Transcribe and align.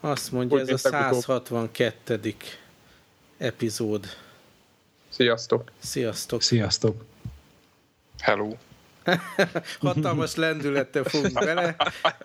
Azt 0.00 0.32
mondja, 0.32 0.58
Hogy 0.58 0.68
ez 0.68 0.84
a 0.84 0.88
még 0.90 1.00
legutóbb. 1.00 1.22
162. 1.22 2.34
epizód. 3.38 4.06
Sziasztok! 5.08 5.70
Sziasztok! 5.78 6.42
Sziasztok! 6.42 7.04
Hello. 8.18 8.56
Hatalmas 9.80 10.34
lendülettel 10.34 11.04
fogunk 11.04 11.32
bele. 11.32 11.76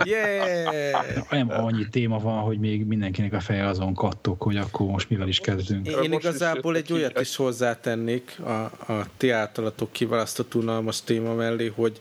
Yeah! 0.03 1.29
Nem 1.29 1.49
annyi 1.49 1.89
téma 1.89 2.19
van, 2.19 2.41
hogy 2.41 2.59
még 2.59 2.85
mindenkinek 2.85 3.33
a 3.33 3.39
feje 3.39 3.68
azon 3.68 3.94
kattog, 3.94 4.42
hogy 4.42 4.57
akkor 4.57 4.88
most 4.88 5.10
mivel 5.10 5.28
is 5.28 5.39
kezdünk. 5.39 5.88
Én 5.88 6.12
is 6.12 6.18
igazából 6.18 6.76
egy 6.76 6.94
olyat 6.94 7.20
is 7.20 7.36
hozzátennék 7.36 8.39
a, 8.39 8.52
a 8.94 9.05
ti 9.18 9.30
általatok 9.30 9.92
kiválasztott 9.92 10.55
unalmas 10.55 11.02
téma 11.02 11.34
mellé, 11.34 11.71
hogy 11.76 12.00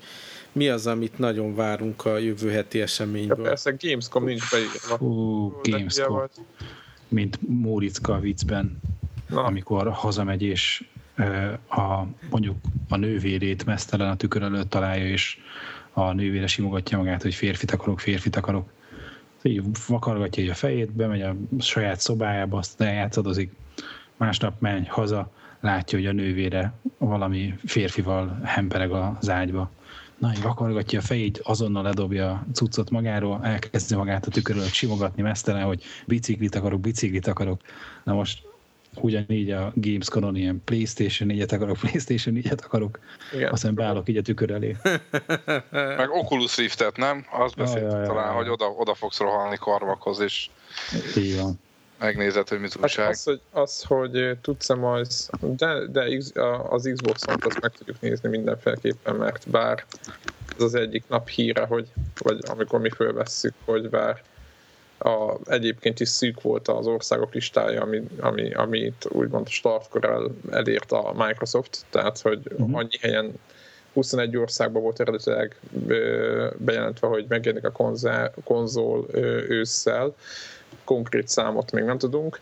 mi 0.54 0.68
az, 0.68 0.86
amit 0.86 1.18
nagyon 1.18 1.54
várunk 1.54 2.04
a 2.04 2.18
jövő 2.18 2.50
heti 2.50 2.76
Ja, 2.78 2.82
eseményből. 2.84 3.42
persze 3.44 3.74
Gamescom 3.80 4.24
nincs 4.24 4.50
beírva. 4.50 4.96
Hú, 4.96 5.48
Gamescom, 5.62 6.22
mint 7.08 7.38
Móriczka 7.48 8.14
a 8.14 8.20
viccben, 8.20 8.80
Na, 9.28 9.44
amikor 9.44 9.90
hazamegy 9.92 10.42
és 10.42 10.84
a, 11.68 12.02
mondjuk 12.30 12.56
a 12.88 12.96
nővérét 12.96 13.64
mesztelen 13.64 14.10
a 14.10 14.16
tükör 14.16 14.42
előtt 14.42 14.70
találja, 14.70 15.06
és 15.06 15.38
a 15.92 16.12
nővére 16.12 16.46
simogatja 16.46 16.98
magát, 16.98 17.22
hogy 17.22 17.34
férfit 17.34 17.70
akarok, 17.70 18.00
férfit 18.00 18.36
akarok. 18.36 18.72
Így 19.42 19.62
vakargatja 19.86 20.42
így 20.42 20.48
a 20.48 20.54
fejét, 20.54 20.92
bemegy 20.92 21.22
a 21.22 21.36
saját 21.58 22.00
szobájába, 22.00 22.58
azt 22.58 22.80
eljátszadozik. 22.80 23.52
Másnap 24.16 24.60
menj 24.60 24.86
haza, 24.86 25.30
látja, 25.60 25.98
hogy 25.98 26.06
a 26.06 26.12
nővére 26.12 26.72
valami 26.98 27.54
férfival 27.66 28.40
hempereg 28.44 28.90
az 28.90 29.30
ágyba. 29.30 29.70
Na, 30.24 30.32
így 30.32 30.42
vakargatja 30.42 30.98
a 30.98 31.02
fejét, 31.02 31.38
azonnal 31.38 31.82
ledobja 31.82 32.30
a 32.30 32.44
cuccot 32.54 32.90
magáról, 32.90 33.40
elkezdi 33.42 33.94
magát 33.94 34.26
a 34.26 34.30
tükör 34.30 34.56
előtt 34.56 34.72
simogatni 34.72 35.22
mesztelen, 35.22 35.64
hogy 35.64 35.82
biciklit 36.06 36.54
akarok, 36.54 36.80
biciklit 36.80 37.26
akarok. 37.26 37.60
Na 38.04 38.14
most 38.14 38.42
ugyanígy 39.00 39.50
a 39.50 39.72
Gamescom-on 39.74 40.36
ilyen 40.36 40.62
Playstation 40.64 41.28
4-et 41.32 41.52
akarok, 41.52 41.76
Playstation 41.76 42.34
4-et 42.38 42.64
akarok, 42.64 42.98
igen. 43.32 43.52
aztán 43.52 43.74
beállok 43.74 44.08
így 44.08 44.16
a 44.16 44.22
tükör 44.22 44.50
elé. 44.50 44.76
Meg 45.96 46.10
Oculus 46.10 46.56
Riftet, 46.56 46.96
nem? 46.96 47.26
Azt 47.30 47.56
beszélt 47.56 47.80
Jaj, 47.80 47.90
jaj, 47.90 47.98
jaj. 47.98 48.06
talán, 48.06 48.34
hogy 48.34 48.48
oda, 48.48 48.64
oda 48.64 48.94
fogsz 48.94 49.18
rohalni 49.18 49.56
karvakhoz, 49.56 50.20
és 50.20 50.50
Így 51.16 51.40
van. 51.40 51.60
Megnézed, 52.04 52.48
hogy 52.48 52.60
mit 52.60 52.72
Hát 52.72 52.82
újság. 52.82 53.08
az, 53.08 53.22
hogy, 53.24 53.40
az, 53.50 53.82
hogy 53.82 54.38
tudsz-e 54.42 54.74
majd, 54.74 55.06
de, 55.40 55.86
de 55.86 56.06
az 56.68 56.90
Xbox-on 56.94 57.36
azt 57.40 57.60
meg 57.60 57.72
tudjuk 57.72 58.00
nézni 58.00 58.28
mindenféleképpen, 58.28 59.14
mert 59.14 59.50
bár 59.50 59.84
ez 60.56 60.62
az 60.62 60.74
egyik 60.74 61.04
nap 61.08 61.28
híre, 61.28 61.64
hogy, 61.66 61.88
vagy 62.18 62.38
amikor 62.42 62.80
mi 62.80 62.90
fölvesszük, 62.90 63.54
hogy 63.64 63.88
bár 63.90 64.22
a, 64.98 65.34
egyébként 65.46 66.00
is 66.00 66.08
szűk 66.08 66.40
volt 66.40 66.68
az 66.68 66.86
országok 66.86 67.34
listája, 67.34 67.82
ami, 67.82 68.02
ami, 68.20 68.52
amit 68.52 69.06
úgymond 69.08 69.48
startkor 69.48 70.04
el, 70.04 70.30
elért 70.50 70.92
a 70.92 71.12
Microsoft, 71.16 71.84
tehát 71.90 72.20
hogy 72.20 72.38
Mhm. 72.58 72.74
annyi 72.74 72.98
helyen 73.00 73.32
21 73.92 74.36
országban 74.36 74.82
volt 74.82 75.00
eredetileg 75.00 75.56
bejelentve, 76.56 77.06
hogy 77.06 77.24
megjelenik 77.28 77.64
a 77.66 77.70
konzol, 77.70 78.32
konzol 78.44 79.06
ősszel, 79.48 80.14
konkrét 80.84 81.28
számot 81.28 81.72
még 81.72 81.84
nem 81.84 81.98
tudunk, 81.98 82.40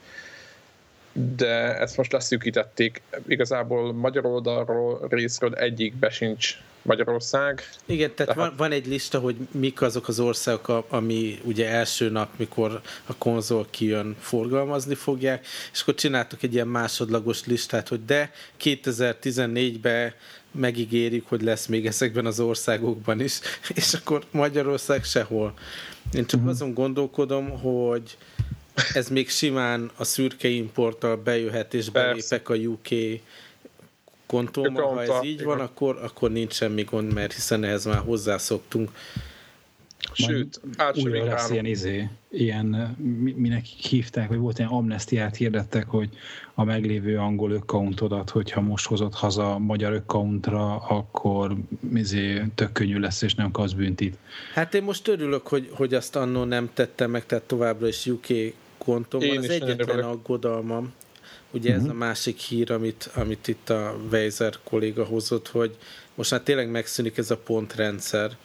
de 1.13 1.79
ezt 1.79 1.97
most 1.97 2.13
leszűkítették. 2.13 3.03
Igazából 3.27 3.93
magyar 3.93 4.27
oldalról 4.27 5.07
részről 5.11 5.55
egyikbe 5.55 6.11
sincs 6.11 6.57
Magyarország. 6.83 7.63
Igen, 7.87 8.15
tehát 8.15 8.35
van, 8.35 8.55
van 8.57 8.73
egy 8.73 8.87
lista, 8.87 9.19
hogy 9.19 9.37
mik 9.51 9.83
azok 9.83 10.09
az 10.09 10.21
országok, 10.21 10.87
ami 10.89 11.39
ugye 11.45 11.69
első 11.69 12.11
nap, 12.11 12.29
mikor 12.37 12.81
a 13.07 13.15
konzol 13.19 13.67
kijön, 13.71 14.17
forgalmazni 14.21 14.95
fogják, 14.95 15.47
és 15.73 15.81
akkor 15.81 15.95
csináltuk 15.95 16.43
egy 16.43 16.55
ilyen 16.55 16.69
másodlagos 16.69 17.47
listát, 17.47 17.89
hogy 17.89 18.05
de 18.05 18.33
2014-ben 18.63 20.13
megígérjük, 20.51 21.29
hogy 21.29 21.43
lesz 21.43 21.67
még 21.67 21.87
ezekben 21.87 22.27
az 22.27 22.41
országokban 22.41 23.21
is, 23.21 23.39
és 23.75 23.95
akkor 23.95 24.25
Magyarország 24.31 25.05
sehol. 25.05 25.55
Én 26.13 26.27
csak 26.27 26.47
azon 26.47 26.75
gondolkodom, 26.75 27.51
hogy 27.51 28.17
ez 28.95 29.09
még 29.09 29.31
simán 29.31 29.91
a 29.97 30.05
szürke 30.05 30.49
importtal 30.49 31.17
bejöhet, 31.17 31.75
és 31.75 31.91
belépek 31.91 32.49
a 32.49 32.55
UK 32.55 32.89
kontómmal, 34.27 34.95
ha 34.95 35.03
ez 35.03 35.25
így 35.25 35.45
van, 35.45 35.61
akkor, 35.61 35.99
akkor 36.03 36.31
nincs 36.31 36.53
semmi 36.53 36.83
gond, 36.83 37.13
mert 37.13 37.33
hiszen 37.33 37.65
ehhez 37.65 37.85
már 37.85 37.99
hozzászoktunk. 37.99 38.91
Sőt, 40.15 40.61
újra 40.95 41.25
lesz 41.25 41.51
ilyen 41.51 41.65
izé, 41.65 42.09
ilyen, 42.31 42.67
mi- 43.23 43.35
minek 43.37 43.65
hívták, 43.65 44.29
vagy 44.29 44.39
volt 44.39 44.59
ilyen 44.59 44.71
amnestiát 44.71 45.37
hirdettek, 45.37 45.87
hogy 45.89 46.09
a 46.55 46.65
meglévő 46.65 47.19
angol 47.19 47.53
accountodat, 47.53 48.31
hogyha 48.31 48.61
most 48.61 48.87
hozott 48.87 49.15
haza 49.15 49.59
magyar 49.59 49.93
accountra, 49.93 50.77
akkor 50.77 51.57
izé, 51.95 52.43
tök 52.55 52.73
könnyű 52.73 52.99
lesz, 52.99 53.23
és 53.23 53.35
nem 53.35 53.51
kapsz 53.51 53.73
büntit. 53.73 54.17
Hát 54.55 54.75
én 54.75 54.83
most 54.83 55.09
örülök, 55.09 55.47
hogy, 55.47 55.71
hogy 55.73 55.95
azt 55.95 56.17
annó 56.17 56.45
nem 56.45 56.71
tettem 56.75 57.11
meg, 57.11 57.27
tehát 57.27 57.45
továbbra 57.45 57.89
is 57.89 58.07
UK 58.07 58.27
kontom 58.79 59.21
Az 59.21 59.49
egyetlen 59.49 59.81
örülök. 59.89 60.05
aggodalmam, 60.05 60.93
ugye 61.51 61.75
ez 61.75 61.85
a 61.85 61.93
másik 61.93 62.39
hír, 62.39 62.71
amit, 62.71 63.11
amit 63.15 63.49
itt 63.49 63.71
a 63.71 63.97
Weiser 64.11 64.55
kolléga 64.65 65.05
hozott, 65.05 65.49
hogy 65.49 65.77
most 66.15 66.31
már 66.31 66.41
tényleg 66.41 66.71
megszűnik 66.71 67.17
ez 67.19 67.31
a 67.31 67.37
pontrendszer, 67.37 68.37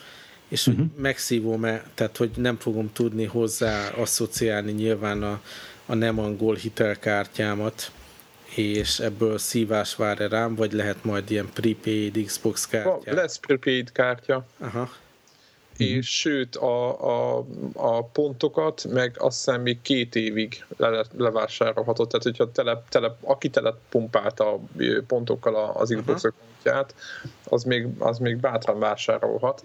és 0.47 0.65
hogy 0.65 0.75
megszívom-e, 0.97 1.83
tehát 1.93 2.17
hogy 2.17 2.31
nem 2.35 2.57
fogom 2.57 2.93
tudni 2.93 3.25
hozzá 3.25 3.89
asszociálni 3.89 4.71
nyilván 4.71 5.23
a, 5.23 5.41
a 5.85 5.93
nem 5.93 6.19
angol 6.19 6.55
hitelkártyámat, 6.55 7.91
és 8.55 8.99
ebből 8.99 9.37
szívás 9.37 9.95
vár-e 9.95 10.27
rám, 10.27 10.55
vagy 10.55 10.71
lehet 10.71 11.03
majd 11.03 11.31
ilyen 11.31 11.49
prepaid 11.53 12.25
Xbox 12.25 12.67
kártya? 12.67 13.13
Lesz 13.13 13.37
prepaid 13.37 13.91
kártya, 13.91 14.45
Aha. 14.57 14.89
És 15.77 16.19
sőt 16.19 16.55
a, 16.55 17.01
a, 17.37 17.45
a 17.73 18.03
pontokat 18.03 18.85
meg 18.89 19.15
azt 19.19 19.35
hiszem 19.45 19.61
még 19.61 19.81
két 19.81 20.15
évig 20.15 20.65
le, 20.77 21.05
levásárolhatod, 21.17 22.07
tehát 22.07 22.23
hogyha 22.23 22.51
tele, 22.51 22.83
tele, 22.89 23.15
aki 23.21 23.49
telepumpálta 23.49 24.53
a 24.53 24.59
pontokkal 25.07 25.55
az 25.55 25.95
Xbox 25.97 26.23
accountját, 26.23 26.95
az 27.43 27.63
még, 27.63 27.87
az 27.99 28.17
még 28.17 28.37
bátran 28.37 28.79
vásárolhat. 28.79 29.63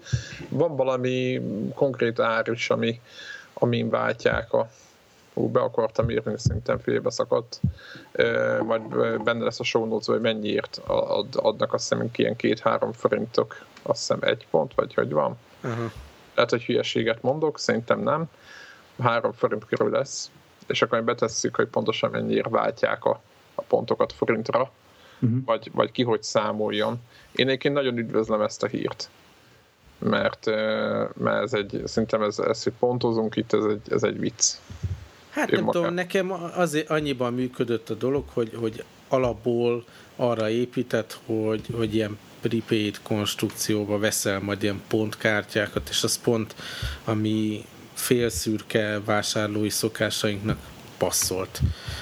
Van 0.49 0.75
valami 0.75 1.41
konkrét 1.75 2.19
ár 2.19 2.47
is, 2.47 2.69
ami, 2.69 3.01
amin 3.53 3.89
váltják 3.89 4.53
a 4.53 4.69
Ú, 5.35 5.47
be 5.47 5.59
akartam 5.59 6.09
írni, 6.09 6.33
szerintem 6.37 6.77
félbe 6.79 7.09
szakadt. 7.09 7.59
Ö, 8.11 8.57
Majd 8.63 8.81
benne 9.23 9.43
lesz 9.43 9.59
a 9.59 9.63
show 9.63 9.85
notes, 9.85 10.05
hogy 10.05 10.21
mennyiért 10.21 10.81
ad, 10.87 11.27
adnak 11.35 11.73
azt 11.73 11.89
hiszem 11.89 12.09
ilyen 12.15 12.35
két-három 12.35 12.91
forintok, 12.91 13.65
azt 13.81 13.99
hiszem 13.99 14.19
egy 14.21 14.47
pont, 14.49 14.73
vagy 14.75 14.93
hogy 14.93 15.11
van 15.11 15.37
Aha. 15.63 15.91
lehet, 16.35 16.49
hogy 16.49 16.63
hülyeséget 16.63 17.21
mondok, 17.21 17.59
szerintem 17.59 17.99
nem. 17.99 18.25
Három 19.01 19.31
forint 19.31 19.65
körül 19.65 19.89
lesz, 19.89 20.31
és 20.67 20.81
akkor 20.81 21.03
betesszük, 21.03 21.55
hogy 21.55 21.67
pontosan 21.67 22.11
mennyiért 22.11 22.49
váltják 22.49 23.05
a, 23.05 23.21
a 23.55 23.61
pontokat 23.61 24.13
forintra, 24.13 24.71
Mhm. 25.19 25.37
vagy, 25.45 25.71
vagy 25.73 25.91
ki 25.91 26.03
hogy 26.03 26.23
számoljon. 26.23 26.99
Én 27.31 27.47
egyébként 27.47 27.73
nagyon 27.73 27.97
üdvözlöm 27.97 28.41
ezt 28.41 28.63
a 28.63 28.67
hírt, 28.67 29.09
mert, 29.99 30.45
mert 31.17 31.43
ez 31.43 31.53
egy, 31.53 31.81
szerintem 31.85 32.21
ez, 32.21 32.39
ez, 32.39 32.63
hogy 32.63 32.73
pontozunk 32.79 33.35
itt, 33.35 33.53
ez 33.53 33.63
egy, 33.63 33.81
ez 33.89 34.03
egy 34.03 34.19
vicc. 34.19 34.53
Hát 35.29 35.51
Ő 35.51 35.55
nem 35.55 35.63
maga. 35.63 35.79
tudom, 35.79 35.93
nekem 35.93 36.31
azért 36.55 36.89
annyiban 36.89 37.33
működött 37.33 37.89
a 37.89 37.93
dolog, 37.93 38.23
hogy, 38.33 38.53
hogy 38.59 38.83
alapból 39.07 39.83
arra 40.15 40.49
épített, 40.49 41.19
hogy, 41.25 41.65
hogy 41.75 41.95
ilyen 41.95 42.17
prepaid 42.43 42.99
konstrukcióba 43.03 43.97
veszel 43.97 44.39
majd 44.39 44.63
ilyen 44.63 44.81
pontkártyákat, 44.87 45.89
és 45.89 46.03
az 46.03 46.19
pont, 46.21 46.55
ami 47.03 47.65
félszürke 47.93 49.01
vásárlói 49.05 49.69
szokásainknak 49.69 50.57
passzolt. 50.97 51.61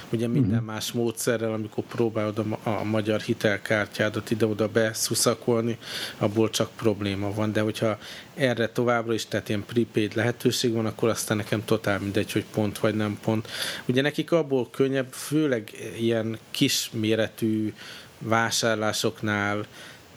Ugye 0.09 0.27
minden 0.27 0.63
más 0.63 0.91
módszerrel, 0.91 1.53
amikor 1.53 1.83
próbálod 1.83 2.37
a, 2.37 2.43
ma- 2.43 2.59
a 2.63 2.83
magyar 2.83 3.21
hitelkártyádat 3.21 4.31
ide-oda 4.31 4.67
beszuszakolni, 4.67 5.77
abból 6.17 6.49
csak 6.49 6.69
probléma 6.75 7.33
van, 7.33 7.51
de 7.51 7.61
hogyha 7.61 7.97
erre 8.33 8.69
továbbra 8.69 9.13
is, 9.13 9.25
tehát 9.25 9.49
ilyen 9.49 9.65
prepaid 9.65 10.15
lehetőség 10.15 10.73
van, 10.73 10.85
akkor 10.85 11.09
aztán 11.09 11.37
nekem 11.37 11.65
totál 11.65 11.99
mindegy, 11.99 12.31
hogy 12.31 12.45
pont 12.53 12.79
vagy 12.79 12.95
nem 12.95 13.19
pont. 13.23 13.47
Ugye 13.85 14.01
nekik 14.01 14.31
abból 14.31 14.69
könnyebb, 14.69 15.11
főleg 15.11 15.71
ilyen 15.99 16.37
kisméretű 16.51 17.73
vásárlásoknál, 18.19 19.65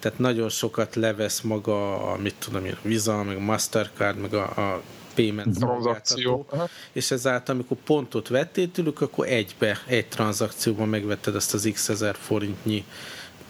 tehát 0.05 0.19
nagyon 0.19 0.49
sokat 0.49 0.95
levesz 0.95 1.41
maga 1.41 2.09
a, 2.13 2.17
mit 2.17 2.35
tudom 2.39 2.65
én, 2.65 2.77
Visa, 2.83 3.23
meg 3.23 3.37
a 3.37 3.41
Mastercard, 3.41 4.19
meg 4.19 4.35
a, 4.35 4.43
a 4.43 4.83
payment 5.15 5.59
Tranzakció. 5.59 6.23
szolgáltató, 6.23 6.57
Aha. 6.57 6.69
és 6.93 7.11
ezáltal, 7.11 7.55
amikor 7.55 7.77
pontot 7.85 8.29
vettél 8.29 8.71
tőlük, 8.71 9.01
akkor 9.01 9.27
egybe, 9.27 9.79
egy 9.87 10.07
tranzakcióban 10.07 10.89
megvetted 10.89 11.35
azt 11.35 11.55
az 11.55 11.71
x 11.73 11.89
ezer 11.89 12.15
forintnyi 12.15 12.85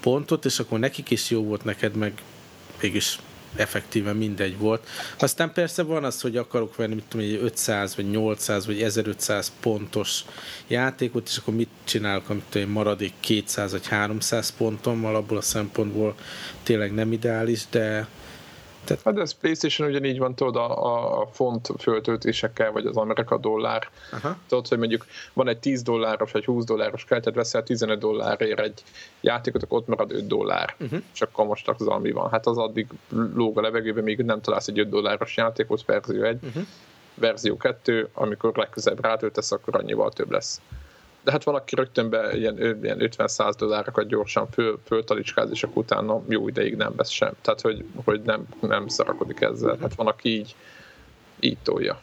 pontot, 0.00 0.44
és 0.44 0.58
akkor 0.58 0.78
nekik 0.78 1.10
is 1.10 1.30
jó 1.30 1.42
volt, 1.44 1.64
neked 1.64 1.94
meg 1.94 2.22
mégis 2.80 3.18
effektíven 3.56 4.16
mindegy 4.16 4.58
volt. 4.58 4.88
Aztán 5.18 5.52
persze 5.52 5.82
van 5.82 6.04
az, 6.04 6.20
hogy 6.20 6.36
akarok 6.36 6.76
venni, 6.76 6.94
mit 6.94 7.04
tudom, 7.08 7.26
egy 7.26 7.38
500 7.42 7.96
vagy 7.96 8.10
800 8.10 8.66
vagy 8.66 8.82
1500 8.82 9.52
pontos 9.60 10.24
játékot, 10.66 11.28
és 11.28 11.36
akkor 11.36 11.54
mit 11.54 11.68
csinálok, 11.84 12.28
amit 12.28 12.44
tudom, 12.48 12.70
maradék 12.70 13.12
200 13.20 13.72
vagy 13.72 13.86
300 13.86 14.52
pontommal, 14.56 15.16
abból 15.16 15.36
a 15.36 15.42
szempontból 15.42 16.14
tényleg 16.62 16.94
nem 16.94 17.12
ideális, 17.12 17.62
de 17.70 18.06
tehát... 18.84 19.02
Hát 19.02 19.18
ez 19.18 19.32
PlayStation 19.32 19.88
ugyanígy 19.88 20.18
van, 20.18 20.34
tudod, 20.34 20.56
a, 20.56 21.20
a 21.20 21.26
font 21.26 21.68
föltöltésekkel, 21.78 22.72
vagy 22.72 22.86
az 22.86 22.96
amerika 22.96 23.38
dollár. 23.38 23.88
Aha. 24.12 24.36
Tudod, 24.48 24.68
hogy 24.68 24.78
mondjuk 24.78 25.06
van 25.32 25.48
egy 25.48 25.58
10 25.58 25.82
dolláros, 25.82 26.32
vagy 26.32 26.44
20 26.44 26.64
dolláros 26.64 27.04
tehát 27.04 27.34
veszel 27.34 27.62
15 27.62 27.98
dollárért 27.98 28.60
egy 28.60 28.82
játékot, 29.20 29.62
akkor 29.62 29.78
ott 29.78 29.86
marad 29.86 30.12
5 30.12 30.26
dollár. 30.26 30.74
Uh-huh. 30.80 31.02
És 31.14 31.20
akkor 31.20 31.46
most 31.46 31.68
az, 31.68 31.86
ami 31.86 32.10
van. 32.10 32.30
Hát 32.30 32.46
az 32.46 32.58
addig 32.58 32.86
lóg 33.34 33.58
a 33.58 33.60
levegőben, 33.60 34.04
még 34.04 34.18
nem 34.18 34.40
találsz 34.40 34.68
egy 34.68 34.78
5 34.78 34.88
dolláros 34.88 35.36
játékot, 35.36 35.84
verzió 35.84 36.22
1. 36.22 36.38
Uh-huh. 36.42 36.62
Verzió 37.14 37.56
2, 37.56 38.08
amikor 38.12 38.56
legközelebb 38.56 39.04
rátöltesz, 39.04 39.52
akkor 39.52 39.76
annyival 39.76 40.10
több 40.10 40.30
lesz 40.30 40.60
de 41.24 41.30
hát 41.30 41.44
valaki 41.44 41.74
rögtön 41.74 42.10
be 42.10 42.36
ilyen, 42.36 42.58
ilyen 42.58 42.98
50-100 43.00 43.52
dollárokat 43.58 44.06
gyorsan 44.06 44.48
föl, 44.50 44.78
föltalicskáz, 44.84 45.50
és 45.50 45.62
akkor 45.62 45.76
utána 45.76 46.22
jó 46.28 46.48
ideig 46.48 46.76
nem 46.76 46.92
vesz 46.96 47.10
sem. 47.10 47.32
Tehát, 47.40 47.60
hogy, 47.60 47.84
hogy 48.04 48.22
nem, 48.22 48.46
nem 48.60 48.88
szarakodik 48.88 49.40
ezzel. 49.40 49.76
Hát 49.80 49.94
van, 49.94 50.06
aki 50.06 50.28
így, 50.28 50.54
így 51.40 51.58
tolja. 51.62 52.00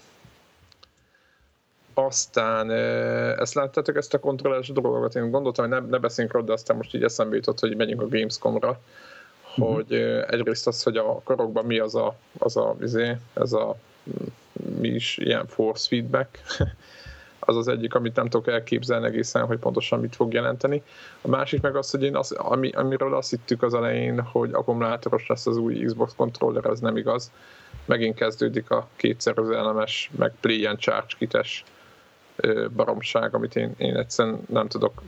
Aztán 1.94 2.71
ezt 2.71 3.53
láttátok, 3.53 3.95
ezt 3.95 4.13
a 4.13 4.19
kontrolleres 4.19 4.68
dolgokat, 4.68 5.15
én 5.15 5.31
gondoltam, 5.31 5.69
hogy 5.69 5.81
ne, 5.81 5.88
ne 5.88 5.97
beszéljünk 5.97 6.35
róla, 6.35 6.47
de 6.47 6.53
aztán 6.53 6.77
most 6.77 6.95
így 6.95 7.03
eszembe 7.03 7.35
jutott, 7.35 7.59
hogy 7.59 7.75
menjünk 7.75 8.01
a 8.01 8.07
Gamescom-ra, 8.07 8.79
uh-huh. 9.50 9.74
hogy 9.74 9.94
egyrészt 10.27 10.67
az, 10.67 10.83
hogy 10.83 10.97
a 10.97 11.21
karokban 11.24 11.65
mi 11.65 11.79
az 11.79 11.95
a, 11.95 12.15
az 12.38 12.57
a, 12.57 12.75
izé, 12.81 13.17
ez 13.33 13.53
a 13.53 13.75
mi 14.79 14.88
is 14.88 15.17
ilyen 15.17 15.47
force 15.47 15.88
feedback, 15.88 16.39
az 17.45 17.55
az 17.55 17.67
egyik, 17.67 17.93
amit 17.93 18.15
nem 18.15 18.27
tudok 18.27 18.47
elképzelni 18.47 19.05
egészen, 19.05 19.45
hogy 19.45 19.57
pontosan 19.57 19.99
mit 19.99 20.15
fog 20.15 20.33
jelenteni. 20.33 20.83
A 21.21 21.27
másik 21.27 21.61
meg 21.61 21.75
az, 21.75 21.91
hogy 21.91 22.03
én 22.03 22.15
az, 22.15 22.31
ami, 22.31 22.69
amiről 22.69 23.15
azt 23.15 23.29
hittük 23.29 23.63
az 23.63 23.73
elején, 23.73 24.21
hogy 24.21 24.49
akkumulátoros 24.53 25.27
lesz 25.27 25.47
az 25.47 25.57
új 25.57 25.83
Xbox 25.83 26.13
controller, 26.15 26.65
ez 26.65 26.79
nem 26.79 26.97
igaz. 26.97 27.31
Megint 27.85 28.15
kezdődik 28.15 28.69
a 28.69 28.88
kétszerűs 28.95 29.55
elemes, 29.55 30.11
meg 30.17 30.33
play 30.39 30.65
and 30.65 30.77
charge 30.77 31.13
kites 31.17 31.63
baromság, 32.75 33.35
amit 33.35 33.55
én, 33.55 33.73
én 33.77 33.95
egyszerűen 33.95 34.39
nem 34.49 34.67
tudok 34.67 35.01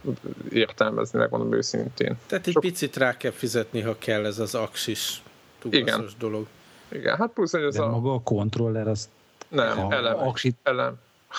értelmezni, 0.52 1.20
megmondom 1.20 1.54
őszintén. 1.54 2.18
Tehát 2.28 2.48
egy 2.48 2.54
Sok... 2.54 2.62
picit 2.62 2.98
rá 2.98 3.18
kell 3.18 3.32
fizetni, 3.32 3.82
ha 3.82 3.96
kell 3.98 4.26
ez 4.26 4.40
az 4.40 4.56
aksis 4.56 5.24
Igen. 5.70 6.10
dolog. 6.20 6.48
Igen, 6.92 7.18
hát 7.18 7.30
plusz, 7.34 7.52
hogy 7.52 7.64
ez 7.64 7.76
De 7.76 7.82
a... 7.82 7.90
maga 7.90 8.14
a 8.14 8.22
kontroller, 8.22 8.88
az 8.88 9.10
nem, 9.48 9.86
a, 9.86 9.92
elem, 9.92 10.18
aksit... 10.18 10.56
elem, 10.64 10.96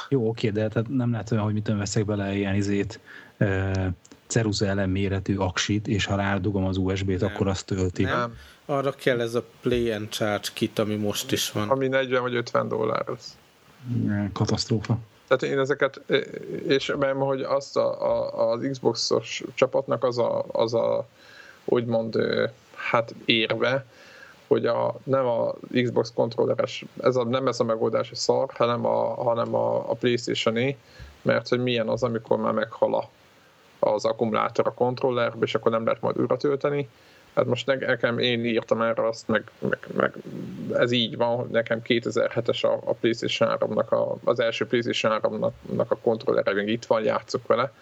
jó, 0.08 0.28
oké, 0.28 0.50
de 0.50 0.68
tehát 0.68 0.88
nem 0.88 1.10
lehet 1.10 1.30
olyan, 1.30 1.44
hogy 1.44 1.52
mit 1.52 1.68
veszek 1.68 2.04
bele 2.04 2.34
ilyen 2.34 2.54
izét, 2.54 3.00
e, 3.36 3.92
ceruza 4.26 4.66
elem 4.66 4.90
méretű 4.90 5.36
aksit, 5.36 5.88
és 5.88 6.04
ha 6.04 6.16
rádugom 6.16 6.64
az 6.64 6.76
USB-t, 6.76 7.20
nem. 7.20 7.30
akkor 7.34 7.48
azt 7.48 7.66
tölti. 7.66 8.02
Nem. 8.02 8.36
Arra 8.66 8.90
kell 8.90 9.20
ez 9.20 9.34
a 9.34 9.44
Play 9.60 9.90
and 9.90 10.08
Charge 10.08 10.48
kit, 10.52 10.78
ami 10.78 10.94
most 10.94 11.32
is 11.32 11.50
van. 11.50 11.68
Ami 11.68 11.88
40 11.88 12.22
vagy 12.22 12.34
50 12.34 12.68
dollár. 12.68 13.04
Katasztrófa. 14.32 14.98
Tehát 15.28 15.42
én 15.54 15.58
ezeket, 15.58 16.00
és 16.66 16.94
mert 16.98 17.16
hogy 17.16 17.40
azt 17.40 17.76
a, 17.76 18.02
a, 18.02 18.50
az 18.50 18.66
Xbox-os 18.70 19.42
csapatnak 19.54 20.04
az 20.04 20.18
a, 20.18 20.44
az 20.52 20.74
a 20.74 21.08
úgymond 21.64 22.16
hát 22.74 23.14
érve, 23.24 23.86
hogy 24.46 24.66
a, 24.66 24.94
nem 25.02 25.26
a 25.26 25.54
Xbox 25.82 26.12
kontrolleres, 26.14 26.84
ez 27.02 27.16
a, 27.16 27.24
nem 27.24 27.46
ez 27.46 27.60
a 27.60 27.64
megoldás 27.64 28.10
a 28.10 28.14
szar, 28.14 28.50
hanem 28.54 28.86
a, 28.86 29.22
hanem 29.22 29.54
a, 29.54 29.90
a 29.90 29.94
playstation 29.94 30.74
mert 31.22 31.48
hogy 31.48 31.62
milyen 31.62 31.88
az, 31.88 32.02
amikor 32.02 32.38
már 32.38 32.52
meghal 32.52 32.94
a, 32.94 33.08
az 33.86 34.04
akkumulátor 34.04 34.66
a 34.66 34.74
kontrollerbe, 34.74 35.44
és 35.44 35.54
akkor 35.54 35.70
nem 35.70 35.84
lehet 35.84 36.00
majd 36.00 36.18
újra 36.18 36.36
tölteni. 36.36 36.88
Hát 37.34 37.46
most 37.46 37.66
nekem 37.66 38.18
én 38.18 38.44
írtam 38.44 38.82
erre 38.82 39.06
azt, 39.06 39.28
meg, 39.28 39.50
meg, 39.58 39.78
meg 39.96 40.14
ez 40.72 40.90
így 40.90 41.16
van, 41.16 41.36
hogy 41.36 41.48
nekem 41.48 41.80
2007-es 41.84 42.64
a, 42.64 42.80
a 42.84 42.92
PlayStation 42.92 43.56
3-nak, 43.58 43.88
a, 43.88 44.16
az 44.30 44.40
első 44.40 44.66
PlayStation 44.66 45.20
3-nak 45.22 45.88
a 45.88 45.96
kontrollere 45.96 46.52
még 46.52 46.68
itt 46.68 46.84
van, 46.84 47.02
játszok 47.02 47.46
vele, 47.46 47.72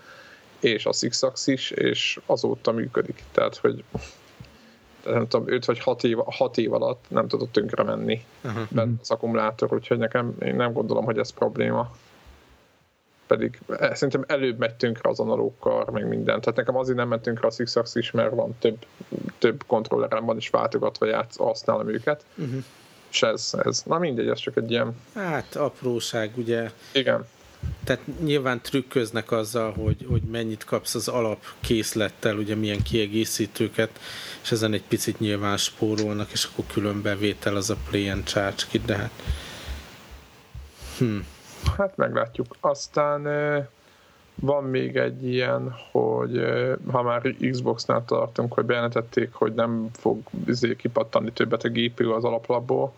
és 0.61 0.87
a 0.87 0.93
Six 0.93 1.47
is, 1.47 1.71
és 1.71 2.21
azóta 2.27 2.73
működik. 2.73 3.23
Tehát, 3.33 3.57
hogy 3.57 3.85
nem 5.05 5.29
tudom, 5.29 5.49
5 5.49 5.65
vagy 5.65 5.79
6 5.79 6.05
év, 6.05 6.17
6 6.25 6.59
év 6.59 6.73
alatt 6.73 7.05
nem 7.09 7.29
tudott 7.29 7.53
tönkre 7.53 7.83
menni 7.83 8.25
uh-huh. 8.45 8.89
az 9.01 9.11
akkumulátor, 9.11 9.73
úgyhogy 9.73 9.99
nekem 9.99 10.35
én 10.41 10.55
nem 10.55 10.73
gondolom, 10.73 11.05
hogy 11.05 11.19
ez 11.19 11.31
probléma. 11.31 11.91
Pedig 13.27 13.59
eh, 13.69 13.95
szerintem 13.95 14.25
előbb 14.27 14.59
megy 14.59 14.75
tönkre 14.75 15.09
az 15.09 15.21
analókkal, 15.21 15.89
meg 15.93 16.09
minden. 16.09 16.41
Tehát 16.41 16.57
nekem 16.57 16.77
azért 16.77 16.97
nem 16.97 17.09
ment 17.09 17.23
tönkre 17.23 17.47
a 17.47 17.51
Six 17.51 17.95
is, 17.95 18.11
mert 18.11 18.35
van 18.35 18.57
több, 18.59 18.87
több 19.39 19.65
kontrollerem 19.67 20.25
van, 20.25 20.37
és 20.37 20.49
váltogatva 20.51 21.07
játsz, 21.07 21.37
használom 21.37 21.89
őket. 21.89 22.25
Uh-huh. 22.37 22.65
És 23.11 23.23
ez, 23.23 23.55
ez, 23.65 23.83
na 23.87 23.99
mindegy, 23.99 24.29
ez 24.29 24.39
csak 24.39 24.57
egy 24.57 24.71
ilyen... 24.71 24.97
Hát 25.15 25.57
apróság, 25.57 26.33
ugye. 26.37 26.71
Igen 26.93 27.27
tehát 27.85 28.03
nyilván 28.21 28.61
trükköznek 28.61 29.31
azzal, 29.31 29.73
hogy, 29.73 30.07
hogy 30.09 30.23
mennyit 30.23 30.65
kapsz 30.65 30.95
az 30.95 31.09
alap 31.09 31.39
készlettel, 31.61 32.37
ugye 32.37 32.55
milyen 32.55 32.83
kiegészítőket, 32.83 33.91
és 34.43 34.53
ezen 34.53 34.73
egy 34.73 34.83
picit 34.89 35.21
nyilván 35.21 35.57
spórolnak, 35.57 36.33
és 36.33 36.45
akkor 36.45 36.65
külön 36.73 37.03
bevétel 37.03 37.57
az 37.57 37.71
a 37.71 37.77
play 37.89 38.09
and 38.09 38.25
charge 38.25 38.63
de 38.87 38.97
hát 38.97 39.11
hm. 40.99 41.19
Hát 41.77 41.97
meglátjuk. 41.97 42.47
Aztán 42.61 43.23
van 44.35 44.65
még 44.65 44.97
egy 44.97 45.27
ilyen, 45.27 45.75
hogy 45.91 46.43
ha 46.91 47.03
már 47.03 47.35
Xbox-nál 47.51 48.05
tartunk, 48.05 48.53
hogy 48.53 48.65
bejelentették, 48.65 49.33
hogy 49.33 49.55
nem 49.55 49.89
fog 49.93 50.19
izé 50.47 50.77
kipattani 50.77 51.33
többet 51.33 51.65
a 51.65 51.69
GPU 51.69 52.11
az 52.11 52.25
alaplapból, 52.25 52.93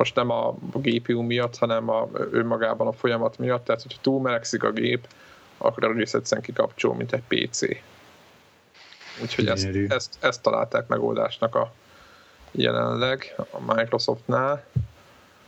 most 0.00 0.14
nem 0.14 0.30
a 0.30 0.54
GPU 0.72 1.22
miatt, 1.22 1.56
hanem 1.56 1.88
a, 1.88 2.08
önmagában 2.30 2.86
a 2.86 2.92
folyamat 2.92 3.38
miatt, 3.38 3.64
tehát 3.64 3.82
hogyha 3.82 3.98
túl 4.00 4.20
melegszik 4.20 4.62
a 4.62 4.70
gép, 4.70 5.06
akkor 5.58 5.84
egész 5.84 6.14
egyszerűen 6.14 6.46
kikapcsol, 6.46 6.94
mint 6.94 7.12
egy 7.12 7.22
PC. 7.28 7.60
Úgyhogy 9.22 9.46
ezt, 9.46 9.68
ezt, 9.88 10.16
ezt 10.20 10.42
találták 10.42 10.86
megoldásnak 10.86 11.54
a 11.54 11.72
jelenleg 12.50 13.34
a 13.36 13.74
Microsoftnál, 13.74 14.64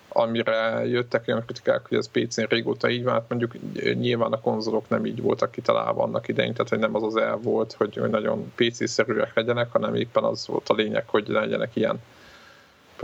amire 0.08 0.86
jöttek 0.86 1.24
olyan 1.28 1.44
kritikák, 1.44 1.86
hogy 1.88 1.98
ez 1.98 2.10
PC-n 2.10 2.46
régóta 2.48 2.90
így 2.90 3.04
van, 3.04 3.12
hát 3.12 3.28
mondjuk 3.28 3.54
nyilván 3.94 4.32
a 4.32 4.40
konzolok 4.40 4.88
nem 4.88 5.06
így 5.06 5.22
voltak 5.22 5.50
kitalálva 5.50 6.02
annak 6.02 6.28
idején, 6.28 6.52
tehát 6.52 6.68
hogy 6.68 6.78
nem 6.78 6.94
az 6.94 7.02
az 7.02 7.16
el 7.16 7.36
volt, 7.36 7.72
hogy 7.72 8.00
nagyon 8.10 8.52
PC-szerűek 8.54 9.34
legyenek, 9.34 9.72
hanem 9.72 9.94
éppen 9.94 10.24
az 10.24 10.46
volt 10.46 10.68
a 10.68 10.74
lényeg, 10.74 11.08
hogy 11.08 11.28
legyenek 11.28 11.76
ilyen 11.76 12.00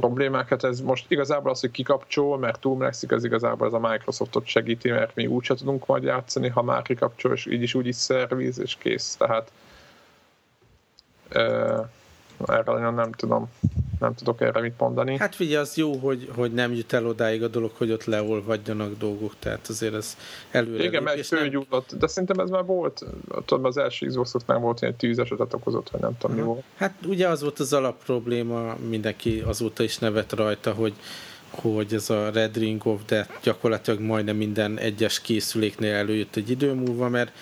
problémákat. 0.00 0.64
Ez 0.64 0.80
most 0.80 1.10
igazából 1.10 1.50
az, 1.50 1.60
hogy 1.60 1.70
kikapcsol, 1.70 2.38
mert 2.38 2.60
túlmelegszik, 2.60 3.12
az 3.12 3.24
igazából 3.24 3.66
ez 3.66 3.72
a 3.72 3.78
Microsoftot 3.78 4.46
segíti, 4.46 4.90
mert 4.90 5.14
mi 5.14 5.26
úgyse 5.26 5.54
tudunk 5.54 5.86
majd 5.86 6.02
játszani, 6.02 6.48
ha 6.48 6.62
már 6.62 6.82
kikapcsol, 6.82 7.32
és 7.32 7.46
így 7.46 7.62
is 7.62 7.74
úgy 7.74 7.86
is 7.86 7.96
szerviz, 7.96 8.58
és 8.58 8.76
kész. 8.78 9.16
Tehát 9.16 9.50
erre 12.46 12.72
nagyon 12.72 12.94
nem 12.94 13.12
tudom 13.12 13.48
nem 13.98 14.14
tudok 14.14 14.40
erre 14.40 14.60
mit 14.60 14.78
mondani. 14.78 15.16
Hát 15.16 15.34
figyelj, 15.34 15.56
az 15.56 15.76
jó, 15.76 15.96
hogy, 15.96 16.30
hogy 16.34 16.52
nem 16.52 16.74
jut 16.74 16.92
el 16.92 17.06
odáig 17.06 17.42
a 17.42 17.48
dolog, 17.48 17.70
hogy 17.76 17.90
ott 17.90 18.04
leolvadjanak 18.04 18.98
dolgok, 18.98 19.34
tehát 19.38 19.68
azért 19.68 19.94
ez 19.94 20.16
előre 20.50 20.84
Igen, 20.84 21.02
mert 21.02 21.26
fölgyulladt, 21.26 21.90
nem... 21.90 21.98
de 21.98 22.06
szerintem 22.06 22.38
ez 22.38 22.50
már 22.50 22.64
volt, 22.64 23.04
tudom, 23.44 23.64
az 23.64 23.76
első 23.76 24.06
xbox 24.06 24.34
már 24.46 24.60
volt 24.60 24.82
egy 24.82 24.94
tűzesetet 24.94 25.54
okozott, 25.54 25.90
vagy 25.90 26.00
nem 26.00 26.18
tudom 26.18 26.36
mi 26.36 26.42
volt. 26.42 26.62
Hát 26.76 26.94
ugye 27.06 27.28
az 27.28 27.42
volt 27.42 27.58
az 27.58 27.72
alap 27.72 28.04
probléma, 28.04 28.76
mindenki 28.88 29.42
azóta 29.46 29.82
is 29.82 29.98
nevet 29.98 30.32
rajta, 30.32 30.72
hogy 30.72 30.94
hogy 31.50 31.94
ez 31.94 32.10
a 32.10 32.30
Red 32.30 32.56
Ring 32.56 32.86
of 32.86 33.00
Death 33.06 33.30
gyakorlatilag 33.42 34.00
majdnem 34.00 34.36
minden 34.36 34.78
egyes 34.78 35.20
készüléknél 35.20 35.94
előjött 35.94 36.36
egy 36.36 36.50
idő 36.50 36.72
múlva, 36.72 37.08
mert 37.08 37.32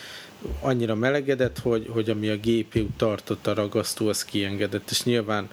annyira 0.60 0.94
melegedett, 0.94 1.58
hogy, 1.58 1.86
hogy 1.90 2.10
ami 2.10 2.28
a 2.28 2.36
GPU 2.36 2.86
tartott 2.96 3.46
a 3.46 3.54
ragasztó, 3.54 4.08
az 4.08 4.24
kiengedett, 4.24 4.90
és 4.90 5.04
nyilván 5.04 5.50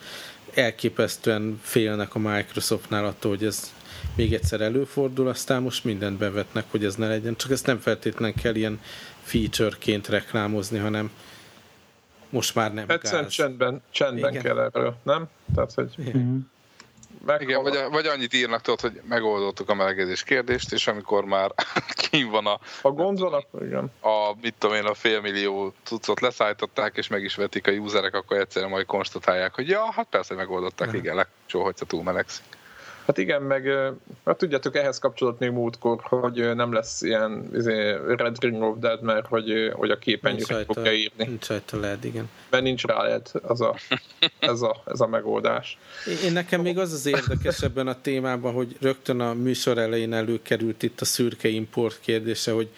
elképesztően 0.54 1.60
félnek 1.62 2.16
a 2.16 2.20
Microsoftnál 2.20 3.06
attól, 3.06 3.32
hogy 3.32 3.46
ez 3.46 3.74
még 4.16 4.34
egyszer 4.34 4.62
előfordul, 4.62 5.28
aztán 5.28 5.62
most 5.62 5.84
mindent 5.84 6.18
bevetnek, 6.18 6.66
hogy 6.70 6.86
ez 6.86 6.96
ne 6.96 7.08
legyen. 7.08 7.36
Csak 7.36 7.52
ezt 7.52 7.66
nem 7.66 7.80
feltétlenül 7.80 8.36
kell 8.42 8.56
ilyen 8.56 8.80
featureként 9.22 10.08
reklámozni, 10.08 10.78
hanem 10.78 11.12
most 12.30 12.56
már 12.56 12.74
nem 12.74 12.86
Egyszerűen 12.90 13.24
gáz. 13.24 13.32
csendben, 13.32 13.82
csendben 13.90 14.34
kell 14.34 14.60
erről, 14.60 14.96
nem? 15.04 15.28
Tehát, 15.56 15.74
hogy... 15.74 15.96
Mm. 16.18 16.38
Igen, 17.40 17.64
vagy, 17.64 17.80
vagy 17.92 18.06
annyit 18.06 18.34
írnak, 18.34 18.62
tudod, 18.62 18.80
hogy 18.80 19.02
megoldottuk 19.08 19.70
a 19.70 19.74
melegedés 19.74 20.24
kérdést, 20.24 20.74
és 20.74 20.88
amikor 20.88 21.26
már 21.26 21.52
kim 22.10 22.30
van 22.30 22.46
a... 22.46 22.60
A 22.82 22.90
gond 22.90 23.20
van, 23.20 23.34
akkor 23.34 23.66
igen. 23.66 23.92
A, 24.02 24.34
mit 24.42 24.54
tudom 24.58 24.76
én, 24.76 24.86
a 24.86 24.94
félmillió 24.94 25.74
cuccot 25.84 26.20
leszállították, 26.20 26.98
és 26.98 27.08
meg 27.08 27.24
is 27.24 27.36
vetik 27.36 27.68
a 27.68 27.72
userek, 27.72 28.16
akkor 28.16 28.38
egyszerűen 28.38 28.72
majd 28.72 28.86
konstatálják, 28.86 29.54
hogy 29.54 29.68
ja, 29.68 29.92
hát 29.92 30.08
persze 30.10 30.36
megoldották, 30.36 30.94
igen, 30.94 31.16
lecsó, 31.16 31.64
hogyha 31.64 31.86
túl 31.86 32.04
melegszik. 32.04 32.44
Hát 33.06 33.18
igen, 33.18 33.42
meg 33.42 33.68
hát 34.26 34.38
tudjátok, 34.38 34.76
ehhez 34.76 35.00
kapcsolódott 35.00 35.40
még 35.40 35.52
múltkor, 35.52 36.00
hogy 36.02 36.56
nem 36.56 36.74
lesz 36.74 37.02
ilyen 37.02 37.50
izé, 37.54 37.98
Red 38.08 38.44
Ring 38.44 38.62
of 38.62 38.78
Dead, 38.80 39.02
mert 39.02 39.28
hogy, 39.28 39.72
hogy 39.74 39.92
a 39.92 39.98
képernyőre 39.98 40.64
fogja 40.64 40.94
írni. 40.94 41.26
Nincs 41.26 41.48
rajta 41.48 41.80
LED, 41.80 42.06
igen. 42.06 42.30
Mert 42.50 42.64
nincs 42.64 42.86
rá 42.86 43.02
LED, 43.02 43.32
az 43.42 43.62
a, 43.62 43.76
ez, 44.40 44.62
a, 44.62 44.84
ez 44.86 45.00
a 45.00 45.08
megoldás. 45.08 45.78
Én 46.24 46.32
nekem 46.32 46.62
még 46.62 46.78
az 46.78 46.94
az 46.94 47.06
érdekes 47.06 47.62
ebben 47.62 47.88
a 47.88 48.02
témában, 48.02 48.54
hogy 48.54 48.78
rögtön 48.82 49.20
a 49.20 49.34
műsor 49.34 49.78
elején 49.78 50.14
előkerült 50.14 50.84
itt 50.84 51.02
a 51.02 51.06
szürke 51.06 51.48
import 51.48 52.00
kérdése, 52.02 52.52
hogy 52.52 52.70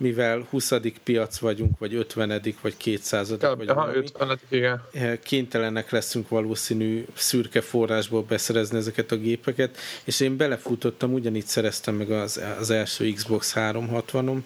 mivel 0.00 0.46
20. 0.50 0.72
piac 1.02 1.38
vagyunk, 1.38 1.78
vagy 1.78 1.94
50. 1.94 2.42
vagy 2.60 2.76
200. 2.76 3.34
Ja, 3.40 3.54
vagy 3.56 3.68
aha, 3.68 3.94
50. 3.94 4.38
igen. 4.48 4.82
Eh, 4.92 5.18
kénytelenek 5.22 5.90
leszünk 5.90 6.28
valószínű 6.28 7.04
szürke 7.14 7.60
forrásból 7.60 8.22
beszerezni 8.22 8.78
ezeket 8.78 9.12
a 9.12 9.16
gépeket, 9.16 9.76
és 10.04 10.20
én 10.20 10.36
belefutottam, 10.36 11.12
ugyanígy 11.12 11.46
szereztem 11.46 11.94
meg 11.94 12.10
az, 12.10 12.42
az 12.58 12.70
első 12.70 13.12
Xbox 13.12 13.52
360-om, 13.56 14.38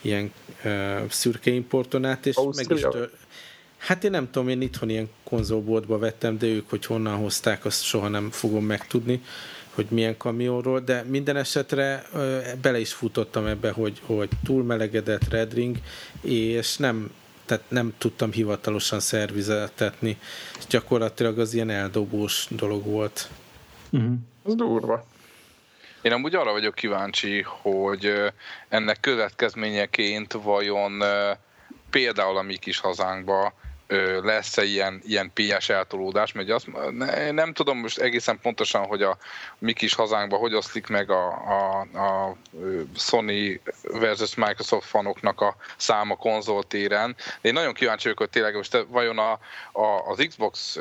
ilyen 0.00 0.32
uh, 0.64 1.08
szürke 1.08 1.50
importon 1.50 2.04
át, 2.04 2.26
és 2.26 2.36
Ausztria. 2.36 2.68
meg 2.68 2.78
is 2.78 2.84
tör... 2.90 3.10
Hát 3.76 4.04
én 4.04 4.10
nem 4.10 4.30
tudom, 4.30 4.48
én 4.48 4.60
itthon 4.60 4.88
ilyen 4.88 5.08
konzolboltba 5.24 5.98
vettem, 5.98 6.38
de 6.38 6.46
ők, 6.46 6.70
hogy 6.70 6.86
honnan 6.86 7.16
hozták, 7.16 7.64
azt 7.64 7.82
soha 7.82 8.08
nem 8.08 8.30
fogom 8.30 8.64
megtudni 8.64 9.22
hogy 9.76 9.86
milyen 9.90 10.16
kamionról, 10.16 10.80
de 10.80 11.02
minden 11.02 11.36
esetre 11.36 12.02
bele 12.62 12.78
is 12.78 12.92
futottam 12.92 13.46
ebbe, 13.46 13.70
hogy, 13.70 14.00
hogy 14.06 14.28
túlmelegedett 14.44 15.28
Red 15.28 15.54
Ring, 15.54 15.76
és 16.20 16.76
nem, 16.76 17.10
tehát 17.44 17.64
nem 17.68 17.94
tudtam 17.98 18.32
hivatalosan 18.32 19.00
szervizeltetni, 19.00 20.18
gyakorlatilag 20.68 21.38
az 21.38 21.54
ilyen 21.54 21.70
eldobós 21.70 22.46
dolog 22.50 22.84
volt. 22.84 23.28
Uh-huh. 23.90 24.12
Ez 24.46 24.54
durva. 24.54 25.06
Én 26.02 26.12
amúgy 26.12 26.34
arra 26.34 26.52
vagyok 26.52 26.74
kíváncsi, 26.74 27.44
hogy 27.46 28.12
ennek 28.68 29.00
következményeként 29.00 30.32
vajon 30.32 31.02
például 31.90 32.36
a 32.36 32.42
mi 32.42 32.56
kis 32.56 32.78
hazánkba 32.78 33.54
lesz-e 34.22 34.64
ilyen, 34.64 35.02
ilyen 35.04 35.32
PS 35.34 35.68
eltolódás, 35.68 36.32
mert 36.32 36.50
azt, 36.50 36.68
ne, 36.90 37.30
nem 37.30 37.52
tudom 37.52 37.78
most 37.78 37.98
egészen 37.98 38.38
pontosan, 38.40 38.86
hogy 38.86 39.02
a 39.02 39.16
mi 39.58 39.72
kis 39.72 39.94
hazánkban 39.94 40.38
hogy 40.38 40.54
oszlik 40.54 40.86
meg 40.86 41.10
a, 41.10 41.26
a, 41.28 41.80
a 41.80 42.36
Sony 42.96 43.60
versus 43.82 44.34
Microsoft 44.34 44.88
fanoknak 44.88 45.40
a 45.40 45.56
száma 45.76 46.16
konzoltéren. 46.16 47.16
De 47.40 47.48
én 47.48 47.54
nagyon 47.54 47.74
kíváncsi 47.74 48.02
vagyok, 48.02 48.18
hogy 48.18 48.30
tényleg 48.30 48.54
most 48.54 48.84
vajon 48.88 49.18
a, 49.18 49.32
a, 49.72 50.08
az 50.08 50.24
Xbox 50.28 50.78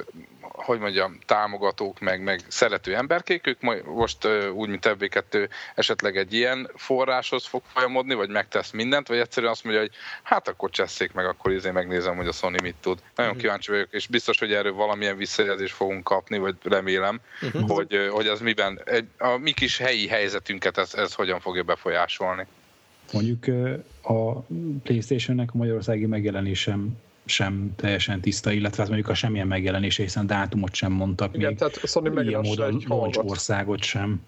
hogy 0.55 0.79
mondjam, 0.79 1.19
támogatók, 1.25 1.99
meg, 1.99 2.23
meg 2.23 2.41
szerető 2.47 2.95
emberkék, 2.95 3.47
ők 3.47 3.61
most 3.85 4.27
úgy, 4.53 4.69
mint 4.69 4.85
FB2 4.87 5.49
esetleg 5.75 6.17
egy 6.17 6.33
ilyen 6.33 6.69
forráshoz 6.75 7.45
fog 7.45 7.61
folyamodni, 7.73 8.13
vagy 8.13 8.29
megtesz 8.29 8.71
mindent, 8.71 9.07
vagy 9.07 9.17
egyszerűen 9.17 9.51
azt 9.51 9.63
mondja, 9.63 9.81
hogy 9.81 9.91
hát 10.23 10.47
akkor 10.47 10.69
cseszék 10.69 11.13
meg, 11.13 11.25
akkor 11.25 11.51
izé 11.51 11.69
megnézem, 11.69 12.15
hogy 12.15 12.27
a 12.27 12.31
Sony 12.31 12.55
mit 12.61 12.75
tud. 12.81 12.94
Nagyon 13.15 13.31
uh-huh. 13.31 13.37
kíváncsi 13.37 13.71
vagyok, 13.71 13.87
és 13.91 14.07
biztos, 14.07 14.39
hogy 14.39 14.53
erről 14.53 14.73
valamilyen 14.73 15.17
visszajelzést 15.17 15.73
fogunk 15.73 16.03
kapni, 16.03 16.37
vagy 16.37 16.55
remélem, 16.63 17.19
uh-huh. 17.41 17.69
hogy, 17.69 18.09
hogy 18.11 18.27
az 18.27 18.39
miben, 18.39 18.79
egy, 18.85 19.05
a 19.17 19.37
mi 19.37 19.51
kis 19.51 19.77
helyi 19.77 20.07
helyzetünket 20.07 20.77
ez, 20.77 20.93
ez 20.93 21.13
hogyan 21.13 21.39
fogja 21.39 21.63
befolyásolni. 21.63 22.45
Mondjuk 23.11 23.45
a 24.01 24.39
Playstation-nek 24.83 25.49
a 25.53 25.57
magyarországi 25.57 26.05
megjelenisem 26.05 26.97
sem 27.25 27.73
teljesen 27.75 28.21
tiszta, 28.21 28.51
illetve 28.51 28.83
az 28.83 28.89
mondjuk 28.89 29.09
a 29.09 29.13
semmilyen 29.13 29.47
megjelenése, 29.47 30.03
hiszen 30.03 30.27
dátumot 30.27 30.73
sem 30.73 30.91
mondtak 30.91 31.35
Igen, 31.35 31.47
még. 31.47 31.57
tehát 31.57 31.75
a 31.75 31.87
Sony 31.87 32.27
ilyen 32.27 32.41
módon 32.41 32.83
országot 33.17 33.83
sem. 33.83 34.21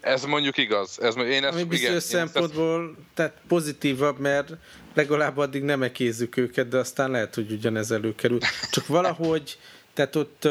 Ez 0.00 0.24
mondjuk 0.24 0.56
igaz. 0.56 0.98
Ez, 1.02 1.16
én 1.16 1.44
ezt, 1.44 1.52
Ami 1.54 1.64
bizonyos 1.64 1.88
igen, 1.88 2.00
szempontból 2.00 2.82
ezt... 2.84 3.06
tehát 3.14 3.32
pozitívabb, 3.48 4.18
mert 4.18 4.52
legalább 4.94 5.36
addig 5.36 5.62
nem 5.62 5.82
ekézzük 5.82 6.36
őket, 6.36 6.68
de 6.68 6.78
aztán 6.78 7.10
lehet, 7.10 7.34
hogy 7.34 7.50
ugyanez 7.50 7.90
előkerül. 7.90 8.38
Csak 8.70 8.86
valahogy 8.86 9.58
tehát 9.94 10.16
ott 10.16 10.48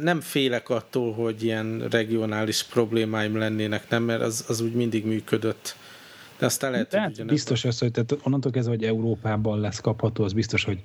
nem 0.00 0.20
félek 0.20 0.68
attól, 0.68 1.12
hogy 1.12 1.42
ilyen 1.42 1.88
regionális 1.90 2.62
problémáim 2.62 3.36
lennének, 3.36 3.88
nem, 3.88 4.02
mert 4.02 4.22
az, 4.22 4.44
az 4.48 4.60
úgy 4.60 4.72
mindig 4.72 5.04
működött. 5.04 5.76
De 6.38 6.46
aztán 6.46 6.70
lehet, 6.70 6.90
hogy 6.90 7.00
hát 7.00 7.26
biztos 7.26 7.64
az, 7.64 7.78
hogy 7.78 7.90
tehát 7.90 8.16
onnantól 8.22 8.52
kezdve, 8.52 8.74
hogy 8.74 8.84
Európában 8.84 9.60
lesz 9.60 9.80
kapható, 9.80 10.24
az 10.24 10.32
biztos, 10.32 10.64
hogy 10.64 10.78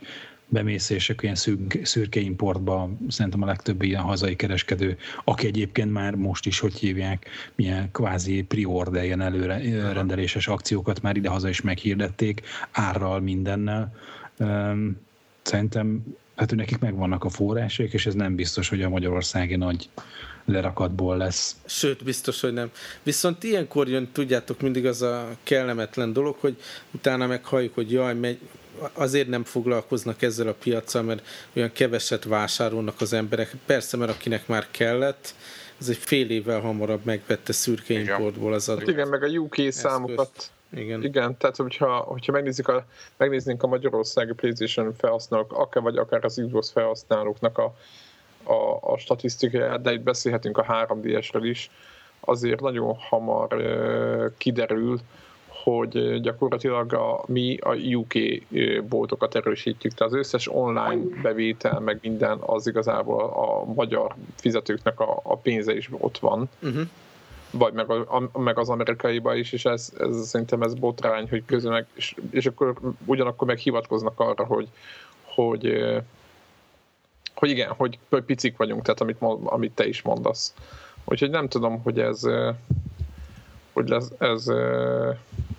bemész, 0.48 0.90
és 0.90 1.16
ilyen 1.22 1.36
szürke, 1.36 1.86
szürke 1.86 2.20
importba 2.20 2.90
szerintem 3.08 3.42
a 3.42 3.46
legtöbb 3.46 3.82
ilyen 3.82 4.02
hazai 4.02 4.36
kereskedő, 4.36 4.98
aki 5.24 5.48
egyébként 5.48 5.92
már 5.92 6.16
most 6.16 6.46
is, 6.46 6.60
hogy 6.60 6.74
hívják, 6.74 7.30
milyen 7.56 7.92
kvázi 7.92 8.44
pre-order, 8.44 9.04
ilyen 9.04 9.22
előrendeléses 9.22 10.48
akciókat 10.48 11.02
már 11.02 11.16
ide-haza 11.16 11.50
is 11.50 11.62
meghirdették, 11.62 12.42
árral, 12.72 13.20
mindennel. 13.20 13.94
Szerintem 15.42 16.04
hát 16.36 16.56
nekik 16.56 16.80
megvannak 16.80 17.24
a 17.24 17.30
források, 17.30 17.94
és 17.94 18.06
ez 18.06 18.14
nem 18.14 18.36
biztos, 18.36 18.70
hogy 18.70 18.82
a 18.82 18.90
magyarországi 18.90 19.56
nagy 19.56 19.90
lerakatból 20.46 21.18
lesz. 21.18 21.56
Sőt, 21.66 22.04
biztos, 22.04 22.42
hogy 22.42 22.54
nem. 22.54 22.72
Viszont 23.04 23.44
ilyenkor 23.44 23.88
jön, 23.88 24.10
tudjátok, 24.12 24.62
mindig 24.62 24.86
az 24.86 25.02
a 25.02 25.36
kellemetlen 25.44 26.14
dolog, 26.14 26.36
hogy 26.40 26.58
utána 26.92 27.28
meghalljuk, 27.28 27.74
hogy 27.74 27.92
jaj, 27.92 28.14
megy, 28.14 28.40
azért 28.94 29.28
nem 29.28 29.44
foglalkoznak 29.44 30.22
ezzel 30.22 30.48
a 30.48 30.54
piacsal, 30.54 31.02
mert 31.02 31.26
olyan 31.54 31.72
keveset 31.72 32.24
vásárolnak 32.24 33.02
az 33.02 33.14
emberek. 33.14 33.52
Persze, 33.66 33.98
mert 33.98 34.12
akinek 34.12 34.48
már 34.48 34.68
kellett, 34.72 35.36
az 35.80 35.90
egy 35.90 35.98
fél 35.98 36.30
évvel 36.30 36.60
hamarabb 36.60 37.06
megvette 37.06 37.54
szürke 37.54 37.94
importból 37.94 38.54
az 38.54 38.70
adott. 38.70 38.80
Hát 38.80 38.90
igen, 38.90 39.08
meg 39.08 39.24
a 39.24 39.28
UK 39.28 39.56
számokat. 39.70 40.50
Igen. 40.74 41.04
Igen, 41.04 41.38
tehát 41.38 41.56
hogyha, 41.56 41.98
hogyha 41.98 42.32
megnézzük 42.32 42.68
a, 42.68 42.86
megnéznénk 43.18 43.64
a 43.64 43.68
magyarországi 43.68 44.34
PlayStation 44.34 44.94
felhasználók, 44.94 45.54
akár 45.54 45.84
vagy 45.84 45.98
akár 45.98 46.26
az 46.26 46.42
Xbox 46.46 46.72
felhasználóknak 46.72 47.58
a, 47.58 47.76
a, 48.44 48.92
a 48.94 48.98
statisztikáját, 48.98 49.82
de 49.82 49.94
itt 49.94 50.02
beszélhetünk 50.02 50.58
a 50.58 50.64
3DS-ről 50.64 51.42
is, 51.44 51.70
azért 52.20 52.60
nagyon 52.60 52.96
hamar 52.96 53.54
uh, 53.54 54.32
kiderül, 54.38 55.00
hogy 55.66 56.22
gyakorlatilag 56.22 56.94
a, 56.94 57.24
mi 57.28 57.58
a 57.58 57.74
UK 57.74 58.14
boltokat 58.90 59.36
erősítjük, 59.36 59.94
tehát 59.94 60.14
az 60.14 60.20
összes 60.20 60.48
online 60.52 61.02
bevétel, 61.22 61.80
meg 61.80 62.00
minden, 62.02 62.38
az 62.42 62.68
igazából 62.68 63.24
a 63.24 63.74
magyar 63.74 64.16
fizetőknek 64.36 65.00
a, 65.00 65.20
a 65.24 65.38
pénze 65.38 65.76
is 65.76 65.90
ott 65.92 66.18
van. 66.18 66.50
Uh-huh. 66.62 66.82
Vagy 67.52 67.74
meg, 67.74 67.90
a, 67.90 68.40
meg 68.40 68.60
az 68.60 68.70
amerikaiba 68.70 69.36
is, 69.36 69.52
és 69.52 69.66
ez, 69.66 69.94
ez 70.00 70.28
szerintem 70.28 70.62
ez 70.62 70.74
botrány, 70.74 71.30
hogy 71.30 71.44
közül 71.46 71.72
meg, 71.72 71.86
és, 71.94 72.16
és 72.30 72.46
akkor 72.46 72.74
ugyanakkor 73.06 73.48
meg 73.48 73.58
hivatkoznak 73.58 74.20
arra, 74.20 74.46
hogy, 74.46 74.68
hogy 75.24 75.94
hogy 77.36 77.50
igen, 77.50 77.72
hogy, 77.78 78.00
hogy 78.10 78.24
picik 78.24 78.58
vagyunk, 78.58 78.82
tehát 78.82 79.02
amit, 79.02 79.18
amit 79.44 79.76
te 79.76 79.88
is 79.88 80.02
mondasz. 80.02 80.54
Úgyhogy 81.06 81.30
nem 81.30 81.48
tudom, 81.48 81.82
hogy 81.82 82.00
ez 82.00 82.22
hogy 83.76 83.90
lesz, 83.90 84.08
ez, 84.18 84.46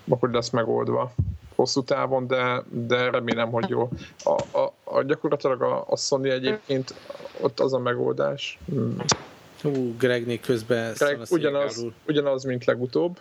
hogy 0.09 0.33
lesz 0.33 0.51
megoldva 0.51 1.13
hosszú 1.55 1.83
távon, 1.83 2.27
de, 2.27 2.63
de 2.69 3.11
remélem, 3.11 3.51
hogy 3.51 3.69
jó. 3.69 3.89
A, 4.25 4.59
a, 4.59 4.73
a 4.85 5.03
gyakorlatilag 5.03 5.63
a, 5.63 5.85
a 5.89 5.97
Sony 5.97 6.29
egyébként 6.29 6.95
ott 7.41 7.61
az 7.61 7.73
a 7.73 7.79
megoldás. 7.79 8.59
Hmm. 8.67 8.97
Hú, 9.63 9.97
Gregnék 9.97 10.41
közben 10.41 10.93
Greg, 10.99 11.21
ugyanaz, 11.31 11.85
ugyanaz, 12.07 12.45
mint 12.45 12.65
legutóbb. 12.65 13.19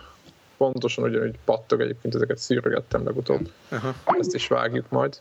Pontosan 0.58 1.04
ugyanúgy 1.04 1.36
pattog 1.46 1.82
egyébként, 1.82 2.16
ezeket 2.16 2.38
szűrögettem 2.38 3.06
legutóbb. 3.06 3.52
Aha. 3.70 3.96
Ezt 4.06 4.36
is 4.36 4.48
vágjuk 4.48 4.90
majd. 4.90 5.20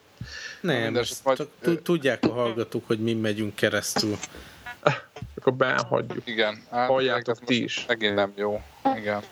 Nem, 0.60 1.00
majd... 1.24 1.48
tudják 1.82 2.22
a 2.22 2.32
hallgatók, 2.32 2.86
hogy 2.86 2.98
mi 2.98 3.14
megyünk 3.14 3.54
keresztül. 3.54 4.16
Akkor 5.36 5.54
behagyjuk. 5.54 6.26
Igen. 6.26 6.62
Halljátok 6.68 7.38
ti 7.38 7.62
is. 7.62 7.84
Megint 7.88 8.14
nem 8.14 8.32
jó. 8.36 8.62
Igen. 8.96 9.22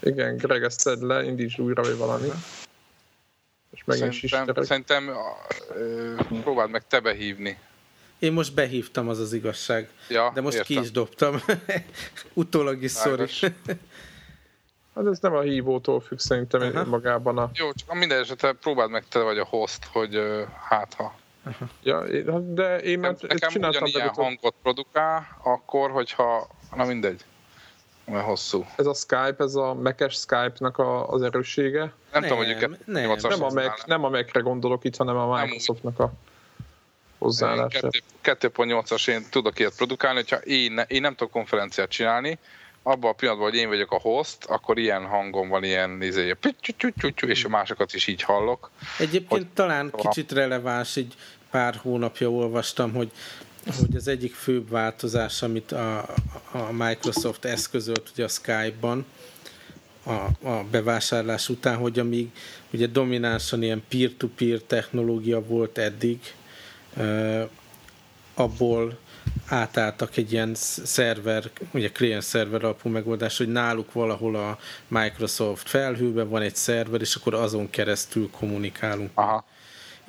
Igen, 0.00 0.36
Greg, 0.36 0.62
ezt 0.62 0.80
szed 0.80 1.02
le, 1.02 1.24
indíts 1.24 1.58
újra, 1.58 1.82
vagy 1.82 1.96
valami. 1.96 2.28
És 3.70 3.84
megint 3.84 4.14
szerintem, 4.14 4.64
szerintem 4.64 5.10
próbáld 6.42 6.70
meg 6.70 6.86
te 6.86 7.00
behívni. 7.00 7.58
Én 8.18 8.32
most 8.32 8.54
behívtam, 8.54 9.08
az 9.08 9.18
az 9.18 9.32
igazság. 9.32 9.88
Ja, 10.08 10.30
De 10.34 10.40
most 10.40 10.56
értem. 10.56 10.76
ki 10.76 10.82
is 10.82 10.90
dobtam. 10.90 11.42
Utólag 12.32 12.82
is, 12.82 12.92
sorry. 12.92 13.26
Hát 14.94 15.06
ez 15.06 15.18
nem 15.18 15.34
a 15.34 15.40
hívótól 15.40 16.00
függ 16.00 16.18
szerintem 16.18 16.60
Aha. 16.60 16.84
magában 16.84 17.38
a... 17.38 17.50
Jó, 17.54 17.72
csak 17.72 17.94
minden 17.94 18.20
esetre 18.20 18.52
próbáld 18.52 18.90
meg 18.90 19.04
te 19.08 19.18
vagy 19.18 19.38
a 19.38 19.44
host, 19.44 19.84
hogy 19.84 20.16
uh, 20.16 20.42
hát 20.68 20.94
ha. 20.94 21.14
Ja, 21.82 22.04
de 22.38 22.78
én 22.78 22.98
már 22.98 23.16
Nekem 23.20 23.52
ugyanilyen 23.54 24.08
hangot 24.08 24.54
produkál, 24.62 25.26
akkor, 25.42 25.90
hogyha 25.90 26.48
Na 26.74 26.84
mindegy. 26.84 27.24
Mert 28.10 28.24
hosszú. 28.24 28.66
Ez 28.76 28.86
a 28.86 28.94
Skype, 28.94 29.36
ez 29.38 29.54
a 29.54 29.74
Mac-es 29.74 30.14
Skype-nak 30.14 30.78
a, 30.78 31.08
az 31.08 31.22
erőssége. 31.22 31.78
Nem, 31.80 31.92
Nem, 32.12 32.22
tudom, 32.22 32.36
hogy 32.38 32.48
őket 32.48 32.86
nem. 32.86 33.10
8-as 33.10 33.28
Nem 33.28 33.42
a, 33.42 33.50
Mac, 33.50 33.84
nem 33.84 34.04
a 34.04 34.08
Mac-re 34.08 34.40
gondolok 34.40 34.84
itt, 34.84 34.96
hanem 34.96 35.16
a 35.16 35.40
Microsoftnak 35.40 35.98
a 35.98 36.12
hozzáállása. 37.18 37.88
2.8-as 38.22 39.08
én 39.08 39.26
tudok 39.30 39.58
ilyet 39.58 39.76
produkálni, 39.76 40.18
hogyha 40.18 40.36
én, 40.36 40.72
ne, 40.72 40.82
én 40.82 41.00
nem 41.00 41.14
tudok 41.14 41.32
konferenciát 41.32 41.88
csinálni, 41.88 42.38
abban 42.82 43.10
a 43.10 43.14
pillanatban, 43.14 43.50
hogy 43.50 43.58
én 43.58 43.68
vagyok 43.68 43.92
a 43.92 43.98
host, 44.00 44.44
akkor 44.44 44.78
ilyen 44.78 45.06
hangom 45.06 45.48
van, 45.48 45.64
ilyen 45.64 46.02
izé, 46.02 46.34
és 47.20 47.44
a 47.44 47.48
másokat 47.48 47.94
is 47.94 48.06
így 48.06 48.22
hallok. 48.22 48.70
Egyébként 48.98 49.28
Hogy- 49.30 49.46
talán 49.54 49.90
kicsit 49.96 50.32
releváns, 50.32 50.96
így 50.96 51.14
pár 51.50 51.74
hónapja 51.82 52.30
olvastam, 52.30 52.92
hogy 52.94 53.10
hogy 53.76 53.96
az 53.96 54.08
egyik 54.08 54.34
főbb 54.34 54.70
változás, 54.70 55.42
amit 55.42 55.72
a, 55.72 55.98
a 56.52 56.72
Microsoft 56.72 57.44
eszközölt 57.44 58.10
ugye 58.12 58.24
a 58.24 58.28
Skype-ban 58.28 59.04
a, 60.04 60.48
a 60.48 60.64
bevásárlás 60.70 61.48
után, 61.48 61.76
hogy 61.76 61.98
amíg 61.98 62.30
ugye 62.72 62.86
dominánsan 62.86 63.62
ilyen 63.62 63.82
peer-to-peer 63.88 64.60
technológia 64.66 65.40
volt 65.44 65.78
eddig, 65.78 66.18
abból 68.34 68.98
átálltak 69.46 70.16
egy 70.16 70.32
ilyen 70.32 70.54
szerver, 70.54 71.50
ugye 71.72 71.90
client 71.90 72.22
szerver 72.22 72.64
alapú 72.64 72.88
megoldás, 72.88 73.38
hogy 73.38 73.48
náluk 73.48 73.92
valahol 73.92 74.36
a 74.36 74.58
Microsoft 74.88 75.68
felhőben 75.68 76.28
van 76.28 76.42
egy 76.42 76.56
szerver, 76.56 77.00
és 77.00 77.14
akkor 77.14 77.34
azon 77.34 77.70
keresztül 77.70 78.30
kommunikálunk 78.30 79.10
Aha. 79.14 79.44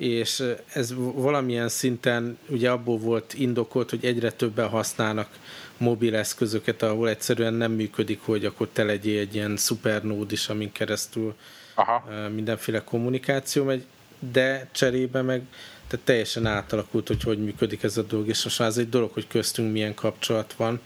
És 0.00 0.42
ez 0.72 0.94
valamilyen 0.96 1.68
szinten 1.68 2.38
ugye 2.46 2.70
abból 2.70 2.98
volt 2.98 3.34
indokolt, 3.34 3.90
hogy 3.90 4.04
egyre 4.04 4.30
többen 4.30 4.68
használnak 4.68 5.28
mobil 5.76 6.14
eszközöket, 6.14 6.82
ahol 6.82 7.08
egyszerűen 7.08 7.54
nem 7.54 7.72
működik, 7.72 8.20
hogy 8.22 8.44
akkor 8.44 8.68
te 8.72 8.84
legyél 8.84 9.18
egy 9.18 9.34
ilyen 9.34 9.56
szupernód 9.56 10.32
is, 10.32 10.48
amin 10.48 10.72
keresztül 10.72 11.34
Aha. 11.74 12.04
mindenféle 12.34 12.84
kommunikáció 12.84 13.64
megy, 13.64 13.84
de 14.32 14.68
cserébe 14.72 15.22
meg 15.22 15.42
tehát 15.86 16.06
teljesen 16.06 16.46
átalakult, 16.46 17.08
hogy 17.08 17.22
hogy 17.22 17.44
működik 17.44 17.82
ez 17.82 17.96
a 17.96 18.02
dolog, 18.02 18.28
és 18.28 18.44
most 18.44 18.58
már 18.58 18.68
ez 18.68 18.76
egy 18.76 18.88
dolog, 18.88 19.12
hogy 19.12 19.26
köztünk 19.26 19.72
milyen 19.72 19.94
kapcsolat 19.94 20.52
van, 20.52 20.80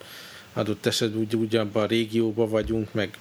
adott 0.52 0.86
esetben 0.86 1.20
úgy, 1.20 1.36
úgy 1.36 1.56
abban 1.56 1.82
a 1.82 1.86
régióban 1.86 2.48
vagyunk, 2.48 2.92
meg 2.92 3.18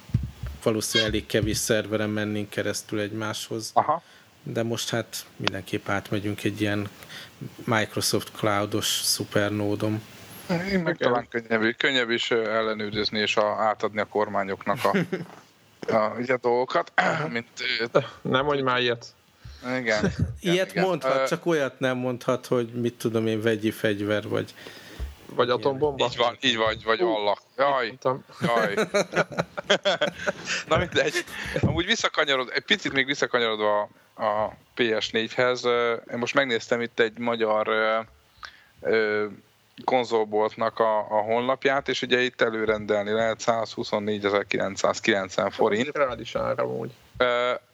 valószínűleg 0.62 1.12
elég 1.12 1.26
kevés 1.26 1.56
szerveren 1.56 2.10
mennénk 2.10 2.50
keresztül 2.50 3.00
egymáshoz 3.00 3.70
Aha. 3.74 4.02
De 4.44 4.62
most 4.62 4.90
hát 4.90 5.26
mindenképp 5.36 5.88
átmegyünk 5.88 6.44
egy 6.44 6.60
ilyen 6.60 6.88
Microsoft 7.64 8.30
Cloudos 8.32 8.86
szupernódom. 8.86 10.02
Én 10.72 10.80
meg 10.80 10.96
talán 10.96 11.28
könnyebb, 11.28 11.76
könnyebb 11.76 12.10
is 12.10 12.30
ellenőrizni 12.30 13.18
és 13.18 13.36
a, 13.36 13.46
átadni 13.46 14.00
a 14.00 14.04
kormányoknak 14.04 14.78
a, 14.84 14.96
a, 15.92 16.14
ugye, 16.18 16.36
dolgokat, 16.36 16.92
mint 17.32 17.48
Nem 18.22 18.44
mondj 18.44 18.62
már 18.62 18.80
ilyet. 18.80 19.06
igen. 19.62 19.78
igen, 19.80 20.12
Ilyet 20.40 20.70
igen. 20.70 20.84
mondhat, 20.84 21.28
csak 21.28 21.46
olyat 21.46 21.80
nem 21.80 21.96
mondhat, 21.96 22.46
hogy 22.46 22.72
mit 22.72 22.94
tudom 22.94 23.26
én, 23.26 23.40
vegyi 23.40 23.70
fegyver, 23.70 24.28
vagy 24.28 24.54
Vagy 25.26 25.50
atombomba. 25.50 26.04
Így 26.04 26.16
van, 26.16 26.36
így 26.40 26.56
vagy, 26.56 26.84
vagy 26.84 27.00
Allah. 27.00 27.36
Jaj, 27.56 27.98
jaj. 28.40 28.74
Na 30.68 30.78
mindegy. 30.78 31.24
Amúgy 31.60 31.86
visszakanyarod, 31.86 32.50
egy 32.54 32.64
picit 32.64 32.92
még 32.92 33.06
visszakanyarodva 33.06 33.88
a, 34.14 34.24
a 34.24 34.56
PS4-hez, 34.76 35.64
ö, 35.64 35.94
én 36.12 36.18
most 36.18 36.34
megnéztem 36.34 36.80
itt 36.80 37.00
egy 37.00 37.18
magyar 37.18 37.68
konzolboltnak 39.84 40.78
a, 40.78 40.98
a 40.98 41.20
honlapját, 41.20 41.88
és 41.88 42.02
ugye 42.02 42.20
itt 42.20 42.40
előrendelni 42.40 43.10
lehet 43.10 43.42
124.990 43.46 45.48
forint. 45.52 45.96
Reális 45.96 46.34
ára 46.34 46.66
úgy. 46.66 46.90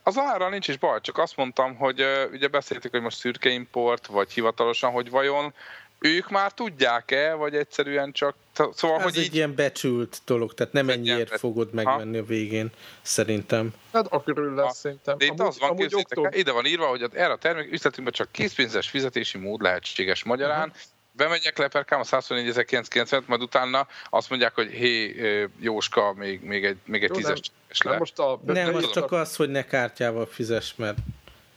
Az 0.02 0.18
ára 0.18 0.48
nincs 0.48 0.68
is 0.68 0.78
baj, 0.78 1.00
csak 1.00 1.18
azt 1.18 1.36
mondtam, 1.36 1.76
hogy 1.76 2.04
ugye 2.32 2.48
beszéltük, 2.48 2.90
hogy 2.90 3.02
most 3.02 3.16
szürke 3.16 3.48
import, 3.48 4.06
vagy 4.06 4.32
hivatalosan, 4.32 4.90
hogy 4.90 5.10
vajon 5.10 5.54
ők 6.00 6.30
már 6.30 6.52
tudják-e, 6.52 7.34
vagy 7.34 7.54
egyszerűen 7.54 8.12
csak... 8.12 8.34
Szóval, 8.52 8.96
ez 8.98 9.02
hogy 9.02 9.18
egy 9.18 9.24
így... 9.24 9.34
ilyen 9.34 9.54
becsült 9.54 10.20
dolog, 10.24 10.54
tehát 10.54 10.72
nem 10.72 10.88
ennyiért 10.88 11.38
fogod 11.38 11.72
megvenni 11.72 12.18
a 12.18 12.24
végén, 12.24 12.70
szerintem. 13.02 13.74
Hát 13.92 14.06
akörül 14.06 14.54
lesz 14.54 14.78
szerintem. 14.78 15.18
De 15.18 15.24
itt 15.24 15.40
az 15.40 15.58
van, 15.58 15.78
október, 15.92 16.36
ide 16.36 16.52
van 16.52 16.66
írva, 16.66 16.86
hogy 16.86 17.06
erre 17.12 17.32
a 17.32 17.36
termék 17.36 17.72
üzletünkben 17.72 18.12
csak 18.12 18.32
készpénzes 18.32 18.88
fizetési 18.88 19.38
mód 19.38 19.60
lehetséges 19.60 20.24
magyarán. 20.24 20.68
Mhm. 20.68 20.76
Bemegyek, 21.12 21.58
leperkám 21.58 22.00
a 22.00 22.04
124.990, 22.04 23.24
majd 23.26 23.42
utána 23.42 23.86
azt 24.10 24.30
mondják, 24.30 24.54
hogy 24.54 24.70
hé, 24.70 25.50
Jóska, 25.60 26.12
még, 26.16 26.42
még 26.42 26.64
egy, 26.64 26.76
még 26.84 27.02
egy 27.02 27.08
Jó, 27.08 27.14
tízes 27.14 27.40
nem- 27.40 27.52
le. 27.84 27.90
nem 27.90 27.98
most 27.98 28.18
a... 28.18 28.40
Nem, 28.44 28.54
nem 28.54 28.74
az 28.74 28.82
most 28.82 28.92
csak 28.94 29.12
az, 29.12 29.36
hogy 29.36 29.48
ne 29.48 29.64
kártyával 29.64 30.26
fizess, 30.26 30.74
mert 30.76 30.98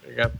Igen. 0.09 0.33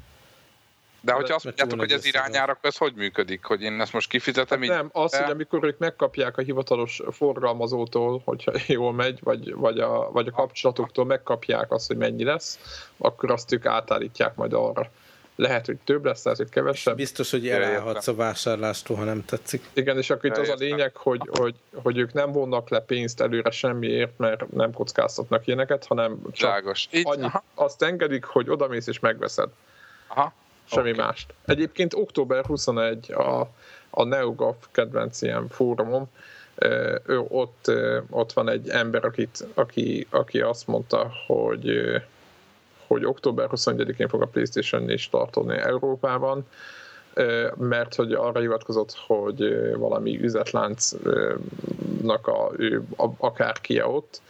De 1.06 1.12
hogyha 1.12 1.36
azt 1.36 1.44
mondjátok, 1.44 1.80
hogy 1.80 1.92
ez 1.92 2.06
irányára, 2.06 2.52
akkor 2.52 2.70
ez 2.70 2.78
hogy 2.78 2.94
működik? 2.96 3.44
Hogy 3.44 3.62
én 3.62 3.82
ezt 3.82 3.94
most 3.94 4.10
kifizetem 4.10 4.64
így? 4.64 4.70
Nem, 4.70 4.90
az, 4.92 5.12
de- 5.12 5.22
hogy 5.22 5.32
amikor 5.32 5.64
ők 5.64 5.78
megkapják 5.78 6.38
a 6.38 6.42
hivatalos 6.42 7.02
forgalmazótól, 7.12 8.22
hogyha 8.26 8.52
jól 8.68 8.94
megy, 8.94 9.20
vagy, 9.24 9.54
vagy, 9.54 9.80
a, 9.80 10.12
vagy 10.12 10.28
a 10.28 10.32
kapcsolatoktól 10.32 11.06
megkapják 11.06 11.72
azt, 11.72 11.88
hogy 11.88 11.98
mennyi 11.98 12.24
lesz, 12.24 12.60
akkor 12.98 13.32
azt 13.32 13.52
ők 13.52 13.66
átállítják 13.66 14.36
majd 14.36 14.54
arra. 14.54 14.90
Lehet, 15.36 15.66
hogy 15.66 15.78
több 15.84 16.06
lesz, 16.06 16.24
lehet, 16.24 16.40
hogy 16.40 16.50
kevesebb. 16.50 16.96
biztos, 16.96 17.32
hogy 17.32 17.50
elállhatsz 17.50 18.08
a 18.08 18.16
vásárlástól, 18.16 18.98
ha 18.98 19.04
nem 19.04 19.26
tetszik. 19.26 19.64
Igen, 19.74 19.98
és 19.98 20.10
akkor 20.10 20.26
itt 20.26 20.38
az 20.38 20.50
a 20.50 20.56
lényeg, 20.58 20.96
hogy, 20.96 21.30
hogy, 21.32 21.56
hogy 21.74 21.98
ők 21.98 22.14
nem 22.14 22.32
vonnak 22.32 22.70
le 22.70 22.80
pénzt 22.80 23.22
előre 23.22 23.52
semmiért, 23.52 24.18
mert 24.18 24.52
nem 24.52 24.72
kockáztatnak 24.72 25.48
ilyeneket, 25.48 25.86
hanem 25.86 26.22
csak 26.32 26.50
Világos. 26.50 26.88
Így, 26.92 27.04
annyit, 27.08 27.24
aha, 27.24 27.44
azt 27.54 27.82
engedik, 27.82 28.24
hogy 28.24 28.50
odamész 28.50 28.88
és 28.88 29.00
megveszed. 29.00 29.50
aha. 30.08 30.34
Semmi 30.66 30.90
Oké. 30.90 31.02
mást. 31.02 31.34
Egyébként 31.46 31.94
október 31.94 32.46
21 32.46 33.12
a, 33.12 33.50
a 33.90 34.04
NeoGAF 34.04 34.56
kedvenc 34.72 35.22
ilyen 35.22 35.48
fórumom, 35.48 36.10
ő, 37.06 37.26
ott, 37.28 37.72
ott 38.10 38.34
van 38.34 38.50
egy 38.50 38.70
ember, 38.70 39.06
akit, 39.06 39.48
aki, 39.54 40.08
aki 40.10 40.42
azt 40.42 40.68
mondta, 40.68 41.12
hogy, 41.28 41.82
hogy 42.88 43.06
október 43.06 43.48
21-én 43.52 44.08
fog 44.08 44.22
a 44.22 44.26
PlayStation 44.26 44.84
4 44.84 45.00
startolni 45.00 45.58
Európában, 45.58 46.48
mert 47.58 47.96
hogy 47.96 48.14
arra 48.14 48.40
hivatkozott, 48.40 48.96
hogy 49.08 49.72
valami 49.76 50.20
üzletláncnak 50.22 52.28
a, 52.28 52.52
ő, 52.58 52.84
a, 52.98 53.08
akárki 53.18 53.82
ott, 53.82 54.22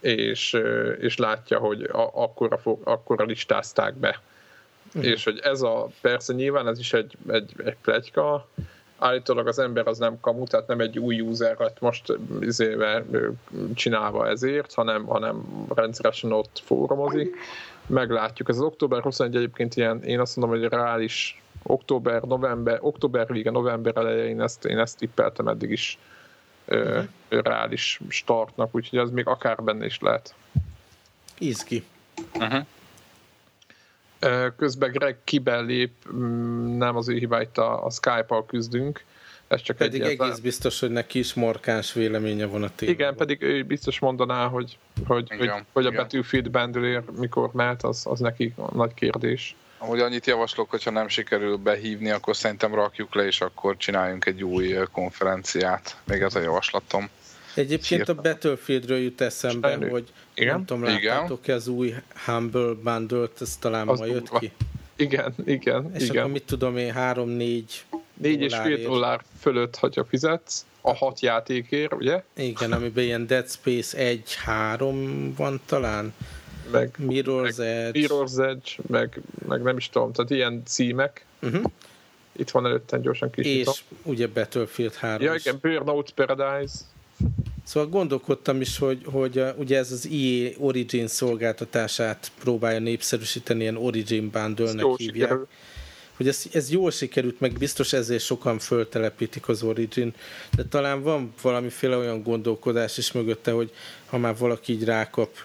és, 0.00 0.58
és 0.98 1.16
látja, 1.16 1.58
hogy 1.58 1.82
a, 1.82 2.10
akkora, 2.14 2.60
akkora 2.84 3.24
listázták 3.24 3.94
be 3.94 4.20
Mm. 4.98 5.02
És 5.02 5.24
hogy 5.24 5.40
ez 5.42 5.62
a, 5.62 5.88
persze 6.00 6.32
nyilván 6.32 6.68
ez 6.68 6.78
is 6.78 6.92
egy, 6.92 7.16
egy, 7.28 7.52
egy 7.64 7.76
plegyka, 7.82 8.48
állítólag 9.02 9.46
az 9.46 9.58
ember 9.58 9.86
az 9.86 9.98
nem 9.98 10.20
kamu, 10.20 10.44
tehát 10.44 10.66
nem 10.66 10.80
egy 10.80 10.98
új 10.98 11.20
user 11.20 11.56
lett 11.58 11.80
most 11.80 12.12
izéve, 12.40 13.04
csinálva 13.74 14.28
ezért, 14.28 14.74
hanem, 14.74 15.04
hanem 15.04 15.66
rendszeresen 15.74 16.32
ott 16.32 16.62
fórumozik. 16.64 17.36
Meglátjuk. 17.86 18.48
Ez 18.48 18.56
az 18.56 18.62
október 18.62 19.02
21 19.02 19.36
egyébként 19.36 19.76
ilyen, 19.76 20.02
én 20.02 20.20
azt 20.20 20.36
mondom, 20.36 20.58
hogy 20.58 20.68
reális 20.68 21.42
október, 21.62 22.22
november, 22.22 22.78
október 22.80 23.32
vége, 23.32 23.50
november 23.50 23.96
elején 23.96 24.40
ezt, 24.40 24.64
én 24.64 24.78
ezt 24.78 24.98
tippeltem 24.98 25.48
eddig 25.48 25.70
is 25.70 25.98
ö, 26.64 27.00
reális 27.28 28.00
startnak, 28.08 28.74
úgyhogy 28.74 28.98
az 28.98 29.10
még 29.10 29.26
akár 29.26 29.62
benne 29.62 29.84
is 29.84 30.00
lehet. 30.00 30.34
Izgi. 31.38 31.84
Uh-huh. 32.34 32.66
Közben 34.56 34.90
Greg 34.90 35.16
kibelép, 35.24 35.90
mm, 36.12 36.76
nem 36.78 36.96
az 36.96 37.08
ő 37.08 37.14
hibá, 37.14 37.40
itt 37.40 37.58
a, 37.58 37.84
a 37.84 37.90
Skype-al 37.90 38.46
küzdünk. 38.46 39.04
Ez 39.48 39.62
csak 39.62 39.76
Pedig 39.76 40.00
egy 40.00 40.20
egész 40.20 40.38
biztos, 40.38 40.80
hogy 40.80 40.90
neki 40.90 41.18
is 41.18 41.34
markáns 41.34 41.92
véleménye 41.92 42.46
van 42.46 42.62
a 42.62 42.70
témában. 42.74 43.00
Igen, 43.00 43.16
pedig 43.16 43.42
ő 43.42 43.62
biztos 43.62 43.98
mondaná, 43.98 44.46
hogy, 44.46 44.78
hogy, 45.06 45.24
Igen, 45.32 45.38
hogy, 45.38 45.64
hogy 45.72 45.86
a 45.86 45.88
igen. 45.88 46.02
Battlefield 46.02 46.50
Bandolier 46.50 47.02
mikor 47.18 47.50
mehet, 47.52 47.82
az, 47.82 48.06
az 48.06 48.20
neki 48.20 48.54
nagy 48.72 48.94
kérdés. 48.94 49.56
Amúgy 49.78 50.00
annyit 50.00 50.26
javaslok, 50.26 50.70
hogyha 50.70 50.90
nem 50.90 51.08
sikerül 51.08 51.56
behívni, 51.56 52.10
akkor 52.10 52.36
szerintem 52.36 52.74
rakjuk 52.74 53.14
le, 53.14 53.26
és 53.26 53.40
akkor 53.40 53.76
csináljunk 53.76 54.26
egy 54.26 54.44
új 54.44 54.76
konferenciát. 54.92 55.96
Még 56.04 56.20
ez 56.20 56.34
a 56.34 56.40
javaslatom. 56.40 57.08
Egyébként 57.54 58.00
a 58.00 58.04
Sírtam. 58.04 58.16
Battlefieldről 58.22 58.98
jut 58.98 59.20
eszembe, 59.20 59.68
Steiner. 59.68 59.90
hogy 59.90 60.12
Igen? 60.34 60.54
nem 60.54 60.64
tudom, 60.64 60.82
láttátok-e 60.82 61.54
az 61.54 61.68
új 61.68 61.94
Humble 62.26 62.72
Bundle-t, 62.82 63.40
ez 63.40 63.56
talán 63.56 63.88
Az 63.88 63.98
ma 63.98 64.06
jött 64.06 64.18
durva. 64.18 64.38
ki. 64.38 64.52
Igen, 64.96 65.34
igen, 65.44 65.90
És 65.94 66.02
igen. 66.02 66.16
akkor 66.18 66.32
mit 66.32 66.44
tudom 66.44 66.76
én, 66.76 66.94
3-4 66.96 67.62
Négy 68.14 68.40
és 68.40 68.54
fél 68.56 68.82
dollár 68.82 69.20
fölött, 69.40 69.76
hogyha 69.76 70.04
fizetsz, 70.04 70.66
a 70.80 70.94
hat 70.94 71.20
játékért, 71.20 71.94
ugye? 71.94 72.22
Igen, 72.36 72.72
amiben 72.72 73.04
ilyen 73.04 73.26
Dead 73.26 73.50
Space 73.50 74.18
1-3 74.46 75.32
van 75.36 75.60
talán, 75.66 76.14
Meg 76.70 76.94
Mirror's 77.06 77.58
Edge. 77.58 78.00
Mirror's 78.00 78.38
Edge, 78.38 78.70
meg, 78.88 79.20
meg 79.48 79.62
nem 79.62 79.76
is 79.76 79.88
tudom, 79.88 80.12
tehát 80.12 80.30
ilyen 80.30 80.62
címek. 80.66 81.24
Uh-huh. 81.42 81.62
Itt 82.36 82.50
van 82.50 82.66
előttem 82.66 83.00
gyorsan 83.00 83.30
kis 83.30 83.46
És 83.46 83.68
ugye 84.02 84.26
Battlefield 84.28 84.94
3 84.94 85.22
Ja, 85.26 85.34
igen, 85.34 85.58
Burnout 85.60 86.10
Paradise. 86.10 86.74
Szóval 87.64 87.88
gondolkodtam 87.88 88.60
is, 88.60 88.78
hogy, 88.78 89.02
hogy 89.04 89.38
uh, 89.38 89.48
ugye 89.58 89.78
ez 89.78 89.92
az 89.92 90.08
EA 90.12 90.50
Origin 90.58 91.06
szolgáltatását 91.06 92.32
próbálja 92.40 92.78
népszerűsíteni, 92.78 93.60
ilyen 93.60 93.76
Origin 93.76 94.30
bundle-nek 94.30 94.86
hívják. 94.96 95.28
Sikerül. 95.28 95.48
Hogy 96.16 96.28
ez, 96.28 96.44
ez 96.52 96.70
jól 96.70 96.90
sikerült, 96.90 97.40
meg 97.40 97.52
biztos 97.52 97.92
ezért 97.92 98.22
sokan 98.22 98.58
föltelepítik 98.58 99.48
az 99.48 99.62
Origin, 99.62 100.14
de 100.56 100.64
talán 100.64 101.02
van 101.02 101.34
valamiféle 101.42 101.96
olyan 101.96 102.22
gondolkodás 102.22 102.98
is 102.98 103.12
mögötte, 103.12 103.50
hogy 103.50 103.72
ha 104.06 104.18
már 104.18 104.36
valaki 104.36 104.72
így 104.72 104.84
rákap, 104.84 105.36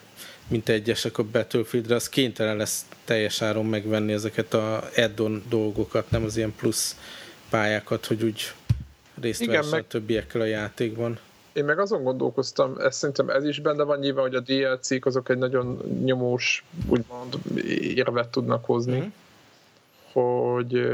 mint 0.47 0.69
egyesek 0.69 1.17
a 1.17 1.23
Battlefieldre, 1.23 1.95
az 1.95 2.09
kénytelen 2.09 2.57
lesz 2.57 2.85
teljes 3.05 3.41
áron 3.41 3.65
megvenni 3.65 4.11
ezeket 4.13 4.53
a 4.53 4.89
add-on 4.95 5.43
dolgokat, 5.49 6.11
nem 6.11 6.23
az 6.23 6.37
ilyen 6.37 6.53
plusz 6.55 6.95
pályákat, 7.49 8.05
hogy 8.05 8.23
úgy 8.23 8.51
részt 9.21 9.41
Igen, 9.41 9.65
meg... 9.65 9.79
a 9.79 9.87
többiekkel 9.87 10.41
a 10.41 10.45
játékban. 10.45 11.19
Én 11.57 11.65
meg 11.65 11.79
azon 11.79 12.03
gondolkoztam, 12.03 12.75
ez 12.79 12.95
szerintem 12.95 13.29
ez 13.29 13.43
is 13.43 13.59
benne 13.59 13.83
van 13.83 13.99
nyilván, 13.99 14.23
hogy 14.23 14.35
a 14.35 14.39
DLC-k 14.39 15.05
azok 15.05 15.29
egy 15.29 15.37
nagyon 15.37 15.81
nyomós, 16.03 16.63
úgymond 16.87 17.35
érvet 17.81 18.29
tudnak 18.29 18.65
hozni, 18.65 18.97
mm-hmm. 18.97 19.07
hogy 20.11 20.87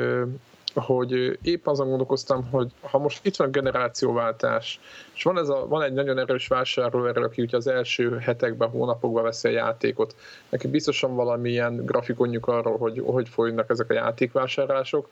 hogy 0.74 1.40
épp 1.42 1.68
azon 1.68 1.88
gondolkoztam, 1.88 2.50
hogy 2.50 2.72
ha 2.82 2.98
most 2.98 3.26
itt 3.26 3.36
van 3.36 3.52
generációváltás, 3.52 4.80
és 5.14 5.24
van, 5.24 5.38
ez 5.38 5.50
a, 5.50 5.68
van 5.68 5.82
egy 5.82 5.94
nagyon 5.94 6.18
erős 6.18 6.48
vásárló 6.48 7.06
aki 7.06 7.42
ugye 7.42 7.58
az 7.58 7.68
első 7.68 8.18
hetekben, 8.18 8.70
hónapokban 8.70 9.24
veszi 9.24 9.48
a 9.48 9.52
játékot, 9.52 10.16
neki 10.50 10.68
biztosan 10.68 11.16
valamilyen 11.16 11.86
grafikonjuk 11.86 12.48
arról, 12.48 12.78
hogy 12.78 13.04
hogy 13.06 13.30
folynak 13.30 13.70
ezek 13.70 13.90
a 13.90 13.94
játékvásárlások, 13.94 15.10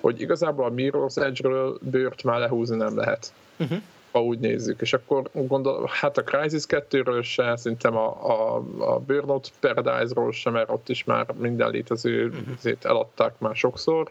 hogy 0.00 0.20
igazából 0.20 0.64
a 0.64 0.72
Mirror's 0.72 1.16
Edge-ről 1.16 1.78
bőrt 1.80 2.22
már 2.22 2.38
lehúzni 2.38 2.76
nem 2.76 2.96
lehet. 2.96 3.32
Uh-huh 3.58 3.78
ha 4.10 4.22
úgy 4.22 4.38
nézzük. 4.38 4.80
És 4.80 4.92
akkor 4.92 5.30
gondol, 5.32 5.90
hát 5.92 6.18
a 6.18 6.22
Crisis 6.22 6.64
2-ről 6.68 7.22
se, 7.24 7.56
szerintem 7.56 7.96
a, 7.96 8.30
a, 8.30 8.62
a 8.78 8.98
Burnout 8.98 9.52
Paradise-ról 9.60 10.32
sem, 10.32 10.52
mert 10.52 10.70
ott 10.70 10.88
is 10.88 11.04
már 11.04 11.26
minden 11.36 11.70
létező 11.70 12.26
uh-huh. 12.26 12.72
eladták 12.82 13.38
már 13.38 13.56
sokszor. 13.56 14.10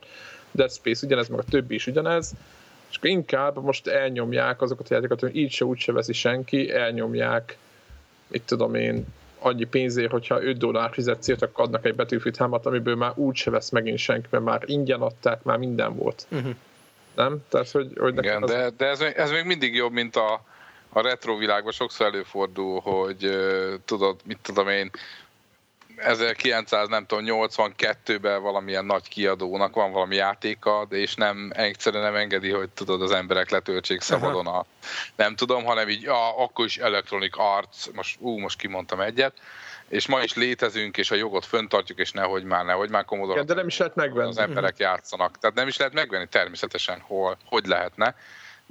Dead 0.51 0.71
Space 0.71 1.05
ugyanez, 1.05 1.27
meg 1.27 1.39
a 1.39 1.43
többi 1.43 1.75
is 1.75 1.87
ugyanez. 1.87 2.31
És 2.89 2.97
akkor 2.97 3.09
inkább 3.09 3.63
most 3.63 3.87
elnyomják 3.87 4.61
azokat 4.61 4.89
a 4.89 4.93
játékokat, 4.93 5.19
hogy 5.19 5.35
így 5.35 5.51
se 5.51 5.65
úgy 5.65 5.77
se 5.77 5.91
veszi 5.91 6.13
senki, 6.13 6.71
elnyomják, 6.71 7.57
mit 8.27 8.43
tudom 8.45 8.75
én, 8.75 9.05
annyi 9.39 9.63
pénzért, 9.63 10.11
hogyha 10.11 10.43
5 10.43 10.57
dollár 10.57 10.89
fizetsz 10.91 11.29
akkor 11.29 11.65
adnak 11.65 11.85
egy 11.85 11.95
Battlefield 11.95 12.37
3 12.37 12.59
amiből 12.63 12.95
már 12.95 13.11
úgy 13.15 13.35
se 13.35 13.51
vesz 13.51 13.69
megint 13.69 13.97
senki, 13.97 14.27
mert 14.29 14.43
már 14.43 14.63
ingyen 14.65 15.01
adták, 15.01 15.43
már 15.43 15.57
minden 15.57 15.95
volt. 15.95 16.27
Uh-huh 16.31 16.55
nem? 17.17 17.37
Tehát, 17.49 17.71
hogy, 17.71 17.91
hogy 17.99 18.17
Igen, 18.17 18.43
az... 18.43 18.49
de, 18.49 18.69
de 18.69 18.85
ez, 18.85 18.99
még, 18.99 19.13
ez 19.15 19.31
még 19.31 19.43
mindig 19.43 19.75
jobb, 19.75 19.91
mint 19.91 20.15
a, 20.15 20.43
a 20.89 21.01
retro 21.01 21.37
világban 21.37 21.71
sokszor 21.71 22.05
előfordul, 22.05 22.79
hogy 22.79 23.29
tudod, 23.85 24.19
mit 24.23 24.39
tudom 24.41 24.67
én, 24.67 24.91
1900, 25.97 26.87
nem 26.87 27.05
tudom, 27.05 27.25
82-ben 27.27 28.41
valamilyen 28.41 28.85
nagy 28.85 29.07
kiadónak 29.07 29.75
van 29.75 29.91
valami 29.91 30.15
játéka, 30.15 30.85
de 30.89 30.95
és 30.95 31.15
nem, 31.15 31.51
egyszerűen 31.55 32.03
nem 32.03 32.15
engedi, 32.15 32.49
hogy 32.49 32.69
tudod, 32.69 33.01
az 33.01 33.11
emberek 33.11 33.49
letöltsék 33.49 34.01
szabadon 34.01 34.47
a, 34.47 34.65
nem 35.15 35.35
tudom, 35.35 35.63
hanem 35.63 35.89
így, 35.89 36.07
ah, 36.07 36.41
akkor 36.41 36.65
is 36.65 36.77
Electronic 36.77 37.37
Arts, 37.37 37.91
most, 37.93 38.17
ú, 38.19 38.37
most 38.37 38.59
kimondtam 38.59 38.99
egyet, 38.99 39.33
és 39.89 40.07
ma 40.07 40.21
is 40.21 40.33
létezünk, 40.33 40.97
és 40.97 41.11
a 41.11 41.15
jogot 41.15 41.45
föntartjuk, 41.45 41.99
és 41.99 42.11
nehogy 42.11 42.43
már, 42.43 42.65
nehogy 42.65 42.89
már 42.89 43.05
Commodore. 43.05 43.43
de 43.43 43.53
nem 43.53 43.67
is 43.67 43.77
lehet 43.77 43.95
megvenni. 43.95 44.29
Az 44.29 44.37
emberek 44.37 44.77
játszanak. 44.77 45.37
Tehát 45.39 45.55
nem 45.55 45.67
is 45.67 45.77
lehet 45.77 45.93
megvenni 45.93 46.27
természetesen, 46.27 46.99
hol, 46.99 47.37
hogy 47.45 47.65
lehetne 47.65 48.15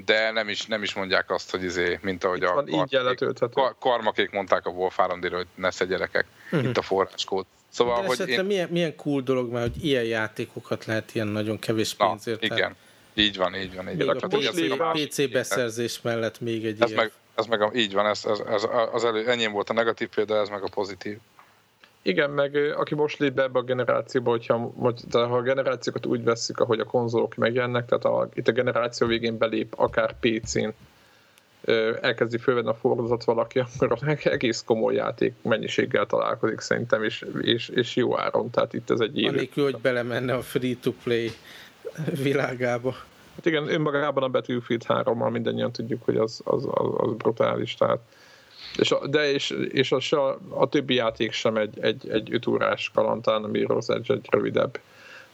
de 0.04 0.30
nem 0.30 0.48
is, 0.48 0.66
nem 0.66 0.82
is 0.82 0.94
mondják 0.94 1.30
azt, 1.30 1.50
hogy 1.50 1.62
izé, 1.62 1.98
mint 2.02 2.24
ahogy 2.24 2.42
Itt 2.42 2.48
a 2.48 2.54
van, 2.54 2.88
karmakék, 2.88 3.50
kar, 3.52 3.74
karmakék 3.78 4.30
mondták 4.30 4.66
a 4.66 4.70
Wolf 4.70 4.96
3 4.96 5.20
hogy 5.20 5.46
nesze 5.54 5.84
gyerekek, 5.84 6.26
uh-huh. 6.50 6.68
itt 6.68 6.76
a 6.76 6.82
forráskód. 6.82 7.46
Szóval, 7.68 8.00
de 8.00 8.06
hogy 8.06 8.28
én... 8.28 8.44
milyen, 8.44 8.68
milyen 8.68 8.96
cool 8.96 9.20
dolog 9.20 9.52
már, 9.52 9.62
hogy 9.62 9.84
ilyen 9.84 10.04
játékokat 10.04 10.84
lehet 10.84 11.14
ilyen 11.14 11.26
nagyon 11.26 11.58
kevés 11.58 11.94
pénzért. 11.94 12.48
Na, 12.48 12.56
igen, 12.56 12.76
így 13.14 13.36
van, 13.36 13.54
így 13.54 13.74
van. 13.74 13.88
Így 13.88 13.96
még 14.54 14.76
van. 14.76 14.88
a, 14.88 14.92
PC, 14.92 15.06
PC 15.06 15.30
beszerzés 15.30 16.00
mellett 16.02 16.40
még 16.40 16.64
egy 16.64 16.82
ez 16.82 16.90
ilyen. 16.90 17.02
Meg, 17.02 17.12
ez 17.36 17.46
meg 17.46 17.60
a, 17.60 17.70
így 17.74 17.92
van, 17.92 18.06
ez, 18.06 18.24
ez, 18.24 18.38
ez, 18.38 18.66
az 18.92 19.04
elő, 19.04 19.28
ennyi 19.28 19.46
volt 19.46 19.70
a 19.70 19.72
negatív 19.72 20.08
példa, 20.08 20.36
ez 20.36 20.48
meg 20.48 20.62
a 20.62 20.68
pozitív. 20.74 21.18
Igen, 22.02 22.30
meg 22.30 22.56
aki 22.76 22.94
most 22.94 23.18
lép 23.18 23.32
be 23.32 23.42
ebbe 23.42 23.58
a 23.58 23.62
generációba, 23.62 24.30
hogyha 24.30 24.72
de 25.10 25.24
ha 25.24 25.36
a 25.36 25.42
generációkat 25.42 26.06
úgy 26.06 26.24
veszik, 26.24 26.60
ahogy 26.60 26.80
a 26.80 26.84
konzolok 26.84 27.34
megjelennek, 27.34 27.86
tehát 27.86 28.04
a, 28.04 28.28
itt 28.34 28.48
a 28.48 28.52
generáció 28.52 29.06
végén 29.06 29.38
belép 29.38 29.74
akár 29.76 30.14
PC-n, 30.20 30.68
elkezdi 32.00 32.38
fölvenni 32.38 32.68
a 32.68 32.74
fordulatot 32.74 33.24
valaki, 33.24 33.58
akkor 33.58 34.18
egész 34.24 34.62
komoly 34.66 34.94
játék 34.94 35.34
mennyiséggel 35.42 36.06
találkozik 36.06 36.60
szerintem, 36.60 37.02
és, 37.02 37.24
és, 37.40 37.68
és 37.68 37.96
jó 37.96 38.18
áron, 38.18 38.50
tehát 38.50 38.74
itt 38.74 38.90
ez 38.90 39.00
egy 39.00 39.18
élő. 39.18 39.28
Anélkül, 39.28 39.64
hogy 39.64 39.78
belemenne 39.78 40.34
a 40.34 40.42
free-to-play 40.42 41.30
világába. 42.22 42.96
Hát 43.36 43.46
igen, 43.46 43.68
önmagában 43.68 44.22
a 44.22 44.28
Battlefield 44.28 44.84
3-mal 44.88 45.30
mindannyian 45.30 45.72
tudjuk, 45.72 46.04
hogy 46.04 46.16
az, 46.16 46.40
az, 46.44 46.64
az, 46.70 46.88
az 46.96 47.12
brutális, 47.12 47.74
tehát 47.74 47.98
és 48.78 48.90
a, 48.90 49.06
de 49.06 49.30
és, 49.30 49.50
és 49.68 49.92
a, 49.92 50.28
a, 50.28 50.38
a 50.48 50.68
többi 50.68 50.94
játék 50.94 51.32
sem 51.32 51.56
egy, 51.56 51.78
egy, 51.80 52.08
egy 52.08 52.34
öt 52.34 52.46
órás 52.46 52.90
kalantán, 52.94 53.44
a 53.44 53.48
Mirror's 53.48 53.88
Edge 53.88 54.14
egy 54.14 54.26
rövidebb, 54.30 54.80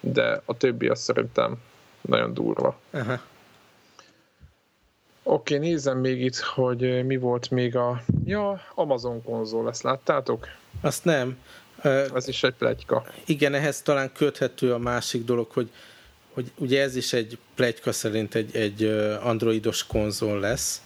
de 0.01 0.43
a 0.45 0.57
többi 0.57 0.88
az 0.88 1.01
szerintem 1.01 1.57
nagyon 2.01 2.35
durva. 2.35 2.79
Uh-huh. 2.93 3.21
Oké, 5.23 5.55
okay, 5.55 5.69
nézem 5.69 5.99
még 5.99 6.21
itt, 6.21 6.38
hogy 6.38 7.07
mi 7.07 7.17
volt 7.17 7.51
még 7.51 7.77
a... 7.77 8.03
Ja, 8.25 8.61
Amazon 8.75 9.23
konzol, 9.23 9.69
ezt 9.69 9.83
láttátok? 9.83 10.47
Azt 10.81 11.05
nem. 11.05 11.38
Ez 12.15 12.29
is 12.29 12.43
egy 12.43 12.55
plegyka. 12.55 13.05
Igen, 13.27 13.55
ehhez 13.55 13.83
talán 13.83 14.12
köthető 14.12 14.73
a 14.73 14.79
másik 14.79 15.25
dolog, 15.25 15.51
hogy 15.51 15.71
hogy 16.33 16.51
ugye 16.57 16.83
ez 16.83 16.97
is 16.97 17.12
egy 17.12 17.38
plegyka 17.55 17.92
szerint 17.92 18.35
egy, 18.35 18.57
egy 18.57 18.85
androidos 19.23 19.87
konzol 19.87 20.40
lesz, 20.40 20.83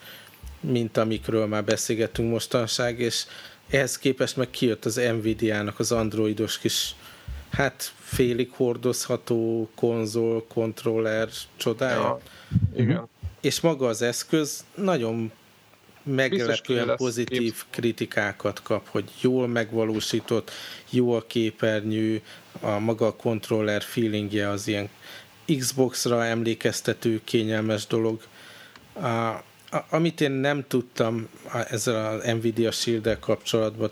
mint 0.61 0.97
amikről 0.97 1.47
már 1.47 1.65
beszélgettünk 1.65 2.31
mostanság, 2.31 3.01
és 3.01 3.25
ehhez 3.71 3.99
képest 3.99 4.37
meg 4.37 4.51
kijött 4.51 4.85
az 4.85 4.95
Nvidia-nak 4.95 5.79
az 5.79 5.93
androidos 5.93 6.59
kis 6.59 6.95
hát 7.51 7.93
félig 7.99 8.51
hordozható 8.51 9.69
konzol, 9.75 10.45
kontroller 10.47 11.29
csodája. 11.57 12.01
Ja, 12.01 12.21
igen. 12.83 13.09
És 13.41 13.61
maga 13.61 13.87
az 13.87 14.03
eszköz 14.03 14.65
nagyon 14.75 15.33
meglepően 16.03 16.97
pozitív 16.97 17.53
kép. 17.53 17.65
kritikákat 17.71 18.63
kap, 18.63 18.89
hogy 18.89 19.11
jól 19.21 19.49
megvalósított, 19.49 20.51
jó 20.91 21.13
a 21.13 21.27
képernyő, 21.27 22.23
a 22.61 22.79
maga 22.79 23.07
a 23.07 23.17
kontroller 23.17 23.83
feelingje 23.83 24.49
az 24.49 24.69
ilyen 24.69 24.89
Xbox-ra 25.59 26.25
emlékeztető 26.25 27.21
kényelmes 27.25 27.87
dolog. 27.87 28.21
A, 28.93 29.07
a, 29.07 29.45
amit 29.91 30.21
én 30.21 30.31
nem 30.31 30.65
tudtam 30.69 31.29
ezzel 31.71 32.07
az 32.07 32.25
Nvidia 32.25 32.71
shield 32.71 33.19
kapcsolatban, 33.21 33.91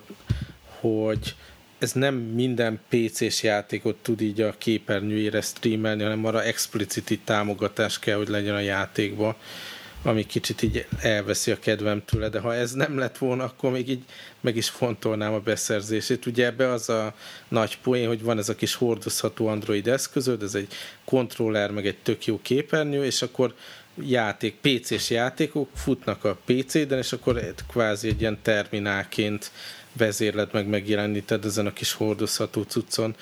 hogy 0.81 1.35
ez 1.79 1.93
nem 1.93 2.15
minden 2.15 2.81
PC-s 2.89 3.43
játékot 3.43 3.97
tud 3.97 4.21
így 4.21 4.41
a 4.41 4.55
képernyőjére 4.59 5.41
streamelni, 5.41 6.03
hanem 6.03 6.25
arra 6.25 6.43
explicit 6.43 7.21
támogatás 7.25 7.99
kell, 7.99 8.17
hogy 8.17 8.29
legyen 8.29 8.55
a 8.55 8.61
játékban 8.61 9.35
ami 10.05 10.27
kicsit 10.27 10.63
így 10.63 10.87
elveszi 11.01 11.51
a 11.51 11.59
kedvem 11.59 12.05
tőle, 12.05 12.29
de 12.29 12.39
ha 12.39 12.55
ez 12.55 12.73
nem 12.73 12.99
lett 12.99 13.19
volna, 13.19 13.45
akkor 13.45 13.71
még 13.71 13.89
így 13.89 14.05
meg 14.41 14.57
is 14.57 14.69
fontolnám 14.69 15.33
a 15.33 15.39
beszerzését. 15.39 16.27
Ugye 16.27 16.47
ebbe 16.47 16.69
az 16.69 16.89
a 16.89 17.15
nagy 17.49 17.79
poén, 17.79 18.07
hogy 18.07 18.23
van 18.23 18.39
ez 18.39 18.49
a 18.49 18.55
kis 18.55 18.75
hordozható 18.75 19.47
Android 19.47 19.89
eszközöd, 19.89 20.43
ez 20.43 20.55
egy 20.55 20.69
kontroller, 21.05 21.71
meg 21.71 21.87
egy 21.87 21.97
tök 22.03 22.27
jó 22.27 22.39
képernyő, 22.43 23.05
és 23.05 23.23
akkor 23.23 23.55
játék, 24.03 24.55
PC-s 24.61 25.11
játékok 25.11 25.71
futnak 25.75 26.25
a 26.25 26.39
PC-den, 26.45 26.99
és 26.99 27.13
akkor 27.13 27.55
kvázi 27.69 28.09
egy 28.09 28.21
ilyen 28.21 28.39
terminálként 28.43 29.51
vezérled 29.93 30.53
meg 30.53 30.67
megjeleníted 30.67 31.45
ezen 31.45 31.67
a 31.67 31.73
kis 31.73 31.93
hordozható 31.93 32.63
cuccon. 32.63 33.17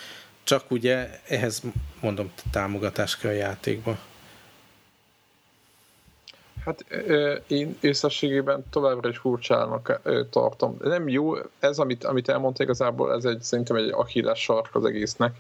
Csak 0.45 0.71
ugye 0.71 1.21
ehhez 1.29 1.63
mondom 2.01 2.33
támogatás 2.51 3.17
kell 3.17 3.31
a 3.31 3.35
játékba. 3.35 3.99
Hát 6.65 6.85
én 7.47 7.77
összességében 7.81 8.65
továbbra 8.71 9.09
is 9.09 9.19
furcsának 9.19 10.01
tartom. 10.31 10.77
Nem 10.81 11.09
jó, 11.09 11.35
ez, 11.59 11.79
amit, 11.79 12.05
amit 12.05 12.29
elmondta 12.29 12.63
igazából, 12.63 13.13
ez 13.13 13.25
egy, 13.25 13.43
szerintem 13.43 13.77
egy 13.77 13.91
achilles 13.91 14.41
sark 14.41 14.75
az 14.75 14.85
egésznek. 14.85 15.37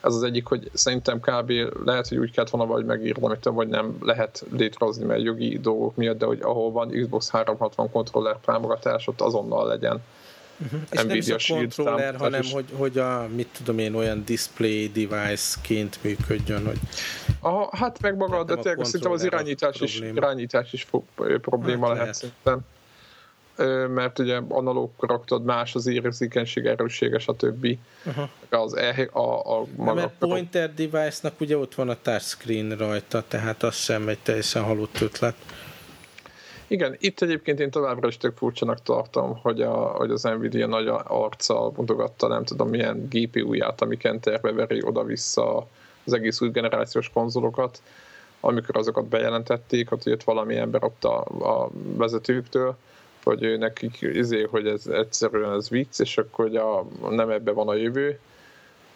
Ez 0.00 0.14
az 0.14 0.22
egyik, 0.22 0.46
hogy 0.46 0.70
szerintem 0.72 1.20
kb. 1.20 1.52
lehet, 1.84 2.08
hogy 2.08 2.18
úgy 2.18 2.30
kellett 2.30 2.50
volna 2.50 2.72
vagy 2.72 2.84
megírni, 2.84 3.24
amit 3.24 3.44
vagy 3.44 3.68
nem 3.68 3.98
lehet 4.00 4.44
létrehozni, 4.50 5.04
mert 5.04 5.22
jogi 5.22 5.58
dolgok 5.58 5.96
miatt, 5.96 6.18
de 6.18 6.26
hogy 6.26 6.40
ahol 6.42 6.72
van 6.72 6.88
Xbox 6.88 7.30
360 7.30 7.90
kontroller 7.90 8.36
támogatás, 8.44 9.06
ott 9.06 9.20
azonnal 9.20 9.66
legyen 9.66 10.02
Uh-huh. 10.64 10.80
És 10.90 11.02
nem 11.02 11.16
is 11.16 11.28
a 11.28 11.54
controller, 11.54 12.10
szám, 12.10 12.20
hanem 12.20 12.40
is... 12.40 12.52
hogy, 12.52 12.64
hogy 12.72 12.98
a, 12.98 13.28
mit 13.34 13.48
tudom 13.52 13.78
én, 13.78 13.94
olyan 13.94 14.24
display 14.24 14.88
device-ként 14.88 15.98
működjön, 16.02 16.66
hogy... 16.66 16.78
Aha, 17.40 17.68
hát 17.72 18.00
meg 18.00 18.16
maga, 18.16 18.44
de 18.44 18.54
tényleg 18.54 18.84
szerintem 18.84 19.12
az 19.12 19.24
irányítás 19.24 19.80
is, 19.80 20.00
irányítás 20.00 20.72
is 20.72 20.82
fog, 20.82 21.04
probléma 21.40 21.86
hát 21.86 21.96
lehet, 21.96 22.20
lehet 22.22 22.34
szerintem. 22.44 23.94
mert 23.94 24.18
ugye 24.18 24.40
analóg 24.48 24.90
karakterod 24.96 25.44
más, 25.44 25.74
az 25.74 25.86
érzékenység, 25.86 26.66
erőssége, 26.66 27.18
stb. 27.18 27.78
Uh-huh. 28.04 28.28
Az 28.50 28.76
e, 28.76 29.08
a, 29.12 29.58
a 29.58 29.66
maga... 29.76 29.94
Mert 29.94 30.12
pointer 30.18 30.74
device-nak 30.74 31.40
ugye 31.40 31.56
ott 31.56 31.74
van 31.74 31.88
a 31.88 31.96
touchscreen 32.02 32.76
rajta, 32.76 33.24
tehát 33.28 33.62
az 33.62 33.76
sem 33.76 34.08
egy 34.08 34.18
teljesen 34.18 34.62
halott 34.62 35.00
ötlet. 35.00 35.36
Igen, 36.68 36.96
itt 36.98 37.20
egyébként 37.20 37.60
én 37.60 37.70
továbbra 37.70 38.08
is 38.08 38.16
tök 38.16 38.36
furcsanak 38.36 38.82
tartom, 38.82 39.38
hogy, 39.42 39.62
a, 39.62 39.74
hogy 39.74 40.10
az 40.10 40.22
Nvidia 40.22 40.66
nagy 40.66 40.86
arccal 41.04 41.72
mutogatta 41.76 42.28
nem 42.28 42.44
tudom 42.44 42.68
milyen 42.68 43.08
GPU-ját, 43.10 43.80
amiken 43.80 44.20
terveveri 44.20 44.82
oda-vissza 44.84 45.66
az 46.04 46.12
egész 46.12 46.40
új 46.40 46.50
generációs 46.50 47.10
konzolokat, 47.10 47.82
amikor 48.40 48.76
azokat 48.76 49.06
bejelentették, 49.06 49.88
hogy 49.88 50.00
jött 50.04 50.22
valami 50.22 50.56
ember 50.56 50.84
ott 50.84 51.04
a, 51.04 51.18
a 51.24 51.70
vezetőktől, 51.96 52.76
hogy 53.22 53.58
nekik 53.58 54.00
izé, 54.00 54.42
hogy 54.42 54.66
ez 54.66 54.86
egyszerűen 54.86 55.52
ez 55.52 55.68
vicc, 55.68 56.00
és 56.00 56.18
akkor 56.18 56.44
hogy 56.44 56.56
a, 56.56 56.86
nem 57.10 57.30
ebbe 57.30 57.52
van 57.52 57.68
a 57.68 57.74
jövő, 57.74 58.18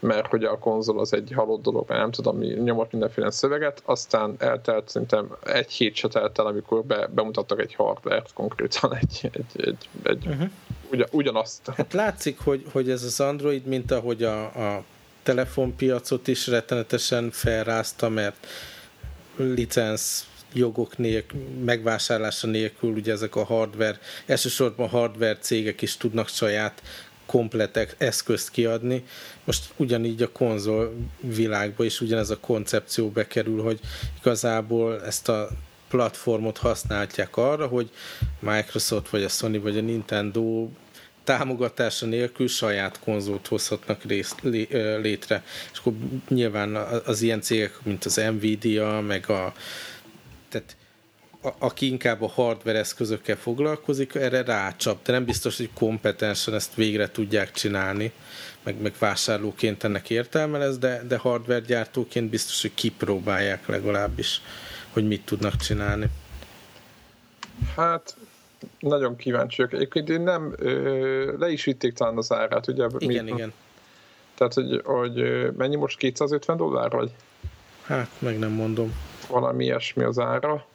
mert 0.01 0.27
hogy 0.27 0.45
a 0.45 0.59
konzol 0.59 1.01
az 1.01 1.13
egy 1.13 1.33
halott 1.35 1.63
dolog, 1.63 1.89
mert 1.89 2.01
nem 2.01 2.11
tudom, 2.11 2.37
mi 2.37 2.47
nyomott 2.47 2.93
mindenféle 2.93 3.31
szöveget, 3.31 3.83
aztán 3.85 4.35
eltelt 4.39 4.89
szerintem 4.89 5.37
egy 5.45 5.71
hét 5.71 5.95
se 5.95 6.09
telt 6.09 6.39
el, 6.39 6.47
amikor 6.47 6.85
be, 6.85 7.07
bemutattak 7.07 7.61
egy 7.61 7.75
hardware 7.75 8.23
konkrétan 8.35 8.95
egy, 8.95 9.31
egy, 9.33 9.67
egy, 9.67 9.89
egy 10.03 10.27
uh-huh. 10.27 10.51
ugyan, 10.91 11.09
ugyanazt. 11.11 11.71
Hát 11.77 11.93
látszik, 11.93 12.39
hogy, 12.39 12.65
hogy 12.73 12.91
ez 12.91 13.03
az 13.03 13.21
Android, 13.21 13.67
mint 13.67 13.91
ahogy 13.91 14.23
a, 14.23 14.45
a 14.45 14.85
telefonpiacot 15.23 16.29
is 16.29 16.47
rettenetesen 16.47 17.31
felrázta, 17.31 18.09
mert 18.09 18.47
licensz 19.37 20.29
jogok 20.53 20.99
nélkül, 20.99 21.41
megvásárlása 21.65 22.47
nélkül 22.47 22.91
ugye 22.91 23.13
ezek 23.13 23.37
a 23.37 23.45
hardware, 23.45 23.99
elsősorban 24.27 24.89
hardware 24.89 25.39
cégek 25.39 25.83
is 25.83 25.97
tudnak 25.97 26.29
saját 26.29 26.83
komplet 27.31 27.95
eszközt 27.99 28.51
kiadni. 28.51 29.05
Most 29.45 29.73
ugyanígy 29.77 30.23
a 30.23 30.33
konzol 30.33 30.95
világba 31.21 31.85
is 31.85 32.01
ugyanez 32.01 32.31
a 32.31 32.41
koncepció 32.41 33.09
bekerül, 33.09 33.63
hogy 33.63 33.81
igazából 34.19 35.05
ezt 35.05 35.29
a 35.29 35.49
platformot 35.89 36.59
használják 36.59 37.37
arra, 37.37 37.67
hogy 37.67 37.91
Microsoft, 38.39 39.09
vagy 39.11 39.23
a 39.23 39.29
Sony, 39.29 39.61
vagy 39.61 39.79
a 39.79 39.81
Nintendo 39.81 40.69
támogatása 41.25 42.07
nélkül 42.07 42.49
saját 42.49 43.01
konzolt 43.01 43.47
hozhatnak 43.47 44.05
részt, 44.05 44.35
lé, 44.43 44.69
létre. 45.03 45.45
És 45.73 45.79
akkor 45.79 45.93
nyilván 46.29 46.75
az 47.05 47.23
ilyen 47.23 47.41
cégek, 47.41 47.79
mint 47.83 48.05
az 48.05 48.23
Nvidia, 48.31 49.01
meg 49.01 49.29
a 49.29 49.53
tehát 50.49 50.77
aki 51.59 51.87
inkább 51.87 52.23
a 52.23 52.29
hardware 52.29 52.79
eszközökkel 52.79 53.37
foglalkozik, 53.37 54.15
erre 54.15 54.43
rácsap, 54.43 55.03
de 55.05 55.13
nem 55.13 55.25
biztos, 55.25 55.57
hogy 55.57 55.71
kompetensen 55.75 56.55
ezt 56.55 56.75
végre 56.75 57.11
tudják 57.11 57.51
csinálni, 57.51 58.13
meg, 58.63 58.81
meg 58.81 58.95
vásárlóként 58.99 59.85
ennek 59.85 60.11
értelme 60.11 60.59
lesz, 60.59 60.79
de, 60.79 61.03
de 61.09 61.17
hardware 61.17 61.61
gyártóként 61.61 62.31
biztos, 62.31 62.61
hogy 62.61 62.75
kipróbálják 62.75 63.67
legalábbis, 63.67 64.41
hogy 64.93 65.07
mit 65.07 65.25
tudnak 65.25 65.57
csinálni. 65.57 66.07
Hát 67.77 68.17
nagyon 68.79 69.17
kíváncsiak. 69.17 69.73
Egyébként 69.73 70.09
én 70.09 70.21
nem, 70.21 70.55
ö, 70.57 71.39
le 71.39 71.51
is 71.51 71.65
vitték 71.65 71.93
talán 71.93 72.17
az 72.17 72.33
árát, 72.33 72.69
ugye? 72.69 72.87
Igen, 72.99 73.25
mi, 73.25 73.31
igen. 73.31 73.53
Tehát, 74.35 74.55
hogy, 74.55 74.81
hogy 74.85 75.23
mennyi 75.57 75.77
most 75.77 75.99
250 75.99 76.57
dollár 76.57 76.91
vagy? 76.91 77.11
Hát, 77.83 78.09
meg 78.19 78.39
nem 78.39 78.51
mondom. 78.51 78.95
Valami 79.29 79.65
ilyesmi 79.65 80.03
az 80.03 80.19
ára. 80.19 80.67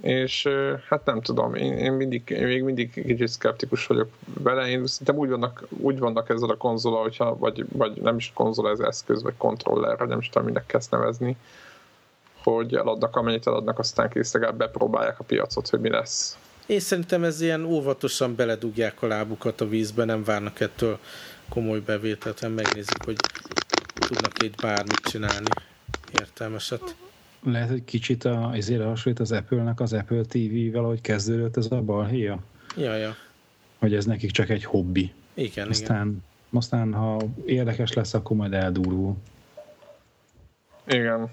És 0.00 0.48
hát 0.88 1.04
nem 1.04 1.20
tudom, 1.20 1.54
én, 1.54 1.72
én, 1.72 1.92
mindig, 1.92 2.30
én 2.30 2.46
még 2.46 2.62
mindig 2.62 2.92
kicsit 2.92 3.28
szkeptikus 3.28 3.86
vagyok 3.86 4.08
vele. 4.24 4.68
Én 4.68 4.86
szerintem 4.86 5.16
úgy 5.16 5.28
vannak, 5.28 5.66
úgy 5.68 5.98
vannak 5.98 6.28
ezzel 6.28 6.48
a 6.48 6.56
konzola, 6.56 7.00
hogyha, 7.00 7.36
vagy, 7.36 7.64
vagy 7.72 8.00
nem 8.02 8.16
is 8.16 8.32
konzola, 8.34 8.70
ez 8.70 8.78
eszköz, 8.78 9.22
vagy 9.22 9.34
kontroller, 9.36 9.98
vagy 9.98 10.08
nem 10.08 10.18
is 10.18 10.28
tudom, 10.28 10.46
minek 10.46 10.66
kezd 10.66 10.92
nevezni, 10.92 11.36
hogy 12.42 12.74
eladnak 12.74 13.16
amennyit 13.16 13.46
eladnak, 13.46 13.78
aztán 13.78 14.08
kész 14.08 14.34
bepróbálják 14.56 15.20
a 15.20 15.24
piacot, 15.24 15.68
hogy 15.68 15.80
mi 15.80 15.90
lesz. 15.90 16.38
Én 16.66 16.80
szerintem 16.80 17.24
ez 17.24 17.40
ilyen 17.40 17.64
óvatosan 17.64 18.34
beledugják 18.34 19.02
a 19.02 19.06
lábukat 19.06 19.60
a 19.60 19.68
vízbe, 19.68 20.04
nem 20.04 20.24
várnak 20.24 20.60
ettől 20.60 20.98
komoly 21.48 21.80
bevételt, 21.80 22.40
hanem 22.40 22.54
megnézik, 22.54 23.04
hogy 23.04 23.16
tudnak 23.94 24.42
itt 24.42 24.60
bármit 24.60 25.00
csinálni 25.00 25.48
értelmeset. 26.20 26.94
Lehet, 27.44 27.68
hogy 27.68 27.84
kicsit 27.84 28.24
a, 28.24 28.50
ezért 28.54 28.84
hasonlít 28.84 29.20
az 29.20 29.32
Apple-nek 29.32 29.80
az 29.80 29.92
Apple 29.92 30.22
TV-vel, 30.22 30.84
ahogy 30.84 31.00
kezdődött 31.00 31.56
ez 31.56 31.66
a 31.70 31.80
balhéja? 31.80 32.38
Ja, 32.76 32.94
ja. 32.94 33.16
Hogy 33.78 33.94
ez 33.94 34.04
nekik 34.04 34.30
csak 34.30 34.48
egy 34.48 34.64
hobbi. 34.64 35.12
Igen, 35.34 35.68
aztán, 35.68 36.06
igen. 36.06 36.22
Aztán, 36.52 36.92
ha 36.92 37.20
érdekes 37.46 37.92
lesz, 37.92 38.14
akkor 38.14 38.36
majd 38.36 38.52
eldurul. 38.52 39.16
Igen. 40.86 41.30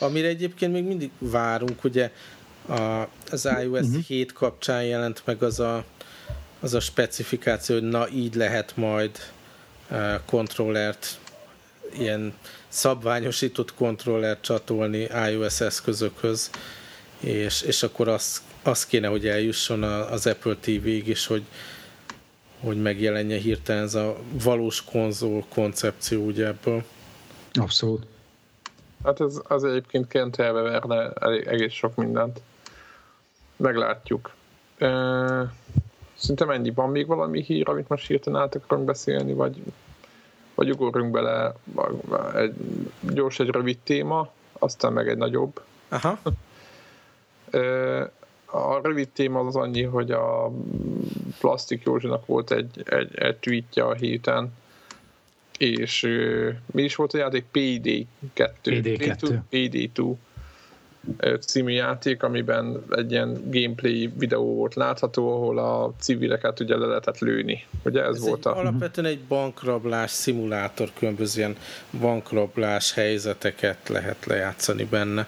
Amire 0.00 0.28
egyébként 0.28 0.72
még 0.72 0.84
mindig 0.84 1.10
várunk, 1.18 1.84
ugye 1.84 2.12
a, 2.68 3.08
az 3.30 3.44
iOS 3.44 3.80
uh-huh. 3.80 3.88
Mhm. 3.88 3.98
7 4.06 4.32
kapcsán 4.32 4.84
jelent 4.84 5.22
meg 5.24 5.42
az 5.42 5.60
a, 5.60 5.84
az 6.60 6.74
a 6.74 6.80
specifikáció, 6.80 7.74
hogy 7.74 7.88
na 7.88 8.08
így 8.08 8.34
lehet 8.34 8.76
majd 8.76 9.10
uh, 9.90 10.14
kontrollert, 10.26 11.18
ilyen 11.92 12.34
szabványosított 12.68 13.74
kontrollert 13.74 14.42
csatolni 14.42 15.06
iOS 15.30 15.60
eszközökhöz, 15.60 16.50
és, 17.20 17.62
és 17.62 17.82
akkor 17.82 18.08
az, 18.08 18.42
az 18.62 18.86
kéne, 18.86 19.08
hogy 19.08 19.26
eljusson 19.26 19.82
az 19.82 20.26
Apple 20.26 20.54
TV-ig 20.54 21.08
is, 21.08 21.26
hogy, 21.26 21.42
hogy 22.60 22.82
megjelenje 22.82 23.38
hirtelen 23.38 23.82
ez 23.82 23.94
a 23.94 24.16
valós 24.42 24.84
konzol 24.84 25.44
koncepció 25.48 26.24
ugye 26.24 26.46
ebből. 26.46 26.82
Abszolút. 27.52 28.06
Hát 29.04 29.20
ez 29.20 29.40
az 29.42 29.64
egyébként 29.64 30.08
kentelve 30.08 30.60
verne 30.60 31.10
egész 31.46 31.72
sok 31.72 31.94
mindent 31.94 32.40
meglátjuk. 33.56 34.30
Szerintem 36.14 36.50
ennyi. 36.50 36.70
Van 36.70 36.90
még 36.90 37.06
valami 37.06 37.42
hír, 37.42 37.68
amit 37.68 37.88
most 37.88 38.06
hirtelen 38.06 38.40
át 38.40 38.54
akarunk 38.54 38.86
beszélni, 38.86 39.32
vagy, 39.32 39.62
vagy 40.58 40.70
ugorjunk 40.70 41.10
bele 41.10 41.54
egy 42.34 42.54
gyors, 43.00 43.40
egy 43.40 43.48
rövid 43.48 43.78
téma, 43.78 44.32
aztán 44.52 44.92
meg 44.92 45.08
egy 45.08 45.16
nagyobb. 45.16 45.60
Aha. 45.88 46.18
A 48.44 48.80
rövid 48.82 49.08
téma 49.08 49.40
az 49.40 49.56
annyi, 49.56 49.82
hogy 49.82 50.10
a 50.10 50.52
Plastik 51.38 51.82
Józsinak 51.84 52.26
volt 52.26 52.50
egy, 52.50 52.82
egy, 52.84 53.14
egy 53.14 53.36
tweetje 53.36 53.84
a 53.84 53.94
héten, 53.94 54.52
és 55.58 56.02
mi 56.66 56.82
is 56.82 56.94
volt 56.94 57.12
a 57.12 57.18
játék? 57.18 57.44
PD2. 57.52 58.06
PD2. 58.64 59.38
PD2 59.50 60.14
című 61.40 61.72
játék, 61.72 62.22
amiben 62.22 62.82
egy 62.90 63.10
ilyen 63.10 63.42
gameplay 63.50 64.12
videó 64.18 64.54
volt 64.54 64.74
látható, 64.74 65.32
ahol 65.32 65.58
a 65.58 65.92
civileket 66.00 66.60
ugye 66.60 66.76
le 66.76 66.86
lehetett 66.86 67.18
lőni. 67.18 67.64
Ugye 67.84 68.02
ez, 68.02 68.14
ez 68.14 68.22
volt 68.22 68.46
a... 68.46 68.56
Alapvetően 68.56 69.06
egy 69.06 69.20
bankrablás 69.20 70.10
szimulátor, 70.10 70.88
különböző 70.98 71.38
ilyen 71.38 71.56
bankrablás 72.00 72.92
helyzeteket 72.92 73.88
lehet 73.88 74.26
lejátszani 74.26 74.84
benne. 74.84 75.26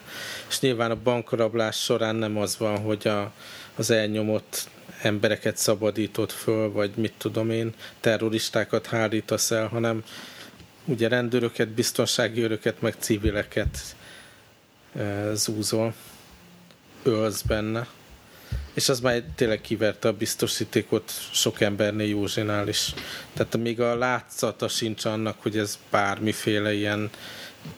És 0.49 0.59
nyilván 0.59 0.91
a 0.91 0.97
bankrablás 1.03 1.83
során 1.83 2.15
nem 2.15 2.37
az 2.37 2.57
van, 2.57 2.77
hogy 2.77 3.07
a, 3.07 3.31
az 3.75 3.91
elnyomott 3.91 4.69
embereket 5.01 5.57
szabadított 5.57 6.31
föl, 6.31 6.71
vagy 6.71 6.91
mit 6.95 7.13
tudom 7.17 7.49
én, 7.49 7.73
terroristákat 7.99 8.87
hárítasz 8.87 9.51
el, 9.51 9.67
hanem 9.67 10.03
ugye 10.85 11.07
rendőröket, 11.07 11.67
biztonsági 11.67 12.41
öröket, 12.41 12.81
meg 12.81 12.95
civileket 12.99 13.95
zúzol, 15.33 15.93
ölsz 17.03 17.41
benne, 17.41 17.87
és 18.73 18.89
az 18.89 18.99
már 18.99 19.23
tényleg 19.35 19.61
kiverte 19.61 20.07
a 20.07 20.13
biztosítékot 20.13 21.11
sok 21.31 21.61
embernél 21.61 22.07
Józsinál 22.07 22.67
is. 22.67 22.93
Tehát 23.33 23.57
még 23.57 23.81
a 23.81 23.95
látszata 23.95 24.67
sincs 24.67 25.05
annak, 25.05 25.41
hogy 25.41 25.57
ez 25.57 25.79
bármiféle 25.89 26.73
ilyen 26.73 27.09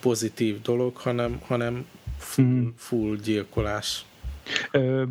pozitív 0.00 0.62
dolog, 0.62 0.96
hanem, 0.96 1.40
hanem 1.46 1.86
full, 2.18 2.44
mm. 2.44 2.68
full 2.76 3.16
gyilkolás. 3.16 4.04
Ö, 4.70 5.04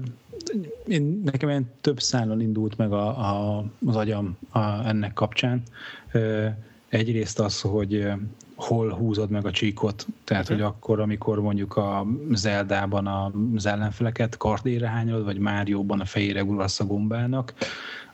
én, 0.87 1.21
nekem 1.25 1.49
ilyen 1.49 1.71
több 1.81 2.01
szálon 2.01 2.41
indult 2.41 2.77
meg 2.77 2.91
a, 2.91 3.07
a, 3.07 3.65
az 3.85 3.95
agyam 3.95 4.37
a, 4.51 4.59
ennek 4.87 5.13
kapcsán. 5.13 5.63
Ö, 6.11 6.47
egyrészt 6.89 7.39
az, 7.39 7.61
hogy 7.61 8.05
hol 8.55 8.89
húzod 8.93 9.29
meg 9.29 9.45
a 9.45 9.51
csíkot. 9.51 10.05
Tehát, 10.23 10.47
hogy 10.47 10.61
akkor, 10.61 10.99
amikor 10.99 11.39
mondjuk 11.41 11.77
a 11.77 12.05
Zeldában 12.33 13.07
az 13.55 13.65
ellenfeleket 13.65 14.37
kardére 14.37 14.87
hányod, 14.87 15.23
vagy 15.23 15.37
Márióban 15.37 15.99
a 15.99 16.05
fejére 16.05 16.41
gulasz 16.41 16.79
a 16.79 16.85
gombának, 16.85 17.53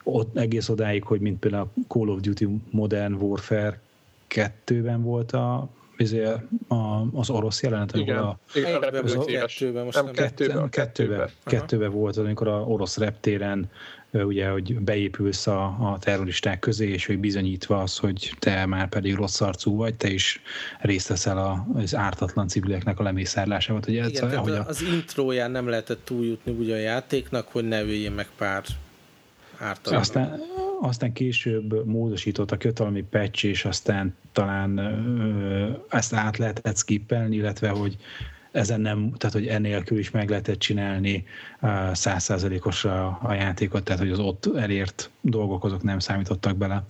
ott 0.04 0.38
egész 0.38 0.70
odáig, 0.70 1.04
hogy 1.04 1.20
mint 1.20 1.40
például 1.40 1.64
a 1.76 1.80
Call 1.88 2.08
of 2.08 2.20
Duty 2.20 2.48
Modern 2.72 3.14
Warfare 3.14 3.80
2-ben 4.30 5.04
volt 5.04 5.32
a 5.32 5.68
izé, 5.98 6.24
a, 6.68 7.06
az 7.14 7.30
orosz 7.30 7.64
jelenet, 7.64 7.96
Igen, 7.96 8.18
a, 8.18 8.38
igen, 8.54 8.76
a 8.76 8.80
vagy 8.80 8.90
repülőtéres. 8.90 9.58
kettőben, 9.58 9.84
most 9.84 9.96
Nem, 9.96 10.06
nem. 10.06 10.14
kettőben, 10.14 10.58
a 10.58 10.70
kettőbe, 10.70 11.16
kettőben. 11.16 11.30
kettőbe 11.44 11.88
volt, 11.88 12.18
amikor 12.18 12.48
a 12.48 12.62
orosz 12.62 12.98
reptéren 12.98 13.70
ugye, 14.12 14.50
hogy 14.50 14.80
beépülsz 14.80 15.48
a, 15.48 15.64
a 15.66 15.98
terroristák 16.00 16.60
közé, 16.60 16.88
és 16.90 17.06
hogy 17.06 17.20
bizonyítva 17.20 17.82
az, 17.82 17.98
hogy 17.98 18.34
te 18.40 18.66
már 18.66 18.90
pedig 18.90 19.16
rossz 19.16 19.42
arcú 19.42 19.76
vagy, 19.76 19.96
te 19.96 20.10
is 20.10 20.42
részt 20.80 21.08
veszel 21.08 21.38
a- 21.38 21.68
az 21.74 21.96
ártatlan 21.96 22.48
civileknek 22.48 23.00
a 23.00 23.04
lemészárlásával. 23.04 23.82
Hogy 23.86 23.98
ez, 23.98 24.08
Igen, 24.08 24.22
tehát 24.22 24.44
hogy 24.44 24.52
a, 24.52 24.66
az 24.68 24.82
intróján 24.82 25.52
nem 25.52 25.68
lehetett 25.68 26.06
túljutni 26.06 26.52
ugye 26.52 26.76
a 26.76 26.80
játéknak, 26.80 27.48
hogy 27.48 27.68
ne 27.68 27.82
öljél 27.82 28.12
meg 28.12 28.28
pár 28.38 28.64
ártalmat. 29.58 30.02
Aztán, 30.02 30.40
aztán 30.82 31.14
később 31.14 31.86
módosított 31.86 32.52
a 32.52 32.58
kötalmi 32.58 33.04
patch, 33.04 33.46
és 33.46 33.66
aztán 33.66 34.16
talán 34.32 34.78
ö, 34.78 35.70
ezt 35.90 36.14
át 36.14 36.38
lehetett 36.38 36.78
skippelni, 36.78 37.36
illetve 37.36 37.70
hogy 37.70 37.98
ezen 38.52 38.82
nem, 38.82 39.14
tehát 39.18 39.36
hogy 39.36 39.48
enélkül 39.48 39.98
is 39.98 40.12
meg 40.12 40.30
lehetett 40.30 40.60
csinálni 40.60 41.26
százszázalékos 41.92 42.86
a, 42.86 43.20
a 43.24 43.34
játékot, 43.34 43.84
tehát 43.84 44.02
hogy 44.02 44.12
az 44.12 44.20
ott 44.20 44.56
elért 44.56 45.10
dolgok 45.22 45.64
azok 45.64 45.84
nem 45.84 46.00
számítottak 46.00 46.58
bele. 46.58 46.84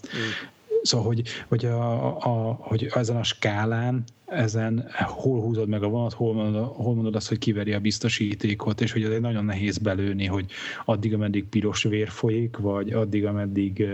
Szóval, 0.81 1.07
hogy, 1.07 1.23
hogy, 1.47 1.65
a, 1.65 2.17
a, 2.17 2.57
hogy 2.59 2.89
ezen 2.93 3.15
a 3.15 3.23
skálán, 3.23 4.03
ezen 4.25 4.89
hol 4.97 5.41
húzod 5.41 5.67
meg 5.67 5.83
a 5.83 5.87
vonat, 5.87 6.13
hol 6.13 6.33
mondod, 6.33 6.65
hol 6.65 6.95
mondod 6.95 7.15
azt, 7.15 7.27
hogy 7.27 7.37
kiveri 7.37 7.73
a 7.73 7.79
biztosítékot, 7.79 8.81
és 8.81 8.91
hogy 8.91 9.03
egy 9.03 9.21
nagyon 9.21 9.45
nehéz 9.45 9.77
belőni, 9.77 10.25
hogy 10.25 10.45
addig, 10.85 11.13
ameddig 11.13 11.45
piros 11.45 11.83
vér 11.83 12.09
folyik, 12.09 12.57
vagy 12.57 12.91
addig, 12.91 13.25
ameddig 13.25 13.85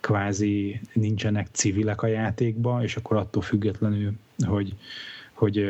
kvázi 0.00 0.80
nincsenek 0.92 1.48
civilek 1.52 2.02
a 2.02 2.06
játékban, 2.06 2.82
és 2.82 2.96
akkor 2.96 3.16
attól 3.16 3.42
függetlenül, 3.42 4.12
hogy, 4.46 4.74
hogy, 5.40 5.64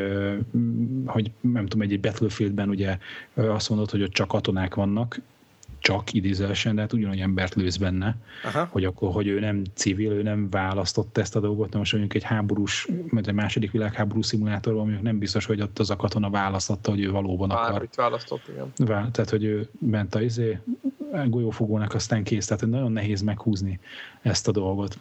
hogy 1.06 1.30
nem 1.40 1.66
tudom, 1.66 1.90
egy, 1.90 2.00
Battlefieldben 2.00 2.68
ugye 2.68 2.98
azt 3.35 3.68
mondod, 3.68 3.90
hogy 3.90 4.02
ott 4.02 4.12
csak 4.12 4.28
katonák 4.28 4.74
vannak, 4.74 5.20
csak 5.78 6.12
idézősen, 6.12 6.74
de 6.74 6.80
hát 6.80 6.92
ugyanolyan 6.92 7.22
embert 7.22 7.54
lősz 7.54 7.76
benne, 7.76 8.16
Aha. 8.44 8.68
hogy 8.70 8.85
akkor, 8.85 9.12
hogy 9.12 9.26
ő 9.26 9.40
nem 9.40 9.62
civil, 9.74 10.12
ő 10.12 10.22
nem 10.22 10.50
választotta 10.50 11.20
ezt 11.20 11.37
a 11.37 11.40
dolgot, 11.40 11.72
na 11.72 11.78
most 11.78 11.92
mondjuk 11.92 12.14
egy 12.14 12.22
háborús, 12.22 12.88
mert 13.06 13.28
egy 13.28 13.35
második 13.35 13.70
világháború 13.70 14.22
szimulátorban 14.22 14.83
mondjuk 14.83 15.02
nem 15.04 15.18
biztos, 15.18 15.46
hogy 15.46 15.61
ott 15.61 15.78
az 15.78 15.90
a 15.90 15.96
katona 15.96 16.30
választotta, 16.30 16.90
hogy 16.90 17.00
ő 17.00 17.11
valóban 17.11 17.50
akar. 17.50 17.70
Bármit 17.70 17.94
választott, 17.94 18.48
igen. 18.48 18.72
Vá- 18.76 19.12
Tehát, 19.12 19.30
hogy 19.30 19.44
ő 19.44 19.68
ment 19.78 20.14
a 20.14 20.22
izé, 20.22 20.59
golyófogónak, 21.26 21.94
aztán 21.94 22.22
kész. 22.22 22.46
Tehát 22.46 22.66
nagyon 22.66 22.92
nehéz 22.92 23.22
meghúzni 23.22 23.78
ezt 24.22 24.48
a 24.48 24.52
dolgot. 24.52 24.98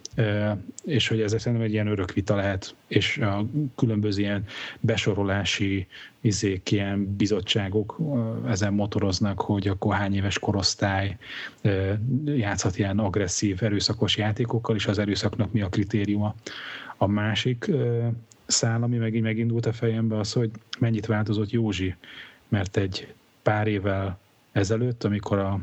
És 0.83 1.07
hogy 1.07 1.21
ez 1.21 1.35
szerintem 1.37 1.65
egy 1.65 1.71
ilyen 1.71 1.87
örök 1.87 2.13
vita 2.13 2.35
lehet, 2.35 2.75
és 2.87 3.17
a 3.17 3.45
különböző 3.75 4.21
ilyen 4.21 4.45
besorolási 4.79 5.87
izék, 6.21 6.71
ilyen 6.71 7.15
bizottságok 7.15 7.99
ezen 8.47 8.73
motoroznak, 8.73 9.41
hogy 9.41 9.67
akkor 9.67 9.95
hány 9.95 10.15
éves 10.15 10.39
korosztály 10.39 11.17
játszhat 12.25 12.77
ilyen 12.77 12.99
agresszív, 12.99 13.63
erőszakos 13.63 14.17
játékokkal, 14.17 14.75
és 14.75 14.87
az 14.87 14.99
erőszaknak 14.99 15.51
mi 15.51 15.61
a 15.61 15.69
kritériuma. 15.69 16.35
A 16.97 17.07
másik 17.07 17.71
szál, 18.45 18.83
ami 18.83 18.97
megint 18.97 19.23
megindult 19.23 19.65
a 19.65 19.73
fejembe, 19.73 20.17
az, 20.17 20.33
hogy 20.33 20.51
mennyit 20.79 21.05
változott 21.05 21.51
Józsi, 21.51 21.95
mert 22.47 22.77
egy 22.77 23.13
pár 23.43 23.67
évvel 23.67 24.19
ezelőtt, 24.51 25.03
amikor 25.03 25.37
a 25.37 25.59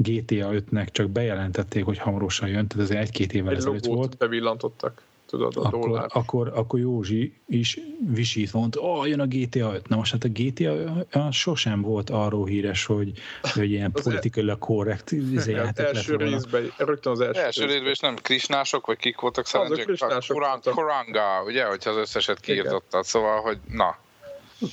GTA 0.00 0.48
5-nek 0.52 0.88
csak 0.90 1.10
bejelentették, 1.10 1.84
hogy 1.84 1.98
hamarosan 1.98 2.48
jön, 2.48 2.66
tehát 2.66 2.90
ez 2.90 2.96
egy-két 2.96 3.32
évvel 3.32 3.52
Egy 3.52 3.56
ezelőtt 3.56 3.84
volt, 3.84 4.16
bevillantottak, 4.16 5.02
tudod, 5.26 5.56
a 5.56 5.60
akkor, 5.60 5.80
dollár. 5.80 6.06
akkor, 6.12 6.52
akkor 6.54 6.78
Józsi 6.78 7.32
is 7.46 7.78
visít 7.98 8.52
mondta, 8.52 8.80
ó, 8.80 8.98
oh, 8.98 9.08
jön 9.08 9.20
a 9.20 9.26
GTA 9.26 9.74
5. 9.74 9.88
Na 9.88 9.96
most 9.96 10.12
hát 10.12 10.24
a 10.24 10.28
GTA 10.32 11.06
az 11.10 11.34
sosem 11.34 11.80
volt 11.80 12.10
arról 12.10 12.46
híres, 12.46 12.84
hogy, 12.84 13.12
hogy 13.42 13.70
ilyen 13.70 13.92
politikailag 14.02 14.58
korrekt 14.58 15.10
izé 15.10 15.52
játék 15.62 15.76
lett 15.76 15.94
első 15.94 16.16
részben, 16.16 16.72
rögtön 16.76 17.12
az 17.12 17.20
első, 17.20 17.40
Első 17.40 17.64
részben 17.64 17.90
is 17.90 17.98
nem 17.98 18.14
krisnások, 18.14 18.86
vagy 18.86 18.96
kik 18.96 19.20
voltak 19.20 19.50
voltak. 19.50 20.74
Kuranga, 20.74 21.42
ugye, 21.46 21.64
hogyha 21.64 21.90
az 21.90 21.96
összeset 21.96 22.40
kiirtottad, 22.40 23.04
szóval, 23.04 23.40
hogy 23.40 23.58
na, 23.68 23.98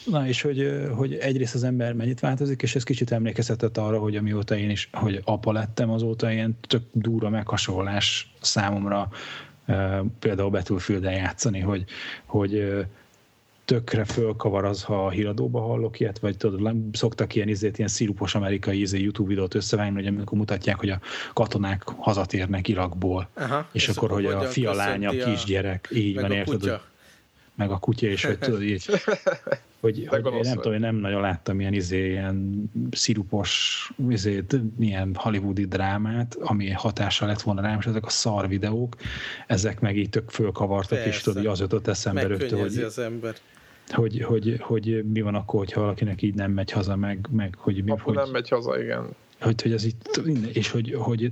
Na 0.05 0.27
és 0.27 0.41
hogy, 0.41 0.87
hogy 0.95 1.13
egyrészt 1.13 1.55
az 1.55 1.63
ember 1.63 1.93
mennyit 1.93 2.19
változik, 2.19 2.61
és 2.61 2.75
ez 2.75 2.83
kicsit 2.83 3.11
emlékeztetett 3.11 3.77
arra, 3.77 3.99
hogy 3.99 4.15
amióta 4.15 4.57
én 4.57 4.69
is, 4.69 4.89
hogy 4.91 5.21
apa 5.23 5.51
lettem, 5.51 5.89
azóta 5.89 6.31
ilyen 6.31 6.57
tök 6.67 6.83
durva 6.91 7.29
meghasonlás 7.29 8.33
számomra 8.41 9.09
például 10.19 10.49
Battlefield-en 10.49 11.13
játszani, 11.13 11.59
hogy, 11.59 11.83
hogy 12.25 12.83
tökre 13.65 14.05
fölkavar 14.05 14.65
az, 14.65 14.83
ha 14.83 15.05
a 15.05 15.09
híradóba 15.09 15.61
hallok 15.61 15.99
ilyet, 15.99 16.19
vagy 16.19 16.37
tudod, 16.37 16.75
szoktak 16.91 17.35
ilyen 17.35 17.47
izét, 17.47 17.77
ilyen 17.77 17.89
szirupos 17.89 18.35
amerikai 18.35 18.81
izé 18.81 19.01
YouTube 19.01 19.29
videót 19.29 19.53
összevágni, 19.53 19.95
hogy 19.95 20.07
amikor 20.07 20.37
mutatják, 20.37 20.79
hogy 20.79 20.89
a 20.89 20.99
katonák 21.33 21.83
hazatérnek 21.83 22.67
Irakból, 22.67 23.29
Aha. 23.33 23.67
és, 23.71 23.87
akkor, 23.87 24.11
hogy 24.11 24.25
a 24.25 24.41
fia, 24.41 24.73
lánya, 24.73 25.09
a- 25.09 25.31
kisgyerek, 25.31 25.89
így 25.93 26.21
van, 26.21 26.31
érted. 26.31 26.79
Meg 27.55 27.71
a 27.71 27.77
kutya, 27.77 28.07
és 28.07 28.25
hogy 28.25 28.39
tudod 28.39 28.63
így, 28.63 28.85
hogy, 29.81 30.07
hogy 30.07 30.25
én 30.33 30.39
nem 30.43 30.55
tudom, 30.55 30.73
én 30.73 30.79
nem 30.79 30.95
nagyon 30.95 31.21
láttam 31.21 31.59
ilyen, 31.59 31.73
izé, 31.73 32.09
ilyen 32.09 32.69
szirupos 32.91 33.91
izé, 34.09 34.43
ilyen 34.79 35.15
hollywoodi 35.15 35.65
drámát, 35.65 36.37
ami 36.39 36.69
hatással 36.69 37.27
lett 37.27 37.41
volna 37.41 37.61
rám, 37.61 37.79
és 37.79 37.85
ezek 37.85 38.05
a 38.05 38.09
szar 38.09 38.47
videók, 38.47 38.95
ezek 39.47 39.79
meg 39.79 39.97
így 39.97 40.09
tök 40.09 40.29
fölkavartak, 40.29 40.97
és 40.97 41.03
Persze. 41.03 41.23
tudod, 41.23 41.37
hogy 41.37 41.51
az 41.51 41.59
jutott 41.59 41.87
eszembe 41.87 42.27
rögtön, 42.27 42.59
hogy, 42.59 42.77
az 42.77 42.99
ember. 42.99 43.35
hogy, 43.91 44.21
hogy, 44.21 44.57
hogy, 44.59 45.05
mi 45.13 45.21
van 45.21 45.35
akkor, 45.35 45.59
hogyha 45.59 45.81
valakinek 45.81 46.21
így 46.21 46.33
nem 46.33 46.51
megy 46.51 46.71
haza, 46.71 46.95
meg, 46.95 47.27
meg 47.31 47.55
hogy, 47.57 47.83
mi, 47.83 47.91
Apu 47.91 48.03
hogy, 48.03 48.15
nem 48.15 48.29
megy 48.29 48.49
haza, 48.49 48.81
igen. 48.81 49.07
hogy, 49.39 49.61
hogy 49.61 49.73
az 49.73 49.83
itt, 49.83 50.21
és 50.53 50.71
hogy, 50.71 50.93
hogy 50.97 51.31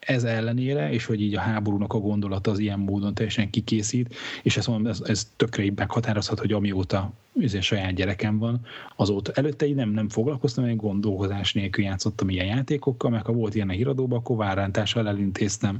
ez 0.00 0.24
ellenére, 0.24 0.92
és 0.92 1.04
hogy 1.04 1.20
így 1.20 1.34
a 1.34 1.40
háborúnak 1.40 1.92
a 1.92 1.98
gondolata 1.98 2.50
az 2.50 2.58
ilyen 2.58 2.78
módon 2.78 3.14
teljesen 3.14 3.50
kikészít, 3.50 4.14
és 4.42 4.56
ezt 4.56 4.66
mondom, 4.66 4.86
ez, 4.86 5.00
ez 5.04 5.30
tökre 5.36 5.62
így 5.62 5.76
meghatározhat, 5.76 6.38
hogy 6.38 6.52
amióta 6.52 7.12
ezért 7.42 7.64
saját 7.64 7.94
gyerekem 7.94 8.38
van, 8.38 8.60
azóta 8.96 9.32
előtte 9.34 9.66
így 9.66 9.74
nem, 9.74 9.90
nem 9.90 10.08
foglalkoztam, 10.08 10.64
egy 10.64 10.76
gondolkozás 10.76 11.52
nélkül 11.52 11.84
játszottam 11.84 12.28
ilyen 12.28 12.46
játékokkal, 12.46 13.10
meg 13.10 13.24
ha 13.24 13.32
volt 13.32 13.54
ilyen 13.54 13.68
a 13.68 13.72
híradóban, 13.72 14.18
akkor 14.18 14.36
várántással 14.36 15.08
elintéztem. 15.08 15.78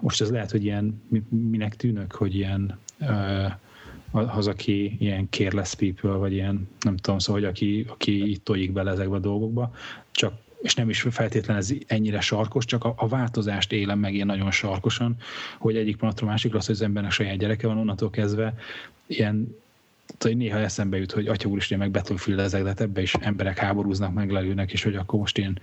Most 0.00 0.20
ez 0.20 0.30
lehet, 0.30 0.50
hogy 0.50 0.64
ilyen, 0.64 1.02
mi- 1.08 1.48
minek 1.50 1.76
tűnök, 1.76 2.12
hogy 2.12 2.34
ilyen 2.34 2.78
az, 4.10 4.46
aki 4.46 4.96
ilyen 4.98 5.28
careless 5.30 5.74
people, 5.74 6.12
vagy 6.12 6.32
ilyen, 6.32 6.68
nem 6.80 6.96
tudom, 6.96 7.18
szóval, 7.18 7.40
hogy 7.40 7.50
aki, 7.50 7.84
aki 7.88 8.30
itt 8.30 8.44
tojik 8.44 8.72
bele 8.72 8.90
ezekbe 8.90 9.16
a 9.16 9.18
dolgokba, 9.18 9.74
csak 10.10 10.32
és 10.62 10.74
nem 10.74 10.88
is 10.88 11.06
feltétlenül 11.10 11.62
ez 11.62 11.72
ennyire 11.86 12.20
sarkos, 12.20 12.64
csak 12.64 12.84
a, 12.84 12.94
a 12.96 13.08
változást 13.08 13.72
élem 13.72 13.98
meg 13.98 14.14
ilyen 14.14 14.26
nagyon 14.26 14.50
sarkosan, 14.50 15.16
hogy 15.58 15.76
egyik 15.76 15.96
pillanatról 15.96 16.30
másikra 16.30 16.58
az, 16.58 16.66
hogy 16.66 16.74
az 16.74 16.82
embernek 16.82 17.10
saját 17.10 17.36
gyereke 17.36 17.66
van, 17.66 17.78
onnantól 17.78 18.10
kezdve 18.10 18.54
ilyen 19.06 19.56
tudod, 20.18 20.36
néha 20.36 20.58
eszembe 20.58 20.98
jut, 20.98 21.12
hogy 21.12 21.26
atya 21.26 21.48
úristen, 21.48 21.78
meg 21.78 21.90
battlefield 21.90 22.40
ezek, 22.40 22.62
de 22.62 22.72
ebbe 22.76 23.02
is 23.02 23.14
emberek 23.14 23.58
háborúznak, 23.58 24.14
meglelőnek, 24.14 24.72
és 24.72 24.82
hogy 24.82 24.96
akkor 24.96 25.18
most 25.18 25.38
én 25.38 25.58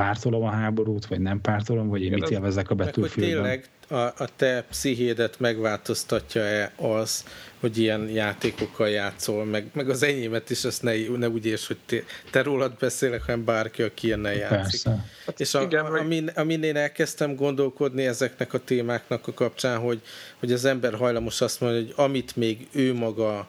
pártolom 0.00 0.42
a 0.42 0.50
háborút, 0.50 1.06
vagy 1.06 1.20
nem 1.20 1.40
pártolom, 1.40 1.88
vagy 1.88 2.02
én 2.02 2.12
mit 2.12 2.22
ez- 2.22 2.30
élvezek 2.30 2.70
a 2.70 2.74
Battlefieldben. 2.74 3.42
tényleg 3.42 3.68
a, 3.88 4.22
a 4.22 4.28
te 4.36 4.64
pszichédet 4.70 5.40
megváltoztatja-e 5.40 6.72
az, 6.76 7.24
hogy 7.60 7.78
ilyen 7.78 8.08
játékokkal 8.08 8.88
játszol, 8.88 9.44
meg, 9.44 9.70
meg 9.72 9.88
az 9.88 10.02
enyémet 10.02 10.50
is, 10.50 10.64
azt 10.64 10.82
ne, 10.82 10.92
ne 11.16 11.28
úgy 11.28 11.46
érts, 11.46 11.66
hogy 11.66 11.76
te, 11.86 11.96
te 12.30 12.42
rólad 12.42 12.72
beszélek, 12.78 13.22
hanem 13.22 13.44
bárki, 13.44 13.82
aki 13.82 14.06
ilyennel 14.06 14.34
játszik. 14.34 14.82
Persze. 14.82 15.04
És 15.36 15.54
a, 15.54 15.62
igen, 15.62 15.84
amin, 15.84 16.30
amin 16.34 16.62
én 16.62 16.76
elkezdtem 16.76 17.34
gondolkodni 17.34 18.06
ezeknek 18.06 18.52
a 18.52 18.58
témáknak 18.58 19.26
a 19.26 19.32
kapcsán, 19.32 19.78
hogy, 19.78 20.00
hogy 20.38 20.52
az 20.52 20.64
ember 20.64 20.94
hajlamos 20.94 21.40
azt 21.40 21.60
mondani, 21.60 21.84
hogy 21.84 21.94
amit 21.96 22.36
még 22.36 22.68
ő 22.72 22.94
maga 22.94 23.48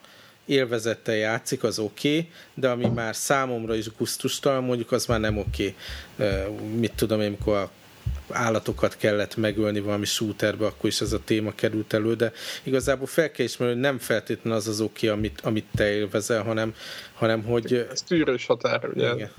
élvezettel 0.51 1.15
játszik, 1.15 1.63
az 1.63 1.79
oké, 1.79 2.17
okay, 2.17 2.29
de 2.53 2.69
ami 2.69 2.87
már 2.87 3.15
számomra 3.15 3.75
is 3.75 3.85
gusztustalan, 3.97 4.63
mondjuk 4.63 4.91
az 4.91 5.05
már 5.05 5.19
nem 5.19 5.37
oké. 5.37 5.75
Okay. 6.17 6.55
Mit 6.75 6.93
tudom 6.95 7.21
én, 7.21 7.27
amikor 7.27 7.57
a 7.57 7.71
állatokat 8.29 8.97
kellett 8.97 9.35
megölni 9.35 9.79
valami 9.79 10.05
shooterbe, 10.05 10.65
akkor 10.65 10.89
is 10.89 11.01
ez 11.01 11.13
a 11.13 11.19
téma 11.23 11.55
került 11.55 11.93
elő, 11.93 12.15
de 12.15 12.31
igazából 12.63 13.07
fel 13.07 13.31
kell 13.31 13.45
ismerni, 13.45 13.73
hogy 13.73 13.83
nem 13.83 13.97
feltétlenül 13.97 14.59
az 14.59 14.67
az 14.67 14.81
oké, 14.81 15.07
amit, 15.07 15.41
amit 15.41 15.65
te 15.75 15.91
élvezel, 15.91 16.43
hanem, 16.43 16.75
hanem 17.13 17.43
hogy 17.43 17.87
Ez 17.91 18.01
tűrős 18.01 18.45
határ, 18.45 18.89
ugye? 18.93 19.13
igen. 19.13 19.31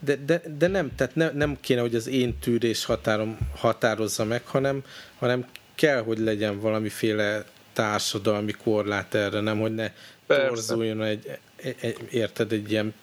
De, 0.00 0.16
de, 0.16 0.42
de 0.58 0.66
nem, 0.66 0.94
tehát 0.94 1.14
ne, 1.14 1.30
nem 1.30 1.56
kéne, 1.60 1.80
hogy 1.80 1.94
az 1.94 2.06
én 2.06 2.38
tűrés 2.38 2.84
határom 2.84 3.38
határozza 3.56 4.24
meg, 4.24 4.46
hanem, 4.46 4.82
hanem 5.18 5.46
kell, 5.74 6.02
hogy 6.02 6.18
legyen 6.18 6.60
valamiféle 6.60 7.44
társadalmi 7.72 8.52
korlát 8.52 9.14
erre, 9.14 9.40
nem, 9.40 9.60
hogy 9.60 9.74
ne. 9.74 9.90
Torzuljon 10.36 11.02
egy, 11.02 11.38
egy, 11.56 11.76
egy, 11.80 11.98
érted, 12.10 12.52
egy 12.52 12.70
ilyen 12.70 12.94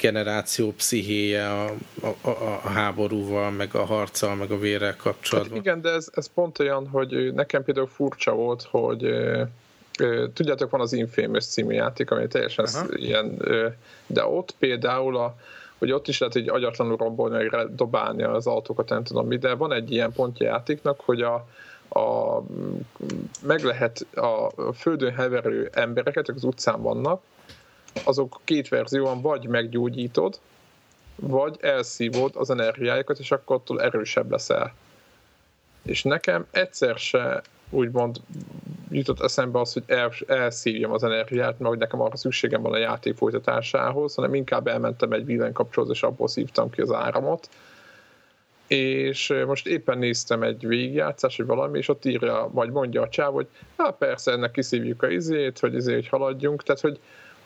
generáció 0.00 0.72
pszichéje 0.72 1.50
a, 1.50 1.64
a, 2.00 2.28
a, 2.28 2.60
a 2.64 2.68
háborúval, 2.68 3.50
meg 3.50 3.74
a 3.74 3.84
harccal, 3.84 4.34
meg 4.34 4.50
a 4.50 4.58
vérrel 4.58 4.88
Hát 4.88 4.96
kapcsolatban. 4.96 5.58
igen, 5.58 5.80
de 5.80 5.90
ez, 5.90 6.08
ez 6.14 6.30
pont 6.34 6.58
olyan, 6.58 6.88
hogy 6.88 7.34
nekem 7.34 7.64
például 7.64 7.86
furcsa 7.86 8.32
volt, 8.34 8.62
hogy, 8.70 9.08
tudjátok, 10.34 10.70
van 10.70 10.80
az 10.80 10.92
Infamous 10.92 11.46
című 11.46 11.74
játék, 11.74 12.10
ami 12.10 12.26
teljesen 12.26 12.64
Aha. 12.64 12.86
ilyen, 12.90 13.42
de 14.06 14.24
ott 14.24 14.54
például 14.58 15.16
a, 15.16 15.36
hogy 15.78 15.92
ott 15.92 16.08
is 16.08 16.18
lehet 16.18 16.34
hogy 16.34 16.48
agyatlanul 16.48 16.96
rombolni, 16.96 17.48
vagy 17.48 17.74
dobálni 17.74 18.22
az 18.22 18.46
autókat, 18.46 18.88
nem 18.88 19.04
tudom 19.04 19.26
mi, 19.26 19.36
de 19.36 19.54
van 19.54 19.72
egy 19.72 19.92
ilyen 19.92 20.12
pontja 20.12 20.46
játéknak, 20.46 21.00
hogy 21.00 21.22
a, 21.22 21.48
a, 21.88 22.40
meg 23.42 23.62
lehet 23.62 24.06
a 24.14 24.50
földön 24.72 25.14
heverő 25.14 25.70
embereket, 25.72 26.22
akik 26.22 26.34
az 26.34 26.44
utcán 26.44 26.82
vannak, 26.82 27.22
azok 28.04 28.40
két 28.44 28.68
verzióan 28.68 29.20
vagy 29.20 29.46
meggyógyítod, 29.46 30.38
vagy 31.16 31.56
elszívod 31.60 32.36
az 32.36 32.50
energiájukat, 32.50 33.18
és 33.18 33.30
akkor 33.30 33.56
attól 33.56 33.82
erősebb 33.82 34.30
leszel. 34.30 34.74
És 35.82 36.02
nekem 36.02 36.46
egyszer 36.50 36.98
se 36.98 37.42
úgymond 37.70 38.20
jutott 38.90 39.20
eszembe 39.20 39.60
az, 39.60 39.72
hogy 39.72 39.82
el, 39.86 40.12
elszívjam 40.26 40.92
az 40.92 41.04
energiát, 41.04 41.58
mert 41.58 41.76
nekem 41.76 42.00
arra 42.00 42.16
szükségem 42.16 42.62
van 42.62 42.72
a 42.72 42.78
játék 42.78 43.16
folytatásához, 43.16 44.14
hanem 44.14 44.34
inkább 44.34 44.66
elmentem 44.66 45.12
egy 45.12 45.24
villanykapcsolóhoz, 45.24 45.96
és 45.96 46.02
abból 46.02 46.28
szívtam 46.28 46.70
ki 46.70 46.80
az 46.80 46.92
áramot. 46.92 47.48
És 48.66 49.34
most 49.46 49.66
éppen 49.66 49.98
néztem 49.98 50.42
egy 50.42 50.66
végigjátszás, 50.66 51.36
vagy 51.36 51.46
valami, 51.46 51.78
és 51.78 51.88
ott 51.88 52.04
írja, 52.04 52.50
vagy 52.52 52.70
mondja 52.70 53.02
a 53.02 53.08
csáv, 53.08 53.32
hogy 53.32 53.46
hát 53.76 53.94
persze, 53.96 54.32
ennek 54.32 54.50
kiszívjuk 54.50 55.02
a 55.02 55.08
izét, 55.08 55.58
hogy 55.58 55.74
izé, 55.74 55.94
hogy 55.94 56.08
haladjunk, 56.08 56.62
tehát 56.62 56.80
hogy 56.80 56.98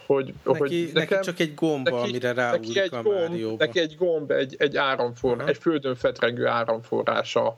hogy, 0.06 0.34
neki, 0.44 0.58
hogy 0.58 0.90
nekem, 0.94 1.18
neki 1.18 1.30
csak 1.30 1.40
egy 1.40 1.54
gomba, 1.54 1.90
neki, 1.90 2.08
amire 2.08 2.32
neki 2.32 2.78
egy 2.80 2.94
a 2.94 3.02
gomb, 3.02 3.58
Neki 3.58 3.80
egy 3.80 3.96
gomb, 3.98 4.30
egy, 4.30 4.54
egy 4.58 4.76
áramforrás, 4.76 5.48
egy 5.48 5.58
földön 5.58 5.94
fetrengő 5.94 6.46
áramforrása 6.46 7.56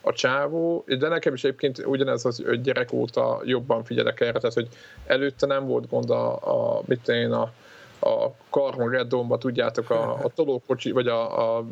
a 0.00 0.12
csávó, 0.12 0.84
de 0.86 1.08
nekem 1.08 1.34
is 1.34 1.44
egyébként 1.44 1.86
ugyanez 1.86 2.24
az 2.24 2.40
öt 2.44 2.62
gyerek 2.62 2.92
óta 2.92 3.40
jobban 3.44 3.84
figyelek 3.84 4.20
erre, 4.20 4.38
tehát 4.38 4.54
hogy 4.54 4.68
előtte 5.06 5.46
nem 5.46 5.66
volt 5.66 5.88
gond 5.88 6.10
a, 6.10 6.34
a 6.76 6.82
mit 6.84 7.08
én, 7.08 7.32
a, 7.32 7.52
a 8.00 9.04
Dome-ba, 9.08 9.38
tudjátok, 9.38 9.90
a, 9.90 10.12
a 10.12 10.30
tolókocsi, 10.34 10.90
vagy 10.90 11.06
a, 11.06 11.56
a 11.56 11.64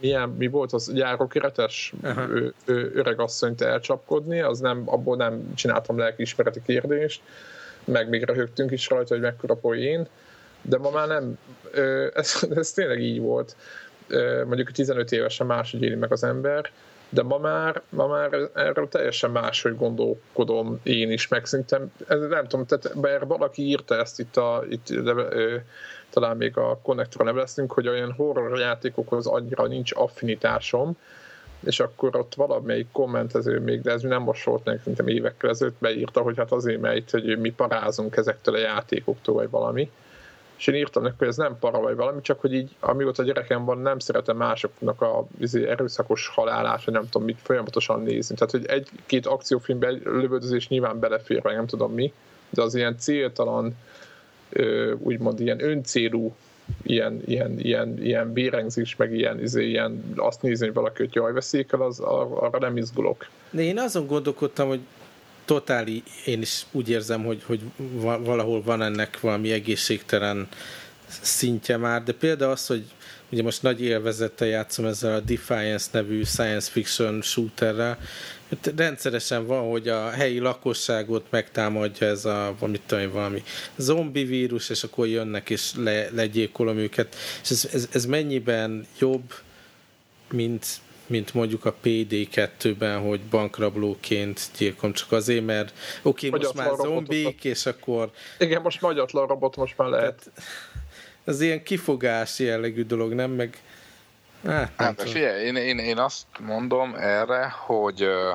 milyen, 0.00 0.28
mi 0.28 0.46
volt 0.46 0.72
az 0.72 0.92
járókeretes 0.94 1.92
öregasszonyt 2.94 3.60
elcsapkodni, 3.60 4.40
az 4.40 4.58
nem, 4.58 4.82
abból 4.86 5.16
nem 5.16 5.54
csináltam 5.54 5.98
lelkiismereti 5.98 6.62
kérdést, 6.62 7.22
meg 7.84 8.08
még 8.08 8.24
röhögtünk 8.24 8.70
is 8.70 8.88
rajta, 8.88 9.14
hogy 9.14 9.22
mekkora 9.22 9.54
poén, 9.54 10.06
de 10.62 10.78
ma 10.78 10.90
már 10.90 11.08
nem, 11.08 11.38
ez, 12.14 12.46
ez 12.54 12.72
tényleg 12.72 13.00
így 13.00 13.20
volt. 13.20 13.56
Mondjuk 14.46 14.70
15 14.70 15.12
évesen 15.12 15.46
máshogy 15.46 15.82
éli 15.82 15.94
meg 15.94 16.12
az 16.12 16.24
ember, 16.24 16.70
de 17.14 17.22
ma 17.22 17.38
már, 17.38 17.82
ma 17.88 18.06
már 18.06 18.50
erről 18.54 18.88
teljesen 18.88 19.30
máshogy 19.30 19.76
gondolkodom 19.76 20.80
én 20.82 21.10
is, 21.10 21.28
meg 21.28 21.46
szerintem, 21.46 21.92
ez 22.08 22.20
nem 22.20 22.46
tudom, 22.46 22.66
tehát 22.66 23.00
bár 23.00 23.26
valaki 23.26 23.62
írta 23.62 23.96
ezt 23.96 24.20
itt, 24.20 24.36
a, 24.36 24.64
itt 24.68 24.90
ö, 24.90 25.56
talán 26.10 26.36
még 26.36 26.56
a 26.56 26.78
konnektorra 26.82 27.24
nem 27.24 27.36
leszünk, 27.36 27.72
hogy 27.72 27.88
olyan 27.88 28.12
horror 28.12 28.58
játékokhoz 28.58 29.26
annyira 29.26 29.66
nincs 29.66 29.92
affinitásom, 29.94 30.96
és 31.60 31.80
akkor 31.80 32.16
ott 32.16 32.34
valamelyik 32.34 32.88
kommentező 32.92 33.60
még, 33.60 33.80
de 33.80 33.92
ez 33.92 34.02
nem 34.02 34.22
most 34.22 34.44
volt 34.44 34.64
meg, 34.64 34.78
szerintem 34.78 35.08
évekkel 35.08 35.50
ezelőtt 35.50 35.78
beírta, 35.78 36.20
hogy 36.20 36.36
hát 36.36 36.52
azért, 36.52 36.80
mert 36.80 37.10
hogy 37.10 37.38
mi 37.38 37.50
parázunk 37.50 38.16
ezektől 38.16 38.54
a 38.54 38.58
játékoktól, 38.58 39.34
vagy 39.34 39.50
valami 39.50 39.90
és 40.56 40.66
én 40.66 40.74
írtam 40.74 41.02
neki, 41.02 41.14
hogy 41.18 41.28
ez 41.28 41.36
nem 41.36 41.58
para 41.58 41.80
vagy 41.80 41.96
valami, 41.96 42.20
csak 42.20 42.40
hogy 42.40 42.54
így, 42.54 42.70
amióta 42.80 43.22
gyerekem 43.22 43.64
van, 43.64 43.78
nem 43.78 43.98
szeretem 43.98 44.36
másoknak 44.36 45.00
a 45.00 45.26
izé, 45.40 45.68
erőszakos 45.68 46.28
halálát, 46.28 46.84
vagy 46.84 46.94
nem 46.94 47.08
tudom 47.08 47.24
mit 47.24 47.38
folyamatosan 47.42 48.02
nézni. 48.02 48.34
Tehát, 48.34 48.50
hogy 48.50 48.66
egy-két 48.66 49.26
akciófilmben 49.26 50.00
lövöldözés 50.04 50.68
nyilván 50.68 50.98
belefér, 50.98 51.42
vagy 51.42 51.54
nem 51.54 51.66
tudom 51.66 51.92
mi, 51.92 52.12
de 52.50 52.62
az 52.62 52.74
ilyen 52.74 52.98
céltalan, 52.98 53.76
úgymond 54.98 55.40
ilyen 55.40 55.64
öncélú 55.64 56.34
ilyen, 56.82 57.22
ilyen, 57.24 57.58
ilyen, 57.58 58.02
ilyen 58.02 58.32
bérengzés, 58.32 58.96
meg 58.96 59.14
ilyen, 59.14 59.40
izé, 59.40 59.68
ilyen 59.68 60.14
azt 60.16 60.42
nézni, 60.42 60.64
hogy 60.66 60.74
valaki, 60.74 61.02
hogy 61.02 61.14
jaj, 61.14 61.32
veszélyek 61.32 61.72
el, 61.72 61.80
az, 61.80 62.00
arra 62.00 62.58
nem 62.58 62.76
izgulok. 62.76 63.26
De 63.50 63.62
én 63.62 63.78
azon 63.78 64.06
gondolkodtam, 64.06 64.68
hogy 64.68 64.80
totáli, 65.44 66.02
én 66.24 66.40
is 66.40 66.66
úgy 66.72 66.88
érzem, 66.88 67.24
hogy, 67.24 67.42
hogy 67.46 67.60
valahol 68.00 68.62
van 68.62 68.82
ennek 68.82 69.20
valami 69.20 69.52
egészségtelen 69.52 70.48
szintje 71.20 71.76
már, 71.76 72.02
de 72.02 72.12
például 72.12 72.50
az, 72.50 72.66
hogy 72.66 72.84
ugye 73.30 73.42
most 73.42 73.62
nagy 73.62 73.82
élvezettel 73.82 74.48
játszom 74.48 74.84
ezzel 74.84 75.14
a 75.14 75.20
Defiance 75.20 75.88
nevű 75.92 76.24
science 76.24 76.70
fiction 76.70 77.22
shooterrel, 77.22 77.98
rendszeresen 78.76 79.46
van, 79.46 79.70
hogy 79.70 79.88
a 79.88 80.10
helyi 80.10 80.38
lakosságot 80.38 81.26
megtámadja 81.30 82.06
ez 82.06 82.24
a 82.24 82.54
valamit 82.58 82.82
tudom, 82.86 83.10
valami 83.10 83.42
zombi 83.76 84.24
vírus, 84.24 84.68
és 84.68 84.82
akkor 84.82 85.06
jönnek 85.06 85.50
és 85.50 85.72
le, 85.76 86.10
legyékolom 86.10 86.76
őket. 86.76 87.16
És 87.42 87.50
ez, 87.50 87.68
ez, 87.72 87.88
ez 87.92 88.06
mennyiben 88.06 88.86
jobb, 88.98 89.34
mint 90.30 90.66
mint 91.06 91.34
mondjuk 91.34 91.64
a 91.64 91.74
PD2-ben, 91.84 93.00
hogy 93.00 93.20
bankrablóként 93.20 94.40
gyilkom 94.58 94.92
csak 94.92 95.12
azért, 95.12 95.44
mert 95.44 95.72
oké, 96.02 96.28
okay, 96.28 96.40
most 96.40 96.54
már 96.54 96.70
zombik, 96.76 97.44
és 97.44 97.66
akkor... 97.66 98.10
Igen, 98.38 98.62
most 98.62 98.80
magyatlan 98.80 99.26
robot 99.26 99.56
most 99.56 99.78
már 99.78 99.88
lehet. 99.88 100.30
Tehát, 100.34 100.50
ez 101.24 101.40
ilyen 101.40 101.62
kifogás 101.62 102.38
jellegű 102.38 102.84
dolog, 102.84 103.12
nem? 103.12 103.30
Meg... 103.30 103.58
Hát, 104.44 104.78
nem 104.78 104.86
hát, 104.86 105.10
figyelj, 105.10 105.44
én, 105.44 105.56
én, 105.56 105.78
én 105.78 105.98
azt 105.98 106.26
mondom 106.38 106.94
erre, 106.94 107.48
hogy 107.48 108.02
ö, 108.02 108.32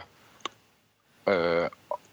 ö, 1.24 1.65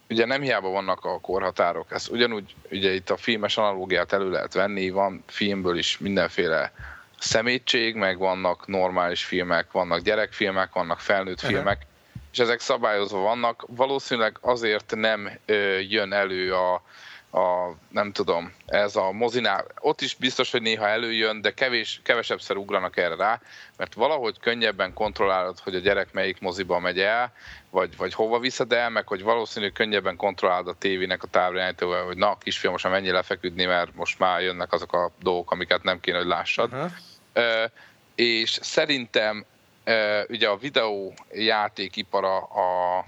ugye 0.08 0.26
nem 0.26 0.40
hiába 0.40 0.68
vannak 0.68 1.04
a 1.04 1.20
korhatárok, 1.20 1.92
ez 1.92 2.08
ugyanúgy, 2.08 2.54
ugye 2.70 2.94
itt 2.94 3.10
a 3.10 3.16
filmes 3.16 3.56
analógiát 3.56 4.12
elő 4.12 4.30
lehet 4.30 4.54
venni, 4.54 4.90
van 4.90 5.24
filmből 5.26 5.78
is 5.78 5.98
mindenféle 5.98 6.72
szemétség, 7.18 7.94
meg 7.94 8.18
vannak 8.18 8.66
normális 8.66 9.24
filmek, 9.24 9.72
vannak 9.72 10.00
gyerekfilmek, 10.00 10.72
vannak 10.72 11.00
felnőtt 11.00 11.36
uh-huh. 11.36 11.50
filmek, 11.50 11.86
és 12.32 12.38
ezek 12.38 12.60
szabályozva 12.60 13.18
vannak. 13.18 13.64
Valószínűleg 13.68 14.38
azért 14.40 14.94
nem 14.94 15.30
ö, 15.46 15.78
jön 15.78 16.12
elő 16.12 16.54
a, 16.54 16.82
a, 17.30 17.70
nem 17.88 18.12
tudom, 18.12 18.52
ez 18.66 18.96
a 18.96 19.12
mozinál, 19.12 19.66
ott 19.80 20.00
is 20.00 20.14
biztos, 20.14 20.50
hogy 20.50 20.62
néha 20.62 20.88
előjön, 20.88 21.40
de 21.40 21.54
kevés, 21.54 22.00
kevesebbszer 22.02 22.56
ugranak 22.56 22.96
erre 22.96 23.14
rá, 23.14 23.40
mert 23.76 23.94
valahogy 23.94 24.38
könnyebben 24.40 24.92
kontrollálod, 24.92 25.58
hogy 25.58 25.74
a 25.74 25.78
gyerek 25.78 26.12
melyik 26.12 26.40
moziba 26.40 26.78
megy 26.78 27.00
el, 27.00 27.32
vagy, 27.70 27.96
vagy 27.96 28.14
hova 28.14 28.38
viszed 28.38 28.72
el, 28.72 28.90
meg 28.90 29.06
hogy 29.06 29.22
valószínűleg 29.22 29.74
könnyebben 29.74 30.16
kontrollálod 30.16 30.68
a 30.68 30.74
tévének 30.78 31.22
a 31.22 31.26
távirányítóval, 31.26 32.04
hogy 32.04 32.16
na, 32.16 32.38
kisfiam, 32.38 32.72
most 32.72 32.84
már 32.84 32.92
mennyi 32.92 33.10
lefeküdni, 33.10 33.64
mert 33.64 33.94
most 33.94 34.18
már 34.18 34.42
jönnek 34.42 34.72
azok 34.72 34.92
a 34.92 35.10
dolgok, 35.22 35.50
amiket 35.50 35.82
nem 35.82 36.00
kéne, 36.00 36.18
hogy 36.18 36.26
lássad. 36.26 36.72
Uh-huh. 36.72 36.90
Uh, 37.34 37.70
és 38.14 38.58
szerintem 38.62 39.44
uh, 39.86 40.20
ugye 40.28 40.48
a 40.48 40.56
videójátékipara 40.56 42.36
a, 42.36 42.98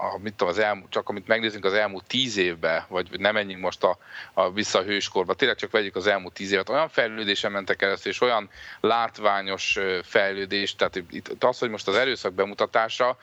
a, 0.00 0.18
mit 0.18 0.34
tudom, 0.34 0.52
az 0.52 0.58
elmúlt, 0.58 0.90
csak 0.90 1.08
amit 1.08 1.26
megnézzünk 1.26 1.64
az 1.64 1.72
elmúlt 1.72 2.04
tíz 2.04 2.36
évben, 2.36 2.84
vagy 2.88 3.08
nem 3.18 3.34
menjünk 3.34 3.62
most 3.62 3.84
a, 3.84 3.98
a 4.32 4.52
vissza 4.52 4.78
a 4.78 4.82
hőskorba, 4.82 5.34
tényleg 5.34 5.56
csak 5.56 5.70
vegyük 5.70 5.96
az 5.96 6.06
elmúlt 6.06 6.34
tíz 6.34 6.52
évet, 6.52 6.68
olyan 6.68 6.88
fejlődésen 6.88 7.52
mentek 7.52 7.76
keresztül, 7.76 8.12
és 8.12 8.20
olyan 8.20 8.50
látványos 8.80 9.78
fejlődés, 10.02 10.74
tehát 10.74 10.96
itt 11.10 11.44
az, 11.44 11.58
hogy 11.58 11.70
most 11.70 11.88
az 11.88 11.94
erőszak 11.94 12.32
bemutatása, 12.32 13.16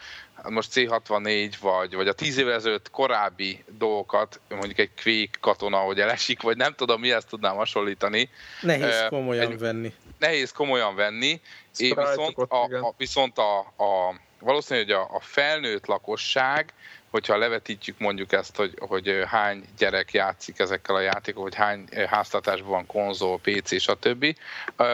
most 0.44 0.72
C64, 0.74 1.54
vagy, 1.62 1.96
vagy 1.96 2.08
a 2.08 2.14
tíz 2.14 2.38
évvel 2.38 2.54
ezelőtt 2.54 2.90
korábbi 2.90 3.64
dolgokat, 3.78 4.40
mondjuk 4.50 4.78
egy 4.78 4.94
kvék 4.96 5.38
katona, 5.42 5.78
hogy 5.78 6.00
elesik, 6.00 6.42
vagy 6.42 6.58
nem 6.58 6.74
tudom, 6.74 7.00
mihez 7.00 7.26
tudnám 7.26 7.56
hasonlítani. 7.56 8.30
Nehéz 8.62 9.06
komolyan 9.10 9.52
egy, 9.52 9.60
venni. 9.60 9.94
Nehéz 10.20 10.52
komolyan 10.52 10.96
venni, 10.96 11.42
és 11.78 11.94
viszont, 11.96 12.38
a, 12.38 12.64
a, 12.64 12.94
viszont 12.98 13.38
a, 13.38 13.60
a 13.60 14.16
valószínű, 14.40 14.80
hogy 14.80 14.92
a, 14.92 15.02
a 15.02 15.20
felnőtt 15.20 15.86
lakosság, 15.86 16.74
hogyha 17.10 17.38
levetítjük 17.38 18.00
mondjuk 18.00 18.32
ezt, 18.32 18.56
hogy, 18.56 18.74
hogy 18.80 19.24
hány 19.26 19.64
gyerek 19.78 20.12
játszik 20.12 20.60
ezekkel 20.60 20.96
a 20.96 21.00
játékokkal, 21.00 21.44
hogy 21.44 21.56
hány 21.56 21.88
háztartásban 22.08 22.70
van 22.70 22.86
konzol, 22.86 23.40
PC, 23.40 23.82
stb. 23.82 24.36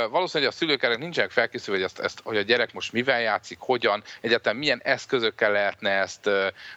Valószínűleg 0.10 0.54
a 0.54 0.56
szülők 0.56 0.84
erre 0.84 0.96
nincsenek 0.96 1.32
felkészülve, 1.32 1.80
hogy, 1.80 1.90
ezt, 1.90 2.00
ezt, 2.00 2.22
hogy 2.24 2.38
a 2.38 2.42
gyerek 2.42 2.74
most 2.74 2.92
mivel 2.92 3.22
játszik, 3.22 3.58
hogyan, 3.60 4.04
egyáltalán 4.22 4.58
milyen 4.58 4.82
eszközökkel 4.84 5.52
lehetne 5.52 5.90
ezt, 5.90 6.30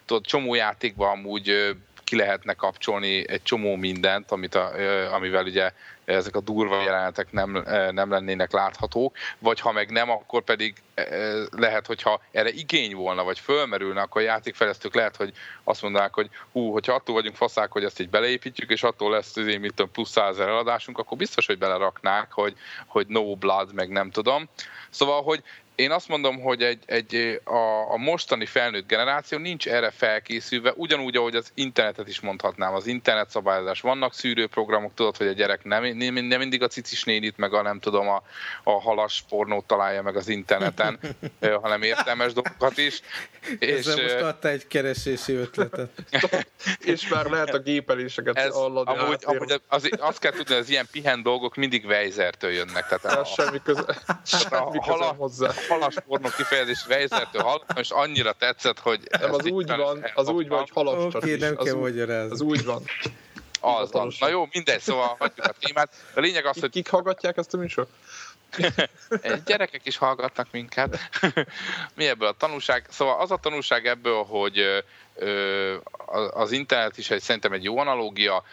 tudod, 0.04 0.26
csomó 0.26 0.54
játékban 0.54 1.10
amúgy 1.10 1.76
ki 2.06 2.16
lehetne 2.16 2.52
kapcsolni 2.52 3.28
egy 3.28 3.42
csomó 3.42 3.76
mindent, 3.76 4.30
amit 4.30 4.54
a, 4.54 4.72
amivel 5.14 5.44
ugye 5.44 5.72
ezek 6.04 6.36
a 6.36 6.40
durva 6.40 6.82
jelenetek 6.82 7.32
nem, 7.32 7.64
nem 7.90 8.10
lennének 8.10 8.52
láthatók, 8.52 9.16
vagy 9.38 9.60
ha 9.60 9.72
meg 9.72 9.90
nem, 9.90 10.10
akkor 10.10 10.42
pedig 10.42 10.74
lehet, 11.50 11.86
hogyha 11.86 12.20
erre 12.30 12.48
igény 12.48 12.94
volna, 12.94 13.24
vagy 13.24 13.38
fölmerülne, 13.38 14.00
akkor 14.00 14.20
a 14.20 14.24
játékfejlesztők 14.24 14.94
lehet, 14.94 15.16
hogy 15.16 15.32
azt 15.64 15.82
mondanák, 15.82 16.14
hogy 16.14 16.28
hú, 16.52 16.72
hogyha 16.72 16.94
attól 16.94 17.14
vagyunk 17.14 17.36
faszák, 17.36 17.72
hogy 17.72 17.84
ezt 17.84 18.00
így 18.00 18.10
beleépítjük, 18.10 18.70
és 18.70 18.82
attól 18.82 19.10
lesz 19.10 19.36
azért, 19.36 19.60
mit 19.60 19.74
tudom, 19.74 19.90
plusz 19.90 20.10
százer 20.10 20.48
eladásunk, 20.48 20.98
akkor 20.98 21.16
biztos, 21.16 21.46
hogy 21.46 21.58
beleraknák, 21.58 22.32
hogy, 22.32 22.54
hogy 22.86 23.06
no 23.06 23.34
blood, 23.34 23.74
meg 23.74 23.88
nem 23.88 24.10
tudom. 24.10 24.48
Szóval, 24.90 25.22
hogy 25.22 25.42
én 25.76 25.90
azt 25.90 26.08
mondom, 26.08 26.40
hogy 26.40 26.62
egy, 26.62 26.82
egy, 26.86 27.40
a, 27.44 27.92
a 27.92 27.96
mostani 27.96 28.46
felnőtt 28.46 28.86
generáció 28.86 29.38
nincs 29.38 29.68
erre 29.68 29.90
felkészülve, 29.90 30.72
ugyanúgy, 30.76 31.16
ahogy 31.16 31.34
az 31.34 31.50
internetet 31.54 32.08
is 32.08 32.20
mondhatnám, 32.20 32.74
az 32.74 32.86
internet 32.86 33.30
szabályozás. 33.30 33.80
Vannak 33.80 34.14
szűrőprogramok, 34.14 34.94
tudod, 34.94 35.16
hogy 35.16 35.26
a 35.26 35.32
gyerek 35.32 35.64
nem, 35.64 35.84
nem, 35.84 36.14
nem 36.14 36.38
mindig 36.38 36.62
a 36.62 36.66
cicis 36.66 37.04
nénit, 37.04 37.36
meg 37.36 37.54
a 37.54 37.62
nem 37.62 37.80
tudom, 37.80 38.08
a, 38.08 38.22
a 38.64 38.80
halas 38.80 39.24
pornót 39.28 39.64
találja 39.64 40.02
meg 40.02 40.16
az 40.16 40.28
interneten, 40.28 40.98
hanem 41.62 41.82
értelmes 41.82 42.32
dolgokat 42.32 42.78
is. 42.78 43.00
Ezzel 43.58 43.98
és, 43.98 44.02
most 44.02 44.20
adta 44.20 44.48
egy 44.48 44.66
keresési 44.66 45.32
ötletet. 45.32 45.90
és 46.92 47.08
már 47.08 47.26
lehet 47.26 47.54
a 47.54 47.58
gépeléseket 47.58 48.36
ez, 48.36 48.54
alladni. 48.54 48.98
Amúgy, 48.98 49.22
amúgy 49.22 49.50
az, 49.50 49.60
az, 49.68 49.88
azt 49.98 50.18
kell 50.18 50.32
tudni, 50.32 50.52
hogy 50.52 50.62
az 50.62 50.68
ilyen 50.68 50.88
pihen 50.90 51.22
dolgok 51.22 51.54
mindig 51.54 51.86
Vejzertől 51.86 52.50
jönnek. 52.50 52.86
Tehát 52.86 53.18
a, 53.18 53.24
semmi 53.24 53.60
köze, 53.64 54.02
semmi 54.24 54.78
köze 54.86 55.04
hozzá 55.16 55.50
halaspornok 55.68 56.34
kifejezés 56.36 56.86
Weizertől 56.88 57.42
hallottam, 57.42 57.76
és 57.76 57.90
annyira 57.90 58.32
tetszett, 58.32 58.78
hogy... 58.78 59.00
Nem, 59.20 59.32
az 59.32 59.46
úgy 59.46 59.66
van, 59.66 60.06
az 60.14 60.28
úgy 60.28 60.48
van, 60.48 60.58
hogy 60.58 60.70
halastat 60.72 61.14
okay, 61.14 61.34
is. 61.34 61.40
nem 61.40 61.56
kell 61.56 61.74
magyarázni. 61.74 62.32
Az 62.32 62.40
úgy 62.40 62.64
van. 62.64 62.82
Az 63.60 63.92
van. 63.92 64.12
Na 64.18 64.28
jó, 64.28 64.48
mindegy, 64.52 64.80
szóval 64.80 65.16
hagyjuk 65.18 65.46
a 65.46 65.54
témát. 65.60 65.92
A 66.14 66.20
lényeg 66.20 66.46
az, 66.46 66.60
hogy... 66.60 66.70
Kik 66.70 66.88
hallgatják 66.88 67.36
ezt 67.36 67.54
a 67.54 67.56
műsor? 67.56 67.86
Gyerekek 69.46 69.86
is 69.86 69.96
hallgatnak 69.96 70.46
minket. 70.50 70.98
Mi 71.94 72.06
ebből 72.06 72.28
a 72.28 72.32
tanulság? 72.32 72.86
Szóval 72.90 73.20
az 73.20 73.30
a 73.30 73.36
tanulság 73.36 73.86
ebből, 73.86 74.24
hogy 74.24 74.84
az 76.30 76.52
internet 76.52 76.98
is 76.98 77.10
egy, 77.10 77.22
szerintem 77.22 77.52
egy 77.52 77.64
jó 77.64 77.78
analógia, 77.78 78.44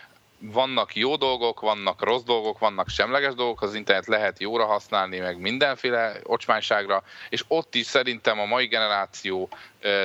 vannak 0.51 0.95
jó 0.95 1.15
dolgok, 1.15 1.59
vannak 1.59 2.03
rossz 2.03 2.23
dolgok, 2.23 2.59
vannak 2.59 2.89
semleges 2.89 3.33
dolgok, 3.33 3.61
az 3.61 3.75
internet 3.75 4.07
lehet 4.07 4.39
jóra 4.39 4.65
használni, 4.65 5.19
meg 5.19 5.39
mindenféle 5.39 6.19
ocsmányságra, 6.23 7.03
és 7.29 7.43
ott 7.47 7.75
is 7.75 7.85
szerintem 7.85 8.39
a 8.39 8.45
mai 8.45 8.67
generáció 8.67 9.49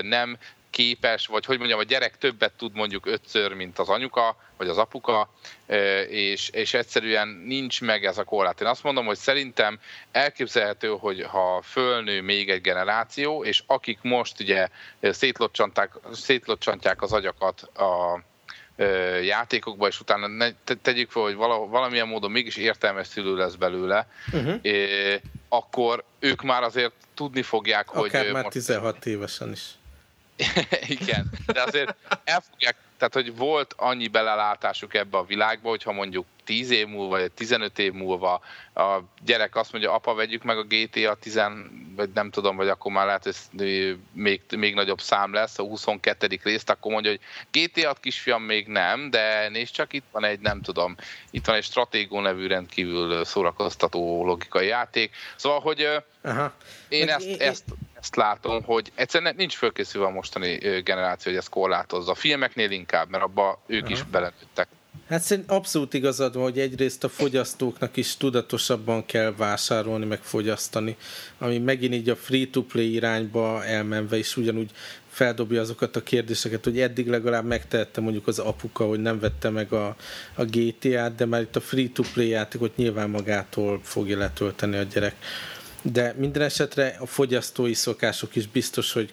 nem 0.03 0.39
képes, 0.71 1.27
vagy 1.27 1.45
hogy 1.45 1.59
mondjam, 1.59 1.79
a 1.79 1.83
gyerek 1.83 2.19
többet 2.19 2.53
tud 2.53 2.75
mondjuk 2.75 3.07
ötször, 3.07 3.53
mint 3.53 3.79
az 3.79 3.89
anyuka, 3.89 4.37
vagy 4.57 4.69
az 4.69 4.79
apuka, 4.79 5.31
és, 6.09 6.49
és 6.49 6.75
egyszerűen 6.75 7.29
nincs 7.29 7.81
meg 7.81 8.05
ez 8.05 8.19
a 8.19 8.25
korlát. 8.25 8.61
Én 8.61 8.67
azt 8.67 8.83
mondom, 8.83 9.07
hogy 9.07 9.17
szerintem 9.17 9.81
elképzelhető, 10.13 10.89
hogy 10.89 11.23
ha 11.23 11.63
fölnő 11.63 12.23
még 12.23 12.51
egy 12.51 12.61
generáció, 12.61 13.45
és 13.45 13.63
akik 13.67 13.99
most 14.03 14.41
ugye 14.41 14.69
szétlocsantják 16.13 17.03
az 17.03 17.13
agyakat 17.13 17.63
a 17.63 18.23
játékokba, 19.23 19.87
és 19.87 20.01
utána 20.01 20.27
ne, 20.27 20.49
tegyük 20.83 21.11
fel, 21.11 21.23
hogy 21.23 21.35
vala, 21.35 21.67
valamilyen 21.67 22.09
módon 22.09 22.31
mégis 22.31 22.57
értelmes 22.57 23.07
szülő 23.07 23.37
lesz 23.37 23.55
belőle, 23.55 24.07
uh-huh. 24.33 24.59
é, 24.63 25.21
akkor 25.49 26.05
ők 26.19 26.43
már 26.43 26.63
azért 26.63 26.93
tudni 27.15 27.43
fogják, 27.43 27.89
Akár 27.89 28.01
hogy... 28.01 28.11
Akár 28.11 28.33
már 28.33 28.43
most... 28.43 28.55
16 28.55 29.07
évesen 29.07 29.53
is. 29.53 29.63
Igen, 31.01 31.31
de 31.47 31.63
azért 31.63 31.95
el 32.25 32.43
fogják 32.51 32.77
tehát, 32.99 33.15
hogy 33.15 33.37
volt 33.37 33.75
annyi 33.77 34.09
belelátásuk 34.09 34.95
ebbe 34.95 35.19
a 35.19 35.25
világba, 35.25 35.69
hogyha 35.69 35.93
mondjuk 35.93 36.27
10 36.49 36.71
év 36.71 36.87
múlva, 36.87 37.19
vagy 37.19 37.33
15 37.33 37.79
év 37.79 37.93
múlva 37.93 38.41
a 38.75 38.99
gyerek 39.25 39.57
azt 39.57 39.73
mondja, 39.73 39.93
apa, 39.93 40.15
vegyük 40.15 40.43
meg 40.43 40.59
a 40.59 40.63
GTA 40.63 41.15
10, 41.15 41.41
vagy 41.97 42.11
nem 42.15 42.31
tudom, 42.31 42.57
vagy 42.57 42.69
akkor 42.69 42.93
már 42.93 43.07
lehet, 43.07 43.25
hogy 43.25 43.99
még, 44.13 44.43
még 44.57 44.75
nagyobb 44.75 45.01
szám 45.01 45.33
lesz, 45.33 45.59
a 45.59 45.63
22. 45.63 46.39
részt, 46.43 46.71
akkor 46.71 46.93
mondja, 46.93 47.11
hogy 47.11 47.21
GTA 47.51 47.95
kisfiam 48.01 48.43
még 48.43 48.67
nem, 48.67 49.11
de 49.11 49.49
nézd 49.49 49.73
csak, 49.73 49.93
itt 49.93 50.05
van 50.11 50.25
egy, 50.25 50.41
nem 50.41 50.61
tudom, 50.63 50.97
itt 51.31 51.47
van 51.47 51.57
egy 51.57 51.65
Stratégó 51.65 52.21
nevű 52.21 52.47
rendkívül 52.47 53.25
szórakoztató 53.25 54.25
logikai 54.25 54.67
játék. 54.67 55.15
Szóval, 55.37 55.61
hogy 55.61 55.89
Aha. 56.23 56.53
én 56.89 57.09
ezt, 57.09 57.41
ezt, 57.41 57.65
ezt 58.01 58.17
látom, 58.17 58.63
hogy 58.63 58.93
egyszerűen 58.95 59.35
nincs 59.37 59.55
fölkészülve 59.55 60.07
a 60.07 60.11
mostani 60.11 60.81
generáció, 60.85 61.31
hogy 61.31 61.41
ezt 61.41 61.49
korlátozza. 61.49 62.11
A 62.11 62.15
filmeknél 62.15 62.71
inkább, 62.71 63.11
mert 63.11 63.23
abba 63.23 63.63
ők 63.67 63.85
Aha. 63.85 63.93
is 63.93 64.03
belenőttek. 64.03 64.69
Hát 65.09 65.23
szerintem 65.23 65.57
abszolút 65.57 65.95
igazad 65.95 66.35
van, 66.35 66.43
hogy 66.43 66.59
egyrészt 66.59 67.05
a 67.05 67.09
fogyasztóknak 67.09 67.97
is 67.97 68.17
tudatosabban 68.17 69.07
kell 69.07 69.35
vásárolni, 69.37 70.05
meg 70.05 70.23
fogyasztani, 70.23 70.97
ami 71.39 71.59
megint 71.59 71.95
így 71.95 72.09
a 72.09 72.17
free-to-play 72.17 72.93
irányba 72.93 73.65
elmenve 73.65 74.19
is 74.19 74.37
ugyanúgy 74.37 74.71
feldobja 75.11 75.61
azokat 75.61 75.97
a 75.97 76.03
kérdéseket, 76.03 76.65
hogy 76.65 76.81
eddig 76.81 77.09
legalább 77.09 77.45
megtehette 77.45 78.01
mondjuk 78.01 78.27
az 78.27 78.39
apuka, 78.39 78.85
hogy 78.85 79.01
nem 79.01 79.19
vette 79.19 79.51
meg 79.51 79.73
a, 79.73 79.97
a 80.35 80.45
GTA-t, 80.45 81.15
de 81.15 81.25
már 81.25 81.41
itt 81.41 81.57
a 81.57 81.61
free-to-play 81.61 82.29
játékot 82.29 82.77
nyilván 82.77 83.11
magától 83.11 83.81
fogja 83.83 84.19
letölteni 84.19 84.77
a 84.77 84.83
gyerek. 84.83 85.15
De 85.83 86.15
minden 86.19 86.43
esetre 86.43 86.97
a 87.01 87.07
fogyasztói 87.07 87.75
szokások 87.75 88.37
is 88.37 88.47
biztos, 88.47 88.93
hogy 88.93 89.13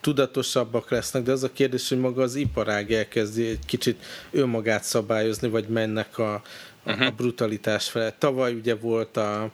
tudatosabbak 0.00 0.90
lesznek, 0.90 1.22
de 1.22 1.32
az 1.32 1.42
a 1.42 1.52
kérdés, 1.52 1.88
hogy 1.88 1.98
maga 1.98 2.22
az 2.22 2.34
iparág 2.34 2.92
elkezdi 2.92 3.46
egy 3.46 3.64
kicsit 3.66 4.04
önmagát 4.30 4.84
szabályozni, 4.84 5.48
vagy 5.48 5.68
mennek 5.68 6.18
a, 6.18 6.42
uh-huh. 6.86 7.06
a 7.06 7.10
brutalitás 7.10 7.88
fele. 7.88 8.14
Tavaly 8.18 8.54
ugye 8.54 8.74
volt 8.74 9.16
a 9.16 9.50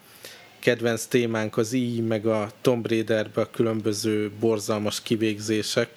kedvenc 0.58 1.04
témánk 1.04 1.56
az 1.56 1.72
így, 1.72 2.06
meg 2.06 2.26
a 2.26 2.50
Tomb 2.60 2.86
Raiderbe 2.86 3.40
a 3.40 3.50
különböző 3.50 4.30
borzalmas 4.40 5.02
kivégzések, 5.02 5.90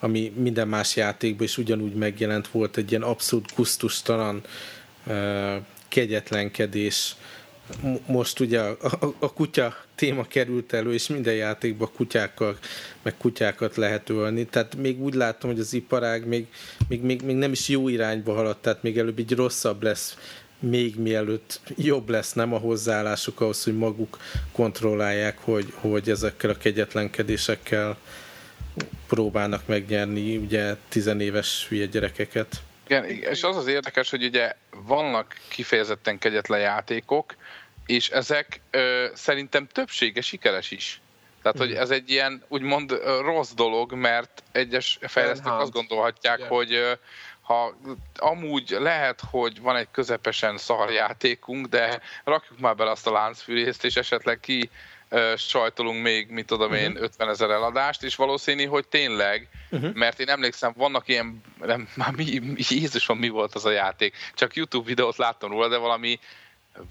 ami 0.00 0.32
minden 0.36 0.68
más 0.68 0.96
játékban 0.96 1.46
is 1.46 1.58
ugyanúgy 1.58 1.94
megjelent, 1.94 2.48
volt 2.48 2.76
egy 2.76 2.90
ilyen 2.90 3.02
abszolút 3.02 3.52
kusztustalan 3.52 4.42
kegyetlenkedés, 5.88 7.16
most 8.06 8.40
ugye 8.40 8.60
a, 8.60 8.76
a, 8.80 9.14
a 9.18 9.32
kutya 9.32 9.74
téma 9.94 10.24
került 10.24 10.72
elő, 10.72 10.92
és 10.92 11.06
minden 11.06 11.34
játékban 11.34 11.90
kutyákkal, 11.94 12.58
meg 13.02 13.16
kutyákat 13.16 13.76
lehet 13.76 14.08
ölni. 14.08 14.44
Tehát 14.44 14.76
még 14.76 15.00
úgy 15.00 15.14
látom, 15.14 15.50
hogy 15.50 15.60
az 15.60 15.72
iparág 15.72 16.26
még, 16.26 16.46
még, 16.88 17.02
még, 17.02 17.22
még 17.22 17.36
nem 17.36 17.52
is 17.52 17.68
jó 17.68 17.88
irányba 17.88 18.34
haladt, 18.34 18.62
tehát 18.62 18.82
még 18.82 18.98
előbb 18.98 19.18
így 19.18 19.34
rosszabb 19.34 19.82
lesz, 19.82 20.16
még 20.60 20.96
mielőtt 20.96 21.60
jobb 21.76 22.08
lesz, 22.08 22.32
nem 22.32 22.52
a 22.52 22.58
hozzáállásuk 22.58 23.40
ahhoz, 23.40 23.64
hogy 23.64 23.76
maguk 23.76 24.18
kontrollálják, 24.52 25.38
hogy, 25.38 25.72
hogy 25.74 26.10
ezekkel 26.10 26.50
a 26.50 26.56
kegyetlenkedésekkel 26.56 27.96
próbálnak 29.06 29.66
megnyerni 29.66 30.36
ugye 30.36 30.76
tizenéves 30.88 31.66
hülye 31.68 31.86
gyerekeket. 31.86 32.62
Igen, 32.88 33.04
és 33.04 33.42
az 33.42 33.56
az 33.56 33.66
érdekes, 33.66 34.10
hogy 34.10 34.24
ugye 34.24 34.52
vannak 34.70 35.36
kifejezetten 35.48 36.18
kegyetlen 36.18 36.60
játékok, 36.60 37.34
és 37.86 38.08
ezek 38.08 38.60
ö, 38.70 39.06
szerintem 39.14 39.66
többsége 39.66 40.20
sikeres 40.20 40.70
is. 40.70 41.00
Tehát, 41.42 41.58
hogy 41.58 41.70
mhm. 41.70 41.80
ez 41.80 41.90
egy 41.90 42.10
ilyen 42.10 42.44
úgymond 42.48 43.00
rossz 43.20 43.52
dolog, 43.52 43.92
mert 43.92 44.42
egyes 44.52 44.98
fejlesztők 45.00 45.52
azt 45.52 45.72
gondolhatják, 45.72 46.38
yeah. 46.38 46.50
hogy 46.50 46.98
ha 47.40 47.76
amúgy 48.16 48.76
lehet, 48.78 49.22
hogy 49.30 49.60
van 49.60 49.76
egy 49.76 49.88
közepesen 49.90 50.58
szar 50.58 50.90
játékunk, 50.90 51.66
de 51.66 52.00
rakjuk 52.24 52.58
már 52.58 52.76
bele 52.76 52.90
azt 52.90 53.06
a 53.06 53.12
láncfűrészt, 53.12 53.84
és 53.84 53.96
esetleg 53.96 54.40
ki 54.40 54.70
sajtolunk 55.36 56.02
még, 56.02 56.30
mit 56.30 56.46
tudom 56.46 56.74
én, 56.74 56.90
uh-huh. 56.90 57.02
50 57.02 57.28
ezer 57.28 57.50
eladást, 57.50 58.02
és 58.02 58.16
valószínű, 58.16 58.64
hogy 58.64 58.88
tényleg, 58.88 59.48
uh-huh. 59.70 59.94
mert 59.94 60.20
én 60.20 60.28
emlékszem, 60.28 60.72
vannak 60.76 61.08
ilyen, 61.08 61.42
nem, 61.60 61.88
már 61.94 62.10
mi, 62.10 62.40
Jézusom, 62.68 63.18
mi 63.18 63.28
volt 63.28 63.54
az 63.54 63.64
a 63.64 63.70
játék, 63.70 64.14
csak 64.34 64.54
YouTube 64.54 64.86
videót 64.86 65.16
láttam 65.16 65.50
róla, 65.50 65.68
de 65.68 65.76
valami 65.76 66.18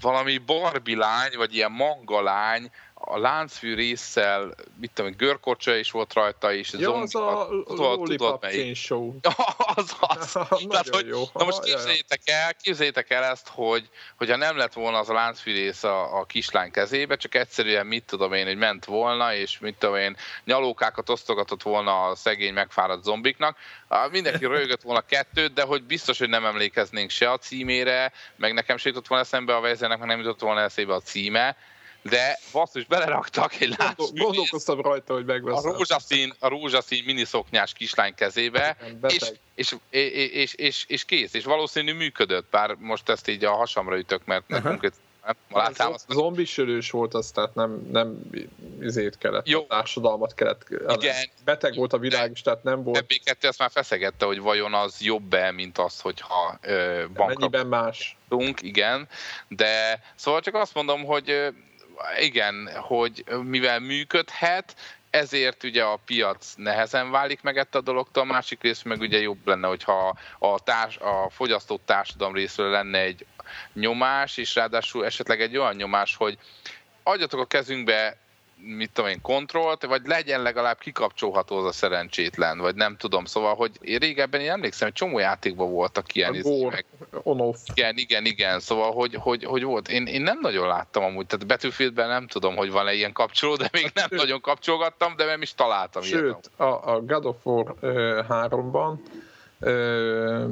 valami 0.00 0.38
Barbie 0.38 0.96
lány, 0.96 1.30
vagy 1.36 1.54
ilyen 1.54 1.72
manga 1.72 2.22
lány, 2.22 2.70
a 3.00 3.18
láncfű 3.18 3.74
résszel, 3.74 4.54
mit 4.80 4.90
tudom, 4.94 5.14
görkocsa 5.16 5.76
is 5.76 5.90
volt 5.90 6.12
rajta, 6.12 6.52
és 6.52 6.72
ja, 6.72 6.78
zombi, 6.78 7.02
az 7.02 7.14
a 7.14 7.48
tudod, 7.66 8.02
tudod 8.02 8.38
melyik. 8.40 8.76
Show. 8.76 9.14
az 9.74 9.96
az. 10.00 10.32
Tehát, 10.68 10.88
hogy, 10.88 11.06
jó. 11.06 11.22
Na 11.32 11.44
most 11.44 11.62
képzeljétek 11.62 12.20
el, 12.24 12.54
képzeljétek 12.54 13.10
el 13.10 13.24
ezt, 13.24 13.48
hogy 13.48 13.88
hogyha 14.16 14.36
nem 14.36 14.56
lett 14.56 14.72
volna 14.72 14.98
az 14.98 15.08
a 15.08 15.12
láncfű 15.12 15.52
rész 15.52 15.84
a, 15.84 16.18
a 16.18 16.24
kislány 16.24 16.70
kezébe, 16.70 17.16
csak 17.16 17.34
egyszerűen 17.34 17.86
mit 17.86 18.04
tudom 18.04 18.32
én, 18.32 18.46
hogy 18.46 18.56
ment 18.56 18.84
volna, 18.84 19.34
és 19.34 19.58
mit 19.58 19.78
tudom 19.78 19.96
én, 19.96 20.16
nyalókákat 20.44 21.10
osztogatott 21.10 21.62
volna 21.62 22.04
a 22.04 22.14
szegény 22.14 22.52
megfáradt 22.52 23.04
zombiknak, 23.04 23.56
mindenki 24.10 24.46
rögött 24.46 24.82
volna 24.82 25.00
kettőt, 25.00 25.52
de 25.52 25.62
hogy 25.62 25.82
biztos, 25.82 26.18
hogy 26.18 26.28
nem 26.28 26.44
emlékeznénk 26.44 27.10
se 27.10 27.30
a 27.30 27.38
címére, 27.38 28.12
meg 28.36 28.52
nekem 28.52 28.76
se 28.76 28.88
jutott 28.88 29.06
volna 29.06 29.24
eszembe 29.24 29.56
a 29.56 29.60
vezérnek, 29.60 29.98
meg 29.98 30.08
nem 30.08 30.18
jutott 30.18 30.40
volna 30.40 30.60
eszébe 30.60 30.94
a 30.94 31.00
címe, 31.00 31.56
de 32.02 32.38
basszus, 32.52 32.84
beleraktak 32.84 33.60
egy 33.60 33.74
láncfűrész. 33.78 34.22
Gondolkoztam 34.22 34.80
rajta, 34.80 35.12
hogy 35.12 35.24
megveszem. 35.24 35.70
A 35.70 35.74
rózsaszín, 35.74 36.34
a 36.38 36.48
rózsaszín 36.48 37.04
miniszoknyás 37.04 37.72
kislány 37.72 38.14
kezébe, 38.14 38.76
és, 39.08 39.32
és, 39.54 39.76
és, 39.90 40.54
és, 40.54 40.84
és, 40.88 41.04
kész, 41.04 41.34
és 41.34 41.44
valószínű 41.44 41.92
működött, 41.92 42.46
bár 42.50 42.74
most 42.78 43.08
ezt 43.08 43.28
így 43.28 43.44
a 43.44 43.52
hasamra 43.52 43.98
ütök, 43.98 44.24
mert 44.24 44.44
uh-huh. 44.48 44.68
konkrét 44.68 44.92
látám 45.50 45.94
volt 46.90 47.14
az, 47.14 47.30
tehát 47.30 47.54
nem, 47.54 47.88
nem 47.90 48.30
izét 48.80 49.18
kellett, 49.18 49.48
Jó. 49.48 49.62
társadalmat 49.62 50.34
kellett. 50.34 50.66
Igen. 50.70 51.14
Beteg 51.44 51.74
volt 51.74 51.92
a 51.92 51.98
világ 51.98 52.30
is, 52.30 52.42
tehát 52.42 52.62
nem 52.62 52.82
volt. 52.82 53.04
MB2 53.08 53.42
ezt 53.42 53.58
már 53.58 53.70
feszegette, 53.70 54.24
hogy 54.24 54.40
vajon 54.40 54.74
az 54.74 55.00
jobb-e, 55.00 55.50
mint 55.52 55.78
az, 55.78 56.00
hogyha 56.00 56.58
ö, 56.60 57.04
Mennyiben 57.14 57.66
más? 57.66 58.16
Igen, 58.60 59.08
de 59.48 60.02
szóval 60.14 60.40
csak 60.40 60.54
azt 60.54 60.74
mondom, 60.74 61.04
hogy 61.04 61.52
igen, 62.20 62.68
hogy 62.74 63.24
mivel 63.42 63.80
működhet, 63.80 64.76
ezért 65.10 65.64
ugye 65.64 65.84
a 65.84 65.98
piac 66.04 66.54
nehezen 66.56 67.10
válik 67.10 67.42
meg 67.42 67.56
ettől 67.56 67.80
a 67.80 67.84
dologtól, 67.84 68.22
a 68.22 68.26
másik 68.32 68.62
rész 68.62 68.82
meg 68.82 69.00
ugye 69.00 69.18
jobb 69.18 69.46
lenne, 69.46 69.66
hogyha 69.66 70.18
a, 70.38 70.60
társ, 70.60 70.96
a 70.96 71.30
fogyasztó 71.30 71.80
társadalom 71.84 72.34
részről 72.34 72.70
lenne 72.70 72.98
egy 72.98 73.26
nyomás, 73.72 74.36
és 74.36 74.54
ráadásul 74.54 75.04
esetleg 75.04 75.40
egy 75.40 75.56
olyan 75.56 75.74
nyomás, 75.74 76.16
hogy 76.16 76.38
adjatok 77.02 77.40
a 77.40 77.46
kezünkbe 77.46 78.16
mit 78.60 78.90
tudom 78.92 79.10
én, 79.10 79.20
kontrollt, 79.20 79.86
vagy 79.86 80.06
legyen 80.06 80.42
legalább 80.42 80.78
kikapcsolható 80.78 81.56
az 81.56 81.64
a 81.64 81.72
szerencsétlen, 81.72 82.58
vagy 82.58 82.74
nem 82.74 82.96
tudom, 82.96 83.24
szóval, 83.24 83.54
hogy 83.54 83.70
én 83.80 83.98
régebben 83.98 84.40
én 84.40 84.50
emlékszem, 84.50 84.88
hogy 84.88 84.96
csomó 84.96 85.18
játékban 85.18 85.70
voltak 85.70 86.14
ilyen. 86.14 86.44
On-off. 87.22 87.56
Igen, 87.74 87.96
igen, 87.96 88.24
igen, 88.24 88.60
szóval, 88.60 88.92
hogy, 88.92 89.14
hogy, 89.14 89.44
hogy 89.44 89.62
volt. 89.62 89.88
Én, 89.88 90.06
én 90.06 90.22
nem 90.22 90.38
nagyon 90.40 90.66
láttam 90.66 91.04
amúgy, 91.04 91.26
tehát 91.26 91.46
Battlefieldben 91.46 92.08
nem 92.08 92.26
tudom, 92.26 92.56
hogy 92.56 92.70
van-e 92.70 92.92
ilyen 92.92 93.12
kapcsoló, 93.12 93.56
de 93.56 93.68
még 93.72 93.90
nem 93.94 94.08
Sőt. 94.08 94.18
nagyon 94.18 94.40
kapcsolgattam, 94.40 95.16
de 95.16 95.24
nem 95.24 95.42
is 95.42 95.54
találtam 95.54 96.02
Sőt, 96.02 96.22
ilyet. 96.22 96.50
a, 96.56 96.92
a 96.94 97.00
God 97.00 97.24
of 97.24 97.36
War 97.42 97.74
uh, 97.80 97.90
3-ban 98.28 98.94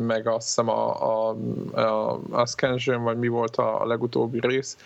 meg 0.07 0.27
azt 0.29 0.47
hiszem 0.47 0.69
a, 0.69 1.03
a, 1.03 1.37
a, 1.73 2.21
a 2.31 2.47
Scansion, 2.47 3.03
vagy 3.03 3.19
mi 3.19 3.29
volt 3.29 3.57
a, 3.57 3.81
a 3.81 3.87
legutóbbi 3.87 4.41
rész, 4.41 4.77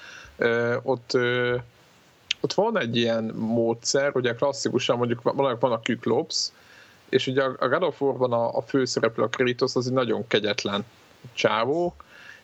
ott 0.83 1.19
ott 2.41 2.53
van 2.53 2.79
egy 2.79 2.97
ilyen 2.97 3.25
módszer, 3.35 4.11
ugye 4.15 4.35
klasszikusan 4.35 4.97
mondjuk 4.97 5.23
van, 5.23 5.57
van 5.61 5.73
a 5.73 5.81
Kyklops, 5.81 6.49
és 7.09 7.27
ugye 7.27 7.43
a 7.43 7.69
God 7.69 7.83
of 7.83 8.01
War-ban 8.01 8.33
a, 8.33 8.57
a 8.57 8.61
főszereplő, 8.63 9.23
a 9.23 9.29
Kratos, 9.29 9.75
az 9.75 9.87
egy 9.87 9.93
nagyon 9.93 10.27
kegyetlen 10.27 10.85
csávó, 11.33 11.95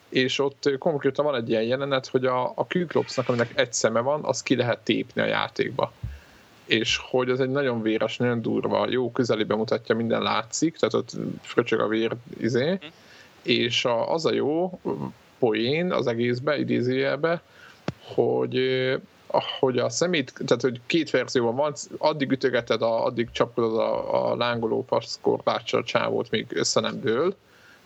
és 0.09 0.39
ott 0.39 0.77
konkrétan 0.79 1.25
van 1.25 1.35
egy 1.35 1.49
ilyen 1.49 1.63
jelenet, 1.63 2.07
hogy 2.07 2.25
a, 2.25 2.51
a 2.55 2.67
Kyklopsnak, 2.67 3.29
aminek 3.29 3.51
egy 3.59 3.73
szeme 3.73 3.99
van, 3.99 4.23
az 4.23 4.43
ki 4.43 4.55
lehet 4.55 4.79
tépni 4.79 5.21
a 5.21 5.25
játékba. 5.25 5.91
És 6.65 6.97
hogy 7.09 7.29
ez 7.29 7.39
egy 7.39 7.49
nagyon 7.49 7.81
véres, 7.81 8.17
nagyon 8.17 8.41
durva, 8.41 8.89
jó 8.89 9.11
közelibe 9.11 9.55
mutatja, 9.55 9.95
minden 9.95 10.21
látszik, 10.21 10.77
tehát 10.77 10.93
ott 10.93 11.11
fröcsög 11.41 11.79
a 11.79 11.87
vér, 11.87 12.11
izé, 12.39 12.79
és 13.41 13.85
a, 13.85 14.13
az 14.13 14.25
a 14.25 14.33
jó 14.33 14.79
poén 15.39 15.91
az 15.91 16.07
egészbe, 16.07 16.59
idézőjelbe, 16.59 17.41
hogy 18.15 18.55
hogy 19.59 19.77
a 19.77 19.89
szemét, 19.89 20.33
tehát 20.45 20.61
hogy 20.61 20.79
két 20.85 21.09
verzióban 21.09 21.55
van, 21.55 21.73
addig 21.97 22.31
ütögeted, 22.31 22.81
a, 22.81 23.05
addig 23.05 23.31
csapkodod 23.31 23.79
a, 23.79 24.31
a 24.31 24.35
lángoló 24.35 24.85
paszkorbáccsal 24.85 25.83
csávót, 25.83 26.29
még 26.29 26.45
össze 26.49 26.79
nem 26.79 27.01
dől, 27.01 27.35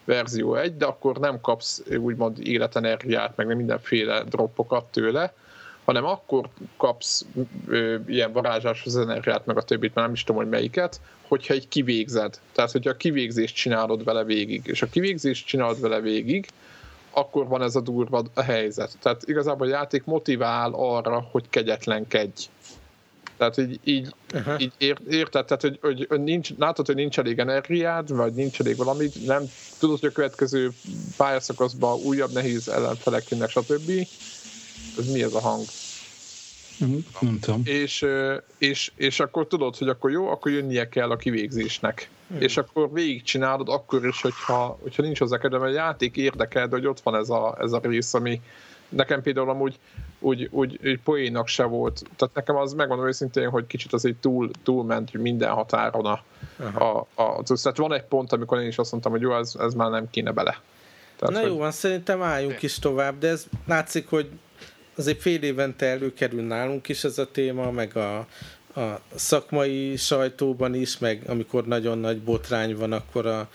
verzió 0.04 0.54
egy, 0.54 0.76
de 0.76 0.84
akkor 0.84 1.18
nem 1.18 1.40
kapsz 1.40 1.82
úgymond 1.98 2.46
életenergiát, 2.46 3.36
meg 3.36 3.56
mindenféle 3.56 4.22
droppokat 4.22 4.84
tőle, 4.84 5.34
hanem 5.84 6.04
akkor 6.04 6.48
kapsz 6.76 7.24
ö, 7.66 7.96
ilyen 8.06 8.32
varázsás 8.32 8.84
energiát, 8.84 9.46
meg 9.46 9.56
a 9.56 9.62
többit, 9.62 9.94
mert 9.94 10.06
nem 10.06 10.16
is 10.16 10.24
tudom, 10.24 10.42
hogy 10.42 10.50
melyiket, 10.50 11.00
hogyha 11.28 11.54
egy 11.54 11.68
kivégzed. 11.68 12.40
Tehát, 12.52 12.70
hogyha 12.70 12.90
a 12.90 12.96
kivégzést 12.96 13.54
csinálod 13.54 14.04
vele 14.04 14.24
végig, 14.24 14.66
és 14.66 14.82
a 14.82 14.86
kivégzést 14.86 15.46
csinálod 15.46 15.80
vele 15.80 16.00
végig, 16.00 16.46
akkor 17.12 17.46
van 17.46 17.62
ez 17.62 17.76
a 17.76 17.80
durva 17.80 18.24
a 18.34 18.42
helyzet. 18.42 18.96
Tehát 19.02 19.22
igazából 19.24 19.66
a 19.66 19.70
játék 19.70 20.04
motivál 20.04 20.72
arra, 20.74 21.28
hogy 21.30 21.48
kegyetlenkedj. 21.50 22.48
Tehát 23.36 23.58
így, 23.58 23.80
így, 23.84 24.14
uh-huh. 24.34 24.60
így 24.60 24.72
ér, 24.78 24.98
érted, 25.08 25.44
tehát 25.44 25.62
hogy, 25.62 25.78
hogy, 25.80 26.06
hogy 26.08 26.22
nincs, 26.22 26.50
látod, 26.58 26.86
hogy 26.86 26.94
nincs 26.94 27.18
elég 27.18 27.38
energiád, 27.38 28.16
vagy 28.16 28.32
nincs 28.32 28.60
elég 28.60 28.76
valami, 28.76 29.08
nem 29.26 29.42
tudod, 29.78 30.00
hogy 30.00 30.08
a 30.08 30.12
következő 30.12 30.70
pályaszakaszban 31.16 32.00
újabb 32.00 32.32
nehéz 32.32 32.68
ellenfelek 32.68 33.28
jönnek, 33.28 33.50
stb. 33.50 33.90
Ez 34.98 35.12
mi 35.12 35.22
ez 35.22 35.34
a 35.34 35.40
hang? 35.40 35.64
Uh-huh. 36.80 37.02
Nem 37.20 37.38
tudom. 37.40 37.62
És, 37.64 38.06
és, 38.58 38.92
és 38.96 39.20
akkor 39.20 39.46
tudod, 39.46 39.76
hogy 39.76 39.88
akkor 39.88 40.10
jó, 40.10 40.28
akkor 40.28 40.52
jönnie 40.52 40.88
kell 40.88 41.10
a 41.10 41.16
kivégzésnek. 41.16 42.08
Hmm. 42.32 42.40
És 42.40 42.56
akkor 42.56 42.92
végigcsinálod 42.92 43.68
akkor 43.68 44.06
is, 44.06 44.20
hogyha, 44.20 44.78
hogyha 44.82 45.02
nincs 45.02 45.18
hozzá 45.18 45.38
kedve, 45.38 45.58
mert 45.58 45.72
a 45.72 45.74
játék 45.74 46.16
érdekel, 46.16 46.68
de 46.68 46.76
hogy 46.76 46.86
ott 46.86 47.00
van 47.00 47.14
ez 47.14 47.30
a, 47.30 47.56
ez 47.60 47.72
a 47.72 47.80
rész, 47.82 48.14
ami 48.14 48.40
nekem 48.88 49.22
például 49.22 49.50
amúgy 49.50 49.78
úgy, 50.18 50.48
úgy, 50.50 50.78
úgy 50.84 51.00
poénak 51.00 51.48
se 51.48 51.64
volt. 51.64 52.02
Tehát 52.16 52.34
nekem 52.34 52.56
az 52.56 52.72
megmondom 52.72 53.06
őszintén, 53.06 53.48
hogy 53.48 53.66
kicsit 53.66 53.92
azért 53.92 54.16
túl, 54.16 54.50
túl 54.62 54.84
ment 54.84 55.12
minden 55.12 55.50
határon 55.50 56.04
a, 56.04 56.22
a, 56.74 57.06
a, 57.14 57.22
a 57.22 57.42
Tehát 57.42 57.76
van 57.76 57.92
egy 57.92 58.04
pont, 58.04 58.32
amikor 58.32 58.60
én 58.60 58.68
is 58.68 58.78
azt 58.78 58.90
mondtam, 58.90 59.12
hogy 59.12 59.20
jó, 59.20 59.36
ez, 59.36 59.54
ez 59.58 59.74
már 59.74 59.90
nem 59.90 60.10
kéne 60.10 60.32
bele. 60.32 60.60
Tehát, 61.16 61.34
Na 61.34 61.40
hogy... 61.40 61.50
jó 61.50 61.58
van, 61.58 61.70
szerintem 61.70 62.22
álljunk 62.22 62.62
is 62.62 62.78
tovább, 62.78 63.18
de 63.18 63.28
ez 63.28 63.46
látszik, 63.66 64.08
hogy 64.08 64.30
azért 64.96 65.20
fél 65.20 65.42
évente 65.42 65.86
előkerül 65.86 66.42
nálunk 66.42 66.88
is 66.88 67.04
ez 67.04 67.18
a 67.18 67.30
téma, 67.30 67.70
meg 67.70 67.96
a, 67.96 68.26
a 68.76 69.00
szakmai 69.14 69.96
sajtóban 69.96 70.74
is, 70.74 70.98
meg 70.98 71.22
amikor 71.26 71.66
nagyon 71.66 71.98
nagy 71.98 72.20
botrány 72.22 72.76
van, 72.76 72.92
akkor 72.92 73.26
a, 73.26 73.48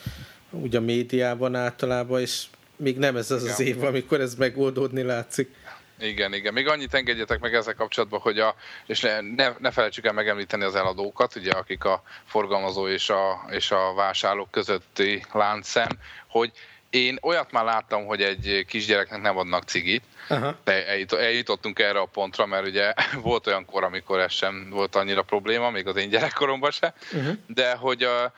ugye 0.50 0.78
a 0.78 0.82
médiában 0.82 1.56
általában, 1.56 2.22
és 2.22 2.44
még 2.76 2.98
nem 2.98 3.16
ez 3.16 3.32
az 3.32 3.42
igen. 3.42 3.54
az 3.54 3.60
év, 3.60 3.84
amikor 3.84 4.22
ez 4.22 4.36
megoldódni 4.36 5.02
látszik. 5.02 5.56
Igen, 6.00 6.34
igen. 6.34 6.54
Még 6.54 6.68
annyit 6.68 6.94
engedjetek 6.94 7.40
meg 7.40 7.54
ezzel 7.54 7.74
kapcsolatban, 7.74 8.20
hogy 8.20 8.40
a, 8.40 8.56
és 8.86 9.00
ne, 9.36 9.54
ne 9.60 9.72
felejtsük 9.72 10.06
el 10.06 10.14
megemlíteni 10.14 10.64
az 10.64 10.76
eladókat, 10.76 11.36
ugye, 11.36 11.52
akik 11.52 11.84
a 11.84 12.04
forgalmazó 12.26 12.88
és 12.88 13.10
a, 13.10 13.46
és 13.50 13.72
a 13.72 13.94
vásárlók 13.94 14.52
közötti 14.52 15.26
láncszem, 15.32 15.90
hogy 16.28 16.52
én 16.90 17.18
olyat 17.22 17.52
már 17.52 17.64
láttam, 17.64 18.06
hogy 18.06 18.22
egy 18.22 18.66
kisgyereknek 18.68 19.22
nem 19.22 19.38
adnak 19.38 19.64
cigit, 19.64 20.04
Aha. 20.28 20.58
de 20.64 20.86
eljutottunk 21.10 21.80
erre 21.80 22.00
a 22.00 22.06
pontra, 22.06 22.46
mert 22.46 22.68
ugye 22.68 22.94
volt 23.22 23.48
olyan 23.48 23.66
kor, 23.66 23.84
amikor 23.84 24.20
ez 24.20 24.32
sem 24.32 24.70
volt 24.70 24.96
annyira 24.96 25.22
probléma, 25.22 25.70
még 25.70 25.88
az 25.88 25.96
én 25.96 26.10
gyerekkoromban 26.10 26.72
se, 26.72 26.94
uh-huh. 27.14 27.38
de 27.48 27.76
hogy 27.76 28.06
uh, 28.06 28.32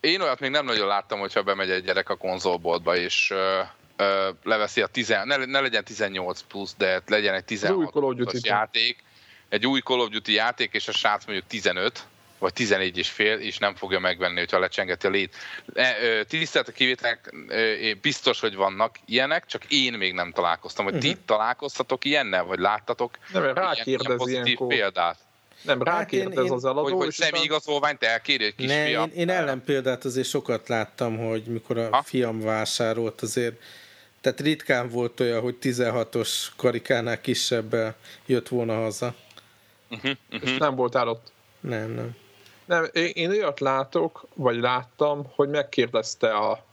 én 0.00 0.20
olyat 0.20 0.40
még 0.40 0.50
nem 0.50 0.64
nagyon 0.64 0.86
láttam, 0.86 1.18
hogyha 1.18 1.42
bemegy 1.42 1.70
egy 1.70 1.84
gyerek 1.84 2.08
a 2.08 2.16
konzolboltba, 2.16 2.96
és 2.96 3.30
uh, 3.30 3.38
uh, 3.98 4.34
leveszi 4.42 4.82
a 4.82 4.86
10, 4.86 5.08
ne, 5.08 5.36
ne 5.36 5.60
legyen 5.60 5.84
18 5.84 6.40
plusz, 6.40 6.74
de 6.78 7.02
legyen 7.06 7.34
egy 7.34 7.44
16 7.44 7.90
plusz 7.90 8.44
játék, 8.44 9.04
egy 9.48 9.66
új 9.66 9.80
Call 9.80 10.00
of 10.00 10.08
Duty 10.08 10.32
játék, 10.32 10.72
és 10.72 10.88
a 10.88 10.92
srác 10.92 11.24
mondjuk 11.24 11.46
15, 11.48 12.06
vagy 12.38 12.52
14 12.52 12.98
és 12.98 13.08
fél, 13.08 13.38
és 13.38 13.58
nem 13.58 13.74
fogja 13.74 13.98
megvenni, 13.98 14.38
hogyha 14.38 14.58
lecsengeti 14.58 15.06
a 15.06 15.10
lét. 15.10 15.34
E, 15.74 16.24
tisztelt 16.24 16.68
a 16.68 16.72
kivételek, 16.72 17.34
biztos, 18.00 18.40
hogy 18.40 18.54
vannak 18.54 18.96
ilyenek, 19.04 19.46
csak 19.46 19.64
én 19.68 19.92
még 19.92 20.12
nem 20.12 20.32
találkoztam. 20.32 20.84
Hogy 20.84 20.94
uh-huh. 20.94 21.10
ti 21.10 21.16
mhm. 21.16 21.26
találkoztatok 21.26 22.04
ilyennel, 22.04 22.44
vagy 22.44 22.58
láttatok 22.58 23.18
nem, 23.32 23.42
ilyen, 23.42 23.76
ilyen 23.84 24.16
pozitív 24.16 24.58
példát? 24.66 25.18
Nem, 25.62 25.82
rákérdez 25.82 26.36
hát 26.36 26.44
én, 26.44 26.52
az 26.52 26.64
eladó. 26.64 26.82
Hogy, 26.82 26.92
hogy 26.92 27.12
személyigazolványt 27.12 28.02
elkéri 28.02 28.44
egy 28.44 28.54
kisfiam? 28.54 29.08
Ne, 29.08 29.14
én, 29.14 29.20
én 29.20 29.28
ellenpéldát 29.28 30.04
azért 30.04 30.28
sokat 30.28 30.68
láttam, 30.68 31.18
hogy 31.18 31.42
mikor 31.42 31.78
a 31.78 31.88
ha? 31.90 32.02
fiam 32.02 32.40
vásárolt, 32.40 33.20
azért 33.20 33.54
tehát 34.20 34.40
ritkán 34.40 34.88
volt 34.88 35.20
olyan, 35.20 35.40
hogy 35.40 35.56
16-os 35.62 36.46
karikánál 36.56 37.20
kisebb 37.20 37.94
jött 38.26 38.48
volna 38.48 38.74
haza. 38.74 39.14
Uh-huh, 39.90 40.10
uh-huh. 40.30 40.50
És 40.50 40.58
nem 40.58 40.74
volt 40.74 40.94
ott? 40.94 41.32
Nem, 41.60 41.90
nem. 41.90 42.16
Nem, 42.66 42.86
én, 42.92 43.30
olyat 43.30 43.60
látok, 43.60 44.26
vagy 44.34 44.60
láttam, 44.60 45.24
hogy 45.34 45.48
megkérdezte 45.48 46.30
a, 46.30 46.64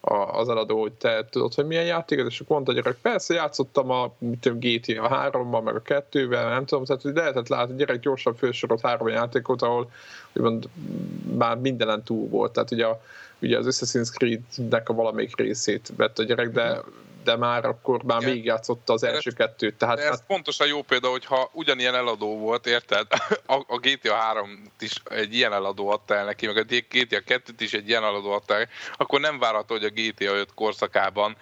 a, 0.00 0.14
az 0.14 0.48
eladó, 0.48 0.80
hogy 0.80 0.92
te 0.92 1.24
tudod, 1.30 1.54
hogy 1.54 1.66
milyen 1.66 1.84
játék 1.84 2.24
és 2.28 2.40
akkor 2.40 2.54
mondta 2.54 2.72
a 2.72 2.74
gyerek, 2.74 2.96
persze 2.96 3.34
játszottam 3.34 3.90
a 3.90 4.14
tudom, 4.40 4.58
GTA 4.58 5.30
3-mal, 5.32 5.62
meg 5.62 5.74
a 5.74 5.82
2-vel, 5.82 6.48
nem 6.48 6.64
tudom, 6.64 6.84
tehát 6.84 7.02
hogy 7.02 7.14
lehetett 7.14 7.48
látni, 7.48 7.74
a 7.74 7.76
gyerek 7.76 8.00
gyorsan 8.00 8.34
felsorolt 8.34 8.80
három 8.80 9.08
játékot, 9.08 9.62
ahol 9.62 9.90
úgymond 10.32 10.68
már 11.36 11.56
mindenen 11.56 12.02
túl 12.02 12.28
volt, 12.28 12.52
tehát 12.52 12.70
ugye, 12.70 12.86
a, 12.86 13.02
ugye 13.38 13.58
az 13.58 13.66
Assassin's 13.68 14.10
Creed-nek 14.10 14.88
a 14.88 14.94
valamelyik 14.94 15.36
részét 15.36 15.92
vett 15.96 16.18
a 16.18 16.22
gyerek, 16.22 16.50
de 16.50 16.80
de 17.24 17.36
már 17.36 17.64
akkor 17.64 18.02
már 18.02 18.20
Igen. 18.20 18.30
végigjátszotta 18.30 18.92
az 18.92 19.02
első 19.02 19.30
de 19.30 19.36
kettőt. 19.36 19.74
Tehát, 19.74 19.98
ez 19.98 20.08
hát... 20.08 20.24
pontosan 20.26 20.66
jó 20.66 20.82
példa, 20.82 21.08
hogyha 21.08 21.50
ugyanilyen 21.52 21.94
eladó 21.94 22.38
volt, 22.38 22.66
érted? 22.66 23.06
A, 23.46 23.54
a 23.54 23.78
GTA 23.78 24.14
3 24.14 24.72
is 24.78 25.02
egy 25.04 25.34
ilyen 25.34 25.52
eladó 25.52 25.88
adta 25.88 26.14
el 26.14 26.24
neki, 26.24 26.46
meg 26.46 26.56
a 26.56 26.62
GTA 26.62 27.20
2-t 27.26 27.54
is 27.58 27.72
egy 27.72 27.88
ilyen 27.88 28.04
eladó 28.04 28.32
adta 28.32 28.54
el, 28.54 28.68
akkor 28.96 29.20
nem 29.20 29.38
várható, 29.38 29.74
hogy 29.74 29.84
a 29.84 29.90
GTA 29.94 30.34
5 30.34 30.54
korszakában 30.54 31.36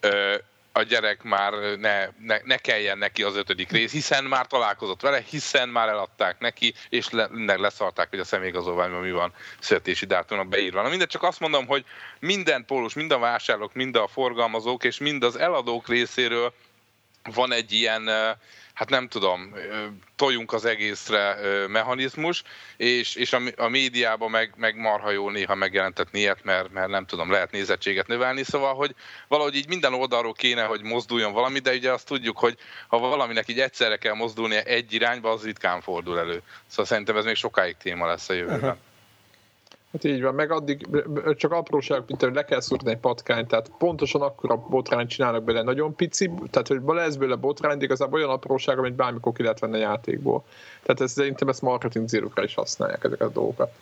ö, 0.00 0.34
a 0.76 0.82
gyerek 0.82 1.22
már 1.22 1.52
ne, 1.52 2.08
ne, 2.18 2.40
ne 2.44 2.56
kelljen 2.56 2.98
neki 2.98 3.22
az 3.22 3.36
ötödik 3.36 3.70
rész, 3.70 3.92
hiszen 3.92 4.24
már 4.24 4.46
találkozott 4.46 5.00
vele, 5.00 5.22
hiszen 5.30 5.68
már 5.68 5.88
eladták 5.88 6.38
neki, 6.38 6.74
és 6.88 7.10
le, 7.10 7.28
leszarták, 7.56 8.10
hogy 8.10 8.18
a 8.18 8.24
személyigazolványban 8.24 9.00
mi 9.00 9.10
van 9.10 9.32
születési 9.58 10.06
dátumnak 10.06 10.48
beírva. 10.48 10.82
Na 10.82 10.88
mindegy, 10.88 11.08
csak 11.08 11.22
azt 11.22 11.40
mondom, 11.40 11.66
hogy 11.66 11.84
minden 12.20 12.64
pólus, 12.64 12.94
mind 12.94 13.12
a 13.12 13.18
vásárlók, 13.18 13.74
mind 13.74 13.96
a 13.96 14.06
forgalmazók, 14.06 14.84
és 14.84 14.98
mind 14.98 15.22
az 15.22 15.36
eladók 15.36 15.88
részéről 15.88 16.52
van 17.34 17.52
egy 17.52 17.72
ilyen 17.72 18.10
hát 18.76 18.90
nem 18.90 19.08
tudom, 19.08 19.54
toljunk 20.16 20.52
az 20.52 20.64
egészre 20.64 21.36
mechanizmus, 21.68 22.42
és, 22.76 23.14
és 23.14 23.32
a, 23.32 23.40
a 23.56 23.68
médiában 23.68 24.30
meg, 24.30 24.52
meg 24.56 24.76
marha 24.76 25.10
jó 25.10 25.30
néha 25.30 25.54
megjelentetni 25.54 26.18
ilyet, 26.18 26.44
mert, 26.44 26.72
mert 26.72 26.88
nem 26.88 27.06
tudom, 27.06 27.30
lehet 27.30 27.50
nézettséget 27.50 28.06
növelni, 28.06 28.42
szóval, 28.42 28.74
hogy 28.74 28.94
valahogy 29.28 29.54
így 29.54 29.68
minden 29.68 29.94
oldalról 29.94 30.32
kéne, 30.32 30.64
hogy 30.64 30.82
mozduljon 30.82 31.32
valami, 31.32 31.58
de 31.58 31.72
ugye 31.72 31.92
azt 31.92 32.06
tudjuk, 32.06 32.38
hogy 32.38 32.58
ha 32.88 32.98
valaminek 32.98 33.48
így 33.48 33.60
egyszerre 33.60 33.96
kell 33.96 34.14
mozdulnia 34.14 34.60
egy 34.60 34.92
irányba, 34.92 35.30
az 35.30 35.44
ritkán 35.44 35.80
fordul 35.80 36.18
elő. 36.18 36.42
Szóval 36.66 36.86
szerintem 36.86 37.16
ez 37.16 37.24
még 37.24 37.34
sokáig 37.34 37.76
téma 37.76 38.06
lesz 38.06 38.28
a 38.28 38.32
jövőben. 38.32 38.62
Aha. 38.62 38.76
Hát 39.96 40.04
így 40.04 40.22
van, 40.22 40.34
meg 40.34 40.50
addig 40.50 40.86
csak 41.36 41.52
apróság, 41.52 42.02
mint 42.06 42.20
hogy 42.20 42.34
le 42.34 42.44
kell 42.44 42.60
szúrni 42.60 42.90
egy 42.90 42.98
patkányt, 42.98 43.48
tehát 43.48 43.70
pontosan 43.78 44.22
akkor 44.22 44.50
a 44.50 44.56
botrányt 44.56 45.08
csinálnak 45.08 45.44
bele 45.44 45.62
nagyon 45.62 45.94
pici, 45.94 46.30
tehát 46.50 46.68
hogy 46.68 46.80
lesz 46.84 47.14
belőle 47.16 47.36
botrány, 47.36 47.78
de 47.78 47.84
igazából 47.84 48.18
olyan 48.18 48.30
apróság, 48.30 48.78
amit 48.78 48.94
bármikor 48.94 49.32
ki 49.32 49.42
lehet 49.42 49.58
venni 49.58 49.74
a 49.74 49.78
játékból. 49.78 50.44
Tehát 50.82 51.00
ez, 51.00 51.12
szerintem 51.12 51.48
ezt 51.48 51.62
marketing 51.62 52.08
zérukra 52.08 52.44
is 52.44 52.54
használják 52.54 53.04
ezeket 53.04 53.26
a 53.26 53.32
dolgokat. 53.32 53.72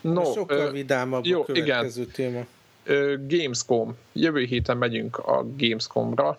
No, 0.00 0.24
Sokkal 0.24 0.58
ö, 0.58 0.70
vidámabb 0.70 1.24
jó, 1.24 1.40
a 1.40 1.44
következő 1.44 2.02
igen. 2.02 2.12
téma. 2.12 2.46
Ö, 2.84 3.14
Gamescom. 3.28 3.96
Jövő 4.12 4.44
héten 4.44 4.76
megyünk 4.76 5.18
a 5.18 5.46
Gamescomra. 5.56 6.38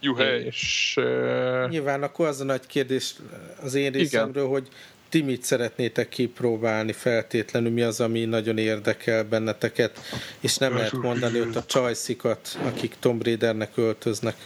Juhely. 0.00 0.44
És, 0.44 0.94
ö... 0.96 1.66
Nyilván 1.68 2.02
akkor 2.02 2.26
az 2.26 2.40
a 2.40 2.44
nagy 2.44 2.66
kérdés 2.66 3.14
az 3.62 3.74
én 3.74 3.92
részemről, 3.92 4.42
igen. 4.42 4.46
hogy 4.46 4.68
ti 5.08 5.22
mit 5.22 5.42
szeretnétek 5.42 6.08
kipróbálni 6.08 6.92
feltétlenül, 6.92 7.70
mi 7.70 7.82
az, 7.82 8.00
ami 8.00 8.24
nagyon 8.24 8.58
érdekel 8.58 9.24
benneteket, 9.24 9.98
és 10.40 10.56
nem 10.56 10.74
lehet 10.74 10.92
mondani 10.92 11.40
ott 11.40 11.56
a 11.56 11.64
csajszikat, 11.64 12.58
akik 12.64 12.96
Tomb 13.00 13.24
Raidernek 13.24 13.70
öltöznek. 13.74 14.36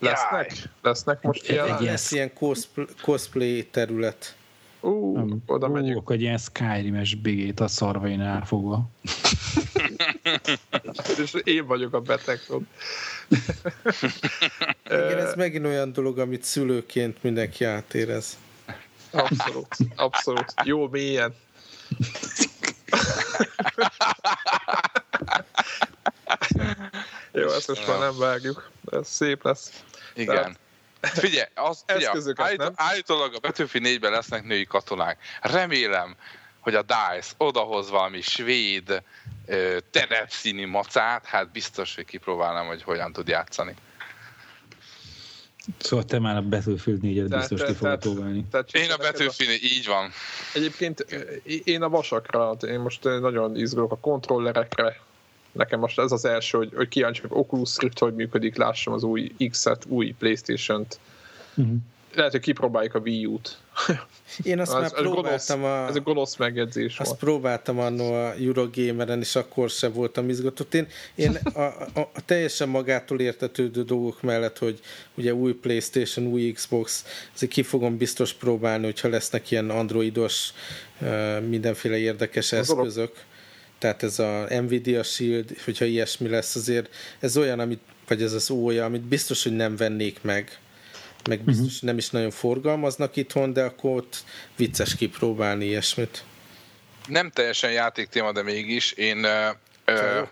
Lesznek? 0.00 0.52
Lesznek 0.82 1.22
most 1.22 1.48
ilyen? 1.48 1.76
Egy 1.76 1.80
lesz 1.80 2.12
ilyen 2.12 2.32
cosplay, 2.32 2.86
cosplay 3.02 3.64
terület. 3.64 4.36
Ú, 4.80 5.18
uh, 5.18 5.36
oda 5.46 5.68
megyünk. 5.68 6.10
egy 6.10 6.20
ilyen 6.20 6.38
Skyrim-es 6.38 7.14
bigét 7.14 7.60
a 7.60 7.68
szarvain 7.68 8.20
elfogva. 8.20 8.88
és 11.22 11.34
én 11.44 11.66
vagyok 11.66 11.94
a 11.94 12.00
beteg 12.00 12.40
Igen, 14.84 15.18
ez 15.18 15.34
megint 15.34 15.64
olyan 15.64 15.92
dolog, 15.92 16.18
amit 16.18 16.42
szülőként 16.42 17.22
mindenki 17.22 17.64
átérez. 17.64 18.38
Abszolút, 19.14 19.76
abszolút. 19.96 20.54
Jó 20.64 20.88
mélyen. 20.88 21.34
Jó, 27.32 27.48
ezt 27.48 27.68
most 27.68 27.86
már 27.86 27.98
nem 27.98 28.18
vágjuk. 28.18 28.70
Ez 28.92 29.08
szép 29.08 29.44
lesz. 29.44 29.82
Igen. 30.14 30.56
Tehát, 31.00 31.18
Figyelj, 31.18 31.48
az, 31.54 31.84
figyelj 31.86 32.32
állít, 32.34 32.72
állítólag 32.74 33.34
a 33.34 33.38
Battlefield 33.38 33.86
4-ben 33.86 34.12
lesznek 34.12 34.44
női 34.44 34.64
katonák. 34.64 35.18
Remélem, 35.40 36.16
hogy 36.60 36.74
a 36.74 36.82
DICE 36.82 37.32
odahoz 37.36 37.90
valami 37.90 38.20
svéd 38.20 39.02
terepszíni 39.90 40.64
macát, 40.64 41.26
hát 41.26 41.50
biztos, 41.50 41.94
hogy 41.94 42.04
kipróbálnám, 42.04 42.66
hogy 42.66 42.82
hogyan 42.82 43.12
tud 43.12 43.28
játszani. 43.28 43.74
Szóval 45.78 46.04
te 46.04 46.18
már 46.18 46.36
a 46.36 46.42
Battlefield 46.42 47.00
4-et 47.02 47.26
biztos 47.28 47.62
ki 47.62 47.72
fogod 47.72 47.98
próbálni. 47.98 48.44
Én 48.72 48.90
a 48.90 48.96
Battlefield 48.96 49.50
4, 49.50 49.64
így 49.64 49.86
van. 49.86 50.10
Egyébként 50.54 51.00
én 51.64 51.82
a 51.82 51.88
vasakra, 51.88 52.56
én 52.68 52.80
most 52.80 53.04
nagyon 53.04 53.56
izgulok 53.56 53.92
a 53.92 53.96
kontrollerekre, 53.96 55.00
nekem 55.52 55.80
most 55.80 55.98
ez 55.98 56.12
az 56.12 56.24
első, 56.24 56.58
hogy, 56.58 56.72
hogy 56.74 56.88
kíváncsi 56.88 57.20
hogy 57.20 57.30
Oculus 57.32 57.76
Rift 57.78 57.98
hogy 57.98 58.14
működik, 58.14 58.56
lássam 58.56 58.92
az 58.92 59.02
új 59.02 59.34
X-et, 59.50 59.84
új 59.88 60.14
Playstation-t. 60.18 60.98
Uh-huh 61.54 61.76
lehet, 62.16 62.32
hogy 62.32 62.40
kipróbáljuk 62.40 62.94
a 62.94 62.98
Wii 62.98 63.26
U-t. 63.26 63.58
Én 64.42 64.60
azt 64.60 64.72
az, 64.72 64.80
már 64.80 64.92
próbáltam 64.92 65.60
gonosz, 65.60 65.84
a... 65.84 65.88
Ez 65.88 65.96
a 65.96 66.00
gonosz 66.00 66.36
megjegyzés 66.36 66.98
Azt 66.98 67.08
volt. 67.08 67.20
próbáltam 67.20 67.78
annó 67.78 68.12
a 68.12 68.34
Eurogameren, 68.34 69.20
és 69.20 69.36
akkor 69.36 69.70
se 69.70 69.88
voltam 69.88 70.28
izgatott. 70.28 70.74
Én, 70.74 70.86
én 71.14 71.38
a, 71.52 71.60
a, 71.60 72.00
a, 72.14 72.24
teljesen 72.24 72.68
magától 72.68 73.20
értetődő 73.20 73.82
dolgok 73.82 74.22
mellett, 74.22 74.58
hogy 74.58 74.80
ugye 75.14 75.34
új 75.34 75.52
Playstation, 75.52 76.26
új 76.26 76.52
Xbox, 76.52 77.04
ezért 77.34 77.52
ki 77.52 77.62
fogom 77.62 77.96
biztos 77.96 78.32
próbálni, 78.32 78.84
hogyha 78.84 79.08
lesznek 79.08 79.50
ilyen 79.50 79.70
androidos 79.70 80.52
mindenféle 81.48 81.96
érdekes 81.96 82.52
az 82.52 82.58
eszközök. 82.58 83.10
Orok. 83.10 83.22
Tehát 83.78 84.02
ez 84.02 84.18
a 84.18 84.46
Nvidia 84.60 85.02
Shield, 85.02 85.56
hogyha 85.64 85.84
ilyesmi 85.84 86.28
lesz, 86.28 86.54
azért 86.54 86.94
ez 87.20 87.36
olyan, 87.36 87.58
amit, 87.60 87.80
vagy 88.08 88.22
ez 88.22 88.32
az 88.32 88.50
ója, 88.50 88.84
amit 88.84 89.02
biztos, 89.02 89.42
hogy 89.42 89.56
nem 89.56 89.76
vennék 89.76 90.22
meg 90.22 90.58
meg 91.28 91.38
mhm. 91.38 91.46
biztos 91.46 91.72
uh-huh. 91.72 91.88
nem 91.88 91.98
is 91.98 92.10
nagyon 92.10 92.30
forgalmaznak 92.30 93.16
itthon, 93.16 93.52
de 93.52 93.62
akkor 93.62 93.90
ott 93.90 94.24
vicces 94.56 94.96
kipróbálni 94.96 95.64
ilyesmit. 95.64 96.24
Nem 97.06 97.30
teljesen 97.30 97.72
játéktéma, 97.72 98.32
de 98.32 98.42
mégis 98.42 98.92
én... 98.92 99.24
Ö, 99.84 100.22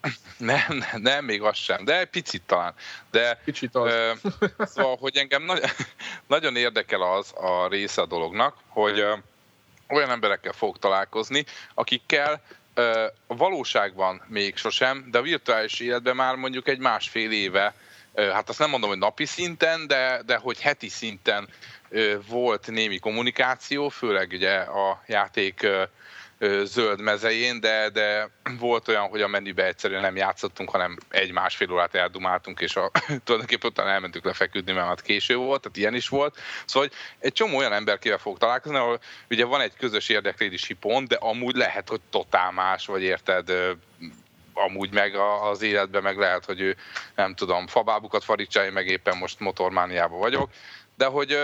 nem, 0.38 0.64
nem, 0.68 1.02
nem, 1.02 1.24
még 1.24 1.42
az 1.42 1.56
sem, 1.56 1.84
de 1.84 2.04
picit 2.04 2.42
talán. 2.46 2.74
De, 3.10 3.40
picit 3.44 3.74
az. 3.74 3.92
Ö, 3.92 4.12
szóval, 4.58 4.96
hogy 4.96 5.16
engem 5.16 5.42
nagy, 5.42 5.62
nagyon 6.26 6.56
érdekel 6.56 7.02
az 7.02 7.32
a 7.34 7.68
része 7.68 8.02
a 8.02 8.06
dolognak, 8.06 8.56
hogy 8.66 8.98
ö, 8.98 9.14
olyan 9.88 10.10
emberekkel 10.10 10.52
fog 10.52 10.78
találkozni, 10.78 11.44
akikkel 11.74 12.42
ö, 12.74 13.06
a 13.26 13.36
valóságban 13.36 14.22
még 14.26 14.56
sosem, 14.56 15.08
de 15.10 15.18
a 15.18 15.22
virtuális 15.22 15.80
életben 15.80 16.16
már 16.16 16.34
mondjuk 16.34 16.68
egy 16.68 16.78
másfél 16.78 17.30
éve 17.30 17.74
hát 18.14 18.48
azt 18.48 18.58
nem 18.58 18.70
mondom, 18.70 18.88
hogy 18.88 18.98
napi 18.98 19.24
szinten, 19.24 19.86
de, 19.86 20.22
de 20.26 20.36
hogy 20.36 20.60
heti 20.60 20.88
szinten 20.88 21.48
volt 22.28 22.66
némi 22.66 22.98
kommunikáció, 22.98 23.88
főleg 23.88 24.30
ugye 24.32 24.56
a 24.56 25.02
játék 25.06 25.66
zöld 26.64 27.00
mezején, 27.00 27.60
de, 27.60 27.88
de 27.88 28.30
volt 28.58 28.88
olyan, 28.88 29.08
hogy 29.08 29.22
a 29.22 29.28
menübe 29.28 29.64
egyszerűen 29.64 30.00
nem 30.00 30.16
játszottunk, 30.16 30.70
hanem 30.70 30.98
egy-másfél 31.08 31.72
órát 31.72 31.94
eldumáltunk, 31.94 32.60
és 32.60 32.76
a, 32.76 32.90
tulajdonképpen 33.24 33.70
utána 33.70 33.90
elmentünk 33.90 34.24
lefeküdni, 34.24 34.72
mert 34.72 34.86
hát 34.86 35.02
késő 35.02 35.36
volt, 35.36 35.60
tehát 35.60 35.76
ilyen 35.76 35.94
is 35.94 36.08
volt. 36.08 36.36
Szóval 36.64 36.88
hogy 36.88 36.98
egy 37.18 37.32
csomó 37.32 37.56
olyan 37.56 37.72
emberkével 37.72 38.18
fog 38.18 38.38
találkozni, 38.38 38.78
ahol 38.78 39.00
ugye 39.30 39.44
van 39.44 39.60
egy 39.60 39.76
közös 39.76 40.08
érdeklődési 40.08 40.74
pont, 40.74 41.08
de 41.08 41.16
amúgy 41.16 41.56
lehet, 41.56 41.88
hogy 41.88 42.00
totál 42.10 42.50
más, 42.50 42.86
vagy 42.86 43.02
érted, 43.02 43.52
amúgy 44.54 44.92
meg 44.92 45.14
az 45.50 45.62
életben 45.62 46.02
meg 46.02 46.18
lehet, 46.18 46.44
hogy 46.44 46.60
ő 46.60 46.76
nem 47.14 47.34
tudom, 47.34 47.66
fabábukat 47.66 48.24
farigcsálja, 48.24 48.72
meg 48.72 48.86
éppen 48.86 49.16
most 49.16 49.40
motormániában 49.40 50.18
vagyok, 50.18 50.50
de 50.96 51.04
hogy 51.04 51.38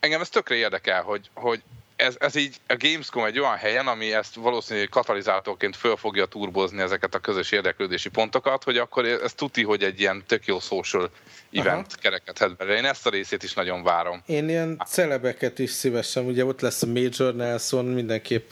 engem 0.00 0.20
ez 0.20 0.28
tökre 0.28 0.54
érdekel, 0.54 1.02
hogy, 1.02 1.30
hogy 1.34 1.62
ez, 1.98 2.16
ez 2.18 2.34
így 2.34 2.56
a 2.66 2.76
Gamescom 2.78 3.24
egy 3.24 3.38
olyan 3.38 3.56
helyen, 3.56 3.86
ami 3.86 4.12
ezt 4.12 4.34
valószínűleg 4.34 4.88
katalizátorként 4.88 5.76
föl 5.76 5.96
fogja 5.96 6.26
turbozni 6.26 6.80
ezeket 6.80 7.14
a 7.14 7.18
közös 7.18 7.52
érdeklődési 7.52 8.08
pontokat, 8.08 8.64
hogy 8.64 8.76
akkor 8.76 9.04
ez 9.04 9.34
tuti, 9.34 9.62
hogy 9.62 9.82
egy 9.82 10.00
ilyen 10.00 10.22
tök 10.26 10.46
jó 10.46 10.58
social 10.60 11.10
event 11.52 11.86
Aha. 11.86 12.00
kerekedhet 12.00 12.56
belőle. 12.56 12.76
Én 12.76 12.84
ezt 12.84 13.06
a 13.06 13.10
részét 13.10 13.42
is 13.42 13.54
nagyon 13.54 13.82
várom. 13.82 14.22
Én 14.26 14.48
ilyen 14.48 14.82
celebeket 14.86 15.58
is 15.58 15.70
szívesen, 15.70 16.24
ugye 16.24 16.44
ott 16.44 16.60
lesz 16.60 16.82
a 16.82 16.86
Major 16.86 17.34
Nelson, 17.34 17.84
mindenképp 17.84 18.50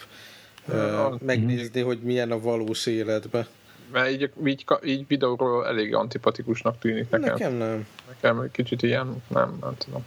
uh, 0.67 1.19
megnézni, 1.19 1.81
hogy 1.81 1.99
milyen 2.01 2.31
a 2.31 2.39
valós 2.39 2.85
életben. 2.85 3.47
Mert 3.91 4.09
így, 4.09 4.31
így, 4.45 4.65
így 4.83 5.07
videóról 5.07 5.67
elég 5.67 5.95
antipatikusnak 5.95 6.79
tűnik 6.79 7.09
nekem. 7.09 7.31
Nekem 7.31 7.53
nem. 7.53 7.87
Nekem 8.07 8.39
egy 8.39 8.51
kicsit 8.51 8.81
ilyen, 8.81 9.23
nem, 9.27 9.57
nem 9.61 9.75
tudom. 9.77 10.05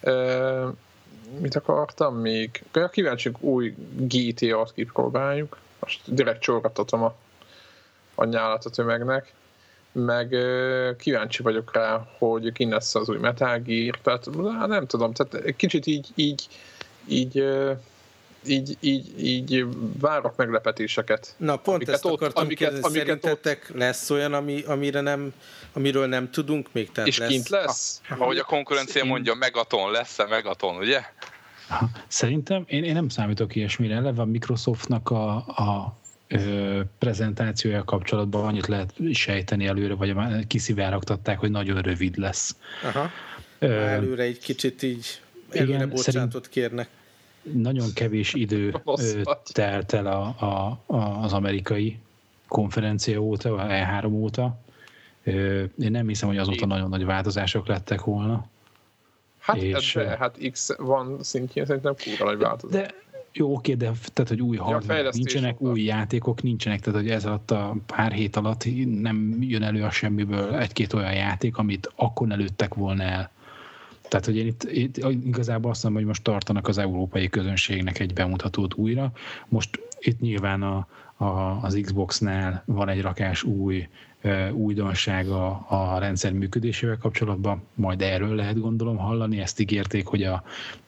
E, 0.00 0.72
mit 1.38 1.54
akartam 1.54 2.16
még? 2.16 2.62
Kíváncsiak 2.90 3.42
új 3.42 3.74
GTA-t 3.96 4.72
kipróbáljuk. 4.72 5.56
Most 5.80 6.14
direkt 6.14 6.40
csorgatatom 6.40 7.02
a, 7.02 7.14
a 8.14 8.24
nyálat 8.24 8.64
a 8.64 8.70
tömegnek. 8.70 9.32
Meg 9.92 10.36
kíváncsi 10.98 11.42
vagyok 11.42 11.72
rá, 11.72 12.08
hogy 12.18 12.52
ki 12.52 12.68
lesz 12.68 12.94
az 12.94 13.08
új 13.08 13.18
Metal 13.18 13.58
Gear. 13.58 13.98
Tehát 14.02 14.26
nem 14.66 14.86
tudom, 14.86 15.12
tehát 15.12 15.56
kicsit 15.56 15.86
így, 15.86 16.08
így, 16.14 16.48
így 17.06 17.44
így, 18.46 18.76
így, 18.80 19.24
így 19.24 19.66
várok 19.98 20.36
meglepetéseket. 20.36 21.34
Na, 21.36 21.56
pont 21.56 21.88
ezt 21.88 22.04
ott, 22.04 22.12
akartam 22.12 22.44
amiket, 22.44 22.58
kérdezni, 22.58 22.98
amiket 22.98 23.22
szerintetek 23.22 23.66
ott... 23.70 23.76
lesz 23.76 24.10
olyan, 24.10 24.34
ami, 24.34 24.62
amire 24.62 25.00
nem, 25.00 25.32
amiről 25.72 26.06
nem 26.06 26.30
tudunk 26.30 26.68
még? 26.72 26.92
Tehát 26.92 27.08
És 27.08 27.18
lesz... 27.18 27.28
kint 27.28 27.48
lesz? 27.48 28.00
Ha, 28.08 28.14
ahogy 28.14 28.38
a 28.38 28.44
konkurencia 28.44 29.04
mondja, 29.04 29.34
Megaton 29.34 29.90
lesz-e 29.90 30.26
Megaton, 30.26 30.76
ugye? 30.76 31.00
Szerintem 32.08 32.64
én, 32.66 32.84
én 32.84 32.92
nem 32.92 33.08
számítok 33.08 33.54
ilyesmire. 33.54 33.94
Eleve 33.94 34.22
a 34.22 34.24
Microsoftnak 34.24 35.10
a, 35.10 35.34
a 35.36 35.96
ö, 36.28 36.80
prezentációja 36.98 37.84
kapcsolatban 37.84 38.44
annyit 38.44 38.66
lehet 38.66 38.94
sejteni 39.12 39.66
előre, 39.66 39.94
vagy 39.94 40.14
kiszivárogtatták, 40.46 41.38
hogy 41.38 41.50
nagyon 41.50 41.80
rövid 41.80 42.16
lesz. 42.16 42.56
Aha. 42.82 43.10
Ö, 43.58 43.72
előre 43.72 44.22
egy 44.22 44.38
kicsit 44.38 44.82
így 44.82 45.20
előre 45.50 45.74
igen, 45.74 45.88
bocsánatot 45.88 46.32
szerint, 46.32 46.48
kérnek 46.48 46.88
nagyon 47.42 47.88
kevés 47.94 48.34
idő 48.34 48.82
telt 49.52 49.92
el 49.92 50.06
a, 50.06 50.34
a, 50.38 50.78
a, 50.86 51.22
az 51.22 51.32
amerikai 51.32 51.98
konferencia 52.48 53.18
óta, 53.18 53.54
a 53.54 53.66
E3 53.66 54.12
óta. 54.12 54.58
Én 55.78 55.90
nem 55.90 56.08
hiszem, 56.08 56.28
hogy 56.28 56.38
azóta 56.38 56.66
nagyon 56.66 56.88
nagy 56.88 57.04
változások 57.04 57.66
lettek 57.66 58.04
volna. 58.04 58.46
Hát, 59.38 59.56
és, 59.56 59.92
de, 59.94 60.16
hát 60.16 60.38
X 60.50 60.76
van 60.76 61.22
szintjén 61.22 61.66
szerintem 61.66 61.94
kurva 62.04 62.24
nagy 62.24 62.38
változás. 62.38 62.80
De 62.80 62.94
jó, 63.32 63.54
oké, 63.54 63.74
de 63.74 63.90
tehát, 64.12 64.30
hogy 64.30 64.42
új 64.42 64.56
hardware 64.56 65.02
ja, 65.02 65.10
nincsenek, 65.12 65.60
új 65.60 65.82
játékok 65.82 66.42
nincsenek, 66.42 66.80
tehát, 66.80 67.00
hogy 67.00 67.10
ez 67.10 67.24
alatt 67.24 67.50
a 67.50 67.76
pár 67.86 68.12
hét 68.12 68.36
alatt 68.36 68.64
nem 68.84 69.36
jön 69.40 69.62
elő 69.62 69.82
a 69.82 69.90
semmiből 69.90 70.54
egy-két 70.54 70.92
olyan 70.92 71.12
játék, 71.12 71.56
amit 71.56 71.92
akkor 71.96 72.30
előttek 72.30 72.74
volna 72.74 73.02
el. 73.02 73.30
Tehát, 74.10 74.26
hogy 74.26 74.36
én 74.36 74.46
itt, 74.46 74.62
itt 74.72 74.96
igazából 75.24 75.70
azt 75.70 75.82
mondom, 75.82 76.00
hogy 76.00 76.10
most 76.10 76.22
tartanak 76.22 76.68
az 76.68 76.78
európai 76.78 77.28
közönségnek 77.28 77.98
egy 77.98 78.12
bemutatót 78.12 78.74
újra. 78.74 79.12
Most 79.48 79.80
itt 79.98 80.20
nyilván 80.20 80.62
a, 80.62 80.86
a, 81.16 81.58
az 81.62 81.78
Xbox-nál 81.82 82.62
van 82.66 82.88
egy 82.88 83.00
rakás 83.00 83.42
új 83.42 83.88
újdonsága 84.52 85.66
a 85.68 85.98
rendszer 85.98 86.32
működésével 86.32 86.98
kapcsolatban, 86.98 87.62
majd 87.74 88.02
erről 88.02 88.34
lehet 88.34 88.60
gondolom 88.60 88.96
hallani, 88.96 89.40
ezt 89.40 89.60
ígérték, 89.60 90.06
hogy 90.06 90.22
a, 90.22 90.42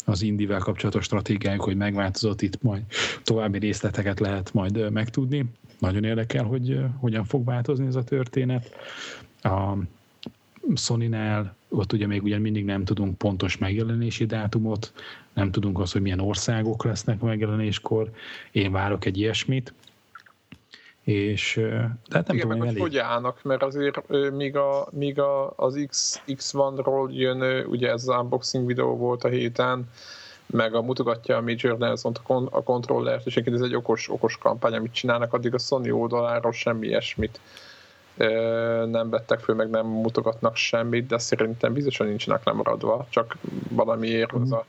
az 0.05 0.23
Indivel 0.23 0.59
kapcsolatos 0.59 1.05
stratégiájuk, 1.05 1.63
hogy 1.63 1.77
megváltozott, 1.77 2.43
itt 2.43 2.63
majd 2.63 2.83
további 3.23 3.59
részleteket 3.59 4.21
lehet 4.21 4.53
majd 4.53 4.91
megtudni. 4.91 5.45
Nagyon 5.79 6.05
érdekel, 6.05 6.45
hogy 6.45 6.81
hogyan 6.99 7.25
fog 7.25 7.45
változni 7.45 7.87
ez 7.87 7.97
a 7.97 8.05
történet. 8.05 8.71
A 9.43 9.73
Sony-nál 10.75 11.57
ott 11.73 11.93
ugye 11.93 12.07
még 12.07 12.23
ugyan 12.23 12.41
mindig 12.41 12.65
nem 12.65 12.85
tudunk 12.85 13.19
pontos 13.19 13.59
megjelenési 13.59 14.27
dátumot, 14.27 14.93
nem 15.33 15.51
tudunk 15.51 15.79
azt, 15.79 15.93
hogy 15.93 16.03
milyen 16.03 16.21
országok 16.21 16.85
lesznek 16.85 17.21
megjelenéskor. 17.21 18.11
Én 18.51 18.73
várok 18.73 19.05
egy 19.05 19.19
ilyesmit 19.19 19.73
és 21.05 21.55
de 22.09 22.17
hát 22.17 22.27
nem 22.27 22.37
Igen, 22.37 22.49
tudom, 22.49 22.67
hogy 22.67 22.79
hogy 22.79 22.97
állnak, 22.97 23.43
mert 23.43 23.63
azért 23.63 24.09
míg, 24.31 24.57
a, 24.57 24.89
míg 24.91 25.21
a, 25.21 25.53
az 25.57 25.85
X, 25.89 26.21
X1-ról 26.27 27.11
jön, 27.11 27.67
ugye 27.67 27.91
ez 27.91 28.09
az 28.09 28.17
unboxing 28.21 28.67
videó 28.67 28.97
volt 28.97 29.25
a 29.25 29.29
héten, 29.29 29.89
meg 30.47 30.75
a 30.75 30.83
mutogatja 30.83 31.37
a 31.37 31.41
Major 31.41 31.79
Nelson 31.79 32.13
a 32.51 32.63
kontrollert, 32.63 33.27
és 33.27 33.37
ez 33.37 33.61
egy 33.61 33.75
okos, 33.75 34.11
okos 34.11 34.39
kampány, 34.39 34.75
amit 34.75 34.93
csinálnak, 34.93 35.33
addig 35.33 35.55
a 35.55 35.59
Sony 35.59 35.91
oldaláról 35.91 36.53
semmi 36.53 36.87
ilyesmit 36.87 37.41
nem 38.87 39.11
vettek 39.11 39.39
föl, 39.39 39.55
meg 39.55 39.71
nem 39.71 39.87
mutogatnak 39.87 40.57
semmit, 40.57 41.07
de 41.07 41.19
szerintem 41.19 41.73
biztosan 41.73 42.07
nincsenek 42.07 42.45
lemaradva, 42.45 43.07
csak 43.11 43.37
valamiért 43.69 44.33
az 44.33 44.53
a, 44.53 44.65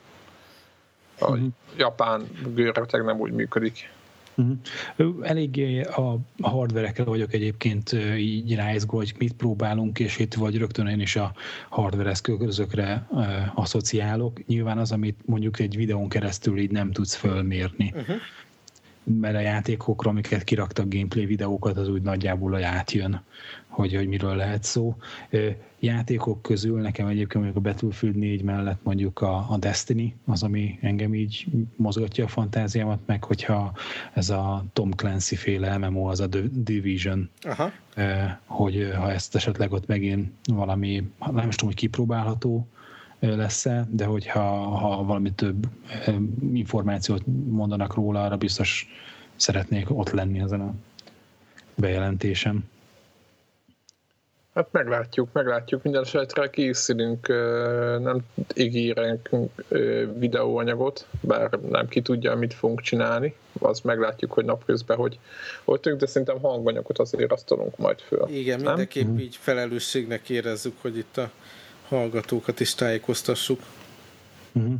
a 1.20 1.32
uh-huh. 1.32 1.48
japán 1.78 2.28
gőröteg 2.54 3.04
nem 3.04 3.20
úgy 3.20 3.32
működik. 3.32 3.92
Uh-huh. 4.36 5.28
Eléggé 5.28 5.82
a 5.82 6.18
hardverekre 6.42 7.04
vagyok 7.04 7.34
egyébként 7.34 7.92
így 8.18 8.56
ráizgó, 8.56 8.98
hogy 8.98 9.14
mit 9.18 9.34
próbálunk, 9.34 10.00
és 10.00 10.18
itt 10.18 10.34
vagy 10.34 10.58
rögtön 10.58 10.88
én 10.88 11.00
is 11.00 11.16
a 11.16 11.32
hardware 11.70 12.10
eszközökre 12.10 13.08
uh, 13.10 13.26
asszociálok. 13.56 14.48
Nyilván 14.48 14.78
az, 14.78 14.92
amit 14.92 15.20
mondjuk 15.26 15.60
egy 15.60 15.76
videón 15.76 16.10
keresztül 16.10 16.58
így 16.58 16.72
nem 16.72 16.92
tudsz 16.92 17.16
fölmérni. 17.16 17.94
Uh-huh 17.96 18.16
mert 19.04 19.36
a 19.36 19.40
játékokra, 19.40 20.10
amiket 20.10 20.44
kiraktak 20.44 20.90
gameplay 20.90 21.26
videókat, 21.26 21.78
az 21.78 21.90
úgy 21.90 22.02
nagyjából 22.02 22.64
átjön, 22.64 23.22
hogy, 23.68 23.96
hogy 23.96 24.08
miről 24.08 24.36
lehet 24.36 24.64
szó. 24.64 24.96
Játékok 25.80 26.42
közül 26.42 26.82
nekem 26.82 27.08
egyébként 27.08 27.44
mondjuk 27.44 27.66
a 27.66 27.70
Battlefield 27.70 28.16
4 28.16 28.42
mellett 28.42 28.80
mondjuk 28.84 29.22
a, 29.22 29.46
a 29.50 29.58
Destiny, 29.58 30.16
az, 30.26 30.44
ami 30.44 30.78
engem 30.82 31.14
így 31.14 31.46
mozgatja 31.76 32.24
a 32.24 32.28
fantáziámat, 32.28 33.00
meg 33.06 33.24
hogyha 33.24 33.74
ez 34.14 34.30
a 34.30 34.64
Tom 34.74 34.92
Clancy 34.92 35.36
féle 35.36 35.78
MMO, 35.78 36.10
az 36.10 36.20
a 36.20 36.30
The 36.30 36.42
Division, 36.52 37.30
Aha. 37.42 37.72
hogy 38.46 38.92
ha 38.96 39.12
ezt 39.12 39.36
esetleg 39.36 39.72
ott 39.72 39.88
megint 39.88 40.32
valami, 40.46 41.10
nem 41.32 41.48
is 41.48 41.56
tudom, 41.56 41.74
hogy 41.74 41.76
kipróbálható, 41.76 42.68
lesz-e, 43.32 43.88
de 43.90 44.06
hogyha 44.06 44.42
ha 44.58 45.04
valami 45.04 45.32
több 45.32 45.68
információt 46.54 47.22
mondanak 47.50 47.94
róla, 47.94 48.24
arra 48.24 48.38
biztos 48.38 48.88
szeretnék 49.36 49.98
ott 49.98 50.10
lenni 50.10 50.40
ezen 50.40 50.62
a 50.62 50.74
bejelentésem. 51.76 52.72
Hát 54.54 54.68
meglátjuk, 54.72 55.30
meglátjuk. 55.32 55.84
Minden 55.84 56.02
esetre 56.02 56.50
készülünk, 56.50 57.28
nem 58.02 58.20
ígérünk 58.56 59.30
videóanyagot, 60.18 61.08
bár 61.22 61.50
nem 61.70 61.88
ki 61.88 62.02
tudja, 62.02 62.36
mit 62.36 62.54
fogunk 62.54 62.82
csinálni. 62.82 63.36
Az 63.60 63.80
meglátjuk, 63.80 64.32
hogy 64.32 64.46
napközben, 64.46 64.98
hogy 64.98 65.20
voltunk, 65.64 66.00
de 66.00 66.06
szerintem 66.06 66.40
hanganyagot 66.40 67.00
azért 67.00 67.32
asztalunk 67.32 67.78
majd 67.78 68.00
föl. 68.00 68.28
Igen, 68.30 68.58
nem? 68.58 68.68
mindenképp 68.68 69.08
mm. 69.08 69.18
így 69.18 69.36
felelősségnek 69.36 70.30
érezzük, 70.30 70.76
hogy 70.82 70.98
itt 70.98 71.18
a 71.18 71.30
hallgatókat 71.88 72.60
is 72.60 72.76
tájékoztassuk. 72.76 73.60
Uh-huh. 74.52 74.74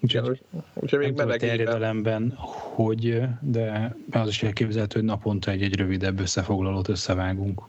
Úgyhogy, 0.00 0.40
úgyhogy 0.74 0.98
még 0.98 1.14
terjedelemben, 1.14 2.34
hogy, 2.74 3.22
de 3.40 3.96
az 4.10 4.28
is 4.28 4.42
elképzelhető, 4.42 4.98
hogy 4.98 5.08
naponta 5.08 5.50
egy-egy 5.50 5.76
rövidebb 5.76 6.20
összefoglalót 6.20 6.88
összevágunk. 6.88 7.62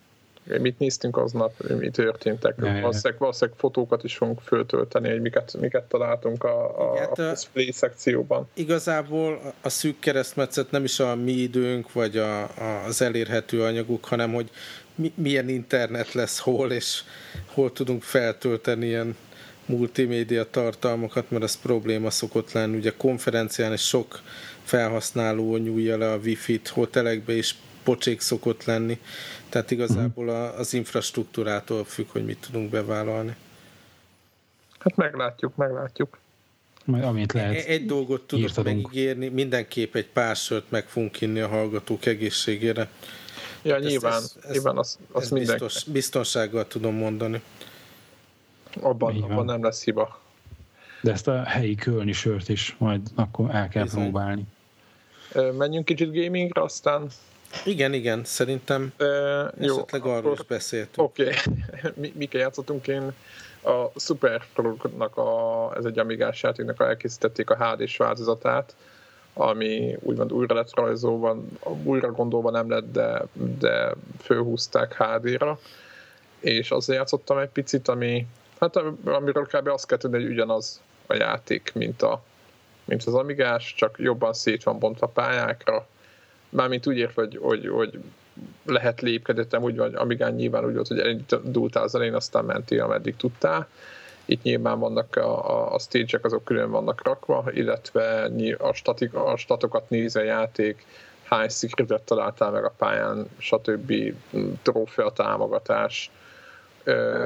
Mit 0.59 0.79
néztünk 0.79 1.17
aznap, 1.17 1.53
mi 1.79 1.89
történtek. 1.89 2.55
Valószínűleg, 2.55 3.19
valószínűleg 3.19 3.59
fotókat 3.59 4.03
is 4.03 4.15
fogunk 4.15 4.39
föltölteni, 4.39 5.09
hogy 5.09 5.21
miket, 5.21 5.57
miket 5.59 5.83
találtunk 5.83 6.43
a, 6.43 6.91
a, 6.91 6.97
hát, 6.97 7.19
a 7.19 7.29
display 7.29 7.71
szekcióban. 7.71 8.47
Igazából 8.53 9.53
a 9.61 9.69
szűk 9.69 9.99
keresztmetszet 9.99 10.71
nem 10.71 10.83
is 10.83 10.99
a 10.99 11.15
mi 11.15 11.31
időnk, 11.31 11.93
vagy 11.93 12.17
a, 12.17 12.41
a, 12.41 12.83
az 12.87 13.01
elérhető 13.01 13.63
anyaguk, 13.63 14.05
hanem 14.05 14.33
hogy 14.33 14.49
mi, 14.95 15.11
milyen 15.15 15.49
internet 15.49 16.13
lesz 16.13 16.39
hol, 16.39 16.71
és 16.71 17.03
hol 17.45 17.71
tudunk 17.71 18.03
feltölteni 18.03 18.85
ilyen 18.85 19.15
multimédia 19.65 20.49
tartalmakat, 20.49 21.31
mert 21.31 21.43
az 21.43 21.59
probléma 21.61 22.09
szokott 22.09 22.51
lenni. 22.51 22.77
Ugye 22.77 22.93
konferencián 22.97 23.73
is 23.73 23.81
sok 23.87 24.21
felhasználó 24.63 25.57
nyújja 25.57 25.97
le 25.97 26.11
a 26.11 26.17
wifi-t, 26.17 26.67
hotelekbe 26.67 27.33
is 27.33 27.55
pocsék 27.83 28.21
szokott 28.21 28.63
lenni, 28.63 28.99
tehát 29.49 29.71
igazából 29.71 30.29
a, 30.29 30.57
az 30.57 30.73
infrastruktúrától 30.73 31.85
függ, 31.85 32.07
hogy 32.09 32.25
mit 32.25 32.37
tudunk 32.45 32.69
bevállalni. 32.69 33.35
Hát 34.79 34.95
meglátjuk, 34.95 35.55
meglátjuk. 35.55 36.17
Majd 36.85 37.03
amit 37.03 37.33
lehet. 37.33 37.55
Egy, 37.55 37.65
egy 37.65 37.85
dolgot 37.85 38.21
tudok 38.21 38.45
írtadunk. 38.45 38.83
megígérni, 38.83 39.27
mindenképp 39.27 39.95
egy 39.95 40.07
pár 40.07 40.35
sört 40.35 40.71
meg 40.71 40.87
fogunk 40.87 41.21
inni 41.21 41.39
a 41.39 41.47
hallgatók 41.47 42.05
egészségére. 42.05 42.89
Ja, 43.63 43.75
ezt, 43.75 43.85
nyilván, 43.85 44.13
ezt, 44.13 44.37
ezt, 44.37 44.51
nyilván 44.51 44.77
azt, 44.77 44.97
azt 45.11 45.23
ezt 45.23 45.33
biztos, 45.33 45.83
biztonsággal 45.83 46.67
tudom 46.67 46.95
mondani. 46.95 47.41
Abban, 48.81 49.21
abban 49.21 49.45
nem 49.45 49.63
lesz 49.63 49.83
hiba. 49.83 50.21
De 51.01 51.11
ezt 51.11 51.27
a 51.27 51.43
helyi 51.43 51.75
kölni 51.75 52.11
sört 52.11 52.49
is 52.49 52.75
majd 52.79 53.01
akkor 53.15 53.55
el 53.55 53.67
kell 53.67 53.83
Bizony. 53.83 54.01
próbálni. 54.01 54.43
Menjünk 55.57 55.85
kicsit 55.85 56.13
gamingre, 56.13 56.61
aztán... 56.61 57.07
Igen, 57.65 57.93
igen, 57.93 58.23
szerintem 58.23 58.93
e, 58.97 59.05
jó, 59.59 59.75
esetleg 59.75 60.05
arról 60.05 60.33
is 60.33 60.45
beszéltünk. 60.45 61.07
Oké, 61.07 61.23
okay. 61.23 61.91
Mi, 62.01 62.13
Mike 62.15 62.37
játszottunk 62.37 62.87
én 62.87 63.13
a 63.63 63.99
Super 63.99 64.43
a, 65.15 65.71
ez 65.77 65.85
egy 65.85 65.99
amigás 65.99 66.43
játéknak 66.43 66.81
elkészítették 66.81 67.49
a 67.49 67.55
HD-s 67.65 67.97
változatát, 67.97 68.75
ami 69.33 69.97
úgymond 69.99 70.31
újra 70.31 70.55
lett 70.55 70.75
rajzolva, 70.75 71.37
újra 71.83 72.11
gondolva 72.11 72.51
nem 72.51 72.69
lett, 72.69 72.91
de, 72.91 73.25
de 73.59 73.93
fölhúzták 74.21 74.95
HD-ra, 74.97 75.59
és 76.39 76.71
azért 76.71 76.99
játszottam 76.99 77.37
egy 77.37 77.49
picit, 77.49 77.87
ami, 77.87 78.27
hát 78.59 78.75
amiről 79.03 79.45
kb. 79.45 79.67
azt 79.67 79.87
kell 79.87 79.97
tudni, 79.97 80.21
hogy 80.21 80.31
ugyanaz 80.31 80.81
a 81.07 81.13
játék, 81.13 81.71
mint, 81.73 82.01
a, 82.01 82.23
mint 82.85 83.03
az 83.03 83.13
Amigás, 83.13 83.73
csak 83.77 83.95
jobban 83.99 84.33
szét 84.33 84.63
van 84.63 84.79
bontva 84.79 85.07
pályákra, 85.07 85.87
mármint 86.49 86.87
úgy 86.87 86.97
értve, 86.97 87.21
hogy, 87.21 87.37
hogy, 87.41 87.67
hogy 87.67 87.99
lehet 88.65 89.01
lépkedettem, 89.01 89.61
úgy 89.61 89.77
van, 89.77 89.95
Amigán 89.95 90.33
nyilván 90.33 90.65
úgy 90.65 90.73
volt, 90.73 90.87
hogy 90.87 90.99
elindultál 90.99 91.83
az 91.83 91.95
elején, 91.95 92.15
aztán 92.15 92.45
mentél, 92.45 92.81
ameddig 92.81 93.15
tudtál, 93.15 93.67
itt 94.25 94.43
nyilván 94.43 94.79
vannak 94.79 95.15
a, 95.15 95.73
a, 95.73 95.79
stage-ek, 95.79 96.25
azok 96.25 96.43
külön 96.43 96.71
vannak 96.71 97.03
rakva, 97.03 97.43
illetve 97.51 98.31
a, 98.57 98.73
statik, 98.73 99.13
a 99.13 99.37
statokat 99.37 99.89
néz 99.89 100.15
a 100.15 100.23
játék, 100.23 100.85
hány 101.23 101.49
secretet 101.49 102.01
találtál 102.01 102.51
meg 102.51 102.63
a 102.63 102.73
pályán, 102.77 103.27
stb. 103.37 103.93
trófea 104.61 105.11
támogatás, 105.11 106.11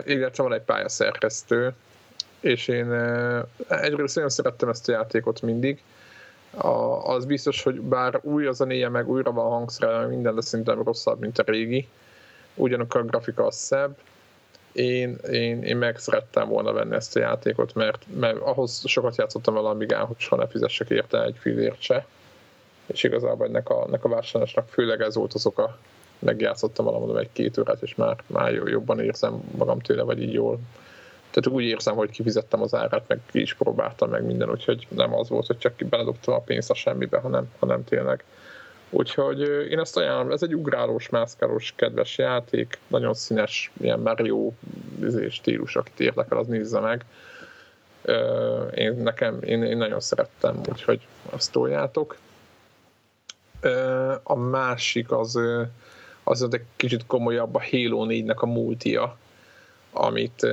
illetve 0.05 0.43
van 0.43 0.53
egy 0.53 0.61
pályaszerkesztő, 0.61 1.73
és 2.39 2.67
én 2.67 2.91
egyrészt 3.67 4.15
nagyon 4.15 4.29
szerettem 4.29 4.69
ezt 4.69 4.89
a 4.89 4.91
játékot 4.91 5.41
mindig, 5.41 5.81
a, 6.51 7.07
az 7.13 7.25
biztos, 7.25 7.63
hogy 7.63 7.81
bár 7.81 8.19
új 8.23 8.45
az 8.45 8.61
a 8.61 8.65
néje, 8.65 8.89
meg 8.89 9.09
újra 9.09 9.31
van 9.31 9.49
hangszerelve, 9.49 10.07
minden, 10.07 10.35
de 10.35 10.41
szerintem 10.41 10.83
rosszabb, 10.83 11.19
mint 11.19 11.39
a 11.39 11.43
régi. 11.45 11.87
Ugyanakkor 12.55 13.01
a 13.01 13.03
grafika 13.03 13.45
az 13.45 13.55
szebb, 13.55 13.97
én, 14.77 15.17
én, 15.31 15.63
én 15.63 15.77
meg 15.77 15.97
szerettem 15.97 16.47
volna 16.47 16.73
venni 16.73 16.95
ezt 16.95 17.15
a 17.15 17.19
játékot, 17.19 17.73
mert, 17.73 18.05
mert 18.19 18.37
ahhoz 18.37 18.81
sokat 18.85 19.17
játszottam 19.17 19.53
vele 19.53 19.69
Amigán, 19.69 20.05
hogy 20.05 20.15
soha 20.19 20.41
ne 20.41 20.47
fizessek 20.47 20.89
érte 20.89 21.23
egy 21.23 21.35
fillért 21.39 21.81
se. 21.81 22.05
És 22.85 23.03
igazából 23.03 23.47
ennek 23.47 23.69
a, 23.69 23.83
ennek 23.87 24.03
a 24.03 24.09
vásárlásnak 24.09 24.69
főleg 24.69 25.01
ez 25.01 25.15
volt 25.15 25.33
az 25.33 25.45
oka. 25.45 25.77
Megjátszottam 26.19 26.85
valamondom 26.85 27.17
egy-két 27.17 27.57
órát, 27.57 27.81
és 27.81 27.95
már, 27.95 28.17
már 28.27 28.53
jobban 28.53 28.99
érzem 28.99 29.41
magam 29.57 29.79
tőle, 29.79 30.03
vagy 30.03 30.21
így 30.21 30.33
jól 30.33 30.59
tehát 31.31 31.59
úgy 31.59 31.63
érzem, 31.63 31.95
hogy 31.95 32.09
kifizettem 32.09 32.61
az 32.61 32.73
árát, 32.73 33.03
meg 33.07 33.19
ki 33.31 33.41
is 33.41 33.53
próbáltam 33.53 34.09
meg 34.09 34.25
minden, 34.25 34.49
úgyhogy 34.49 34.87
nem 34.89 35.13
az 35.13 35.29
volt, 35.29 35.45
hogy 35.45 35.57
csak 35.57 35.73
beledobtam 35.89 36.33
a 36.33 36.39
pénzt 36.39 36.69
a 36.69 36.73
semmibe, 36.73 37.17
hanem, 37.19 37.49
hanem 37.59 37.83
tényleg. 37.83 38.23
Úgyhogy 38.89 39.39
én 39.69 39.79
ezt 39.79 39.97
ajánlom, 39.97 40.31
ez 40.31 40.43
egy 40.43 40.55
ugrálós, 40.55 41.09
mászkálós, 41.09 41.73
kedves 41.75 42.17
játék, 42.17 42.79
nagyon 42.87 43.13
színes, 43.13 43.71
ilyen 43.81 43.99
Mario 43.99 44.51
izé, 45.01 45.29
stílus, 45.29 45.75
akit 45.75 45.99
érdekel, 45.99 46.37
az 46.37 46.47
nézze 46.47 46.79
meg. 46.79 47.05
Én, 48.75 48.93
nekem, 48.93 49.41
én, 49.41 49.63
én 49.63 49.77
nagyon 49.77 49.99
szerettem, 49.99 50.61
úgyhogy 50.69 51.07
azt 51.29 51.51
toljátok. 51.51 52.17
A 54.23 54.35
másik 54.35 55.11
az, 55.11 55.39
az 56.23 56.47
egy 56.51 56.65
kicsit 56.75 57.05
komolyabb 57.05 57.55
a 57.55 57.61
Halo 57.71 58.05
4-nek 58.09 58.37
a 58.37 58.45
multia, 58.45 59.17
amit 59.91 60.47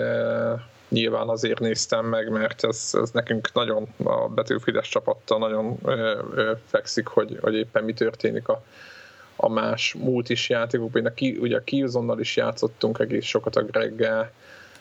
nyilván 0.88 1.28
azért 1.28 1.58
néztem 1.58 2.06
meg, 2.06 2.30
mert 2.30 2.64
ez, 2.64 2.90
ez 2.92 3.10
nekünk 3.10 3.52
nagyon 3.52 3.88
a 4.04 4.28
Battlefield-es 4.28 4.88
csapattal 4.88 5.38
nagyon 5.38 5.78
ö, 5.84 6.18
ö, 6.34 6.52
fekszik, 6.66 7.06
hogy, 7.06 7.38
hogy 7.40 7.54
éppen 7.54 7.84
mi 7.84 7.92
történik 7.92 8.48
a, 8.48 8.62
a 9.36 9.48
más 9.48 9.94
multis 9.94 10.48
játékokban. 10.48 11.12
Ki, 11.14 11.36
ugye 11.40 11.56
a 11.56 11.64
Killzone-nal 11.64 12.20
is 12.20 12.36
játszottunk 12.36 12.98
egész 12.98 13.24
sokat 13.24 13.56
a 13.56 13.62
Greggel, 13.62 14.32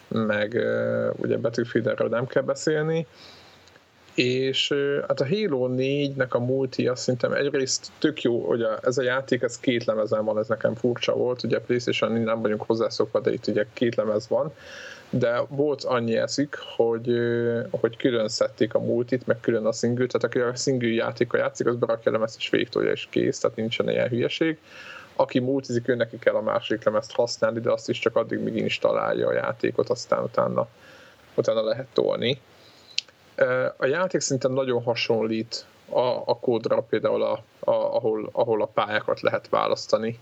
meg 0.08 0.54
ö, 0.54 1.10
ugye 1.16 1.38
Battlefield-erről 1.38 2.10
nem 2.10 2.28
kell 2.28 2.44
beszélni, 2.44 3.08
és 4.16 4.74
hát 5.08 5.22
a 5.22 5.28
Halo 5.28 5.68
4-nek 5.72 6.30
a 6.30 6.40
multi 6.40 6.88
azt 6.88 7.02
szerintem 7.02 7.34
egyrészt 7.34 7.92
tök 8.00 8.22
jó, 8.22 8.46
hogy 8.46 8.62
a, 8.62 8.80
ez 8.82 8.98
a 8.98 9.04
játék, 9.04 9.42
ez 9.42 9.60
két 9.60 9.86
lemezen 9.86 10.26
van, 10.26 10.38
ez 10.40 10.48
nekem 10.48 10.76
furcsa 10.76 11.14
volt, 11.14 11.44
ugye 11.44 11.60
playstation 11.60 12.12
nem 12.12 12.42
vagyunk 12.42 12.62
hozzászokva, 12.62 13.20
de 13.20 13.34
itt 13.34 13.48
ugye 13.48 13.66
két 13.74 13.96
lemez 13.96 14.28
van, 14.28 14.54
de 15.10 15.40
volt 15.50 15.84
annyi 15.84 16.18
eszik, 16.18 16.56
hogy, 16.76 17.18
hogy 17.72 17.98
külön 17.98 18.28
szedték 18.28 18.74
a 18.74 18.80
multit, 18.80 19.28
meg 19.28 19.40
külön 19.40 19.66
a 19.66 19.72
single, 19.72 20.06
tehát 20.06 20.24
aki 20.24 20.40
a 20.40 20.56
single 20.56 20.90
játéka 20.90 21.38
játszik, 21.38 21.68
az 21.68 21.76
berakja 21.76 22.12
a 22.12 22.14
lemezt 22.14 22.38
és 22.38 22.50
végtolja 22.50 22.92
és 22.92 23.08
kész, 23.10 23.40
tehát 23.40 23.58
nincsen 23.58 23.90
ilyen 23.90 24.10
hülyeség. 24.10 24.58
Aki 25.16 25.40
multizik, 25.40 25.88
ő 25.88 25.96
neki 25.96 26.20
kell 26.20 26.34
a 26.34 26.42
másik 26.42 26.84
lemezt 26.84 27.12
használni, 27.12 27.60
de 27.60 27.72
azt 27.72 27.90
is 27.90 28.00
csak 28.00 28.16
addig 28.16 28.40
még 28.40 28.56
installálja 28.56 29.28
a 29.28 29.34
játékot, 29.34 29.90
aztán 29.90 30.24
utána, 30.24 30.68
utána 31.36 31.64
lehet 31.64 31.88
tolni. 31.94 32.42
A 33.78 33.86
játék 33.86 34.22
szerintem 34.22 34.52
nagyon 34.52 34.84
hasonlít 34.84 35.66
a, 35.90 36.00
a 36.26 36.38
kódra, 36.40 36.82
például 36.82 37.24
a, 37.24 37.32
a, 37.60 37.72
ahol, 37.72 38.30
ahol 38.32 38.62
a 38.62 38.66
pályákat 38.66 39.22
lehet 39.22 39.50
választani 39.50 40.20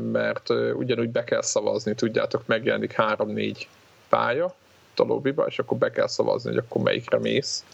mert 0.00 0.50
ugyanúgy 0.74 1.08
be 1.08 1.24
kell 1.24 1.42
szavazni, 1.42 1.94
tudjátok, 1.94 2.46
megjelenik 2.46 2.92
három-négy 2.92 3.68
pálya 4.08 4.54
a 4.96 5.02
lobbyba, 5.02 5.46
és 5.46 5.58
akkor 5.58 5.76
be 5.76 5.90
kell 5.90 6.06
szavazni, 6.06 6.50
hogy 6.50 6.64
akkor 6.68 6.82
melyikre 6.82 7.18
mész. 7.18 7.64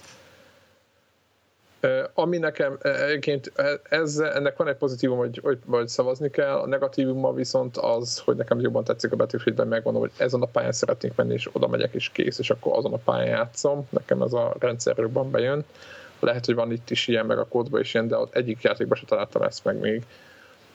Ami 2.14 2.38
nekem 2.38 2.78
egyébként 2.82 3.52
ez, 3.88 4.18
ennek 4.18 4.56
van 4.56 4.68
egy 4.68 4.76
pozitívum, 4.76 5.18
hogy, 5.18 5.40
hogy 5.42 5.58
vagy 5.64 5.88
szavazni 5.88 6.30
kell, 6.30 6.56
a 6.56 6.66
negatívuma 6.66 7.32
viszont 7.32 7.76
az, 7.76 8.18
hogy 8.18 8.36
nekem 8.36 8.60
jobban 8.60 8.84
tetszik 8.84 9.12
a 9.12 9.16
Battlefieldben, 9.16 9.68
megmondom, 9.68 10.02
hogy 10.02 10.10
ezen 10.16 10.42
a 10.42 10.46
pályán 10.46 10.72
szeretnék 10.72 11.14
menni, 11.14 11.32
és 11.32 11.48
oda 11.52 11.68
megyek 11.68 11.94
és 11.94 12.08
kész, 12.08 12.38
és 12.38 12.50
akkor 12.50 12.76
azon 12.76 12.92
a 12.92 12.96
pályán 12.96 13.26
játszom. 13.26 13.86
Nekem 13.90 14.22
ez 14.22 14.32
a 14.32 14.54
rendszer 14.58 14.98
jobban 14.98 15.30
bejön. 15.30 15.64
Lehet, 16.20 16.46
hogy 16.46 16.54
van 16.54 16.72
itt 16.72 16.90
is 16.90 17.08
ilyen, 17.08 17.26
meg 17.26 17.38
a 17.38 17.46
kódban 17.46 17.80
is 17.80 17.94
ilyen, 17.94 18.08
de 18.08 18.16
ott 18.16 18.34
egyik 18.34 18.62
játékban 18.62 18.98
sem 18.98 19.06
találtam 19.06 19.42
ezt 19.42 19.64
meg 19.64 19.78
még. 19.80 20.04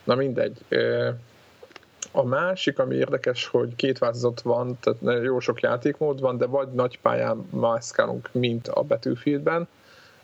Na 0.03 0.15
mindegy. 0.15 0.57
A 2.11 2.23
másik, 2.23 2.79
ami 2.79 2.95
érdekes, 2.95 3.47
hogy 3.47 3.75
két 3.75 3.97
változat 3.97 4.41
van, 4.41 4.77
tehát 4.79 5.23
jó 5.23 5.39
sok 5.39 5.61
játékmód 5.61 6.19
van, 6.19 6.37
de 6.37 6.45
vagy 6.45 6.67
nagy 6.67 6.99
pályán 6.99 7.47
mászkálunk, 7.49 8.29
mint 8.31 8.67
a 8.67 8.81
Battlefieldben, 8.81 9.67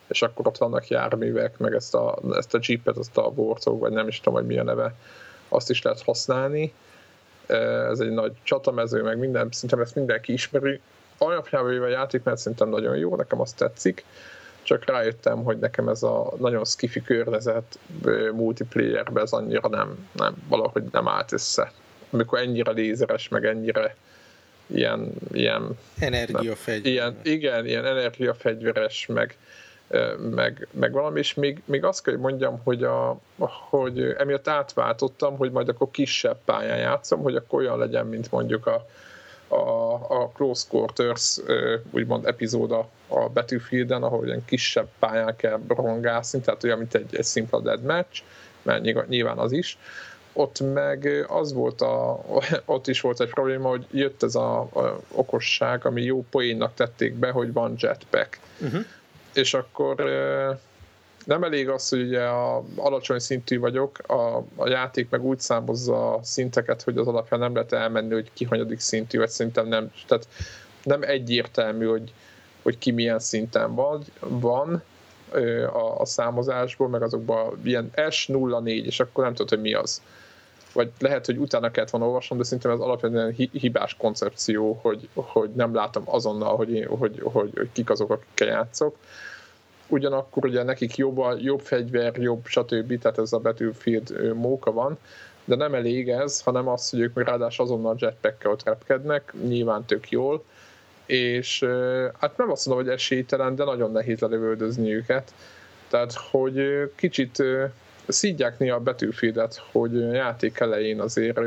és 0.07 0.21
akkor 0.21 0.47
ott 0.47 0.57
vannak 0.57 0.87
járművek, 0.87 1.57
meg 1.57 1.73
ezt 1.73 1.95
a, 1.95 2.19
ezt 2.31 2.53
a 2.53 2.59
jeepet, 2.61 2.97
ezt 2.97 3.17
a 3.17 3.31
Warthog, 3.35 3.79
vagy 3.79 3.91
nem 3.91 4.07
is 4.07 4.17
tudom, 4.17 4.33
hogy 4.33 4.47
mi 4.47 4.57
a 4.57 4.63
neve, 4.63 4.93
azt 5.47 5.69
is 5.69 5.81
lehet 5.81 6.01
használni. 6.01 6.73
Ez 7.91 7.99
egy 7.99 8.11
nagy 8.11 8.31
csatamező, 8.43 9.01
meg 9.01 9.17
minden, 9.17 9.47
szerintem 9.51 9.79
ezt 9.79 9.95
mindenki 9.95 10.33
ismeri. 10.33 10.79
Alapjában 11.17 11.81
a 11.81 11.87
játék, 11.87 12.23
mert 12.23 12.37
szerintem 12.37 12.69
nagyon 12.69 12.97
jó, 12.97 13.15
nekem 13.15 13.39
azt 13.39 13.57
tetszik 13.57 14.05
csak 14.63 14.85
rájöttem, 14.85 15.43
hogy 15.43 15.59
nekem 15.59 15.87
ez 15.87 16.03
a 16.03 16.33
nagyon 16.39 16.65
skifi 16.65 17.01
környezet 17.01 17.79
multiplayerbe 18.33 19.21
ez 19.21 19.31
annyira 19.31 19.67
nem, 19.67 20.09
nem, 20.11 20.35
valahogy 20.47 20.83
nem 20.91 21.07
állt 21.07 21.31
össze. 21.31 21.71
Amikor 22.09 22.39
ennyire 22.39 22.71
lézeres, 22.71 23.27
meg 23.27 23.45
ennyire 23.45 23.95
ilyen, 24.65 25.11
ilyen 25.31 25.77
energiafegyver. 25.99 26.91
Ilyen, 26.91 27.19
igen, 27.23 27.65
ilyen 27.65 27.85
energiafegyveres, 27.85 29.05
meg, 29.05 29.37
meg, 30.31 30.67
meg 30.71 30.91
valami, 30.91 31.19
és 31.19 31.33
még, 31.33 31.61
még 31.65 31.83
azt 31.83 32.03
kell, 32.03 32.13
hogy 32.13 32.23
mondjam, 32.23 32.61
hogy, 32.63 32.83
a, 32.83 33.19
hogy 33.69 34.15
emiatt 34.17 34.47
átváltottam, 34.47 35.37
hogy 35.37 35.51
majd 35.51 35.69
akkor 35.69 35.91
kisebb 35.91 36.37
pályán 36.45 36.77
játszom, 36.77 37.21
hogy 37.21 37.35
akkor 37.35 37.59
olyan 37.59 37.77
legyen, 37.77 38.05
mint 38.05 38.31
mondjuk 38.31 38.67
a, 38.67 38.85
a, 39.47 39.93
a 39.93 40.31
Close 40.33 40.65
Quarters 40.69 41.39
úgymond 41.91 42.25
epizóda 42.25 42.87
a 43.07 43.29
Battlefield-en, 43.29 44.03
ahol 44.03 44.25
ilyen 44.25 44.45
kisebb 44.45 44.87
pályán 44.99 45.35
kell 45.35 45.59
rongászni, 45.67 46.39
tehát 46.39 46.63
olyan, 46.63 46.77
mint 46.77 46.95
egy, 46.95 47.15
egy 47.15 47.23
szimpla 47.23 47.59
deadmatch, 47.59 48.21
mert 48.61 49.07
nyilván 49.07 49.37
az 49.37 49.51
is. 49.51 49.77
Ott 50.33 50.73
meg 50.73 51.25
az 51.27 51.53
volt 51.53 51.81
a, 51.81 52.23
ott 52.65 52.87
is 52.87 53.01
volt 53.01 53.21
egy 53.21 53.29
probléma, 53.29 53.69
hogy 53.69 53.85
jött 53.91 54.23
ez 54.23 54.35
a, 54.35 54.59
a 54.59 54.99
okosság, 55.11 55.85
ami 55.85 56.01
jó 56.01 56.25
poénnak 56.29 56.73
tették 56.73 57.13
be, 57.13 57.29
hogy 57.31 57.53
van 57.53 57.73
jetpack. 57.77 58.39
Uh-huh. 58.59 58.85
És 59.33 59.53
akkor 59.53 59.95
nem 61.25 61.43
elég 61.43 61.69
az, 61.69 61.89
hogy 61.89 62.01
ugye 62.01 62.23
a 62.23 62.63
alacsony 62.75 63.19
szintű 63.19 63.59
vagyok, 63.59 63.97
a, 64.07 64.37
a 64.55 64.67
játék 64.67 65.09
meg 65.09 65.23
úgy 65.23 65.39
számozza 65.39 66.13
a 66.13 66.23
szinteket, 66.23 66.81
hogy 66.81 66.97
az 66.97 67.07
alapján 67.07 67.39
nem 67.39 67.53
lehet 67.53 67.73
elmenni, 67.73 68.13
hogy 68.13 68.29
ki 68.33 68.45
hanyadik 68.45 68.79
szintű, 68.79 69.17
vagy 69.17 69.29
szerintem 69.29 69.67
nem, 69.67 69.91
tehát 70.07 70.27
nem 70.83 71.01
egyértelmű, 71.01 71.85
hogy, 71.85 72.13
hogy 72.61 72.77
ki 72.77 72.91
milyen 72.91 73.19
szinten 73.19 73.75
van, 73.75 74.03
van 74.19 74.83
a, 75.73 75.99
a 75.99 76.05
számozásból, 76.05 76.87
meg 76.87 77.01
azokban 77.01 77.59
ilyen 77.63 77.91
S04, 77.95 78.85
és 78.85 78.99
akkor 78.99 79.23
nem 79.23 79.33
tudod, 79.33 79.49
hogy 79.49 79.61
mi 79.61 79.73
az. 79.73 80.01
Vagy 80.73 80.91
lehet, 80.99 81.25
hogy 81.25 81.37
utána 81.37 81.71
kellett 81.71 81.89
volna 81.89 82.07
olvasnom, 82.07 82.37
de 82.37 82.43
szerintem 82.43 82.71
ez 82.71 82.79
alapvetően 82.79 83.31
hibás 83.51 83.95
koncepció, 83.95 84.79
hogy, 84.81 85.09
hogy 85.13 85.49
nem 85.49 85.73
látom 85.73 86.03
azonnal, 86.05 86.55
hogy, 86.55 86.73
én, 86.73 86.87
hogy, 86.87 87.19
hogy, 87.23 87.51
hogy 87.55 87.69
kik 87.71 87.89
azok, 87.89 88.11
akikkel 88.11 88.47
játszok 88.47 88.95
ugyanakkor 89.87 90.45
ugye 90.45 90.63
nekik 90.63 90.95
jobb, 90.95 91.17
a, 91.17 91.35
jobb 91.39 91.59
fegyver, 91.59 92.15
jobb 92.17 92.45
stb. 92.45 92.99
Tehát 92.99 93.17
ez 93.17 93.33
a 93.33 93.39
Battlefield 93.39 94.33
móka 94.35 94.71
van, 94.71 94.97
de 95.45 95.55
nem 95.55 95.73
elég 95.73 96.09
ez, 96.09 96.41
hanem 96.41 96.67
az, 96.67 96.89
hogy 96.89 96.99
ők 96.99 97.23
ráadásul 97.23 97.65
azonnal 97.65 97.95
jetpack 97.99 98.47
ott 98.47 98.63
repkednek, 98.63 99.33
nyilván 99.43 99.85
tök 99.85 100.09
jól, 100.09 100.43
és 101.05 101.65
hát 102.19 102.37
nem 102.37 102.51
azt 102.51 102.65
mondom, 102.65 102.85
hogy 102.85 102.93
esélytelen, 102.93 103.55
de 103.55 103.63
nagyon 103.63 103.91
nehéz 103.91 104.19
lelövöldözni 104.19 104.93
őket. 104.95 105.33
Tehát, 105.87 106.13
hogy 106.13 106.89
kicsit 106.95 107.43
szídják 108.07 108.59
néha 108.59 108.75
a 108.75 108.79
Battlefieldet, 108.79 109.61
hogy 109.71 109.99
játék 109.99 110.59
elején 110.59 110.99
azért 110.99 111.39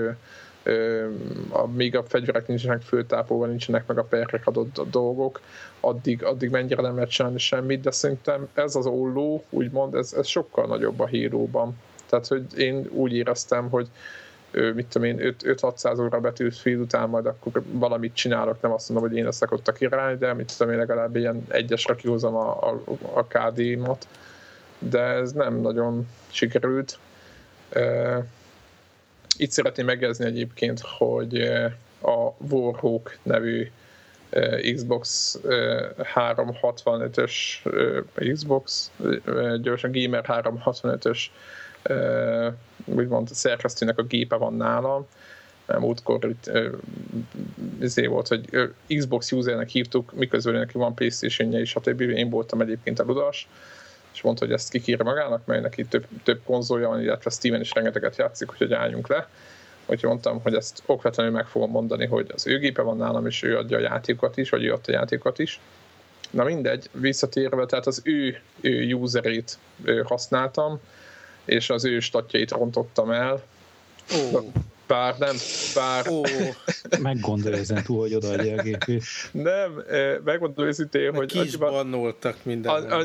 még 1.74 1.96
a 1.96 2.02
fegyverek 2.02 2.46
nincsenek 2.46 2.82
föltápolva, 2.82 3.46
nincsenek 3.46 3.86
meg 3.86 3.98
a 3.98 4.04
perrek 4.04 4.46
adott 4.46 4.80
dolgok, 4.90 5.40
addig, 5.80 6.24
addig 6.24 6.50
mennyire 6.50 6.82
nem 6.82 6.94
lehet 6.94 7.10
csinálni 7.10 7.38
semmit, 7.38 7.80
de 7.80 7.90
szerintem 7.90 8.48
ez 8.54 8.74
az 8.74 8.86
olló, 8.86 9.44
úgymond, 9.50 9.94
ez, 9.94 10.12
ez 10.12 10.26
sokkal 10.26 10.66
nagyobb 10.66 11.00
a 11.00 11.06
híróban. 11.06 11.76
Tehát, 12.08 12.26
hogy 12.26 12.58
én 12.58 12.88
úgy 12.90 13.12
éreztem, 13.12 13.70
hogy 13.70 13.88
mit 14.74 14.86
tudom 14.86 15.08
én, 15.08 15.36
5-600 15.44 16.00
óra 16.00 16.20
Battlefield 16.20 16.80
után 16.80 17.08
majd 17.08 17.26
akkor 17.26 17.62
valamit 17.66 18.14
csinálok, 18.14 18.60
nem 18.60 18.72
azt 18.72 18.88
mondom, 18.88 19.08
hogy 19.08 19.18
én 19.18 19.24
leszek 19.24 19.52
ott 19.52 19.68
a 19.68 19.72
király, 19.72 20.16
de 20.16 20.34
mit 20.34 20.56
tudom 20.56 20.72
én, 20.72 20.78
legalább 20.78 21.16
ilyen 21.16 21.44
egyesre 21.48 21.94
kihozom 21.94 22.34
a, 22.34 22.70
a, 22.70 22.80
a 23.14 23.24
KD-mat, 23.24 24.06
de 24.78 25.00
ez 25.00 25.32
nem 25.32 25.60
nagyon 25.60 26.08
sikerült. 26.30 26.98
Itt 29.36 29.50
szeretném 29.50 29.86
megjelzni 29.86 30.24
egyébként, 30.24 30.80
hogy 30.80 31.40
a 32.02 32.32
Warhawk 32.50 33.18
nevű 33.22 33.70
Xbox 34.74 35.38
365-ös 36.14 37.32
Xbox, 38.32 38.90
gyorsan 39.60 39.90
Gamer 39.92 40.24
365-ös 40.28 41.18
úgymond 42.84 43.28
szerkesztőnek 43.28 43.98
a 43.98 44.02
gépe 44.02 44.36
van 44.36 44.54
nálam, 44.54 45.06
múltkor 45.78 46.24
itt 46.24 46.50
izé 47.80 48.06
volt, 48.06 48.28
hogy 48.28 48.72
Xbox 48.86 49.32
usernek 49.32 49.68
hívtuk, 49.68 50.12
miközben 50.12 50.54
neki 50.54 50.78
van 50.78 50.94
Playstation-je 50.94 51.60
is, 51.60 51.70
stb. 51.70 52.00
Én 52.00 52.30
voltam 52.30 52.60
egyébként 52.60 52.98
a 52.98 53.04
ludas, 53.04 53.48
és 54.16 54.22
mondta, 54.22 54.44
hogy 54.44 54.54
ezt 54.54 54.70
kikírja 54.70 55.04
magának, 55.04 55.46
mert 55.46 55.62
neki 55.62 55.84
több, 55.84 56.06
több 56.22 56.40
konzolja 56.44 56.88
van, 56.88 57.02
illetve 57.02 57.30
Steven 57.30 57.60
is 57.60 57.72
rengeteget 57.72 58.16
játszik, 58.16 58.48
hogy 58.48 58.72
álljunk 58.72 59.08
le 59.08 59.28
Úgyhogy 59.86 60.08
mondtam, 60.08 60.40
hogy 60.42 60.54
ezt 60.54 60.82
okvetlenül 60.86 61.32
meg 61.32 61.46
fogom 61.46 61.70
mondani, 61.70 62.06
hogy 62.06 62.30
az 62.34 62.46
ő 62.46 62.58
gépe 62.58 62.82
van 62.82 62.96
nálam, 62.96 63.26
és 63.26 63.42
ő 63.42 63.56
adja 63.56 63.76
a 63.76 63.80
játékokat 63.80 64.36
is, 64.36 64.50
vagy 64.50 64.64
ő 64.64 64.72
adta 64.72 64.92
a 64.92 64.94
játékokat 64.94 65.38
is. 65.38 65.60
Na 66.30 66.44
mindegy, 66.44 66.88
visszatérve, 66.92 67.66
tehát 67.66 67.86
az 67.86 68.00
ő, 68.04 68.40
ő 68.60 68.92
userét 68.92 69.58
használtam, 70.04 70.80
és 71.44 71.70
az 71.70 71.84
ő 71.84 72.00
statjait 72.00 72.50
rontottam 72.50 73.10
el. 73.10 73.42
Oh. 74.12 74.44
Bár 74.86 75.18
nem, 75.18 75.36
bár... 75.74 76.08
Oh. 76.08 76.28
Meggondolja 77.00 77.58
ezen 77.58 77.82
túl, 77.82 78.00
hogy 78.00 78.14
odaadja 78.14 78.58
a 78.58 78.62
gépét. 78.62 79.04
Nem, 79.32 79.84
megmondom 80.24 80.66
őszintén, 80.66 81.14
hogy... 81.14 81.26
Ki 81.26 81.40
is 81.40 81.56
bannoltak 81.56 82.36
minden. 82.42 82.72
A, 82.72 82.98
a, 82.98 83.04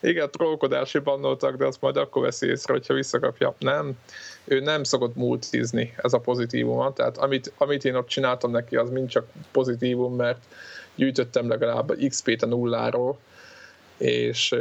igen, 0.00 0.30
trollkodási 0.30 0.98
bannoltak, 0.98 1.56
de 1.56 1.66
azt 1.66 1.80
majd 1.80 1.96
akkor 1.96 2.22
veszi 2.22 2.46
észre, 2.46 2.72
hogyha 2.72 2.94
visszakapja. 2.94 3.54
Nem, 3.58 3.98
ő 4.44 4.60
nem 4.60 4.82
szokott 4.82 5.14
multizni, 5.14 5.94
ez 5.96 6.12
a 6.12 6.18
pozitívuma. 6.18 6.92
Tehát 6.92 7.18
amit, 7.18 7.52
amit 7.56 7.84
én 7.84 7.94
ott 7.94 8.08
csináltam 8.08 8.50
neki, 8.50 8.76
az 8.76 8.90
mind 8.90 9.08
csak 9.08 9.26
pozitívum, 9.52 10.16
mert 10.16 10.44
gyűjtöttem 10.94 11.48
legalább 11.48 11.96
XP-t 12.08 12.42
a 12.42 12.46
nulláról, 12.46 13.18
és, 13.96 14.54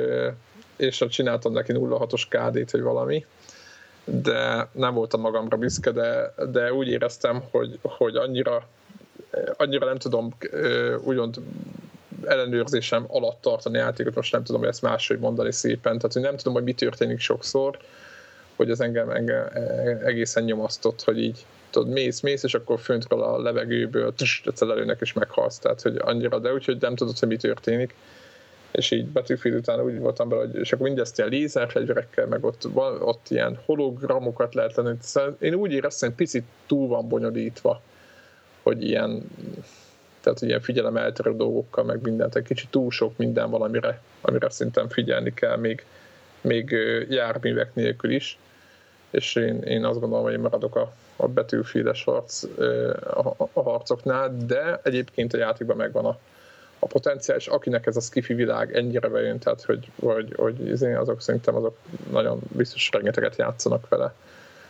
és 0.76 1.06
csináltam 1.10 1.54
neki 1.54 1.72
06-os 1.76 2.24
KD-t, 2.30 2.72
vagy 2.72 2.82
valami, 2.82 3.26
de 4.12 4.68
nem 4.72 4.94
voltam 4.94 5.22
magamra 5.22 5.58
büszke, 5.58 5.92
de, 5.92 6.34
de 6.52 6.74
úgy 6.74 6.88
éreztem, 6.88 7.44
hogy, 7.52 7.80
hogy 7.82 8.16
annyira, 8.16 8.68
annyira 9.58 9.86
nem 9.86 9.98
tudom 9.98 10.36
úgymond 11.04 11.36
ellenőrzésem 12.26 13.06
alatt 13.08 13.42
tartani 13.42 13.78
játékot, 13.78 14.16
most 14.16 14.32
nem 14.32 14.44
tudom, 14.44 14.64
ezt 14.64 14.82
máshogy 14.82 15.20
mondani 15.20 15.52
szépen, 15.52 15.98
tehát 15.98 16.14
hogy 16.14 16.22
nem 16.22 16.38
tudom, 16.38 16.54
hogy 16.54 16.64
mi 16.64 16.74
történik 16.74 17.20
sokszor, 17.20 17.78
hogy 18.56 18.70
ez 18.70 18.80
engem, 18.80 19.10
engem 19.10 19.48
egészen 20.06 20.44
nyomasztott, 20.44 21.04
hogy 21.04 21.20
így 21.22 21.46
tudod, 21.70 21.90
mész, 21.90 22.20
mész, 22.20 22.44
és 22.44 22.54
akkor 22.54 22.80
föntről 22.80 23.22
a 23.22 23.42
levegőből 23.42 24.14
tetsz 24.44 24.62
előnek, 24.62 24.98
és 25.02 25.14
meghalsz, 25.14 25.60
tehát 25.60 25.82
hogy 25.82 25.98
annyira, 26.00 26.40
de 26.40 26.54
úgyhogy 26.54 26.78
nem 26.80 26.96
tudod, 26.96 27.20
hogy 27.20 27.28
mi 27.28 27.38
történik 27.38 27.96
és 28.80 28.92
így 28.92 29.08
Battlefield 29.08 29.58
után 29.58 29.82
úgy 29.82 30.00
voltam 30.00 30.30
bele, 30.30 30.42
hogy 30.42 30.56
és 30.56 30.72
akkor 30.72 30.86
mindezt 30.86 31.18
ilyen 31.18 31.30
lézerfegyverekkel, 31.30 32.26
meg 32.26 32.44
ott, 32.46 32.68
ott 33.00 33.26
ilyen 33.30 33.60
hologramokat 33.66 34.54
lehet 34.54 34.76
lenni. 34.76 34.98
Szóval 35.02 35.36
én 35.40 35.54
úgy 35.54 35.72
éreztem, 35.72 36.10
hogy 36.10 36.18
picit 36.18 36.44
túl 36.68 36.88
van 36.88 37.08
bonyolítva, 37.08 37.82
hogy 38.64 38.84
ilyen 38.84 39.30
tehát 40.22 40.42
ilyen 40.42 40.62
figyelem 40.62 40.98
eltörő 40.98 41.36
dolgokkal, 41.36 41.84
meg 41.84 42.02
mindent, 42.02 42.36
egy 42.36 42.44
kicsit 42.44 42.70
túl 42.70 42.92
sok 42.92 43.18
minden 43.18 43.50
valamire, 43.50 44.02
amire 44.22 44.50
szinten 44.50 44.90
figyelni 44.90 45.34
kell, 45.34 45.58
még, 45.58 45.86
még 46.42 46.76
járművek 47.10 47.76
nélkül 47.76 48.12
is, 48.12 48.38
és 49.10 49.36
én, 49.36 49.62
én 49.62 49.86
azt 49.86 50.00
gondolom, 50.00 50.24
hogy 50.24 50.34
én 50.34 50.40
maradok 50.40 50.76
a, 50.76 50.94
a 51.16 51.28
betűféles 51.28 52.04
harc, 52.04 52.44
a, 53.04 53.34
a 53.54 53.62
harcoknál, 53.62 54.36
de 54.46 54.80
egyébként 54.84 55.34
a 55.34 55.38
játékban 55.38 55.78
megvan 55.78 56.06
a, 56.06 56.18
a 56.80 56.86
potenciál, 56.86 57.38
és 57.38 57.48
akinek 57.48 57.86
ez 57.86 57.98
a 57.98 58.02
skifi 58.02 58.34
világ 58.34 58.76
ennyire 58.76 59.08
bejön, 59.08 59.40
tehát 59.40 59.62
hogy, 59.62 59.92
hogy, 60.00 60.34
hogy 60.36 60.68
izé, 60.68 60.94
azok 60.94 61.22
szerintem 61.22 61.56
azok 61.56 61.78
nagyon 62.12 62.40
biztos 62.48 62.90
rengeteget 62.92 63.36
játszanak 63.36 63.90
vele 63.90 64.14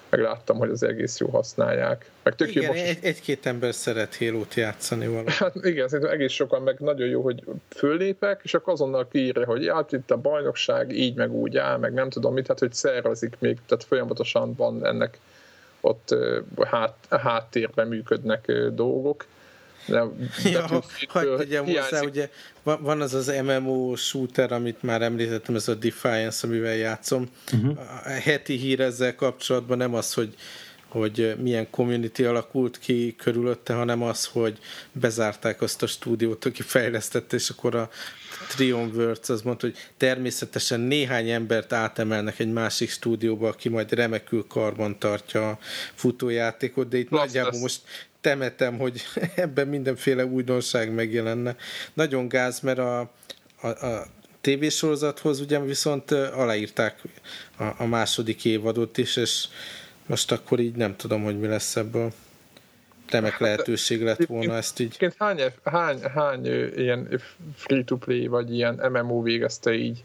meg 0.09 0.19
láttam, 0.19 0.57
hogy 0.57 0.69
az 0.69 0.83
egész 0.83 1.19
jó 1.19 1.27
használják. 1.27 2.09
Meg 2.23 2.35
tök 2.35 2.49
igen, 2.49 2.63
jó 2.63 2.69
most... 2.69 2.83
egy, 2.83 2.97
egy-két 3.01 3.45
ember 3.45 3.73
szeret 3.73 4.15
halo 4.17 4.43
játszani 4.55 5.07
valahogy. 5.07 5.33
Hát 5.33 5.55
igen, 5.55 5.87
szerintem 5.87 6.13
egész 6.13 6.31
sokan, 6.31 6.61
meg 6.61 6.79
nagyon 6.79 7.07
jó, 7.07 7.21
hogy 7.21 7.43
föllépek, 7.69 8.41
és 8.43 8.53
akkor 8.53 8.73
azonnal 8.73 9.07
kiírja, 9.07 9.45
hogy 9.45 9.67
hát 9.67 9.91
itt 9.91 10.11
a 10.11 10.17
bajnokság 10.17 10.91
így, 10.91 11.15
meg 11.15 11.31
úgy 11.31 11.57
áll, 11.57 11.77
meg 11.77 11.93
nem 11.93 12.09
tudom 12.09 12.33
mit, 12.33 12.47
hát 12.47 12.59
hogy 12.59 12.73
szervezik 12.73 13.35
még, 13.39 13.57
tehát 13.67 13.83
folyamatosan 13.83 14.55
van 14.55 14.85
ennek 14.85 15.19
ott 15.81 16.15
hát, 16.61 16.95
háttérben 17.09 17.87
működnek 17.87 18.51
dolgok, 18.73 19.25
de 19.89 20.03
ja, 20.49 20.83
hagyd 21.07 21.37
tegyem 21.37 21.65
hozzá, 21.65 22.01
ugye 22.01 22.29
van, 22.63 23.01
az 23.01 23.13
az 23.13 23.33
MMO 23.43 23.95
shooter, 23.95 24.51
amit 24.51 24.83
már 24.83 25.01
említettem, 25.01 25.55
ez 25.55 25.67
a 25.67 25.73
Defiance, 25.73 26.47
amivel 26.47 26.75
játszom. 26.75 27.29
Uh-huh. 27.53 27.77
A 27.79 28.09
heti 28.09 28.55
hír 28.55 28.79
ezzel 28.79 29.15
kapcsolatban 29.15 29.77
nem 29.77 29.93
az, 29.93 30.13
hogy 30.13 30.35
hogy 30.89 31.35
milyen 31.41 31.69
community 31.69 32.23
alakult 32.23 32.79
ki 32.79 33.15
körülötte, 33.17 33.73
hanem 33.73 34.03
az, 34.03 34.25
hogy 34.25 34.57
bezárták 34.91 35.61
azt 35.61 35.83
a 35.83 35.87
stúdiót, 35.87 36.45
aki 36.45 36.61
fejlesztette, 36.61 37.35
és 37.35 37.49
akkor 37.49 37.75
a 37.75 37.89
Trion 38.47 38.91
Words 38.95 39.29
az 39.29 39.41
mondta, 39.41 39.65
hogy 39.65 39.77
természetesen 39.97 40.79
néhány 40.79 41.29
embert 41.29 41.73
átemelnek 41.73 42.39
egy 42.39 42.51
másik 42.51 42.89
stúdióba, 42.89 43.47
aki 43.47 43.69
majd 43.69 43.93
remekül 43.93 44.45
karban 44.47 44.99
tartja 44.99 45.49
a 45.49 45.57
futójátékot, 45.93 46.87
de 46.87 46.97
itt 46.97 47.09
Lasst 47.09 47.25
nagyjából 47.25 47.59
most 47.59 47.81
temetem, 48.21 48.77
hogy 48.77 49.01
ebben 49.35 49.67
mindenféle 49.67 50.25
újdonság 50.25 50.93
megjelenne. 50.93 51.55
Nagyon 51.93 52.27
gáz, 52.27 52.59
mert 52.59 52.77
a, 52.77 52.99
a, 53.61 53.67
a 53.67 54.05
tévésorozathoz 54.41 55.39
ugye 55.39 55.59
viszont 55.59 56.11
aláírták 56.11 57.01
a, 57.57 57.63
a 57.77 57.85
második 57.85 58.45
évadot 58.45 58.97
is, 58.97 59.15
és 59.15 59.47
most 60.05 60.31
akkor 60.31 60.59
így 60.59 60.75
nem 60.75 60.95
tudom, 60.95 61.23
hogy 61.23 61.39
mi 61.39 61.47
lesz 61.47 61.75
ebből. 61.75 62.13
Remek 63.09 63.31
hát, 63.31 63.39
lehetőség 63.39 64.01
lett 64.01 64.25
volna 64.25 64.55
ezt 64.55 64.79
így. 64.79 65.13
Hány, 65.17 65.41
hány, 65.63 66.01
hány 66.01 66.45
ilyen 66.75 67.21
free-to-play 67.55 68.27
vagy 68.27 68.53
ilyen 68.53 68.91
MMO 68.91 69.21
végezte 69.21 69.73
így? 69.73 70.03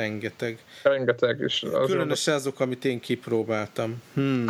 Rengeteg. 0.00 0.58
Rengeteg. 0.82 1.40
És 1.40 1.66
Különösen 1.86 2.34
azok, 2.34 2.60
amit 2.60 2.84
én 2.84 3.00
kipróbáltam. 3.00 4.02
Hmm. 4.14 4.46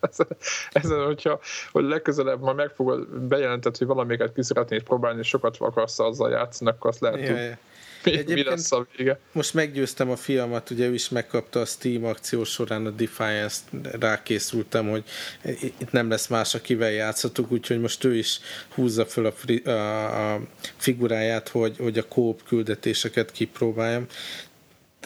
ezen, 0.72 1.04
hogyha 1.04 1.40
hogy 1.70 1.84
legközelebb 1.84 2.40
ma 2.40 2.52
megfogod, 2.52 3.08
bejelentett, 3.08 3.76
hogy 3.76 3.86
valamiket 3.86 4.32
ki 4.32 4.42
szeretnéd 4.42 4.82
próbálni, 4.82 5.18
és 5.18 5.28
sokat 5.28 5.56
akarsz 5.58 5.98
azzal 5.98 6.30
játszani, 6.30 6.70
akkor 6.70 6.90
azt 6.90 7.00
lehet, 7.00 7.20
ja, 7.20 7.36
ja. 7.36 7.58
Mi, 8.04 8.22
mi 8.26 8.42
lesz 8.42 8.72
a 8.72 8.86
vége? 8.96 9.18
Most 9.32 9.54
meggyőztem 9.54 10.10
a 10.10 10.16
fiamat, 10.16 10.70
ugye 10.70 10.86
ő 10.86 10.94
is 10.94 11.08
megkapta 11.08 11.60
a 11.60 11.64
Steam 11.64 12.04
akció 12.04 12.44
során 12.44 12.86
a 12.86 12.90
Defiance-t, 12.90 13.62
rákészültem, 14.00 14.88
hogy 14.88 15.04
itt 15.60 15.90
nem 15.90 16.08
lesz 16.08 16.26
más, 16.26 16.54
akivel 16.54 16.90
játszhatunk, 16.90 17.52
úgyhogy 17.52 17.80
most 17.80 18.04
ő 18.04 18.16
is 18.16 18.40
húzza 18.74 19.06
föl 19.06 19.26
a, 19.26 19.32
fri, 19.32 19.58
a, 19.58 20.32
a 20.34 20.40
figuráját, 20.76 21.48
hogy, 21.48 21.76
hogy 21.78 21.98
a 21.98 22.08
kóp 22.08 22.42
küldetéseket 22.46 23.32
kipróbáljam. 23.32 24.06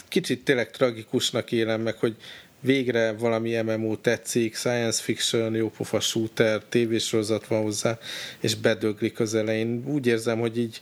Kicsit 0.07 0.43
tényleg 0.43 0.71
tragikusnak 0.71 1.51
élem 1.51 1.81
meg, 1.81 1.95
hogy 1.95 2.15
végre 2.59 3.11
valami 3.11 3.61
MMO 3.61 3.95
tetszik, 3.95 4.55
science 4.55 5.01
fiction, 5.01 5.55
jópofa 5.55 5.99
shooter, 5.99 6.61
tévésorozat 6.69 7.47
van 7.47 7.61
hozzá, 7.61 7.97
és 8.39 8.55
bedöglik 8.55 9.19
az 9.19 9.35
elején. 9.35 9.83
Úgy 9.87 10.07
érzem, 10.07 10.39
hogy 10.39 10.57
így 10.57 10.81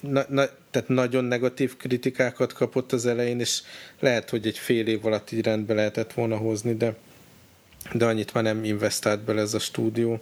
na, 0.00 0.24
na, 0.28 0.44
tehát 0.76 0.90
nagyon 0.90 1.24
negatív 1.24 1.76
kritikákat 1.76 2.52
kapott 2.52 2.92
az 2.92 3.06
elején, 3.06 3.40
és 3.40 3.62
lehet, 4.00 4.30
hogy 4.30 4.46
egy 4.46 4.58
fél 4.58 4.86
év 4.86 5.06
alatt 5.06 5.30
így 5.30 5.44
rendbe 5.44 5.74
lehetett 5.74 6.12
volna 6.12 6.36
hozni, 6.36 6.74
de, 6.74 6.94
de 7.92 8.04
annyit 8.04 8.34
már 8.34 8.44
nem 8.44 8.64
investált 8.64 9.20
bele 9.20 9.40
ez 9.40 9.54
a 9.54 9.58
stúdió. 9.58 10.20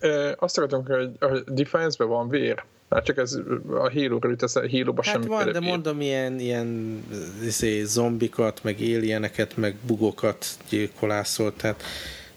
E, 0.00 0.34
azt 0.38 0.58
akartam, 0.58 0.86
hogy 0.86 1.10
a 1.18 1.50
Defiance-ben 1.50 2.08
van 2.08 2.28
vér. 2.28 2.64
Hát 2.90 3.04
csak 3.04 3.16
ez 3.16 3.38
a 3.68 3.90
Halo-ra 3.92 4.28
jut, 4.28 4.42
ez 4.42 4.56
a 4.56 4.70
Halo-ba 4.70 5.02
hát 5.04 5.12
semmi 5.12 5.26
van, 5.26 5.52
de 5.52 5.60
mondom, 5.60 6.00
ilyen, 6.00 6.38
ilyen 6.38 7.02
izé, 7.44 7.82
zombikat, 7.82 8.62
meg 8.62 8.76
alieneket, 8.78 9.56
meg 9.56 9.76
bugokat 9.86 10.46
gyilkolászol, 10.68 11.56
tehát 11.56 11.82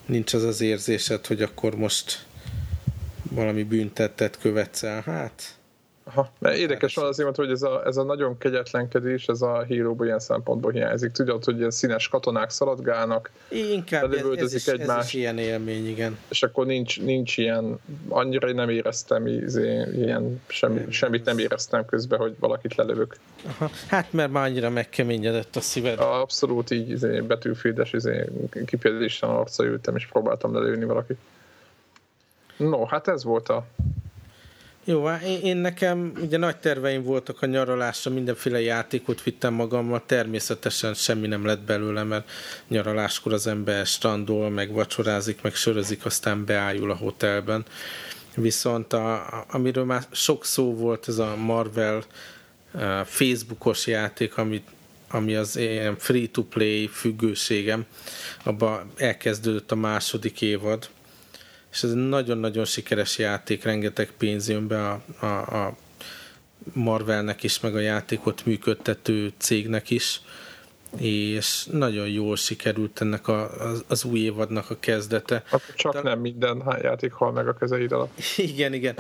nincs 0.05 0.33
az 0.33 0.43
az 0.43 0.61
érzésed, 0.61 1.25
hogy 1.25 1.41
akkor 1.41 1.75
most 1.75 2.25
valami 3.31 3.63
büntettet 3.63 4.38
követsz 4.39 4.83
el. 4.83 5.01
Hát 5.01 5.57
Aha, 6.08 6.32
mert 6.39 6.56
érdekes 6.56 6.95
van 6.95 7.06
azért, 7.06 7.36
hogy 7.36 7.51
ez 7.51 7.62
a, 7.62 7.86
ez 7.86 7.97
a 7.97 8.03
nagyon 8.03 8.38
kegyetlenkedés, 8.38 9.28
ez 9.28 9.41
a 9.41 9.64
híróban 9.64 10.06
ilyen 10.06 10.20
szempontból 10.20 10.72
hiányzik. 10.72 11.12
Tudod, 11.12 11.43
hogy 11.43 11.58
ilyen 11.58 11.72
színes 11.72 12.08
katonák 12.08 12.49
szaladgálnak, 12.49 13.32
Inkább 13.49 14.14
ez, 14.14 14.26
ez, 14.38 14.53
is, 14.53 14.68
egymást, 14.68 14.99
ez 14.99 15.06
is 15.06 15.14
ilyen 15.14 15.38
élmény, 15.38 15.88
igen. 15.88 16.18
És 16.30 16.44
akkor 16.44 16.65
nincs, 16.65 17.02
nincs 17.02 17.38
ilyen, 17.38 17.80
annyira 18.10 18.53
nem 18.53 18.69
éreztem, 18.69 19.27
izé, 19.27 19.84
ilyen, 19.94 20.41
semmi, 20.48 20.80
nem, 20.80 20.91
semmit 20.91 21.26
nem 21.26 21.38
éreztem 21.38 21.86
közben, 21.86 22.19
hogy 22.19 22.36
valakit 22.40 22.76
lelövök. 22.76 23.18
Aha, 23.45 23.69
hát 23.88 24.14
mert 24.14 24.32
már 24.32 24.45
annyira 24.45 24.69
megkeményedett 24.69 25.56
a 25.56 25.61
szíved. 25.61 25.99
Abszolút 25.99 26.72
így 26.72 26.90
izé, 26.90 27.19
betűfédes 27.19 27.94
izé, 27.94 28.26
kifejezésen 28.65 29.30
arca 29.30 29.64
ültem, 29.64 29.95
és 29.95 30.07
próbáltam 30.07 30.53
lelőni 30.53 30.86
valakit. 30.86 31.18
No, 32.57 32.86
hát 32.86 33.07
ez 33.07 33.23
volt 33.23 33.49
a 33.49 33.65
jó, 34.86 35.06
hát 35.06 35.22
én, 35.22 35.40
én 35.41 35.57
nekem 35.57 36.12
ugye 36.22 36.38
nagy 36.38 36.57
terveim 36.57 37.03
voltak 37.03 37.41
a 37.41 37.45
nyaralásra, 37.45 38.12
mindenféle 38.12 38.62
játékot 38.62 39.24
vittem 39.24 39.53
magammal, 39.53 40.03
természetesen 40.06 40.94
semmi 40.94 41.28
nem 41.28 41.45
lett 41.45 41.62
belőle, 41.62 42.03
mert 42.03 42.30
nyaraláskor 42.68 43.34
az 43.34 43.48
ember 43.48 43.86
strandol, 43.86 44.49
meg 44.49 44.72
vacsorázik, 44.72 45.41
meg 45.41 45.56
sörözik, 45.56 46.06
aztán 46.06 46.45
beállul 46.45 46.91
a 46.91 46.95
hotelben. 46.95 47.66
Viszont 48.36 48.94
a, 48.94 49.45
amiről 49.52 49.86
már 49.86 50.03
sok 50.12 50.45
szó 50.45 50.76
volt, 50.76 51.07
ez 51.07 51.18
a 51.18 51.36
Marvel 51.36 52.03
a 52.72 53.03
Facebookos 53.06 53.88
játék, 53.88 54.38
amit 54.38 54.68
ami 55.07 55.36
az 55.36 55.57
ilyen 55.57 55.98
free-to-play 55.98 56.88
függőségem, 56.88 57.86
abban 58.44 58.91
elkezdődött 58.98 59.72
a 59.72 59.76
második 59.76 60.41
évad, 60.41 60.90
és 61.76 61.84
ez 61.84 61.89
egy 61.89 61.95
nagyon-nagyon 61.95 62.65
sikeres 62.65 63.18
játék, 63.18 63.64
rengeteg 63.64 64.11
pénz 64.18 64.49
jön 64.49 64.68
be 64.68 64.89
a, 64.89 65.02
a, 65.19 65.65
a 65.65 65.76
Marvelnek 66.73 67.43
is, 67.43 67.60
meg 67.60 67.76
a 67.76 67.80
játékot 67.80 68.45
működtető 68.45 69.34
cégnek 69.38 69.89
is, 69.89 70.22
és 70.97 71.65
nagyon 71.72 72.07
jól 72.07 72.35
sikerült 72.35 73.02
ennek 73.02 73.27
a, 73.27 73.60
az, 73.60 73.84
az 73.88 74.03
új 74.03 74.19
évadnak 74.19 74.69
a 74.69 74.76
kezdete. 74.80 75.43
csak 75.76 75.93
De... 75.93 76.02
nem 76.02 76.19
minden 76.19 76.80
játék 76.81 77.11
hal 77.11 77.31
meg 77.31 77.47
a 77.47 77.53
kezeid 77.53 77.91
alatt. 77.91 78.19
Igen, 78.38 78.73
igen 78.73 78.95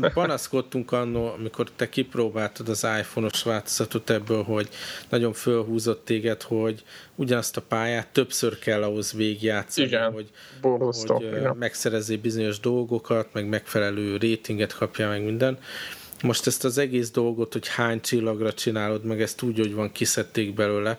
panaszkodtunk 0.14 0.92
annó, 0.92 1.26
amikor 1.26 1.70
te 1.76 1.88
kipróbáltad 1.88 2.68
az 2.68 2.86
iPhone-os 2.98 3.42
változatot 3.42 4.10
ebből, 4.10 4.42
hogy 4.42 4.68
nagyon 5.08 5.32
fölhúzott 5.32 6.04
téged, 6.04 6.42
hogy 6.42 6.82
ugyanazt 7.14 7.56
a 7.56 7.60
pályát 7.60 8.08
többször 8.08 8.58
kell 8.58 8.82
ahhoz 8.82 9.12
végigjátszani, 9.12 9.86
igen, 9.86 10.12
hogy, 10.12 10.30
Borusztok, 10.60 11.16
hogy 11.16 11.36
igen. 11.36 11.56
megszerezzél 11.56 12.18
bizonyos 12.18 12.60
dolgokat, 12.60 13.28
meg 13.32 13.46
megfelelő 13.46 14.16
rétinget 14.16 14.74
kapja 14.74 15.08
meg 15.08 15.24
minden. 15.24 15.58
Most 16.22 16.46
ezt 16.46 16.64
az 16.64 16.78
egész 16.78 17.10
dolgot, 17.10 17.52
hogy 17.52 17.68
hány 17.68 18.00
csillagra 18.00 18.52
csinálod, 18.52 19.04
meg 19.04 19.22
ezt 19.22 19.42
úgy, 19.42 19.58
hogy 19.58 19.74
van, 19.74 19.92
kiszedték 19.92 20.54
belőle, 20.54 20.98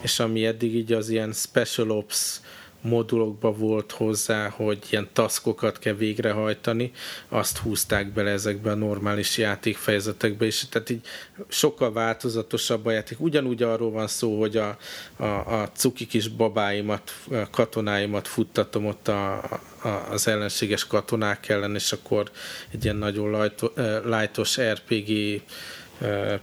és 0.00 0.18
ami 0.18 0.46
eddig 0.46 0.74
így 0.74 0.92
az 0.92 1.08
ilyen 1.08 1.32
Special 1.32 1.90
Ops 1.90 2.40
modulokba 2.80 3.52
volt 3.52 3.92
hozzá, 3.92 4.48
hogy 4.48 4.78
ilyen 4.90 5.08
taszkokat 5.12 5.78
kell 5.78 5.94
végrehajtani, 5.94 6.92
azt 7.28 7.58
húzták 7.58 8.12
bele 8.12 8.30
ezekbe 8.30 8.70
a 8.70 8.74
normális 8.74 9.38
játékfejezetekbe, 9.38 10.44
és 10.44 10.64
tehát 10.68 10.90
így 10.90 11.06
sokkal 11.48 11.92
változatosabb 11.92 12.86
a 12.86 12.90
játék. 12.90 13.20
Ugyanúgy 13.20 13.62
arról 13.62 13.90
van 13.90 14.06
szó, 14.06 14.38
hogy 14.38 14.56
a, 14.56 14.76
a, 15.16 15.24
a 15.24 15.70
cuki 15.72 16.06
kis 16.06 16.28
babáimat, 16.28 17.12
a 17.30 17.50
katonáimat 17.50 18.28
futtatom 18.28 18.86
ott 18.86 19.08
a, 19.08 19.32
a, 19.82 20.06
az 20.10 20.28
ellenséges 20.28 20.86
katonák 20.86 21.48
ellen, 21.48 21.74
és 21.74 21.92
akkor 21.92 22.30
egy 22.70 22.84
ilyen 22.84 22.96
nagyon 22.96 23.50
lightos 24.04 24.60
RPG 24.60 25.42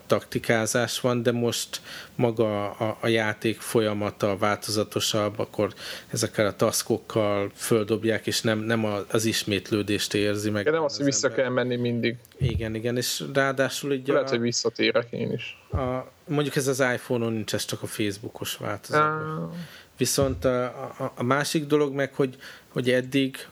taktikázás 0.08 1.00
van, 1.00 1.24
de 1.24 1.32
most 1.32 1.82
maga 2.16 2.70
a, 2.72 2.98
a 3.02 3.08
játék 3.08 3.60
folyamata 3.60 4.38
változatosabb, 4.38 5.40
akkor 5.40 5.74
ezekkel 6.08 6.46
a 6.46 6.56
taszkokkal 6.56 7.52
földobják, 7.56 8.28
és 8.28 8.42
nem, 8.42 8.60
nem 8.60 8.86
az 9.12 9.26
ismétlődést 9.26 10.14
érzi 10.14 10.50
meg. 10.50 10.64
De 10.64 10.72
nem 10.72 10.84
az, 10.84 10.96
hogy 10.96 11.06
vissza 11.06 11.28
ember. 11.28 11.44
kell 11.44 11.54
menni 11.54 11.76
mindig. 11.76 12.16
Igen, 12.38 12.76
igen, 12.76 12.98
és 12.98 13.24
ráadásul 13.34 13.94
így 13.94 14.08
Lehet, 14.08 14.28
a, 14.28 14.30
hogy 14.30 14.40
visszatérek 14.40 15.08
én 15.10 15.32
is. 15.32 15.58
A, 15.72 16.12
mondjuk 16.28 16.56
ez 16.56 16.68
az 16.68 16.80
iPhone-on 16.80 17.34
nincs, 17.34 17.54
ez 17.54 17.66
csak 17.66 17.82
a 17.82 17.88
Facebookos 17.88 18.58
változat. 18.58 19.12
Uh. 19.22 19.54
Viszont 19.98 20.46
a, 20.46 20.64
a, 20.66 21.12
a 21.16 21.24
másik 21.24 21.66
dolog 21.66 21.94
meg, 21.94 22.14
hogy, 22.14 22.36
hogy 22.68 22.90
eddig 22.90 23.48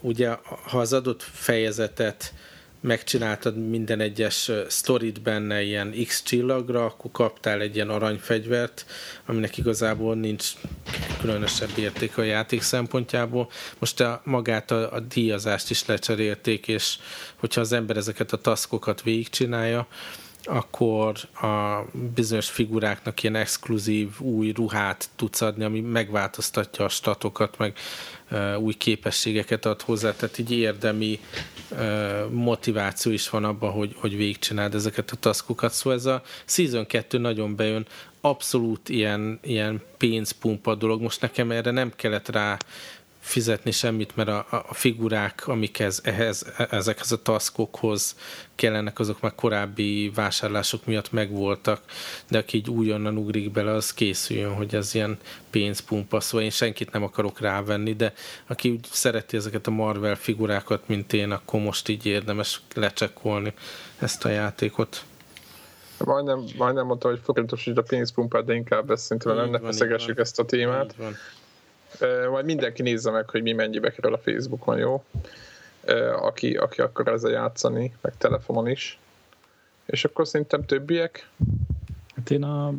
ugye, 0.00 0.28
ha 0.42 0.78
az 0.78 0.92
adott 0.92 1.22
fejezetet 1.22 2.32
megcsináltad 2.80 3.68
minden 3.68 4.00
egyes 4.00 4.50
sztorit 4.68 5.22
benne 5.22 5.62
ilyen 5.62 5.94
X 6.06 6.22
csillagra, 6.22 6.84
akkor 6.84 7.10
kaptál 7.10 7.60
egy 7.60 7.74
ilyen 7.74 7.88
aranyfegyvert, 7.88 8.86
aminek 9.26 9.56
igazából 9.56 10.14
nincs 10.14 10.52
különösebb 11.20 11.70
érték 11.76 12.18
a 12.18 12.22
játék 12.22 12.62
szempontjából. 12.62 13.50
Most 13.78 14.00
a, 14.00 14.20
magát 14.24 14.70
a, 14.70 14.92
a 14.92 15.00
díjazást 15.00 15.70
is 15.70 15.86
lecserélték, 15.86 16.68
és 16.68 16.98
hogyha 17.36 17.60
az 17.60 17.72
ember 17.72 17.96
ezeket 17.96 18.32
a 18.32 18.36
taszkokat 18.36 19.02
végigcsinálja, 19.02 19.86
akkor 20.44 21.16
a 21.34 21.84
bizonyos 22.14 22.48
figuráknak 22.48 23.22
ilyen 23.22 23.34
exkluzív 23.34 24.20
új 24.20 24.50
ruhát 24.50 25.08
tudsz 25.16 25.40
adni, 25.40 25.64
ami 25.64 25.80
megváltoztatja 25.80 26.84
a 26.84 26.88
statokat, 26.88 27.58
meg 27.58 27.76
új 28.58 28.72
képességeket 28.72 29.64
ad 29.64 29.82
hozzá, 29.82 30.16
tehát 30.16 30.38
így 30.38 30.52
érdemi 30.52 31.20
motiváció 32.30 33.12
is 33.12 33.30
van 33.30 33.44
abban, 33.44 33.70
hogy, 33.70 33.94
hogy 33.96 34.16
végigcsináld 34.16 34.74
ezeket 34.74 35.10
a 35.10 35.16
taszkokat. 35.16 35.72
Szóval 35.72 35.98
ez 35.98 36.06
a 36.06 36.22
Season 36.44 36.86
2 36.86 37.18
nagyon 37.18 37.56
bejön, 37.56 37.86
abszolút 38.20 38.88
ilyen, 38.88 39.38
ilyen 39.42 39.82
pénzpumpa 39.96 40.74
dolog. 40.74 41.00
Most 41.00 41.20
nekem 41.20 41.50
erre 41.50 41.70
nem 41.70 41.92
kellett 41.96 42.28
rá 42.28 42.56
fizetni 43.28 43.70
semmit, 43.70 44.16
mert 44.16 44.28
a, 44.28 44.46
a 44.68 44.74
figurák, 44.74 45.46
amik 45.46 45.78
ez, 45.78 46.00
ehhez, 46.02 46.46
ezekhez 46.70 47.12
a 47.12 47.22
taszkokhoz 47.22 48.16
kellenek, 48.54 48.98
azok 48.98 49.20
már 49.20 49.34
korábbi 49.34 50.10
vásárlások 50.14 50.86
miatt 50.86 51.12
megvoltak, 51.12 51.80
de 52.28 52.38
aki 52.38 52.56
így 52.56 52.70
újonnan 52.70 53.16
ugrik 53.16 53.50
bele, 53.50 53.72
az 53.72 53.94
készüljön, 53.94 54.54
hogy 54.54 54.74
ez 54.74 54.94
ilyen 54.94 55.18
pénzpumpa, 55.50 56.20
szóval 56.20 56.44
én 56.44 56.50
senkit 56.50 56.92
nem 56.92 57.02
akarok 57.02 57.40
rávenni, 57.40 57.94
de 57.94 58.12
aki 58.46 58.70
úgy 58.70 58.86
szereti 58.90 59.36
ezeket 59.36 59.66
a 59.66 59.70
Marvel 59.70 60.16
figurákat, 60.16 60.88
mint 60.88 61.12
én, 61.12 61.30
akkor 61.30 61.60
most 61.60 61.88
így 61.88 62.06
érdemes 62.06 62.60
lecsekkolni 62.74 63.52
ezt 63.98 64.24
a 64.24 64.28
játékot. 64.28 65.04
Majdnem, 66.04 66.44
majdnem 66.56 66.86
mondta, 66.86 67.08
hogy 67.08 67.20
forintos 67.24 67.66
a 67.66 67.82
pénzpumpát, 67.82 68.44
de 68.44 68.54
inkább 68.54 68.90
ezt 68.90 69.02
szerintem 69.02 69.36
nem 69.36 69.50
ne 69.50 69.58
feszegessük 69.58 70.18
ezt 70.18 70.38
a 70.38 70.44
témát. 70.44 70.94
Majd 72.30 72.44
mindenki 72.44 72.82
nézze 72.82 73.10
meg, 73.10 73.30
hogy 73.30 73.42
mi 73.42 73.52
mennyibe 73.52 73.90
kerül 73.90 74.14
a 74.14 74.18
Facebookon, 74.18 74.78
jó? 74.78 75.04
Aki, 76.20 76.56
aki 76.56 76.80
akar 76.80 77.08
ezzel 77.08 77.30
játszani, 77.30 77.94
meg 78.00 78.12
telefonon 78.18 78.68
is. 78.68 78.98
És 79.86 80.04
akkor 80.04 80.26
szerintem 80.26 80.64
többiek? 80.64 81.28
Hát 82.16 82.30
én 82.30 82.42
a, 82.42 82.72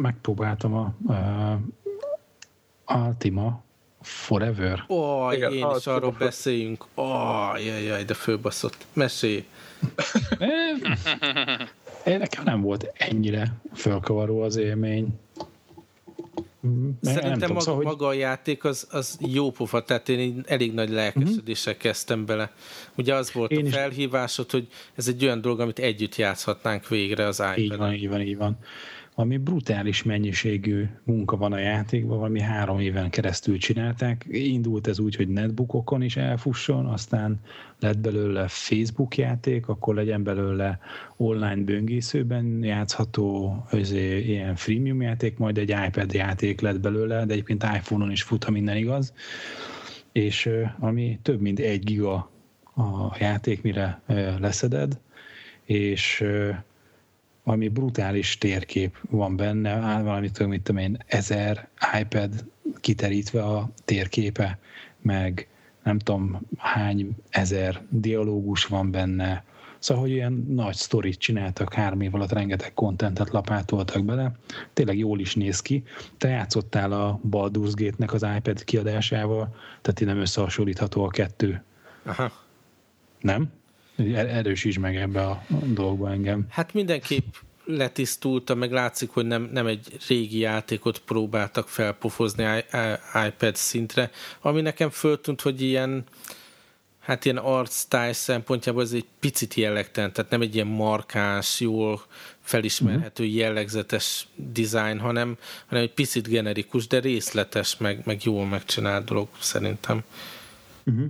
megpróbáltam 0.00 0.74
a, 0.74 1.12
a 1.12 1.58
Altima 2.84 3.64
Forever. 4.00 4.84
Ó, 4.88 4.94
oh, 4.96 5.32
én 5.34 5.38
is 5.38 5.62
Altima 5.62 5.94
arról 5.94 6.12
for... 6.12 6.26
beszéljünk. 6.26 6.84
Ó, 6.94 7.02
oh, 7.02 7.64
jaj, 7.64 7.82
jaj, 7.82 8.04
de 8.04 8.14
fölbaszott. 8.14 8.86
Mesélj! 8.92 9.46
Én 12.04 12.18
nekem 12.18 12.44
nem 12.44 12.60
volt 12.60 12.92
ennyire 12.96 13.52
fölkavaró 13.74 14.42
az 14.42 14.56
élmény. 14.56 15.18
Szerintem 17.00 17.32
tudom, 17.32 17.48
maga, 17.48 17.60
szóval, 17.60 17.76
hogy... 17.76 17.84
maga 17.84 18.06
a 18.06 18.12
játék 18.12 18.64
az, 18.64 18.86
az 18.90 19.18
jó 19.20 19.50
pofa, 19.50 19.82
tehát 19.82 20.08
én 20.08 20.44
elég 20.46 20.72
nagy 20.72 20.90
lelkesedéssel 20.90 21.72
uh-huh. 21.72 21.88
kezdtem 21.88 22.26
bele. 22.26 22.52
Ugye 22.96 23.14
az 23.14 23.32
volt 23.32 23.50
én 23.50 23.66
a 23.66 23.70
felhívásod, 23.70 24.50
hogy 24.50 24.66
ez 24.94 25.08
egy 25.08 25.24
olyan 25.24 25.40
dolog, 25.40 25.60
amit 25.60 25.78
együtt 25.78 26.16
játszhatnánk 26.16 26.88
végre 26.88 27.26
az 27.26 27.38
iPad-en. 27.38 27.58
Így 27.58 27.76
van, 27.76 27.92
így 27.92 28.08
van, 28.08 28.20
így 28.20 28.36
van 28.36 28.58
valami 29.16 29.36
brutális 29.36 30.02
mennyiségű 30.02 30.84
munka 31.04 31.36
van 31.36 31.52
a 31.52 31.58
játékban, 31.58 32.18
valami 32.18 32.40
három 32.40 32.78
éven 32.78 33.10
keresztül 33.10 33.58
csinálták. 33.58 34.26
Indult 34.30 34.86
ez 34.86 34.98
úgy, 34.98 35.16
hogy 35.16 35.28
netbookokon 35.28 36.02
is 36.02 36.16
elfusson, 36.16 36.86
aztán 36.86 37.40
lett 37.80 37.98
belőle 37.98 38.48
Facebook 38.48 39.16
játék, 39.16 39.68
akkor 39.68 39.94
legyen 39.94 40.22
belőle 40.22 40.78
online 41.16 41.56
böngészőben 41.56 42.62
játszható 42.62 43.56
ilyen 43.92 44.54
freemium 44.56 45.02
játék, 45.02 45.38
majd 45.38 45.58
egy 45.58 45.74
iPad 45.86 46.12
játék 46.12 46.60
lett 46.60 46.80
belőle, 46.80 47.24
de 47.24 47.32
egyébként 47.32 47.62
iPhone-on 47.62 48.10
is 48.10 48.22
fut, 48.22 48.44
ha 48.44 48.50
minden 48.50 48.76
igaz. 48.76 49.12
És 50.12 50.50
ami 50.78 51.18
több 51.22 51.40
mint 51.40 51.58
egy 51.58 51.84
giga 51.84 52.30
a 52.74 53.16
játék, 53.18 53.62
mire 53.62 54.00
leszeded, 54.38 54.98
és 55.64 56.24
valami 57.46 57.68
brutális 57.68 58.38
térkép 58.38 58.96
van 59.10 59.36
benne, 59.36 59.70
áll 59.70 60.02
valami 60.02 60.30
tudom, 60.30 60.50
mit 60.50 60.62
tudom 60.62 60.80
én, 60.80 60.98
ezer 61.06 61.68
iPad 62.00 62.44
kiterítve 62.80 63.42
a 63.42 63.70
térképe, 63.84 64.58
meg 65.00 65.48
nem 65.82 65.98
tudom 65.98 66.40
hány 66.56 67.16
ezer 67.30 67.82
dialógus 67.90 68.64
van 68.64 68.90
benne, 68.90 69.44
Szóval, 69.78 70.02
hogy 70.02 70.12
ilyen 70.12 70.46
nagy 70.48 70.74
sztorit 70.74 71.18
csináltak, 71.18 71.74
három 71.74 72.00
év 72.00 72.14
alatt 72.14 72.32
rengeteg 72.32 72.74
kontentet 72.74 73.30
lapátoltak 73.30 74.04
bele, 74.04 74.32
tényleg 74.72 74.98
jól 74.98 75.20
is 75.20 75.34
néz 75.34 75.60
ki. 75.60 75.82
Te 76.18 76.28
játszottál 76.28 76.92
a 76.92 77.20
Baldur's 77.30 77.72
Gate-nek 77.74 78.12
az 78.12 78.26
iPad 78.36 78.64
kiadásával, 78.64 79.54
tehát 79.82 80.00
nem 80.00 80.20
összehasonlítható 80.20 81.04
a 81.04 81.08
kettő. 81.08 81.62
Aha. 82.04 82.32
Nem? 83.20 83.50
Er-, 83.96 84.30
erősíts 84.30 84.78
meg 84.78 84.96
ebbe 84.96 85.26
a 85.26 85.44
dolgba 85.64 86.10
engem. 86.10 86.46
Hát 86.50 86.74
mindenképp 86.74 87.34
letisztulta, 87.64 88.54
meg 88.54 88.72
látszik, 88.72 89.10
hogy 89.10 89.26
nem, 89.26 89.50
nem 89.52 89.66
egy 89.66 89.86
régi 90.08 90.38
játékot 90.38 90.98
próbáltak 90.98 91.68
felpofozni 91.68 92.64
iPad 93.26 93.56
szintre, 93.56 94.10
ami 94.40 94.60
nekem 94.60 94.90
föltűnt, 94.90 95.40
hogy 95.40 95.62
ilyen 95.62 96.04
hát 97.06 97.24
ilyen 97.24 97.36
art 97.36 97.72
style 97.72 98.12
szempontjából 98.12 98.82
ez 98.82 98.92
egy 98.92 99.06
picit 99.20 99.54
jellegtelen, 99.54 100.12
tehát 100.12 100.30
nem 100.30 100.40
egy 100.40 100.54
ilyen 100.54 100.66
markáns, 100.66 101.60
jól 101.60 102.02
felismerhető, 102.40 103.24
uh-huh. 103.24 103.38
jellegzetes 103.38 104.26
design, 104.34 104.98
hanem, 104.98 105.36
hanem 105.66 105.84
egy 105.84 105.92
picit 105.92 106.28
generikus, 106.28 106.86
de 106.86 107.00
részletes, 107.00 107.76
meg, 107.76 108.00
meg 108.04 108.24
jól 108.24 108.46
megcsinált 108.46 109.04
dolog 109.04 109.28
szerintem. 109.38 110.02
Uh-huh. 110.84 111.06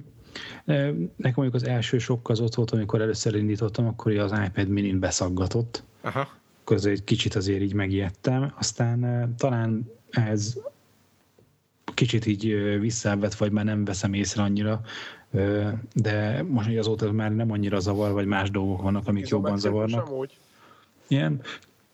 Nekem 0.67 1.33
mondjuk 1.35 1.55
az 1.55 1.65
első 1.65 1.99
sok 1.99 2.29
az 2.29 2.41
ott 2.41 2.55
volt, 2.55 2.71
amikor 2.71 3.01
először 3.01 3.35
indítottam, 3.35 3.87
akkor 3.87 4.17
az 4.17 4.33
iPad 4.47 4.69
mini 4.69 4.93
beszaggatott. 4.93 5.83
Aha. 6.01 6.29
akkor 6.67 6.87
egy 6.87 7.05
kicsit 7.05 7.35
azért 7.35 7.61
így 7.61 7.73
megijedtem. 7.73 8.53
Aztán 8.59 9.35
talán 9.39 9.91
ez 10.11 10.57
kicsit 11.95 12.27
így 12.27 12.79
visszavett, 12.81 13.35
vagy 13.35 13.51
már 13.51 13.65
nem 13.65 13.85
veszem 13.85 14.13
észre 14.13 14.43
annyira, 14.43 14.81
de 15.95 16.43
most 16.49 16.77
azóta 16.77 17.13
már 17.13 17.35
nem 17.35 17.51
annyira 17.51 17.81
zavar, 17.81 18.13
vagy 18.13 18.27
más 18.27 18.51
dolgok 18.51 18.83
vannak, 18.83 19.09
amik 19.09 19.29
jobban 19.29 19.59
zavarnak. 19.59 20.11
Ilyen 21.09 21.41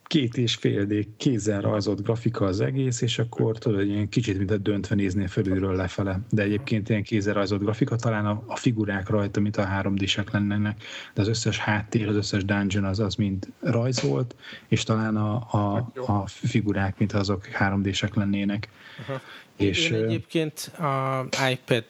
két 0.03 0.37
és 0.37 0.55
fél 0.55 0.85
D 0.85 1.07
kézzel 1.17 1.61
rajzolt 1.61 2.03
grafika 2.03 2.45
az 2.45 2.61
egész, 2.61 3.01
és 3.01 3.19
akkor 3.19 3.57
tudod, 3.57 3.85
ilyen 3.85 4.09
kicsit, 4.09 4.37
mint 4.37 4.51
a 4.51 4.57
döntve 4.57 4.95
néznél 4.95 5.27
felülről 5.27 5.75
lefele. 5.75 6.19
De 6.29 6.41
egyébként 6.41 6.89
ilyen 6.89 7.03
kézzel 7.03 7.33
rajzolt 7.33 7.61
grafika, 7.61 7.95
talán 7.95 8.25
a, 8.25 8.43
a 8.45 8.55
figurák 8.55 9.09
rajta, 9.09 9.39
mint 9.39 9.57
a 9.57 9.67
3D-sek 9.67 10.31
lennének, 10.31 10.83
de 11.13 11.21
az 11.21 11.27
összes 11.27 11.57
háttér, 11.57 12.07
az 12.07 12.15
összes 12.15 12.45
dungeon 12.45 12.83
az, 12.83 12.99
az 12.99 13.15
mind 13.15 13.47
rajzolt, 13.59 14.35
és 14.67 14.83
talán 14.83 15.17
a, 15.17 15.35
a, 15.35 15.91
a 15.95 16.27
figurák, 16.27 16.97
mint 16.97 17.13
azok 17.13 17.47
3D-sek 17.59 18.13
lennének. 18.13 18.69
Aha. 19.07 19.21
És, 19.55 19.89
Én 19.89 20.03
egyébként 20.03 20.71
a 20.79 21.25
iPad 21.51 21.85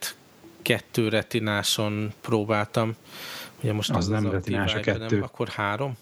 2 0.61 1.07
retináson 1.07 2.13
próbáltam, 2.21 2.95
ugye 3.61 3.73
most 3.73 3.89
az, 3.89 3.97
az 3.97 4.07
nem 4.07 4.31
retinás 4.31 4.73
a 4.73 4.79
kettő. 4.79 5.21
akkor 5.21 5.47
három? 5.47 5.97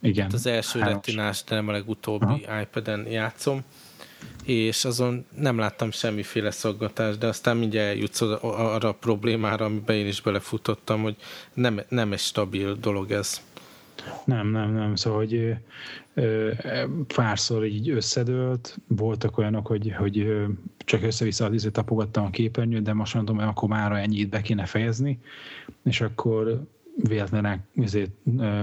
Igen. 0.00 0.24
Hát 0.24 0.32
az 0.32 0.46
első 0.46 0.78
retinás, 0.78 1.44
de 1.44 1.54
nem 1.54 1.68
a 1.68 1.72
legutóbbi 1.72 2.44
Aha. 2.44 2.60
iPad-en 2.60 3.06
játszom, 3.06 3.64
és 4.44 4.84
azon 4.84 5.26
nem 5.38 5.58
láttam 5.58 5.90
semmiféle 5.90 6.50
szaggatást, 6.50 7.18
de 7.18 7.26
aztán 7.26 7.56
mindjárt 7.56 7.88
eljutsz 7.88 8.20
arra 8.40 8.88
a 8.88 8.92
problémára, 8.92 9.64
amiben 9.64 9.96
én 9.96 10.06
is 10.06 10.20
belefutottam, 10.20 11.02
hogy 11.02 11.16
nem, 11.54 11.80
nem 11.88 12.12
egy 12.12 12.18
stabil 12.18 12.74
dolog 12.74 13.10
ez. 13.10 13.40
Nem, 14.24 14.50
nem, 14.50 14.72
nem. 14.72 14.94
Szóval, 14.96 15.18
hogy 15.18 15.56
ö, 16.14 16.50
párszor 17.14 17.64
így 17.64 17.90
összedőlt, 17.90 18.78
voltak 18.86 19.38
olyanok, 19.38 19.66
hogy, 19.66 19.92
hogy 19.98 20.44
csak 20.78 21.02
össze-vissza 21.02 21.50
tapogattam 21.72 22.24
a 22.24 22.30
képernyőt, 22.30 22.82
de 22.82 22.92
most 22.92 23.14
mondom, 23.14 23.36
hogy 23.36 23.46
akkor 23.46 23.68
már 23.68 23.92
ennyit 23.92 24.28
be 24.28 24.40
kéne 24.40 24.66
fejezni, 24.66 25.18
és 25.84 26.00
akkor 26.00 26.66
véletlenül 27.02 27.60
ezért 27.82 28.10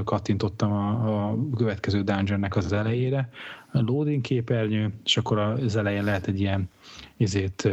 kattintottam 0.03 0.71
a, 0.71 1.29
a 1.29 1.37
következő 1.57 2.01
dungeonnek 2.01 2.55
az 2.55 2.73
elejére, 2.73 3.29
a 3.71 3.81
loading 3.81 4.21
képernyő, 4.21 4.93
és 5.03 5.17
akkor 5.17 5.37
az 5.37 5.75
elején 5.75 6.03
lehet 6.03 6.27
egy 6.27 6.39
ilyen 6.39 6.69
ezért 7.17 7.65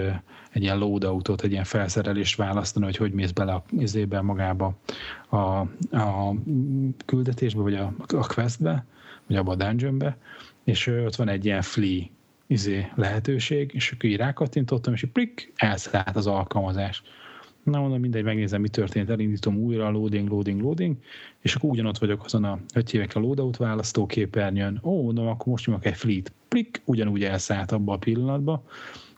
egy 0.52 0.62
ilyen 0.62 0.78
loadoutot, 0.78 1.42
egy 1.42 1.50
ilyen 1.50 1.64
felszerelést 1.64 2.36
választani, 2.36 2.84
hogy 2.84 2.96
hogy 2.96 3.12
mész 3.12 3.30
bele 3.30 3.52
a, 3.52 3.64
izébe 3.78 4.20
magába 4.20 4.78
a, 5.28 5.36
a 5.36 6.34
küldetésbe, 7.04 7.62
vagy 7.62 7.74
a, 7.74 7.92
a 8.06 8.26
questbe, 8.26 8.84
vagy 9.26 9.36
abba 9.36 9.52
a 9.52 9.54
dungeonbe, 9.54 10.16
és 10.64 10.86
ott 10.86 11.16
van 11.16 11.28
egy 11.28 11.44
ilyen 11.44 11.62
flea 11.62 12.02
izé 12.46 12.90
lehetőség, 12.94 13.70
és 13.74 13.92
akkor 13.92 14.10
így 14.10 14.16
rákattintottam, 14.16 14.92
és 14.92 15.02
így 15.02 15.10
plik, 15.10 15.52
elszállt 15.56 16.16
az 16.16 16.26
alkalmazás. 16.26 17.02
Na 17.62 17.80
mondom, 17.80 18.00
mindegy, 18.00 18.24
megnézem, 18.24 18.60
mi 18.60 18.68
történt, 18.68 19.10
elindítom 19.10 19.56
újra, 19.56 19.90
loading, 19.90 20.28
loading, 20.28 20.60
loading, 20.60 20.96
és 21.40 21.54
akkor 21.54 21.70
ugyanott 21.70 21.98
vagyok 21.98 22.24
azon 22.24 22.44
a, 22.44 22.58
hogy 22.72 22.90
hívek 22.90 23.16
a 23.16 23.20
loadout 23.20 23.56
választóképernyőn, 23.56 24.80
ó, 24.82 25.02
mondom, 25.02 25.26
akkor 25.26 25.46
most 25.46 25.66
nyomok 25.66 25.84
egy 25.84 25.96
fleet, 25.96 26.32
plik, 26.48 26.82
ugyanúgy 26.84 27.24
elszállt 27.24 27.72
abba 27.72 27.92
a 27.92 27.98
pillanatba, 27.98 28.62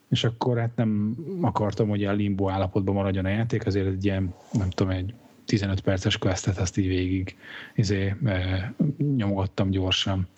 és 0.09 0.25
akkor 0.25 0.59
hát 0.59 0.77
nem 0.77 1.17
akartam, 1.41 1.89
hogy 1.89 2.01
ilyen 2.01 2.17
limbo 2.17 2.49
állapotban 2.49 2.95
maradjon 2.95 3.25
a 3.25 3.29
játék, 3.29 3.67
azért 3.67 3.87
egy 3.87 4.05
ilyen, 4.05 4.35
nem 4.53 4.71
tudom, 4.71 4.93
egy 4.93 5.15
15 5.45 5.81
perces 5.81 6.19
questet 6.19 6.59
azt 6.59 6.79
így 6.79 6.87
végig 6.87 7.37
izé, 7.75 8.15
e, 8.25 8.75
nyomogattam 9.17 9.71
gyorsan. 9.71 10.29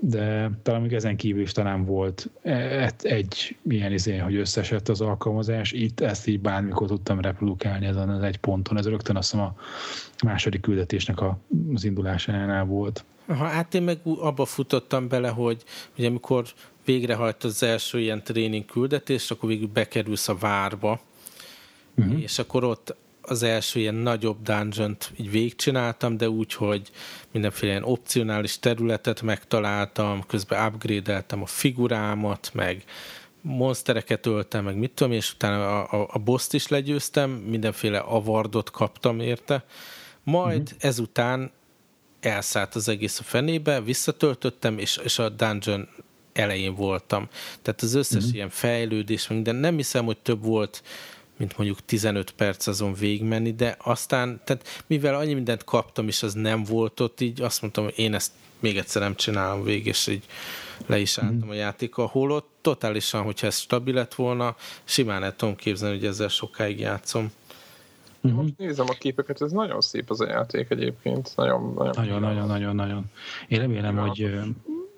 De 0.00 0.50
talán 0.62 0.80
még 0.80 0.92
ezen 0.92 1.16
kívül 1.16 1.42
is 1.42 1.52
talán 1.52 1.84
volt 1.84 2.30
e, 2.42 2.92
egy 3.02 3.56
ilyen 3.68 3.92
izé, 3.92 4.16
hogy 4.16 4.34
összesett 4.34 4.88
az 4.88 5.00
alkalmazás. 5.00 5.72
Itt 5.72 6.00
ezt 6.00 6.26
így 6.26 6.40
bármikor 6.40 6.86
tudtam 6.86 7.20
reprodukálni 7.20 7.86
ezen 7.86 8.08
az 8.08 8.22
egy 8.22 8.36
ponton. 8.36 8.78
Ez 8.78 8.86
rögtön 8.86 9.16
azt 9.16 9.30
hiszem 9.30 9.46
a 9.46 9.54
második 10.24 10.60
küldetésnek 10.60 11.18
az 11.74 11.84
indulásánál 11.84 12.64
volt. 12.64 13.04
Aha, 13.26 13.44
hát 13.44 13.74
én 13.74 13.82
meg 13.82 13.98
abba 14.04 14.44
futottam 14.44 15.08
bele, 15.08 15.28
hogy, 15.28 15.62
hogy 15.94 16.04
amikor 16.04 16.44
végrehajt 16.84 17.44
az 17.44 17.62
első 17.62 18.00
ilyen 18.00 18.22
tréning 18.22 18.64
küldetést, 18.64 19.30
akkor 19.30 19.48
végül 19.48 19.68
bekerülsz 19.72 20.28
a 20.28 20.34
várba, 20.34 21.00
uh-huh. 21.96 22.22
és 22.22 22.38
akkor 22.38 22.64
ott 22.64 22.96
az 23.26 23.42
első 23.42 23.80
ilyen 23.80 23.94
nagyobb 23.94 24.42
dungeon 24.42 24.96
így 25.16 25.30
végigcsináltam, 25.30 26.16
de 26.16 26.28
úgy, 26.28 26.52
hogy 26.52 26.90
mindenféle 27.32 27.70
ilyen 27.70 27.84
opcionális 27.84 28.58
területet 28.58 29.22
megtaláltam, 29.22 30.26
közben 30.26 30.66
upgrade-eltem 30.66 31.42
a 31.42 31.46
figurámat, 31.46 32.50
meg 32.52 32.84
monstereket 33.40 34.26
öltem, 34.26 34.64
meg 34.64 34.76
mit 34.76 34.90
tudom, 34.90 35.12
és 35.12 35.32
utána 35.32 35.82
a, 35.82 36.00
a, 36.00 36.08
a 36.12 36.18
boss 36.18 36.48
is 36.50 36.68
legyőztem, 36.68 37.30
mindenféle 37.30 37.98
avardot 37.98 38.70
kaptam 38.70 39.20
érte, 39.20 39.64
majd 40.22 40.60
uh-huh. 40.60 40.78
ezután 40.78 41.50
elszállt 42.20 42.74
az 42.74 42.88
egész 42.88 43.18
a 43.18 43.22
fenébe, 43.22 43.80
visszatöltöttem, 43.80 44.78
és, 44.78 45.00
és 45.04 45.18
a 45.18 45.28
dungeon 45.28 45.88
elején 46.32 46.74
voltam. 46.74 47.28
Tehát 47.62 47.82
az 47.82 47.94
összes 47.94 48.16
uh-huh. 48.16 48.34
ilyen 48.34 48.50
fejlődés, 48.50 49.28
de 49.42 49.52
nem 49.52 49.76
hiszem, 49.76 50.04
hogy 50.04 50.18
több 50.18 50.44
volt, 50.44 50.82
mint 51.36 51.56
mondjuk 51.56 51.84
15 51.84 52.30
perc 52.30 52.66
azon 52.66 52.94
végigmenni, 52.94 53.52
de 53.52 53.76
aztán, 53.78 54.40
tehát 54.44 54.84
mivel 54.86 55.14
annyi 55.14 55.34
mindent 55.34 55.64
kaptam, 55.64 56.08
és 56.08 56.22
az 56.22 56.34
nem 56.34 56.64
volt 56.64 57.00
ott, 57.00 57.20
így 57.20 57.40
azt 57.40 57.62
mondtam, 57.62 57.84
hogy 57.84 57.98
én 57.98 58.14
ezt 58.14 58.32
még 58.60 58.76
egyszer 58.76 59.02
nem 59.02 59.14
csinálom 59.14 59.62
végig, 59.62 59.86
és 59.86 60.06
így 60.06 60.24
le 60.86 60.98
is 60.98 61.18
álltam 61.18 61.36
uh-huh. 61.36 61.50
a 61.50 61.54
játékkal, 61.54 62.06
holott 62.06 62.48
totálisan, 62.60 63.22
hogyha 63.22 63.46
ez 63.46 63.56
stabil 63.56 63.94
lett 63.94 64.14
volna, 64.14 64.56
simán 64.84 65.22
el 65.22 65.36
tudom 65.36 65.56
képzelni, 65.56 65.96
hogy 65.96 66.06
ezzel 66.06 66.28
sokáig 66.28 66.78
játszom. 66.78 67.32
Uh-huh. 68.20 68.40
Most 68.40 68.54
nézem 68.56 68.86
a 68.88 68.92
képeket, 68.92 69.40
ez 69.40 69.50
nagyon 69.50 69.80
szép 69.80 70.10
az 70.10 70.20
a 70.20 70.28
játék 70.28 70.70
egyébként. 70.70 71.32
Nagyon, 71.36 71.72
nagyon, 71.74 71.94
nagyon, 72.04 72.20
nagyon, 72.20 72.46
nagyon, 72.46 72.74
nagyon. 72.74 73.04
Én 73.48 73.58
remélem, 73.58 73.96
hogy 73.96 74.30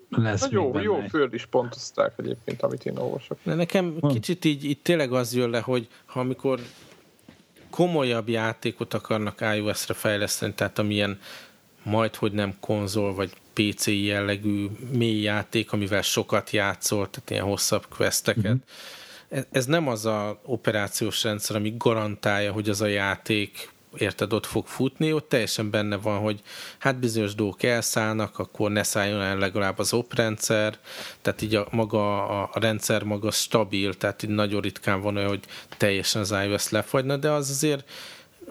lesz 0.08 0.40
Na 0.40 0.48
jó, 0.50 0.78
jó 0.78 1.00
föl 1.08 1.32
is 1.32 1.46
pontozták 1.46 2.12
egyébként, 2.16 2.62
amit 2.62 2.86
én 2.86 2.96
olvasok. 2.96 3.38
De 3.42 3.54
nekem 3.54 3.96
hm. 4.00 4.08
kicsit 4.08 4.44
így, 4.44 4.64
így 4.64 4.78
tényleg 4.78 5.12
az 5.12 5.34
jön 5.34 5.50
le, 5.50 5.60
hogy 5.60 5.88
ha 6.04 6.20
amikor 6.20 6.60
komolyabb 7.70 8.28
játékot 8.28 8.94
akarnak 8.94 9.40
iOS-re 9.56 9.94
fejleszteni, 9.94 10.54
tehát 10.54 10.78
amilyen 10.78 11.18
majd, 11.82 12.14
hogy 12.14 12.32
nem 12.32 12.54
konzol, 12.60 13.14
vagy 13.14 13.32
PC 13.52 13.86
jellegű 13.86 14.66
mély 14.92 15.22
játék, 15.22 15.72
amivel 15.72 16.02
sokat 16.02 16.50
játszol, 16.50 17.10
tehát 17.10 17.30
ilyen 17.30 17.44
hosszabb 17.44 17.86
questeket. 17.96 18.44
Uh-huh. 18.44 19.44
Ez 19.50 19.66
nem 19.66 19.88
az 19.88 20.06
a 20.06 20.40
operációs 20.44 21.22
rendszer, 21.22 21.56
ami 21.56 21.74
garantálja, 21.78 22.52
hogy 22.52 22.68
az 22.68 22.80
a 22.80 22.86
játék 22.86 23.70
érted, 24.00 24.32
ott 24.32 24.46
fog 24.46 24.66
futni, 24.66 25.12
ott 25.12 25.28
teljesen 25.28 25.70
benne 25.70 25.96
van, 25.96 26.18
hogy 26.18 26.40
hát 26.78 26.98
bizonyos 26.98 27.34
dolgok 27.34 27.62
elszállnak, 27.62 28.38
akkor 28.38 28.70
ne 28.70 28.82
szálljon 28.82 29.20
el 29.20 29.38
legalább 29.38 29.78
az 29.78 29.92
oprendszer, 29.92 30.78
tehát 31.22 31.42
így 31.42 31.54
a, 31.54 31.66
maga 31.70 32.26
a, 32.28 32.50
a 32.52 32.58
rendszer 32.60 33.02
maga 33.02 33.30
stabil, 33.30 33.94
tehát 33.94 34.22
így 34.22 34.30
nagyon 34.30 34.60
ritkán 34.60 35.00
van 35.00 35.16
olyan, 35.16 35.28
hogy 35.28 35.44
teljesen 35.76 36.20
az 36.20 36.30
iOS 36.30 36.68
lefagyna, 36.68 37.16
de 37.16 37.30
az 37.30 37.50
azért 37.50 37.90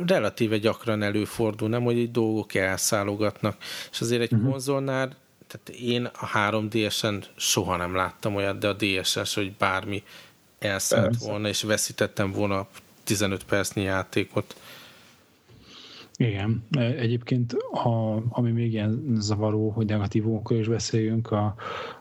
relatíve 0.06 0.58
gyakran 0.58 1.04
előfordul, 1.04 1.70
nem, 1.70 1.84
hogy 1.84 2.00
egy 2.00 2.12
dolgok 2.12 2.54
elszállogatnak, 2.54 3.56
és 3.92 4.02
azért 4.02 4.22
egy 4.22 4.34
uh-huh. 4.34 4.50
konzolnál, 4.50 5.16
tehát 5.48 5.82
én 5.82 6.06
a 6.06 6.28
3DS-en 6.28 7.24
soha 7.36 7.76
nem 7.76 7.96
láttam 7.96 8.36
olyat, 8.36 8.58
de 8.58 8.68
a 8.68 8.74
DSS, 8.74 9.34
hogy 9.34 9.54
bármi 9.54 10.04
elszállt 10.60 11.08
Persze. 11.08 11.30
volna, 11.30 11.48
és 11.48 11.62
veszítettem 11.62 12.32
volna 12.32 12.68
15 13.04 13.44
percnyi 13.44 13.82
játékot. 13.82 14.56
Igen, 16.18 16.64
e, 16.72 16.82
egyébként 16.82 17.54
a, 17.54 18.22
ami 18.30 18.52
még 18.52 18.74
ilyen 18.74 19.16
zavaró, 19.20 19.70
hogy 19.70 19.86
negatívókkal 19.86 20.58
is 20.58 20.68
beszéljünk, 20.68 21.32
a, 21.32 21.56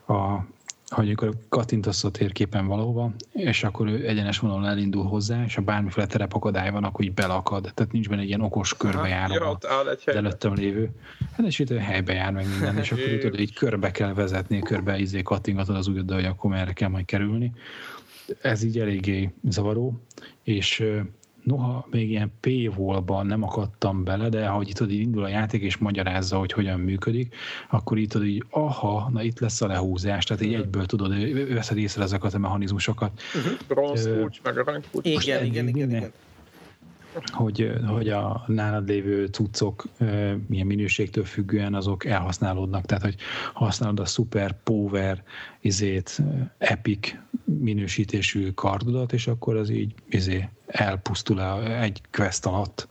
a 0.07 0.47
hogy 0.89 1.07
amikor 1.07 1.35
kattintasz 1.49 2.05
a 2.05 2.11
térképen 2.11 2.67
valahova, 2.67 3.13
és 3.33 3.65
akkor 3.65 3.89
ő 3.89 4.09
egyenes 4.09 4.39
vonalon 4.39 4.67
elindul 4.67 5.05
hozzá, 5.05 5.45
és 5.45 5.55
ha 5.55 5.63
bármiféle 5.63 6.07
terepakadály 6.07 6.71
van, 6.71 6.85
akkor 6.85 7.05
így 7.05 7.15
belakad. 7.15 7.73
Tehát 7.75 7.93
nincs 7.93 8.09
benne 8.09 8.21
egy 8.21 8.29
ilyen 8.29 8.41
okos 8.41 8.77
körbejáró 8.77 9.35
ja, 9.35 9.51
az 9.51 10.15
előttem 10.15 10.55
lévő. 10.55 10.91
Hát 11.37 11.47
és 11.47 11.59
itt 11.59 11.69
helybe 11.69 12.13
jár 12.13 12.33
meg 12.33 12.47
minden, 12.49 12.79
és 12.79 12.93
akkor 12.93 13.19
tudod, 13.21 13.41
így 13.41 13.55
körbe 13.55 13.91
kell 13.91 14.15
vezetni, 14.15 14.59
körbe 14.59 14.99
izé 14.99 15.23
kattingatod 15.23 15.77
az 15.77 15.87
ujjaddal, 15.87 16.17
hogy 16.17 16.27
akkor 16.27 16.51
merre 16.51 16.73
kell 16.73 16.89
majd 16.89 17.05
kerülni. 17.05 17.53
Ez 18.43 18.63
így 18.63 18.79
eléggé 18.79 19.31
zavaró, 19.49 20.01
és 20.43 20.85
noha 21.47 21.87
még 21.91 22.11
ilyen 22.11 22.33
p 22.41 22.71
ban 23.05 23.27
nem 23.27 23.43
akadtam 23.43 24.05
bele, 24.05 24.29
de 24.29 24.47
ahogy 24.47 24.69
itt 24.69 24.81
így 24.81 25.01
indul 25.01 25.25
a 25.25 25.29
játék 25.29 25.63
és 25.63 25.77
magyarázza, 25.77 26.39
hogy 26.39 26.53
hogyan 26.53 26.81
működik, 26.81 27.35
akkor 27.71 27.99
itt 27.99 28.11
tudod 28.11 28.27
így, 28.27 28.45
aha, 28.51 29.11
na 29.13 29.23
itt 29.23 29.39
lesz 29.39 29.61
a 29.61 29.67
lehúzás, 29.67 30.25
tehát 30.25 30.43
így 30.43 30.55
egyből 30.55 30.87
tudod, 30.87 31.15
veszed 31.49 31.77
észre 31.77 32.03
ezeket 32.03 32.35
a 32.35 32.39
mechanizmusokat. 32.39 33.21
Uh-huh. 33.35 33.53
Bronz 33.69 34.09
kulcs, 34.09 34.41
meg 34.43 34.59
aranykulcs. 34.59 35.07
Igen, 35.07 35.45
igen, 35.45 35.69
igen, 35.69 35.91
igen. 35.91 36.13
Hogy, 37.25 37.73
hogy 37.87 38.09
a 38.09 38.45
nálad 38.47 38.89
lévő 38.89 39.27
cuccok 39.27 39.85
milyen 40.47 40.67
minőségtől 40.67 41.25
függően 41.25 41.75
azok 41.75 42.05
elhasználódnak. 42.05 42.85
Tehát, 42.85 43.03
hogy 43.03 43.17
használod 43.55 44.01
a 44.01 44.05
super 44.05 44.63
power 44.63 45.23
izét, 45.61 46.23
epic 46.59 47.15
minősítésű 47.45 48.51
kardodat, 48.51 49.13
és 49.13 49.27
akkor 49.27 49.57
az 49.57 49.71
így 49.71 49.95
izé, 50.09 50.49
elpusztul 50.67 51.63
egy 51.63 52.01
quest 52.13 52.47
alatt 52.47 52.89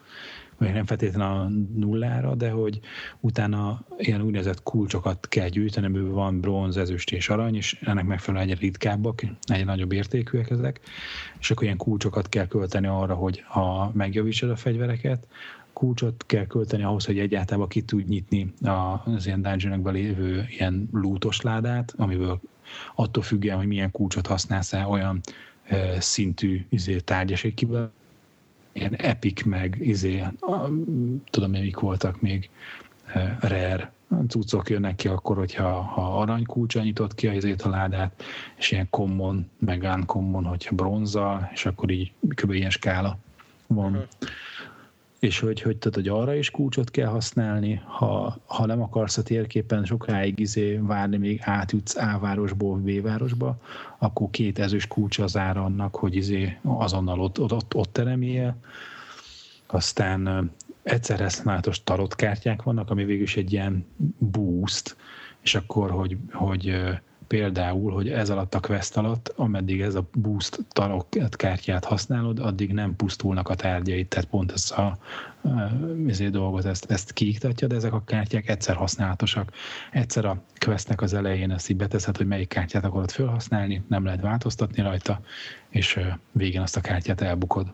vagy 0.57 0.73
nem 0.73 0.85
feltétlenül 0.85 1.37
a 1.37 1.49
nullára, 1.75 2.35
de 2.35 2.49
hogy 2.49 2.79
utána 3.19 3.85
ilyen 3.97 4.21
úgynevezett 4.21 4.63
kulcsokat 4.63 5.27
kell 5.27 5.49
gyűjteni, 5.49 5.85
amiből 5.85 6.11
van 6.11 6.39
bronz, 6.39 6.77
ezüst 6.77 7.11
és 7.11 7.29
arany, 7.29 7.55
és 7.55 7.79
ennek 7.81 8.05
megfelelően 8.05 8.49
egyre 8.49 8.61
ritkábbak, 8.61 9.21
egyre 9.41 9.63
nagyobb 9.63 9.91
értékűek 9.91 10.49
ezek, 10.49 10.79
és 11.39 11.51
akkor 11.51 11.63
ilyen 11.63 11.77
kulcsokat 11.77 12.29
kell 12.29 12.47
költeni 12.47 12.87
arra, 12.87 13.13
hogy 13.13 13.43
ha 13.47 13.91
megjavítsad 13.93 14.49
a 14.49 14.55
fegyvereket, 14.55 15.27
kulcsot 15.73 16.25
kell 16.25 16.45
költeni 16.45 16.83
ahhoz, 16.83 17.05
hogy 17.05 17.19
egyáltalán 17.19 17.67
ki 17.67 17.81
tud 17.81 18.07
nyitni 18.07 18.53
az 19.03 19.25
ilyen 19.25 19.41
dungeonokban 19.41 19.93
lévő 19.93 20.45
ilyen 20.49 20.89
lútos 20.91 21.41
ládát, 21.41 21.93
amiből 21.97 22.41
attól 22.95 23.23
függően, 23.23 23.57
hogy 23.57 23.67
milyen 23.67 23.91
kulcsot 23.91 24.27
használsz 24.27 24.73
olyan 24.73 25.21
szintű 25.99 26.65
izé, 26.69 26.99
tárgyaség 26.99 27.53
kiből 27.53 27.91
ilyen 28.75 28.95
epic 28.95 29.43
meg 29.43 29.77
izé, 29.79 30.23
tudom 31.29 31.53
én 31.53 31.61
mik 31.61 31.79
voltak 31.79 32.21
még 32.21 32.49
e, 33.13 33.37
rare 33.41 33.91
cuccok 34.27 34.69
jönnek 34.69 34.95
ki 34.95 35.07
akkor, 35.07 35.37
hogyha 35.37 35.81
ha 35.81 36.19
aranykulcsa 36.19 36.81
nyitott 36.81 37.15
ki 37.15 37.27
az 37.27 37.47
a 37.63 37.69
ládát, 37.69 38.23
és 38.57 38.71
ilyen 38.71 38.87
common, 38.89 39.49
meg 39.59 39.81
uncommon, 39.95 40.43
hogyha 40.43 40.75
bronzzal, 40.75 41.49
és 41.53 41.65
akkor 41.65 41.91
így 41.91 42.11
kb. 42.35 42.51
ilyen 42.51 42.69
skála 42.69 43.17
van. 43.67 43.91
Uh-huh 43.91 44.07
és 45.19 45.39
hogy, 45.39 45.61
hogy, 45.61 45.77
tehát, 45.77 45.95
hogy 45.95 46.07
arra 46.07 46.35
is 46.35 46.51
kulcsot 46.51 46.91
kell 46.91 47.07
használni, 47.07 47.81
ha, 47.85 48.37
ha 48.45 48.65
nem 48.65 48.81
akarsz 48.81 49.17
a 49.17 49.23
térképen 49.23 49.85
sokáig 49.85 50.39
izé 50.39 50.79
várni, 50.81 51.17
még 51.17 51.39
átjutsz 51.43 51.95
A 51.95 52.17
városból 52.21 52.77
B 52.77 53.01
városba, 53.01 53.57
akkor 53.97 54.29
két 54.29 54.59
ezős 54.59 54.87
kulcs 54.87 55.19
az 55.19 55.37
ára 55.37 55.63
annak, 55.63 55.95
hogy 55.95 56.15
izé 56.15 56.57
azonnal 56.61 57.19
ott, 57.19 57.39
ott, 57.39 57.53
ott, 57.53 57.75
ott 57.75 57.93
teremél. 57.93 58.55
Aztán 59.67 60.51
egyszer 60.83 61.19
használatos 61.19 61.83
tarotkártyák 61.83 62.63
vannak, 62.63 62.89
ami 62.89 63.05
végül 63.05 63.23
is 63.23 63.37
egy 63.37 63.51
ilyen 63.51 63.85
boost, 64.17 64.95
és 65.41 65.55
akkor, 65.55 65.91
hogy, 65.91 66.17
hogy 66.31 66.75
például, 67.27 67.91
hogy 67.91 68.09
ez 68.09 68.29
alatt 68.29 68.55
a 68.55 68.59
quest 68.59 68.97
alatt, 68.97 69.33
ameddig 69.35 69.81
ez 69.81 69.95
a 69.95 70.05
boost 70.13 70.59
tarok 70.69 71.07
kártyát 71.29 71.85
használod, 71.85 72.39
addig 72.39 72.73
nem 72.73 72.95
pusztulnak 72.95 73.49
a 73.49 73.55
tárgyait, 73.55 74.07
tehát 74.07 74.29
pont 74.29 74.51
ez 74.51 74.71
a 74.71 74.97
ezért 76.07 76.31
dolgot, 76.31 76.65
ezt, 76.65 76.91
ezt 76.91 77.13
kiiktatja, 77.13 77.67
de 77.67 77.75
ezek 77.75 77.93
a 77.93 78.03
kártyák 78.03 78.49
egyszer 78.49 78.75
használatosak. 78.75 79.51
Egyszer 79.91 80.25
a 80.25 80.41
questnek 80.59 81.01
az 81.01 81.13
elején 81.13 81.51
ezt 81.51 81.69
így 81.69 81.77
beteszed, 81.77 82.17
hogy 82.17 82.27
melyik 82.27 82.47
kártyát 82.47 82.83
akarod 82.83 83.11
felhasználni, 83.11 83.83
nem 83.87 84.05
lehet 84.05 84.21
változtatni 84.21 84.81
rajta, 84.81 85.21
és 85.69 85.99
végén 86.31 86.61
azt 86.61 86.77
a 86.77 86.81
kártyát 86.81 87.21
elbukod. 87.21 87.73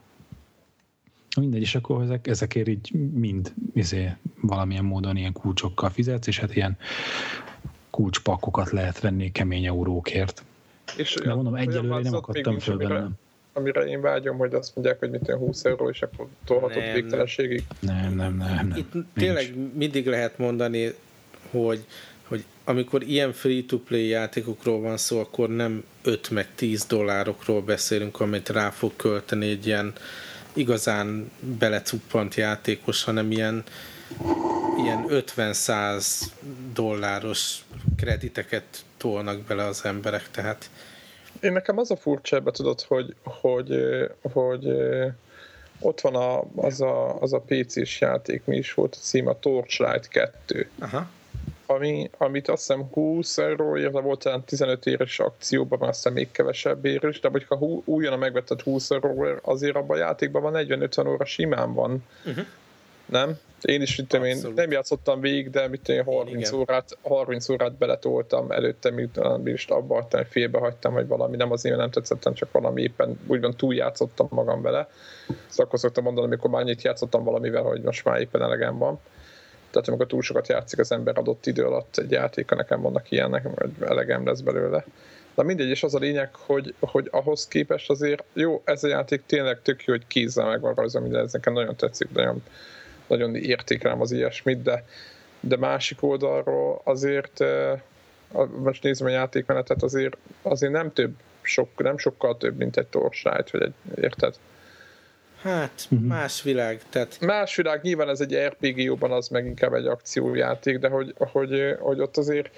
Mindegy, 1.39 1.61
és 1.61 1.75
akkor 1.75 2.01
ezek, 2.01 2.27
ezekért 2.27 2.67
így 2.67 2.91
mind 3.13 3.53
izé, 3.73 4.13
valamilyen 4.41 4.85
módon 4.85 5.17
ilyen 5.17 5.33
kulcsokkal 5.33 5.89
fizetsz, 5.89 6.27
és 6.27 6.39
hát 6.39 6.55
ilyen 6.55 6.77
kulcspakokat 7.91 8.71
lehet 8.71 8.99
venni 8.99 9.31
kemény 9.31 9.65
eurókért. 9.65 10.43
És 10.97 11.13
De 11.23 11.33
mondom, 11.33 11.55
egyelőre 11.55 11.99
nem 11.99 12.13
akadtam 12.13 12.59
föl 12.59 12.75
amire, 12.75 13.07
amire 13.53 13.81
én 13.81 14.01
vágyom, 14.01 14.37
hogy 14.37 14.53
azt 14.53 14.75
mondják, 14.75 14.99
hogy 14.99 15.09
mit 15.09 15.29
20 15.29 15.65
euró, 15.65 15.89
és 15.89 16.01
akkor 16.01 16.27
tolhatod 16.45 16.83
végtelenségig. 16.93 17.63
Nem, 17.79 18.13
nem, 18.13 18.37
nem. 18.37 18.67
nem. 18.67 18.73
Itt 18.75 18.93
tényleg 19.13 19.55
mindig 19.73 20.07
lehet 20.07 20.37
mondani, 20.37 20.93
hogy 21.51 21.85
hogy 22.31 22.45
amikor 22.63 23.03
ilyen 23.03 23.33
free-to-play 23.33 24.07
játékokról 24.07 24.81
van 24.81 24.97
szó, 24.97 25.19
akkor 25.19 25.49
nem 25.49 25.83
5 26.03 26.29
meg 26.29 26.47
10 26.55 26.85
dollárokról 26.85 27.61
beszélünk, 27.61 28.19
amit 28.19 28.49
rá 28.49 28.69
fog 28.69 28.95
költeni 28.95 29.49
egy 29.49 29.65
ilyen 29.65 29.93
igazán 30.53 31.31
belecuppant 31.59 32.35
játékos, 32.35 33.03
hanem 33.03 33.31
ilyen 33.31 33.63
ilyen 34.83 35.05
50-100 35.09 36.21
dolláros 36.73 37.57
krediteket 38.01 38.65
tolnak 38.97 39.39
bele 39.39 39.63
az 39.63 39.85
emberek, 39.85 40.31
tehát 40.31 40.69
én 41.39 41.51
nekem 41.51 41.77
az 41.77 41.91
a 41.91 41.95
furcsa 41.95 42.35
ebbe 42.35 42.51
tudod, 42.51 42.81
hogy, 42.81 43.15
hogy, 43.23 43.85
hogy 44.21 44.67
ott 45.79 46.01
van 46.01 46.15
a, 46.15 46.43
az, 46.55 46.81
a, 46.81 47.21
az 47.21 47.33
a 47.33 47.43
PC-s 47.45 48.01
játék, 48.01 48.45
mi 48.45 48.57
is 48.57 48.73
volt 48.73 48.95
a 48.95 49.03
cím, 49.03 49.27
a 49.27 49.39
Torchlight 49.39 50.07
2. 50.07 50.69
Aha. 50.79 51.09
Ami, 51.65 52.09
amit 52.17 52.47
azt 52.47 52.67
hiszem 52.67 52.87
20 52.91 53.37
euróért, 53.37 53.93
de 53.93 53.99
volt 53.99 54.25
olyan 54.25 54.43
15 54.43 54.85
éves 54.85 55.19
akcióban, 55.19 55.79
már 55.79 55.89
aztán 55.89 56.13
még 56.13 56.31
kevesebb 56.31 56.85
ér 56.85 57.03
is, 57.03 57.19
de 57.19 57.29
hogyha 57.29 57.55
újonnan 57.85 58.19
megvetted 58.19 58.61
20 58.61 58.91
euróért, 58.91 59.39
azért 59.43 59.75
abban 59.75 59.97
a 59.97 59.99
játékban 59.99 60.41
van 60.41 60.65
40-50 60.67 61.07
óra 61.07 61.25
simán 61.25 61.73
van. 61.73 62.03
Uh-huh. 62.25 62.45
Nem? 63.11 63.37
Én 63.61 63.81
is, 63.81 63.95
mit 63.95 64.13
én 64.13 64.37
nem 64.55 64.71
játszottam 64.71 65.19
végig, 65.19 65.49
de 65.49 65.67
mit 65.67 65.89
én 65.89 66.03
30 66.03 66.47
Igen. 66.47 66.59
órát, 66.59 66.97
30 67.01 67.49
órát 67.49 67.73
beletoltam 67.73 68.51
előtte, 68.51 68.91
miután 68.91 69.47
is 69.47 69.65
abba 69.65 69.93
hagytam, 69.93 70.23
félbe 70.23 70.59
hagytam, 70.59 70.93
vagy 70.93 71.07
valami, 71.07 71.35
nem 71.35 71.51
azért 71.51 71.77
nem 71.77 71.89
tetszettem, 71.89 72.33
csak 72.33 72.51
valami 72.51 72.81
éppen 72.81 73.19
úgymond 73.27 73.55
túl 73.55 73.73
játszottam 73.73 74.27
magam 74.31 74.61
vele. 74.61 74.89
Szóval 75.27 75.65
akkor 75.65 75.79
szoktam 75.79 76.03
mondani, 76.03 76.25
amikor 76.25 76.49
már 76.49 76.61
annyit 76.61 76.81
játszottam 76.81 77.23
valamivel, 77.23 77.61
hogy 77.61 77.81
most 77.81 78.05
már 78.05 78.19
éppen 78.19 78.41
elegem 78.41 78.77
van. 78.77 78.99
Tehát 79.71 79.87
amikor 79.87 80.07
túl 80.07 80.21
sokat 80.21 80.47
játszik 80.47 80.79
az 80.79 80.91
ember 80.91 81.17
adott 81.17 81.45
idő 81.45 81.63
alatt 81.65 81.97
egy 81.97 82.11
játéka, 82.11 82.55
nekem 82.55 82.81
vannak 82.81 83.11
ilyenek, 83.11 83.45
hogy 83.55 83.71
elegem 83.79 84.25
lesz 84.25 84.41
belőle. 84.41 84.85
De 85.35 85.43
mindegy, 85.43 85.69
és 85.69 85.83
az 85.83 85.95
a 85.95 85.99
lényeg, 85.99 86.35
hogy, 86.35 86.73
hogy 86.79 87.07
ahhoz 87.11 87.47
képest 87.47 87.89
azért 87.89 88.23
jó, 88.33 88.61
ez 88.65 88.83
a 88.83 88.87
játék 88.87 89.23
tényleg 89.25 89.61
tök 89.61 89.83
jó, 89.83 89.93
hogy 89.93 90.07
kézzel 90.07 90.45
meg 90.45 90.61
van 90.61 90.89
minden, 91.01 91.23
ez 91.23 91.33
nekem 91.33 91.53
nagyon 91.53 91.75
tetszik, 91.75 92.11
nagyon 92.13 92.43
nagyon 93.11 93.35
értékelem 93.35 94.01
az 94.01 94.11
ilyesmit, 94.11 94.61
de, 94.61 94.85
de 95.39 95.57
másik 95.57 96.03
oldalról 96.03 96.81
azért 96.83 97.43
most 98.63 98.83
nézem 98.83 99.07
a 99.07 99.09
játékmenetet, 99.09 99.83
azért, 99.83 100.17
azért 100.41 100.71
nem 100.71 100.93
több, 100.93 101.13
sok, 101.41 101.67
nem 101.77 101.97
sokkal 101.97 102.37
több, 102.37 102.57
mint 102.57 102.77
egy 102.77 102.87
torsájt, 102.87 103.49
vagy 103.49 103.61
egy, 103.61 104.03
érted? 104.03 104.35
Hát, 105.41 105.87
uh-huh. 105.89 106.07
más 106.07 106.41
világ. 106.41 106.81
Tehát... 106.89 107.17
Más 107.19 107.55
világ, 107.55 107.81
nyilván 107.81 108.09
ez 108.09 108.21
egy 108.21 108.35
RPG 108.35 108.77
jobban 108.81 109.11
az 109.11 109.27
meg 109.27 109.45
inkább 109.45 109.73
egy 109.73 109.85
akciójáték, 109.85 110.79
de 110.79 110.89
hogy, 110.89 111.13
hogy, 111.17 111.75
hogy 111.79 111.99
ott 111.99 112.17
azért 112.17 112.49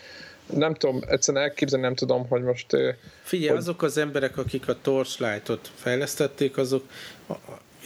nem 0.54 0.74
tudom, 0.74 1.02
egyszerűen 1.08 1.44
elképzelni 1.44 1.86
nem 1.86 1.96
tudom, 1.96 2.28
hogy 2.28 2.44
most... 2.44 2.68
Figyelj, 3.22 3.50
hogy... 3.50 3.58
azok 3.58 3.82
az 3.82 3.98
emberek, 3.98 4.38
akik 4.38 4.68
a 4.68 4.76
Torchlight-ot 4.82 5.72
fejlesztették, 5.76 6.58
azok 6.58 6.84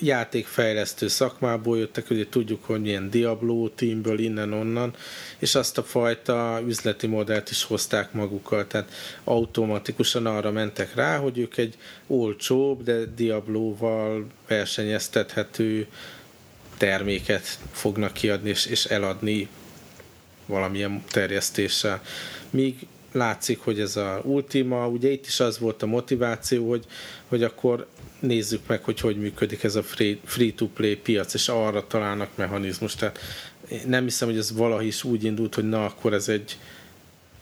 játékfejlesztő 0.01 1.07
szakmából 1.07 1.77
jöttek, 1.77 2.09
ugye 2.09 2.25
tudjuk, 2.29 2.63
hogy 2.65 2.81
milyen 2.81 3.09
Diablo 3.09 3.69
teamből 3.69 4.19
innen-onnan, 4.19 4.93
és 5.37 5.55
azt 5.55 5.77
a 5.77 5.83
fajta 5.83 6.61
üzleti 6.65 7.07
modellt 7.07 7.49
is 7.49 7.63
hozták 7.63 8.13
magukkal, 8.13 8.67
tehát 8.67 8.91
automatikusan 9.23 10.25
arra 10.25 10.51
mentek 10.51 10.95
rá, 10.95 11.17
hogy 11.17 11.37
ők 11.37 11.57
egy 11.57 11.75
olcsóbb, 12.07 12.83
de 12.83 13.05
Diablo-val 13.05 14.25
versenyeztethető 14.47 15.87
terméket 16.77 17.59
fognak 17.71 18.13
kiadni 18.13 18.49
és, 18.49 18.65
és 18.65 18.85
eladni 18.85 19.47
valamilyen 20.45 21.03
terjesztéssel. 21.11 22.01
Míg 22.49 22.87
látszik, 23.11 23.59
hogy 23.59 23.79
ez 23.79 23.95
a 23.95 24.21
Ultima, 24.23 24.87
ugye 24.87 25.09
itt 25.09 25.25
is 25.25 25.39
az 25.39 25.59
volt 25.59 25.83
a 25.83 25.85
motiváció, 25.85 26.69
hogy, 26.69 26.85
hogy 27.27 27.43
akkor 27.43 27.87
nézzük 28.19 28.67
meg, 28.67 28.83
hogy 28.83 28.99
hogy 28.99 29.17
működik 29.17 29.63
ez 29.63 29.75
a 29.75 29.83
free-to-play 30.25 30.95
piac, 30.95 31.33
és 31.33 31.47
arra 31.47 31.87
találnak 31.87 32.29
mechanizmus. 32.35 32.95
Tehát 32.95 33.19
nem 33.85 34.03
hiszem, 34.03 34.27
hogy 34.27 34.37
ez 34.37 34.51
valahogy 34.51 34.85
is 34.85 35.03
úgy 35.03 35.23
indult, 35.23 35.55
hogy 35.55 35.69
na, 35.69 35.85
akkor 35.85 36.13
ez 36.13 36.29
egy 36.29 36.57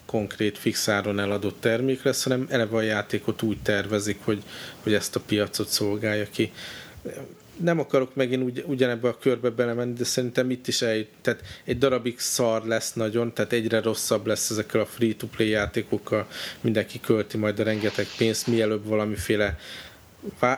konkrét 0.06 0.57
fixáron 0.57 1.19
eladott 1.19 1.61
termék 1.61 2.03
lesz, 2.03 2.23
hanem 2.23 2.47
eleve 2.49 2.76
a 2.76 2.81
játékot 2.81 3.41
úgy 3.41 3.61
tervezik, 3.61 4.18
hogy, 4.23 4.43
hogy 4.84 4.93
ezt 4.93 5.15
a 5.15 5.19
piacot 5.19 5.68
szolgálja 5.68 6.27
ki. 6.31 6.52
Nem 7.57 7.80
akarok 7.80 8.15
megint 8.15 8.43
ugy, 8.43 8.64
ugyanebbe 8.68 9.07
a 9.07 9.18
körbe 9.18 9.49
belemenni, 9.49 9.93
de 9.93 10.03
szerintem 10.03 10.49
itt 10.49 10.68
is 10.68 10.81
egy, 10.81 11.07
tehát 11.22 11.41
egy 11.64 11.77
darabig 11.77 12.19
szar 12.19 12.65
lesz 12.65 12.93
nagyon, 12.93 13.34
tehát 13.34 13.53
egyre 13.53 13.81
rosszabb 13.81 14.26
lesz 14.26 14.49
ezekkel 14.49 14.81
a 14.81 14.85
free-to-play 14.85 15.49
játékokkal, 15.49 16.27
mindenki 16.61 16.99
költi 16.99 17.38
majd 17.38 17.60
a 17.60 17.64
rengeteg 17.64 18.07
pénzt, 18.18 18.47
mielőbb 18.47 18.85
valamiféle 18.85 19.57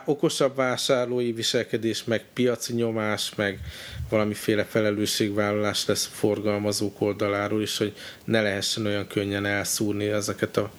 okosabb 0.04 0.56
vásárlói 0.56 1.32
viselkedés, 1.32 2.04
meg 2.04 2.24
piaci 2.32 2.72
nyomás, 2.72 3.34
meg 3.34 3.60
valamiféle 4.08 4.64
felelősségvállalás 4.64 5.86
lesz 5.86 6.06
forgalmazók 6.06 7.00
oldaláról 7.00 7.62
is, 7.62 7.78
hogy 7.78 7.96
ne 8.24 8.42
lehessen 8.42 8.86
olyan 8.86 9.06
könnyen 9.06 9.46
elszúrni 9.46 10.06
ezeket 10.06 10.56
a, 10.56 10.70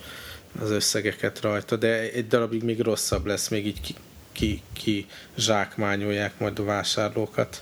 az 0.62 0.70
összegeket 0.72 1.42
rajta, 1.42 1.76
de 1.76 2.12
egy 2.12 2.28
darabig 2.28 2.64
még 2.64 2.80
rosszabb 2.80 3.26
lesz, 3.26 3.48
még 3.48 3.66
így 3.66 3.96
ki, 4.32 4.62
ki 4.74 5.08
zsákmányolják 5.38 6.40
majd 6.40 6.60
a 6.60 6.64
vásárlókat. 6.64 7.62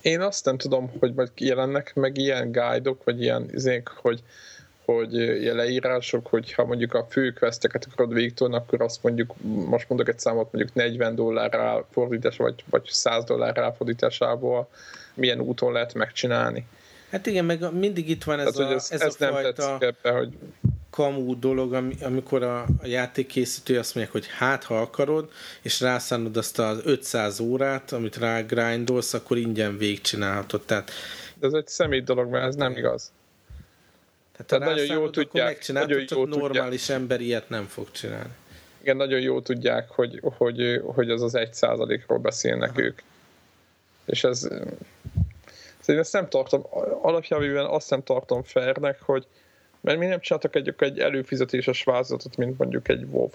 Én 0.00 0.20
azt 0.20 0.44
nem 0.44 0.58
tudom, 0.58 0.92
hogy 0.98 1.14
majd 1.14 1.30
jelennek 1.36 1.94
meg 1.94 2.16
ilyen 2.16 2.52
guide-ok, 2.52 3.04
vagy 3.04 3.22
ilyen 3.22 3.48
izék, 3.52 3.88
hogy, 3.88 4.22
hogy 4.94 5.14
ilyen 5.14 5.56
leírások, 5.56 6.26
hogy 6.26 6.52
ha 6.52 6.64
mondjuk 6.64 6.94
a 6.94 7.06
fő 7.10 7.32
questeket 7.32 7.88
akarod 7.92 8.14
végtolni, 8.14 8.54
akkor 8.54 8.82
azt 8.82 9.02
mondjuk, 9.02 9.34
most 9.66 9.88
mondok 9.88 10.08
egy 10.08 10.18
számot, 10.18 10.52
mondjuk 10.52 10.74
40 10.74 11.14
dollár 11.14 11.52
ráfordítás, 11.52 12.36
vagy, 12.36 12.64
vagy 12.70 12.88
100 12.90 13.24
dollár 13.24 13.56
ráfordításából 13.56 14.68
milyen 15.14 15.40
úton 15.40 15.72
lehet 15.72 15.94
megcsinálni. 15.94 16.66
Hát 17.10 17.26
igen, 17.26 17.44
meg 17.44 17.72
mindig 17.72 18.08
itt 18.08 18.24
van 18.24 18.40
ez 18.40 18.52
Tehát, 18.52 18.70
a, 18.70 18.74
ez, 18.74 18.88
ez, 18.90 19.00
ez 19.00 19.14
a 19.18 19.24
nem 19.24 19.32
fajta 19.32 19.76
ebbe, 19.80 20.10
hogy... 20.10 20.36
kamú 20.90 21.38
dolog, 21.38 21.92
amikor 22.02 22.42
a, 22.42 22.60
a 22.62 22.86
játékkészítő 22.86 23.78
azt 23.78 23.94
mondják, 23.94 24.16
hogy 24.16 24.26
hát 24.38 24.64
ha 24.64 24.80
akarod, 24.80 25.30
és 25.62 25.80
rászánod 25.80 26.36
azt 26.36 26.58
az 26.58 26.80
500 26.84 27.40
órát, 27.40 27.92
amit 27.92 28.16
rá 28.16 28.40
grindolsz, 28.40 29.14
akkor 29.14 29.36
ingyen 29.36 29.78
végigcsinálhatod. 29.78 30.62
Tehát, 30.64 30.90
De 31.38 31.46
ez 31.46 31.52
egy 31.52 31.66
személy 31.66 32.00
dolog, 32.00 32.30
mert 32.30 32.46
ez 32.46 32.54
nem 32.54 32.76
igaz. 32.76 33.12
Tehát, 34.46 34.64
Tehát 34.64 34.76
nagyon 34.76 35.00
jó 35.00 35.10
tudják, 35.10 35.68
nagyon 35.72 36.06
csak 36.06 36.18
jó 36.18 36.24
normális 36.24 36.80
tudják. 36.80 37.00
ember 37.00 37.20
ilyet 37.20 37.48
nem 37.48 37.66
fog 37.66 37.90
csinálni. 37.90 38.32
Igen, 38.80 38.96
nagyon 38.96 39.20
jó 39.20 39.40
tudják, 39.40 39.90
hogy, 39.90 40.20
hogy, 40.22 40.80
hogy 40.84 41.10
az 41.10 41.22
az 41.22 41.34
egy 41.34 41.54
százalékról 41.54 42.18
beszélnek 42.18 42.70
Aha. 42.70 42.80
ők. 42.80 43.00
És 44.04 44.24
ez 44.24 44.48
én 45.90 45.98
ezt 45.98 46.12
nem 46.12 46.28
tartom, 46.28 46.62
alapjában 47.02 47.56
azt 47.56 47.90
nem 47.90 48.02
tartom 48.02 48.42
fairnek, 48.42 49.02
hogy 49.02 49.26
mert 49.80 49.98
mi 49.98 50.06
nem 50.06 50.20
csináltak 50.20 50.54
egy, 50.54 50.74
egy 50.78 50.98
előfizetéses 50.98 51.84
vázatot, 51.84 52.36
mint 52.36 52.58
mondjuk 52.58 52.88
egy 52.88 53.04
WoW. 53.10 53.30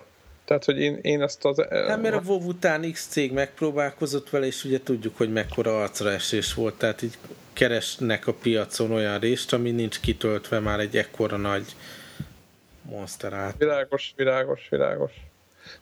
Tehát, 0.45 0.65
hogy 0.65 0.79
én, 0.79 0.99
én 1.01 1.21
ezt 1.21 1.45
az... 1.45 1.65
Nem, 1.69 2.01
mert 2.01 2.15
a 2.15 2.21
WoW 2.25 2.47
után 2.47 2.91
X 2.91 3.07
cég 3.07 3.31
megpróbálkozott 3.31 4.29
vele, 4.29 4.45
és 4.45 4.63
ugye 4.63 4.79
tudjuk, 4.83 5.17
hogy 5.17 5.33
mekkora 5.33 5.81
arcraesés 5.81 6.53
volt, 6.53 6.73
tehát 6.73 7.01
így 7.01 7.17
keresnek 7.53 8.27
a 8.27 8.33
piacon 8.33 8.91
olyan 8.91 9.19
részt, 9.19 9.53
ami 9.53 9.71
nincs 9.71 9.99
kitöltve 9.99 10.59
már 10.59 10.79
egy 10.79 10.97
ekkora 10.97 11.37
nagy 11.37 11.75
monster 12.81 13.33
át. 13.33 13.55
Világos, 13.57 14.13
világos, 14.15 14.67
világos. 14.69 15.11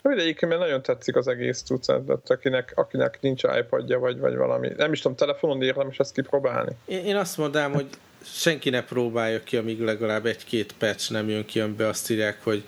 Na 0.02 0.10
mindegyik, 0.10 0.41
mert 0.41 0.60
nagyon 0.60 0.81
tetszik 0.81 1.15
az 1.15 1.27
egész 1.27 1.61
tucat, 1.61 2.30
akinek, 2.30 2.72
akinek 2.76 3.18
nincs 3.22 3.44
iPadja, 3.60 3.99
vagy, 3.99 4.19
vagy 4.19 4.35
valami. 4.35 4.72
Nem 4.77 4.91
is 4.94 5.02
tudom, 5.02 5.18
telefonon 5.18 5.61
érdemes 5.61 5.98
ezt 5.98 6.14
kipróbálni. 6.14 6.72
Én, 6.85 7.06
én 7.06 7.15
azt 7.15 7.38
mondám, 7.38 7.72
hogy 7.73 7.88
senki 8.23 8.69
ne 8.69 8.84
próbálja 8.84 9.44
ki, 9.44 9.57
amíg 9.57 9.80
legalább 9.80 10.26
egy-két 10.26 10.73
patch 10.77 11.11
nem 11.11 11.30
jön 11.30 11.45
ki, 11.45 11.60
amiben 11.60 11.88
azt 11.88 12.10
írják, 12.10 12.44
hogy, 12.44 12.64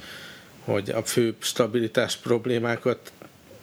hogy 0.66 0.90
a 0.90 1.04
fő 1.04 1.36
stabilitás 1.40 2.18
problémákat 2.18 3.12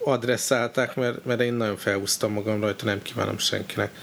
adresszálták, 0.04 0.94
mert, 0.94 1.24
mert 1.24 1.40
én 1.40 1.52
nagyon 1.52 1.76
felhúztam 1.76 2.32
magam 2.32 2.60
rajta, 2.60 2.84
nem 2.84 3.02
kívánom 3.02 3.38
senkinek. 3.38 3.94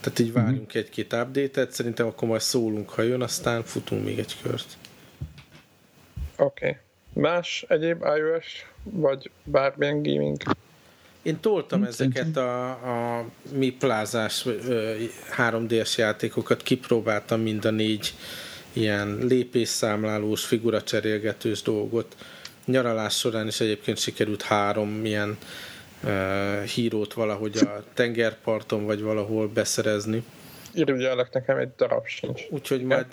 Tehát 0.00 0.18
így 0.18 0.32
várjunk 0.32 0.60
mm-hmm. 0.60 0.78
egy-két 0.78 1.12
update-et, 1.12 1.72
szerintem 1.72 2.06
akkor 2.06 2.28
majd 2.28 2.40
szólunk, 2.40 2.90
ha 2.90 3.02
jön, 3.02 3.22
aztán 3.22 3.64
futunk 3.64 4.04
még 4.04 4.18
egy 4.18 4.36
kört. 4.42 4.76
Oké. 6.36 6.68
Okay. 6.68 6.76
Más 7.12 7.64
egyéb 7.68 8.02
iOS 8.16 8.66
vagy 8.82 9.30
bármilyen 9.44 10.02
gaming? 10.02 10.42
Én 11.22 11.40
toltam 11.40 11.84
ezeket 11.84 12.36
a, 12.36 12.68
a 12.70 13.24
mi 13.52 13.70
plázás 13.70 14.46
3D-es 15.36 15.96
játékokat, 15.96 16.62
kipróbáltam 16.62 17.40
mind 17.40 17.64
a 17.64 17.70
négy 17.70 18.14
ilyen 18.72 19.18
lépésszámlálós, 19.22 20.44
figuracserélgetős 20.44 21.62
dolgot. 21.62 22.16
Nyaralás 22.70 23.18
során 23.18 23.46
is 23.46 23.60
egyébként 23.60 23.98
sikerült 23.98 24.42
három 24.42 25.04
ilyen 25.04 25.38
uh, 26.04 26.62
hírót 26.62 27.12
valahogy 27.12 27.56
a 27.56 27.84
tengerparton 27.94 28.84
vagy 28.84 29.02
valahol 29.02 29.48
beszerezni. 29.48 30.24
Irigyellek 30.74 31.32
nekem 31.32 31.58
egy 31.58 31.70
darab 31.76 32.06
sincs. 32.06 32.42
Úgyhogy 32.50 32.82
majd 32.82 33.06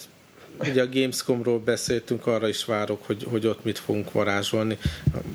ugye 0.59 0.81
a 0.81 0.89
Gamescomról 0.89 1.59
beszéltünk, 1.59 2.27
arra 2.27 2.47
is 2.47 2.65
várok, 2.65 3.05
hogy, 3.05 3.23
hogy 3.29 3.47
ott 3.47 3.63
mit 3.63 3.77
fogunk 3.77 4.11
varázsolni. 4.11 4.77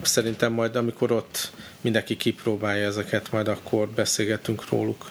Szerintem 0.03 0.53
majd, 0.53 0.77
amikor 0.77 1.13
ott 1.13 1.53
mindenki 1.81 2.17
kipróbálja 2.17 2.87
ezeket, 2.87 3.33
majd 3.33 3.49
akkor 3.49 3.89
beszélgetünk 3.89 4.69
róluk. 4.69 5.11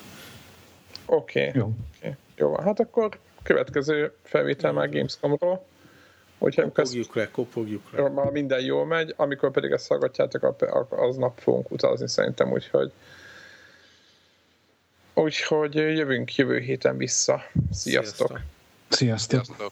Oké. 1.06 1.48
Okay. 1.48 1.62
Jó. 1.62 1.72
Okay. 1.98 2.16
Jó, 2.36 2.56
hát 2.56 2.80
akkor 2.80 3.18
következő 3.44 4.14
felvétel 4.24 4.72
már 4.72 4.90
Gamescomról. 4.90 5.66
Hogyha 6.42 6.62
kopogjuk 6.72 7.16
le, 7.16 7.32
kopogjuk 7.32 7.92
le. 7.92 8.10
Már 8.10 8.32
minden 8.32 8.62
jól 8.62 8.86
megy, 8.86 9.14
amikor 9.18 9.52
pedig 9.52 9.72
ezt 9.72 9.88
hallgatjátok, 9.88 10.62
aznap 10.90 11.40
fogunk 11.40 11.72
utazni 11.72 12.08
szerintem, 12.08 12.52
úgyhogy 12.52 12.92
Úgyhogy 15.14 15.76
jövünk 15.76 16.36
jövő 16.36 16.60
héten 16.60 16.98
vissza. 16.98 17.42
Sziasztok! 17.72 18.40
Sziasztok! 18.90 19.44
Sziasztok. 19.46 19.72